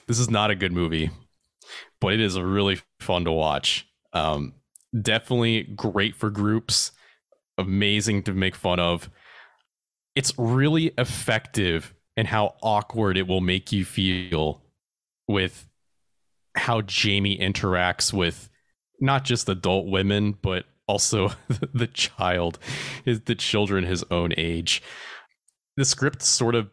this 0.08 0.20
is 0.20 0.30
not 0.30 0.52
a 0.52 0.56
good 0.56 0.72
movie 0.72 1.10
but 2.00 2.14
it 2.14 2.20
is 2.20 2.40
really 2.40 2.80
fun 3.00 3.26
to 3.26 3.32
watch. 3.32 3.88
Um, 4.14 4.54
definitely 5.00 5.64
great 5.64 6.16
for 6.16 6.30
groups, 6.30 6.92
amazing 7.58 8.24
to 8.24 8.34
make 8.34 8.56
fun 8.56 8.80
of. 8.80 9.10
It's 10.16 10.34
really 10.38 10.94
effective 10.98 11.94
in 12.16 12.28
how 12.28 12.56
awkward 12.62 13.18
it 13.18 13.28
will 13.28 13.42
make 13.42 13.72
you 13.72 13.84
feel 13.84 14.62
with 15.28 15.68
how 16.56 16.82
Jamie 16.82 17.38
interacts 17.38 18.14
with 18.14 18.50
not 19.02 19.26
just 19.26 19.50
adult 19.50 19.88
women, 19.88 20.38
but 20.42 20.66
also 20.88 21.32
the 21.74 21.88
child, 21.88 22.60
the 23.06 23.36
children 23.36 23.84
his 23.84 24.04
own 24.10 24.32
age. 24.38 24.82
The 25.76 25.84
script 25.84 26.22
sort 26.22 26.56
of 26.56 26.70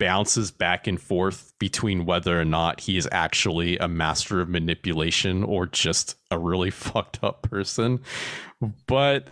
bounces 0.00 0.50
back 0.50 0.88
and 0.88 1.00
forth 1.00 1.52
between 1.60 2.06
whether 2.06 2.40
or 2.40 2.44
not 2.44 2.80
he 2.80 2.96
is 2.96 3.08
actually 3.12 3.78
a 3.78 3.86
master 3.86 4.40
of 4.40 4.48
manipulation 4.48 5.44
or 5.44 5.66
just 5.66 6.16
a 6.32 6.38
really 6.38 6.70
fucked 6.72 7.22
up 7.22 7.42
person. 7.42 8.00
But 8.88 9.28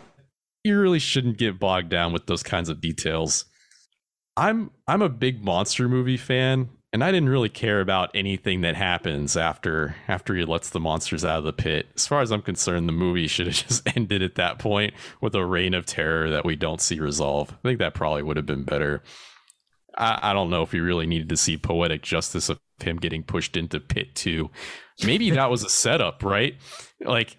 you 0.63 0.79
really 0.79 1.01
shouldn't 1.01 1.39
get 1.39 1.59
bogged 1.59 1.89
down 1.89 2.13
with 2.13 2.27
those 2.27 2.45
kinds 2.45 2.69
of 2.69 2.81
details. 2.81 3.47
I'm 4.37 4.71
I'm 4.87 5.03
a 5.03 5.09
big 5.09 5.43
monster 5.43 5.89
movie 5.89 6.17
fan, 6.17 6.69
and 6.93 7.03
I 7.03 7.11
didn't 7.11 7.31
really 7.31 7.49
care 7.49 7.81
about 7.81 8.11
anything 8.15 8.61
that 8.61 8.77
happens 8.77 9.37
after 9.37 9.97
after 10.07 10.35
he 10.37 10.45
lets 10.45 10.71
the 10.71 10.81
monsters 10.81 11.25
out 11.25 11.39
of 11.39 11.45
the 11.45 11.53
pit. 11.53 11.89
As 11.97 12.07
far 12.07 12.21
as 12.21 12.31
I'm 12.31 12.43
concerned, 12.43 12.89
the 12.89 12.93
movie 12.93 13.27
should 13.27 13.47
have 13.47 13.57
just 13.57 13.89
ended 13.97 14.23
at 14.23 14.37
that 14.37 14.59
point 14.59 14.95
with 15.21 15.35
a 15.35 15.45
reign 15.45 15.75
of 15.75 15.87
terror 15.87 16.31
that 16.31 16.45
we 16.45 16.55
don't 16.55 16.81
see 16.81 17.01
resolve. 17.01 17.53
I 17.53 17.69
think 17.69 17.79
that 17.81 17.95
probably 17.95 18.23
would 18.23 18.37
have 18.37 18.47
been 18.47 18.65
better. 18.65 19.03
I, 19.99 20.31
I 20.31 20.33
don't 20.33 20.51
know 20.51 20.63
if 20.63 20.73
we 20.73 20.81
really 20.81 21.07
needed 21.07 21.29
to 21.29 21.37
see 21.37 21.57
poetic 21.57 22.03
justice 22.03 22.49
of 22.49 22.59
him 22.81 22.97
getting 22.97 23.23
pushed 23.23 23.57
into 23.57 23.81
pit 23.81 24.15
two. 24.15 24.51
Maybe 25.05 25.31
that 25.33 25.51
was 25.51 25.65
a 25.65 25.69
setup, 25.69 26.23
right? 26.23 26.57
Like, 27.01 27.37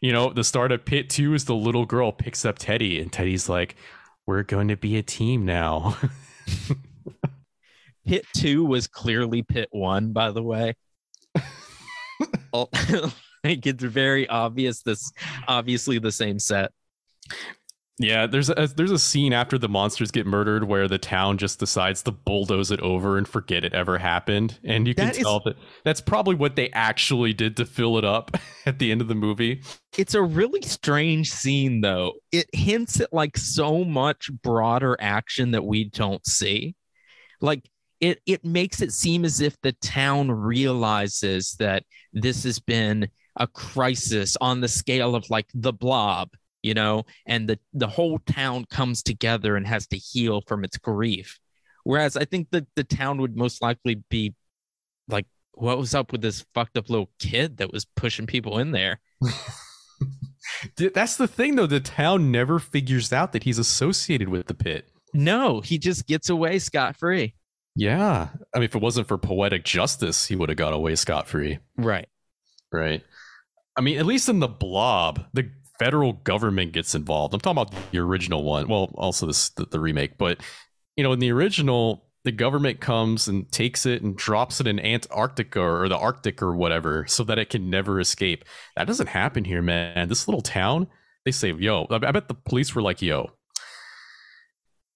you 0.00 0.12
know, 0.12 0.32
the 0.32 0.44
start 0.44 0.72
of 0.72 0.84
pit 0.84 1.10
two 1.10 1.34
is 1.34 1.44
the 1.44 1.54
little 1.54 1.84
girl 1.84 2.12
picks 2.12 2.44
up 2.44 2.58
Teddy, 2.58 3.00
and 3.00 3.12
Teddy's 3.12 3.48
like, 3.48 3.76
"We're 4.26 4.42
going 4.44 4.68
to 4.68 4.76
be 4.76 4.96
a 4.96 5.02
team 5.02 5.44
now." 5.44 5.98
Pit 8.06 8.24
two 8.34 8.64
was 8.64 8.86
clearly 8.86 9.42
Pit 9.42 9.68
one, 9.72 10.12
by 10.12 10.30
the 10.30 10.42
way. 10.42 10.74
Like 13.42 13.66
it's 13.66 13.82
very 13.82 14.28
obvious. 14.28 14.82
This 14.82 15.12
obviously 15.48 15.98
the 15.98 16.12
same 16.12 16.38
set. 16.38 16.72
Yeah, 18.02 18.26
there's 18.26 18.48
a 18.48 18.66
there's 18.74 18.90
a 18.90 18.98
scene 18.98 19.34
after 19.34 19.58
the 19.58 19.68
monsters 19.68 20.10
get 20.10 20.26
murdered 20.26 20.64
where 20.64 20.88
the 20.88 20.96
town 20.98 21.36
just 21.36 21.58
decides 21.58 22.02
to 22.04 22.10
bulldoze 22.10 22.70
it 22.70 22.80
over 22.80 23.18
and 23.18 23.28
forget 23.28 23.62
it 23.62 23.74
ever 23.74 23.98
happened, 23.98 24.58
and 24.64 24.88
you 24.88 24.94
can 24.94 25.08
That 25.08 25.16
is- 25.18 25.22
tell 25.22 25.40
that 25.40 25.56
that's 25.84 26.00
probably 26.00 26.34
what 26.34 26.56
they 26.56 26.70
actually 26.70 27.34
did 27.34 27.58
to 27.58 27.66
fill 27.66 27.98
it 27.98 28.04
up 28.06 28.38
at 28.66 28.78
the 28.78 28.90
end 28.90 29.02
of 29.02 29.08
the 29.08 29.14
movie. 29.14 29.62
It's 29.98 30.14
a 30.14 30.22
really 30.22 30.62
strange 30.62 31.30
scene, 31.30 31.82
though. 31.82 32.14
It 32.32 32.46
hints 32.54 33.00
at 33.00 33.12
like 33.12 33.36
so 33.36 33.84
much 33.84 34.30
broader 34.42 34.96
action 34.98 35.50
that 35.50 35.64
we 35.66 35.84
don't 35.84 36.26
see. 36.26 36.74
Like 37.42 37.68
it, 38.00 38.20
it 38.24 38.46
makes 38.46 38.80
it 38.80 38.92
seem 38.92 39.26
as 39.26 39.42
if 39.42 39.60
the 39.60 39.72
town 39.72 40.30
realizes 40.30 41.54
that 41.58 41.84
this 42.14 42.44
has 42.44 42.58
been 42.60 43.10
a 43.36 43.46
crisis 43.46 44.38
on 44.40 44.62
the 44.62 44.68
scale 44.68 45.14
of 45.14 45.28
like 45.28 45.48
the 45.52 45.72
blob, 45.74 46.30
you 46.62 46.74
know, 46.74 47.04
and 47.26 47.48
the 47.48 47.58
the 47.72 47.88
whole 47.88 48.18
town 48.20 48.64
comes 48.70 49.02
together 49.02 49.56
and 49.56 49.66
has 49.66 49.86
to 49.88 49.96
heal 49.96 50.42
from 50.46 50.64
its 50.64 50.78
grief. 50.78 51.38
Whereas 51.84 52.16
I 52.16 52.24
think 52.24 52.50
that 52.50 52.66
the 52.76 52.84
town 52.84 53.20
would 53.20 53.36
most 53.36 53.62
likely 53.62 54.02
be 54.10 54.34
like, 55.08 55.26
what 55.54 55.78
was 55.78 55.94
up 55.94 56.12
with 56.12 56.22
this 56.22 56.44
fucked 56.54 56.76
up 56.76 56.90
little 56.90 57.10
kid 57.18 57.58
that 57.58 57.72
was 57.72 57.84
pushing 57.84 58.26
people 58.26 58.58
in 58.58 58.72
there? 58.72 59.00
That's 60.76 61.16
the 61.16 61.28
thing, 61.28 61.56
though. 61.56 61.66
The 61.66 61.80
town 61.80 62.30
never 62.30 62.58
figures 62.58 63.12
out 63.12 63.32
that 63.32 63.44
he's 63.44 63.58
associated 63.58 64.28
with 64.28 64.46
the 64.46 64.54
pit. 64.54 64.88
No, 65.12 65.60
he 65.60 65.78
just 65.78 66.06
gets 66.06 66.28
away 66.28 66.58
scot 66.58 66.96
free. 66.96 67.34
Yeah, 67.76 68.28
I 68.54 68.58
mean, 68.58 68.64
if 68.64 68.74
it 68.74 68.82
wasn't 68.82 69.08
for 69.08 69.16
poetic 69.16 69.64
justice, 69.64 70.26
he 70.26 70.36
would 70.36 70.48
have 70.48 70.58
got 70.58 70.72
away 70.72 70.96
scot 70.96 71.28
free. 71.28 71.58
Right. 71.76 72.08
Right. 72.72 73.02
I 73.76 73.80
mean, 73.80 73.98
at 73.98 74.06
least 74.06 74.28
in 74.28 74.40
the 74.40 74.48
blob, 74.48 75.24
the 75.32 75.50
federal 75.80 76.12
government 76.12 76.72
gets 76.72 76.94
involved. 76.94 77.32
I'm 77.32 77.40
talking 77.40 77.60
about 77.60 77.74
the 77.90 77.98
original 77.98 78.44
one. 78.44 78.68
Well, 78.68 78.92
also 78.96 79.26
this 79.26 79.48
the, 79.50 79.64
the 79.64 79.80
remake, 79.80 80.18
but 80.18 80.40
you 80.94 81.02
know, 81.02 81.12
in 81.12 81.18
the 81.18 81.32
original, 81.32 82.04
the 82.24 82.32
government 82.32 82.80
comes 82.80 83.28
and 83.28 83.50
takes 83.50 83.86
it 83.86 84.02
and 84.02 84.14
drops 84.14 84.60
it 84.60 84.66
in 84.66 84.78
Antarctica 84.78 85.60
or 85.60 85.88
the 85.88 85.96
Arctic 85.96 86.42
or 86.42 86.54
whatever, 86.54 87.06
so 87.08 87.24
that 87.24 87.38
it 87.38 87.48
can 87.48 87.70
never 87.70 87.98
escape. 87.98 88.44
That 88.76 88.86
doesn't 88.86 89.08
happen 89.08 89.44
here, 89.44 89.62
man. 89.62 90.08
This 90.08 90.28
little 90.28 90.42
town, 90.42 90.86
they 91.24 91.32
say, 91.32 91.50
"Yo," 91.52 91.86
I 91.90 91.98
bet 91.98 92.28
the 92.28 92.34
police 92.34 92.74
were 92.74 92.82
like, 92.82 93.00
"Yo." 93.00 93.30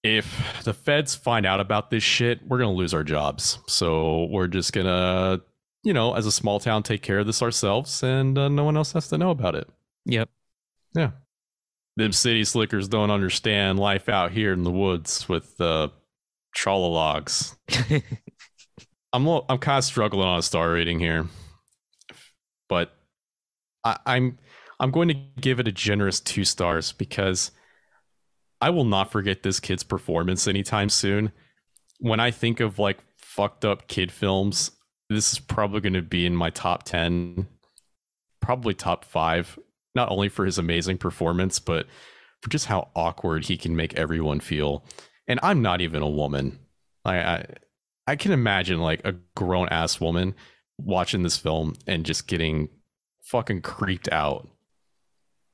If 0.03 0.61
the 0.63 0.73
feds 0.75 1.15
find 1.15 1.47
out 1.47 1.59
about 1.59 1.89
this 1.89 2.03
shit, 2.03 2.47
we're 2.47 2.59
gonna 2.59 2.73
lose 2.73 2.93
our 2.93 3.03
jobs. 3.03 3.57
So 3.67 4.25
we're 4.25 4.47
just 4.47 4.71
gonna 4.71 5.41
you 5.83 5.93
know, 5.93 6.15
as 6.15 6.25
a 6.25 6.31
small 6.31 6.59
town, 6.59 6.81
take 6.81 7.03
care 7.03 7.19
of 7.19 7.27
this 7.27 7.43
ourselves, 7.43 8.01
and 8.03 8.37
uh, 8.37 8.49
no 8.49 8.63
one 8.63 8.75
else 8.75 8.91
has 8.93 9.07
to 9.09 9.17
know 9.19 9.29
about 9.29 9.53
it. 9.55 9.69
Yep. 10.05 10.29
Yeah. 10.95 11.11
Them 11.97 12.11
city 12.11 12.43
slickers 12.43 12.87
don't 12.87 13.11
understand 13.11 13.79
life 13.79 14.09
out 14.09 14.31
here 14.31 14.53
in 14.53 14.63
the 14.63 14.71
woods 14.71 15.29
with 15.29 15.59
uh, 15.61 15.89
logs. 16.65 17.55
I'm 19.13 19.25
lo- 19.25 19.45
I'm 19.47 19.59
kind 19.59 19.77
of 19.77 19.83
struggling 19.83 20.27
on 20.27 20.39
a 20.39 20.41
star 20.41 20.71
rating 20.71 20.99
here, 20.99 21.27
but 22.67 22.93
I, 23.83 23.97
I'm 24.05 24.37
I'm 24.79 24.91
going 24.91 25.07
to 25.07 25.15
give 25.39 25.59
it 25.59 25.69
a 25.69 25.71
generous 25.71 26.19
two 26.19 26.43
stars 26.43 26.91
because 26.91 27.51
I 28.59 28.71
will 28.71 28.83
not 28.83 29.11
forget 29.11 29.43
this 29.43 29.61
kid's 29.61 29.83
performance 29.83 30.47
anytime 30.47 30.89
soon. 30.89 31.31
When 31.99 32.19
I 32.19 32.31
think 32.31 32.59
of 32.59 32.77
like 32.77 32.97
fucked 33.15 33.63
up 33.63 33.87
kid 33.87 34.11
films, 34.11 34.71
this 35.09 35.31
is 35.31 35.39
probably 35.39 35.81
going 35.81 35.93
to 35.93 36.01
be 36.01 36.25
in 36.25 36.35
my 36.35 36.49
top 36.49 36.83
10, 36.83 37.47
probably 38.41 38.73
top 38.73 39.05
five, 39.05 39.57
not 39.95 40.11
only 40.11 40.29
for 40.29 40.45
his 40.45 40.57
amazing 40.57 40.97
performance, 40.97 41.59
but 41.59 41.87
for 42.41 42.49
just 42.49 42.65
how 42.65 42.89
awkward 42.95 43.45
he 43.45 43.57
can 43.57 43.75
make 43.75 43.95
everyone 43.95 44.39
feel. 44.39 44.85
And 45.27 45.39
I'm 45.41 45.61
not 45.61 45.81
even 45.81 46.01
a 46.01 46.09
woman. 46.09 46.59
I, 47.03 47.17
I, 47.17 47.45
I 48.07 48.15
can 48.15 48.31
imagine 48.31 48.79
like 48.79 49.01
a 49.03 49.15
grown 49.35 49.69
ass 49.69 49.99
woman 49.99 50.35
watching 50.77 51.23
this 51.23 51.37
film 51.37 51.73
and 51.87 52.05
just 52.05 52.27
getting 52.27 52.69
fucking 53.23 53.61
creeped 53.61 54.09
out 54.11 54.47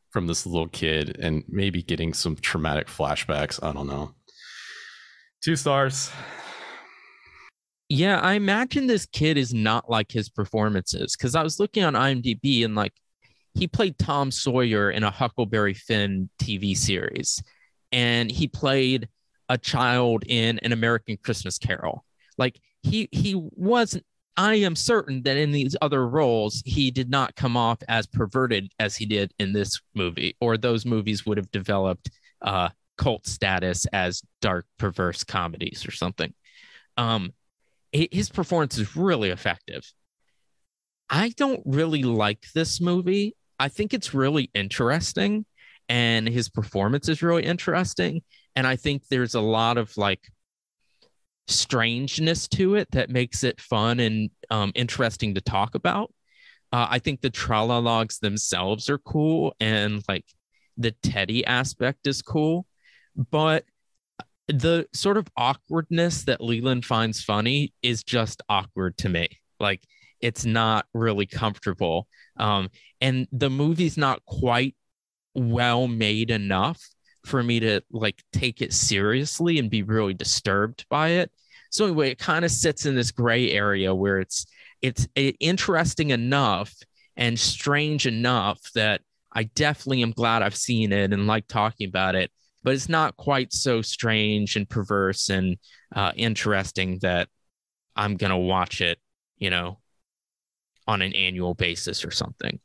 from 0.10 0.28
this 0.28 0.46
little 0.46 0.68
kid 0.68 1.18
and 1.20 1.44
maybe 1.48 1.82
getting 1.82 2.14
some 2.14 2.36
traumatic 2.36 2.88
flashbacks. 2.88 3.64
I 3.64 3.72
don't 3.72 3.88
know. 3.88 4.14
Two 5.42 5.56
stars. 5.56 6.12
Yeah, 7.88 8.20
I 8.20 8.34
imagine 8.34 8.88
this 8.88 9.06
kid 9.06 9.38
is 9.38 9.54
not 9.54 9.90
like 9.90 10.12
his 10.12 10.30
performances 10.30 11.16
because 11.16 11.36
I 11.36 11.44
was 11.44 11.60
looking 11.60 11.84
on 11.84 11.94
IMDb 11.94 12.64
and 12.64 12.76
like 12.76 12.94
he 13.54 13.68
played 13.68 13.98
Tom 13.98 14.32
Sawyer 14.32 14.92
in 14.92 15.04
a 15.04 15.12
Huckleberry 15.12 15.74
Finn 15.74 16.30
TV 16.42 16.76
series, 16.76 17.44
and 17.92 18.32
he 18.32 18.48
played 18.48 19.10
a 19.50 19.58
child 19.58 20.24
in 20.28 20.60
an 20.60 20.72
American 20.72 21.18
Christmas 21.18 21.58
Carol. 21.58 22.06
Like 22.38 22.60
he 22.82 23.10
he 23.12 23.36
wasn't. 23.36 24.06
I 24.38 24.56
am 24.56 24.78
certain 24.78 25.24
that 25.24 25.36
in 25.36 25.52
these 25.52 25.76
other 25.82 26.08
roles 26.08 26.64
he 26.66 26.90
did 26.90 27.10
not 27.10 27.36
come 27.36 27.58
off 27.58 27.80
as 27.90 28.08
perverted 28.08 28.72
as 28.80 28.96
he 28.96 29.06
did 29.06 29.34
in 29.40 29.52
this 29.52 29.82
movie, 29.94 30.38
or 30.40 30.58
those 30.58 30.86
movies 30.86 31.26
would 31.26 31.38
have 31.38 31.52
developed 31.52 32.10
uh, 32.42 32.70
cult 32.98 33.28
status 33.28 33.86
as 33.88 34.22
dark, 34.42 34.66
perverse 34.78 35.24
comedies 35.24 35.86
or 35.86 35.92
something. 35.92 36.34
Um, 36.98 37.34
his 37.92 38.30
performance 38.30 38.78
is 38.78 38.96
really 38.96 39.32
effective. 39.32 39.84
I 41.10 41.30
don't 41.36 41.62
really 41.66 42.04
like 42.04 42.46
this 42.56 42.80
movie. 42.80 43.36
I 43.62 43.68
think 43.68 43.94
it's 43.94 44.12
really 44.12 44.50
interesting 44.56 45.46
and 45.88 46.28
his 46.28 46.50
performance 46.50 47.08
is 47.08 47.22
really 47.22 47.44
interesting 47.44 48.24
and 48.56 48.66
I 48.66 48.76
think 48.76 49.04
there's 49.08 49.36
a 49.36 49.42
lot 49.42 49.78
of 49.78 49.96
like 49.98 50.22
strangeness 51.48 52.48
to 52.48 52.74
it 52.74 52.90
that 52.92 53.12
makes 53.12 53.44
it 53.44 53.62
fun 53.62 54.00
and 54.00 54.32
um, 54.50 54.72
interesting 54.74 55.36
to 55.36 55.42
talk 55.42 55.76
about. 55.76 56.12
Uh, 56.74 56.88
I 56.90 56.98
think 56.98 57.22
the 57.22 57.30
trolalogs 57.30 58.20
themselves 58.20 58.90
are 58.90 58.98
cool 58.98 59.56
and 59.60 60.02
like 60.10 60.26
the 60.78 60.92
Teddy 61.04 61.46
aspect 61.46 62.08
is 62.08 62.24
cool, 62.24 62.66
but 63.16 63.66
the 64.48 64.88
sort 64.92 65.18
of 65.18 65.28
awkwardness 65.38 66.24
that 66.24 66.42
Leland 66.42 66.84
finds 66.84 67.24
funny 67.24 67.74
is 67.84 68.04
just 68.04 68.42
awkward 68.50 68.98
to 68.98 69.10
me. 69.10 69.30
Like 69.60 69.84
it's 70.22 70.46
not 70.46 70.86
really 70.94 71.26
comfortable. 71.26 72.08
Um, 72.38 72.70
and 73.00 73.28
the 73.32 73.50
movie's 73.50 73.98
not 73.98 74.24
quite 74.26 74.76
well 75.34 75.88
made 75.88 76.32
enough 76.32 76.82
for 77.26 77.44
me 77.44 77.60
to 77.60 77.82
like 77.92 78.22
take 78.34 78.62
it 78.62 78.74
seriously 78.74 79.60
and 79.60 79.70
be 79.70 79.84
really 79.84 80.14
disturbed 80.14 80.86
by 80.90 81.10
it. 81.10 81.32
So 81.70 81.86
anyway, 81.86 82.12
it 82.12 82.20
kind 82.20 82.44
of 82.44 82.52
sits 82.52 82.86
in 82.86 82.96
this 82.96 83.12
gray 83.12 83.52
area 83.52 83.94
where 83.94 84.20
it's 84.20 84.46
it's 84.82 85.08
interesting 85.16 86.10
enough 86.10 86.74
and 87.16 87.40
strange 87.40 88.08
enough 88.08 88.60
that 88.74 89.02
I 89.32 89.44
definitely 89.44 90.02
am 90.02 90.12
glad 90.12 90.42
I've 90.42 90.56
seen 90.56 90.92
it 90.92 91.14
and 91.14 91.28
like 91.28 91.48
talking 91.48 91.88
about 91.88 92.16
it 92.16 92.32
but 92.64 92.74
it's 92.74 92.90
not 92.90 93.18
quite 93.18 93.54
so 93.54 93.82
strange 93.82 94.56
and 94.56 94.70
perverse 94.70 95.30
and 95.30 95.58
uh, 95.96 96.12
interesting 96.16 97.00
that 97.02 97.28
I'm 97.96 98.16
gonna 98.18 98.38
watch 98.38 98.82
it, 98.82 99.00
you 99.38 99.50
know, 99.50 99.80
on 100.88 101.02
an 101.02 101.14
annual 101.14 101.54
basis 101.54 102.04
or 102.04 102.12
something. 102.12 102.60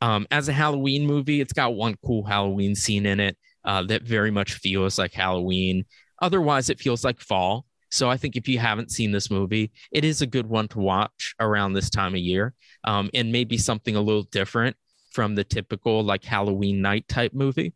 Um, 0.00 0.26
as 0.30 0.48
a 0.48 0.52
Halloween 0.52 1.06
movie, 1.06 1.40
it's 1.40 1.52
got 1.52 1.74
one 1.74 1.96
cool 2.04 2.24
Halloween 2.24 2.74
scene 2.74 3.06
in 3.06 3.20
it 3.20 3.36
uh, 3.64 3.82
that 3.84 4.02
very 4.02 4.30
much 4.30 4.54
feels 4.54 4.98
like 4.98 5.12
Halloween. 5.12 5.84
Otherwise, 6.20 6.68
it 6.68 6.80
feels 6.80 7.04
like 7.04 7.20
fall. 7.20 7.66
So 7.90 8.10
I 8.10 8.16
think 8.16 8.36
if 8.36 8.48
you 8.48 8.58
haven't 8.58 8.90
seen 8.90 9.12
this 9.12 9.30
movie, 9.30 9.70
it 9.92 10.04
is 10.04 10.20
a 10.20 10.26
good 10.26 10.46
one 10.46 10.68
to 10.68 10.80
watch 10.80 11.34
around 11.38 11.72
this 11.72 11.90
time 11.90 12.14
of 12.14 12.20
year, 12.20 12.54
um, 12.82 13.08
and 13.14 13.30
maybe 13.30 13.56
something 13.56 13.94
a 13.94 14.00
little 14.00 14.24
different 14.24 14.76
from 15.12 15.36
the 15.36 15.44
typical 15.44 16.02
like 16.02 16.24
Halloween 16.24 16.82
night 16.82 17.06
type 17.06 17.32
movie 17.32 17.72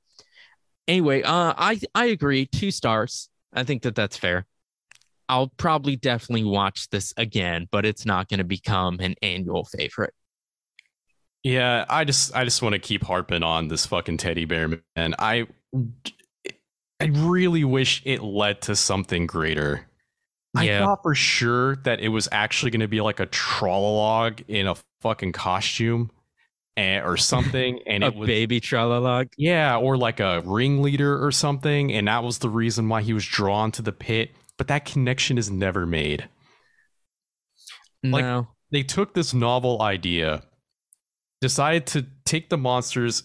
anyway, 0.88 1.22
uh, 1.22 1.54
I 1.56 1.78
I 1.94 2.06
agree. 2.06 2.46
Two 2.46 2.70
stars. 2.70 3.28
I 3.52 3.62
think 3.62 3.82
that 3.82 3.94
that's 3.94 4.16
fair. 4.16 4.46
I'll 5.28 5.48
probably 5.58 5.96
definitely 5.96 6.44
watch 6.44 6.88
this 6.90 7.12
again, 7.16 7.68
but 7.70 7.84
it's 7.86 8.06
not 8.06 8.28
going 8.28 8.38
to 8.38 8.44
become 8.44 8.98
an 9.00 9.14
annual 9.22 9.64
favorite. 9.64 10.14
Yeah, 11.44 11.84
I 11.88 12.04
just 12.04 12.34
I 12.34 12.44
just 12.44 12.62
want 12.62 12.74
to 12.74 12.78
keep 12.78 13.04
harping 13.04 13.42
on 13.42 13.68
this 13.68 13.86
fucking 13.86 14.18
teddy 14.18 14.44
bear 14.44 14.68
man. 14.96 15.14
I 15.18 15.46
I 17.00 17.06
really 17.06 17.64
wish 17.64 18.02
it 18.04 18.22
led 18.22 18.60
to 18.62 18.74
something 18.76 19.26
greater. 19.26 19.86
I 20.56 20.64
Yeah. 20.64 20.80
thought 20.80 21.02
for 21.02 21.14
sure 21.14 21.76
that 21.84 22.00
it 22.00 22.08
was 22.08 22.28
actually 22.32 22.70
going 22.72 22.80
to 22.80 22.88
be 22.88 23.00
like 23.00 23.20
a 23.20 23.26
trolalog 23.26 24.44
in 24.48 24.66
a 24.66 24.76
fucking 25.02 25.32
costume 25.32 26.10
and, 26.76 27.04
or 27.04 27.16
something, 27.18 27.80
and 27.86 28.04
a 28.04 28.08
it 28.08 28.14
was 28.14 28.26
baby 28.26 28.60
trolalog. 28.60 29.28
yeah, 29.36 29.76
or 29.76 29.96
like 29.96 30.20
a 30.20 30.42
ringleader 30.44 31.24
or 31.24 31.32
something, 31.32 31.92
and 31.92 32.08
that 32.08 32.24
was 32.24 32.38
the 32.38 32.50
reason 32.50 32.88
why 32.88 33.02
he 33.02 33.12
was 33.12 33.24
drawn 33.26 33.70
to 33.72 33.82
the 33.82 33.92
pit. 33.92 34.32
But 34.58 34.68
that 34.68 34.84
connection 34.84 35.38
is 35.38 35.50
never 35.50 35.86
made. 35.86 36.28
Like- 38.02 38.24
no. 38.24 38.48
They 38.70 38.82
took 38.82 39.14
this 39.14 39.32
novel 39.32 39.80
idea, 39.80 40.42
decided 41.40 41.86
to 41.86 42.06
take 42.26 42.50
the 42.50 42.58
monsters 42.58 43.22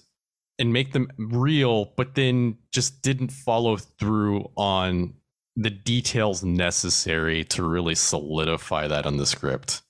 and 0.58 0.72
make 0.72 0.94
them 0.94 1.10
real, 1.18 1.92
but 1.98 2.16
then 2.16 2.58
just 2.72 3.02
didn't 3.02 3.30
follow 3.30 3.76
through 3.76 4.50
on 4.56 5.16
the 5.58 5.70
details 5.70 6.44
necessary 6.44 7.44
to 7.44 7.64
really 7.68 7.96
solidify 7.96 8.88
that 8.88 9.06
on 9.06 9.18
the 9.18 9.26
script. 9.26 9.82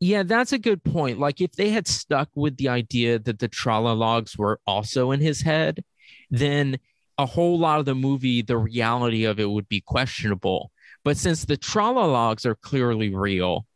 Yeah, 0.00 0.22
that's 0.22 0.52
a 0.52 0.58
good 0.58 0.82
point. 0.84 1.18
Like 1.18 1.40
if 1.40 1.52
they 1.52 1.70
had 1.70 1.86
stuck 1.86 2.28
with 2.34 2.56
the 2.56 2.68
idea 2.68 3.18
that 3.18 3.40
the 3.40 3.48
Trolalogs 3.48 4.38
were 4.38 4.60
also 4.66 5.10
in 5.10 5.20
his 5.20 5.42
head, 5.42 5.84
then 6.30 6.78
a 7.18 7.26
whole 7.26 7.58
lot 7.58 7.80
of 7.80 7.84
the 7.84 7.94
movie, 7.94 8.42
the 8.42 8.56
reality 8.56 9.24
of 9.24 9.40
it 9.40 9.50
would 9.50 9.68
be 9.68 9.80
questionable. 9.80 10.70
But 11.04 11.16
since 11.16 11.44
the 11.44 11.56
Trolalogs 11.56 12.46
are 12.46 12.54
clearly 12.56 13.14
real, 13.14 13.66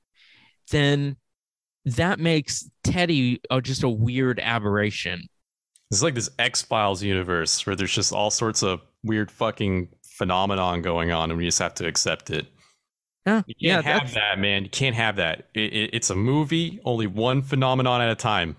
then 0.71 1.17
that 1.85 2.21
makes 2.21 2.71
Teddy 2.85 3.41
uh, 3.51 3.61
just 3.61 3.83
a 3.83 3.89
weird 3.89 4.39
aberration. 4.41 5.29
It's 5.91 6.03
like 6.03 6.15
this 6.15 6.31
X 6.39 6.63
Files 6.63 7.03
universe 7.03 7.67
where 7.67 7.77
there's 7.77 7.93
just 7.93 8.13
all 8.13 8.31
sorts 8.31 8.63
of 8.63 8.81
weird 9.03 9.31
fucking 9.31 9.89
phenomenon 10.05 10.83
going 10.83 11.11
on, 11.11 11.31
and 11.31 11.39
we 11.39 11.45
just 11.45 11.59
have 11.59 11.75
to 11.75 11.87
accept 11.87 12.31
it. 12.31 12.47
Yeah, 13.27 13.43
You 13.47 13.55
yeah, 13.59 13.83
can't 13.83 13.87
have 13.87 14.01
that's, 14.03 14.15
that, 14.15 14.39
man. 14.39 14.65
You 14.65 14.71
can't 14.71 14.97
have 14.97 15.17
that. 15.17 15.49
It, 15.55 15.73
it, 15.73 15.91
it's 15.93 16.11
a 16.11 16.15
movie, 16.17 16.81
only 16.85 17.07
one 17.07 17.43
phenomenon 17.43 18.01
at 18.01 18.11
a 18.11 18.17
time. 18.17 18.57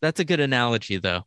that's 0.00 0.20
a 0.20 0.24
good 0.24 0.40
analogy, 0.40 0.98
though. 0.98 1.24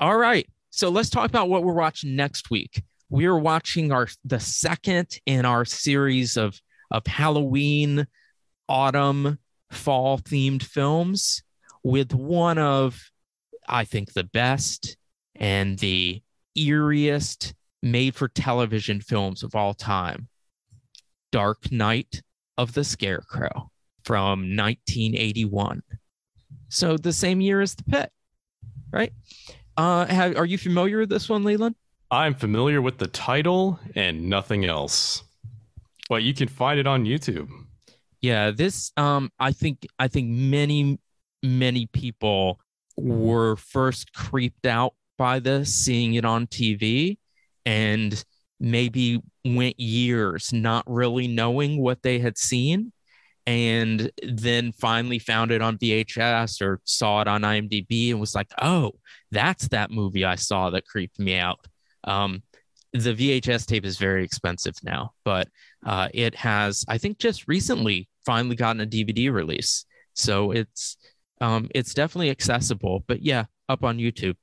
All 0.00 0.16
right, 0.16 0.46
so 0.76 0.90
let's 0.90 1.08
talk 1.08 1.30
about 1.30 1.48
what 1.48 1.64
we're 1.64 1.72
watching 1.72 2.16
next 2.16 2.50
week. 2.50 2.82
We 3.08 3.24
are 3.24 3.38
watching 3.38 3.92
our 3.92 4.08
the 4.26 4.38
second 4.38 5.18
in 5.24 5.46
our 5.46 5.64
series 5.64 6.36
of 6.36 6.60
of 6.90 7.06
Halloween, 7.06 8.06
autumn, 8.68 9.38
fall 9.70 10.18
themed 10.18 10.62
films 10.62 11.42
with 11.82 12.12
one 12.12 12.58
of, 12.58 13.10
I 13.66 13.84
think, 13.84 14.12
the 14.12 14.24
best 14.24 14.98
and 15.34 15.78
the 15.78 16.22
eeriest 16.58 17.54
made 17.82 18.14
for 18.14 18.28
television 18.28 19.00
films 19.00 19.42
of 19.42 19.54
all 19.54 19.72
time 19.72 20.28
Dark 21.32 21.72
Night 21.72 22.20
of 22.58 22.74
the 22.74 22.84
Scarecrow 22.84 23.70
from 24.04 24.54
1981. 24.54 25.82
So 26.68 26.98
the 26.98 27.14
same 27.14 27.40
year 27.40 27.62
as 27.62 27.74
The 27.76 27.84
Pit, 27.84 28.12
right? 28.92 29.14
Uh, 29.76 30.06
have, 30.06 30.36
are 30.36 30.46
you 30.46 30.58
familiar 30.58 30.98
with 30.98 31.08
this 31.10 31.28
one, 31.28 31.44
Leland? 31.44 31.74
I'm 32.10 32.34
familiar 32.34 32.80
with 32.80 32.98
the 32.98 33.08
title 33.08 33.80
and 33.94 34.28
nothing 34.28 34.64
else, 34.64 35.22
but 36.08 36.22
you 36.22 36.34
can 36.34 36.48
find 36.48 36.78
it 36.78 36.86
on 36.86 37.04
YouTube. 37.04 37.48
Yeah, 38.20 38.50
this 38.50 38.92
um 38.96 39.30
I 39.38 39.52
think 39.52 39.86
I 39.98 40.08
think 40.08 40.28
many 40.28 40.98
many 41.42 41.86
people 41.86 42.60
were 42.96 43.56
first 43.56 44.12
creeped 44.14 44.66
out 44.66 44.94
by 45.18 45.38
this 45.40 45.74
seeing 45.74 46.14
it 46.14 46.24
on 46.24 46.46
TV 46.46 47.18
and 47.64 48.24
maybe 48.58 49.20
went 49.44 49.78
years 49.78 50.52
not 50.52 50.84
really 50.86 51.28
knowing 51.28 51.80
what 51.80 52.02
they 52.02 52.18
had 52.18 52.38
seen 52.38 52.92
and 53.46 54.10
then 54.22 54.72
finally 54.72 55.18
found 55.18 55.52
it 55.52 55.62
on 55.62 55.78
VHS 55.78 56.60
or 56.60 56.80
saw 56.84 57.20
it 57.20 57.28
on 57.28 57.42
IMDb 57.42 58.10
and 58.10 58.20
was 58.20 58.34
like, 58.34 58.50
"Oh, 58.60 58.92
that's 59.30 59.68
that 59.68 59.90
movie 59.90 60.24
I 60.24 60.36
saw 60.36 60.70
that 60.70 60.86
creeped 60.86 61.18
me 61.18 61.36
out." 61.36 61.60
Um 62.04 62.42
the 62.92 63.14
VHS 63.14 63.66
tape 63.66 63.84
is 63.84 63.98
very 63.98 64.24
expensive 64.24 64.74
now, 64.82 65.12
but 65.24 65.48
uh, 65.84 66.08
it 66.14 66.34
has, 66.34 66.84
I 66.88 66.98
think, 66.98 67.18
just 67.18 67.46
recently 67.48 68.08
finally 68.24 68.56
gotten 68.56 68.80
a 68.80 68.86
DVD 68.86 69.32
release, 69.32 69.84
so 70.14 70.50
it's 70.50 70.96
um, 71.40 71.68
it's 71.74 71.94
definitely 71.94 72.30
accessible. 72.30 73.04
But 73.06 73.22
yeah, 73.22 73.44
up 73.68 73.84
on 73.84 73.98
YouTube. 73.98 74.36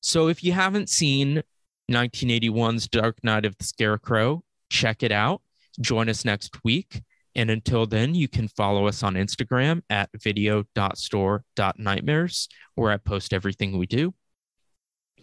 So 0.00 0.28
if 0.28 0.42
you 0.42 0.52
haven't 0.52 0.88
seen 0.88 1.42
1981's 1.90 2.88
Dark 2.88 3.22
Night 3.22 3.44
of 3.44 3.56
the 3.58 3.64
Scarecrow, 3.64 4.42
check 4.70 5.02
it 5.02 5.12
out. 5.12 5.42
Join 5.80 6.08
us 6.08 6.24
next 6.24 6.64
week. 6.64 7.02
And 7.36 7.50
until 7.50 7.86
then, 7.86 8.14
you 8.14 8.28
can 8.28 8.48
follow 8.48 8.86
us 8.86 9.02
on 9.02 9.14
Instagram 9.14 9.82
at 9.90 10.08
video.store.nightmares, 10.14 12.48
where 12.74 12.90
I 12.90 12.96
post 12.96 13.34
everything 13.34 13.76
we 13.76 13.84
do. 13.86 14.14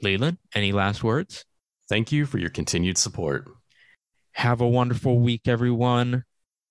Leland, 0.04 0.38
any 0.54 0.72
last 0.72 1.04
words? 1.04 1.44
Thank 1.90 2.12
you 2.12 2.28
for 2.28 2.38
your 2.38 2.52
continued 2.52 3.00
support. 3.00 3.50
Have 4.34 4.62
a 4.62 4.68
wonderful 4.68 5.18
week, 5.20 5.48
everyone. 5.48 6.26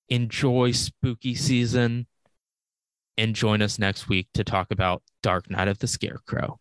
Enjoy 0.08 0.70
spooky 0.70 1.34
season. 1.34 2.06
And 3.18 3.34
join 3.34 3.60
us 3.62 3.80
next 3.80 4.08
week 4.08 4.28
to 4.34 4.44
talk 4.44 4.70
about 4.70 5.02
Dark 5.22 5.50
Night 5.50 5.68
of 5.68 5.78
the 5.78 5.88
Scarecrow. 5.88 6.60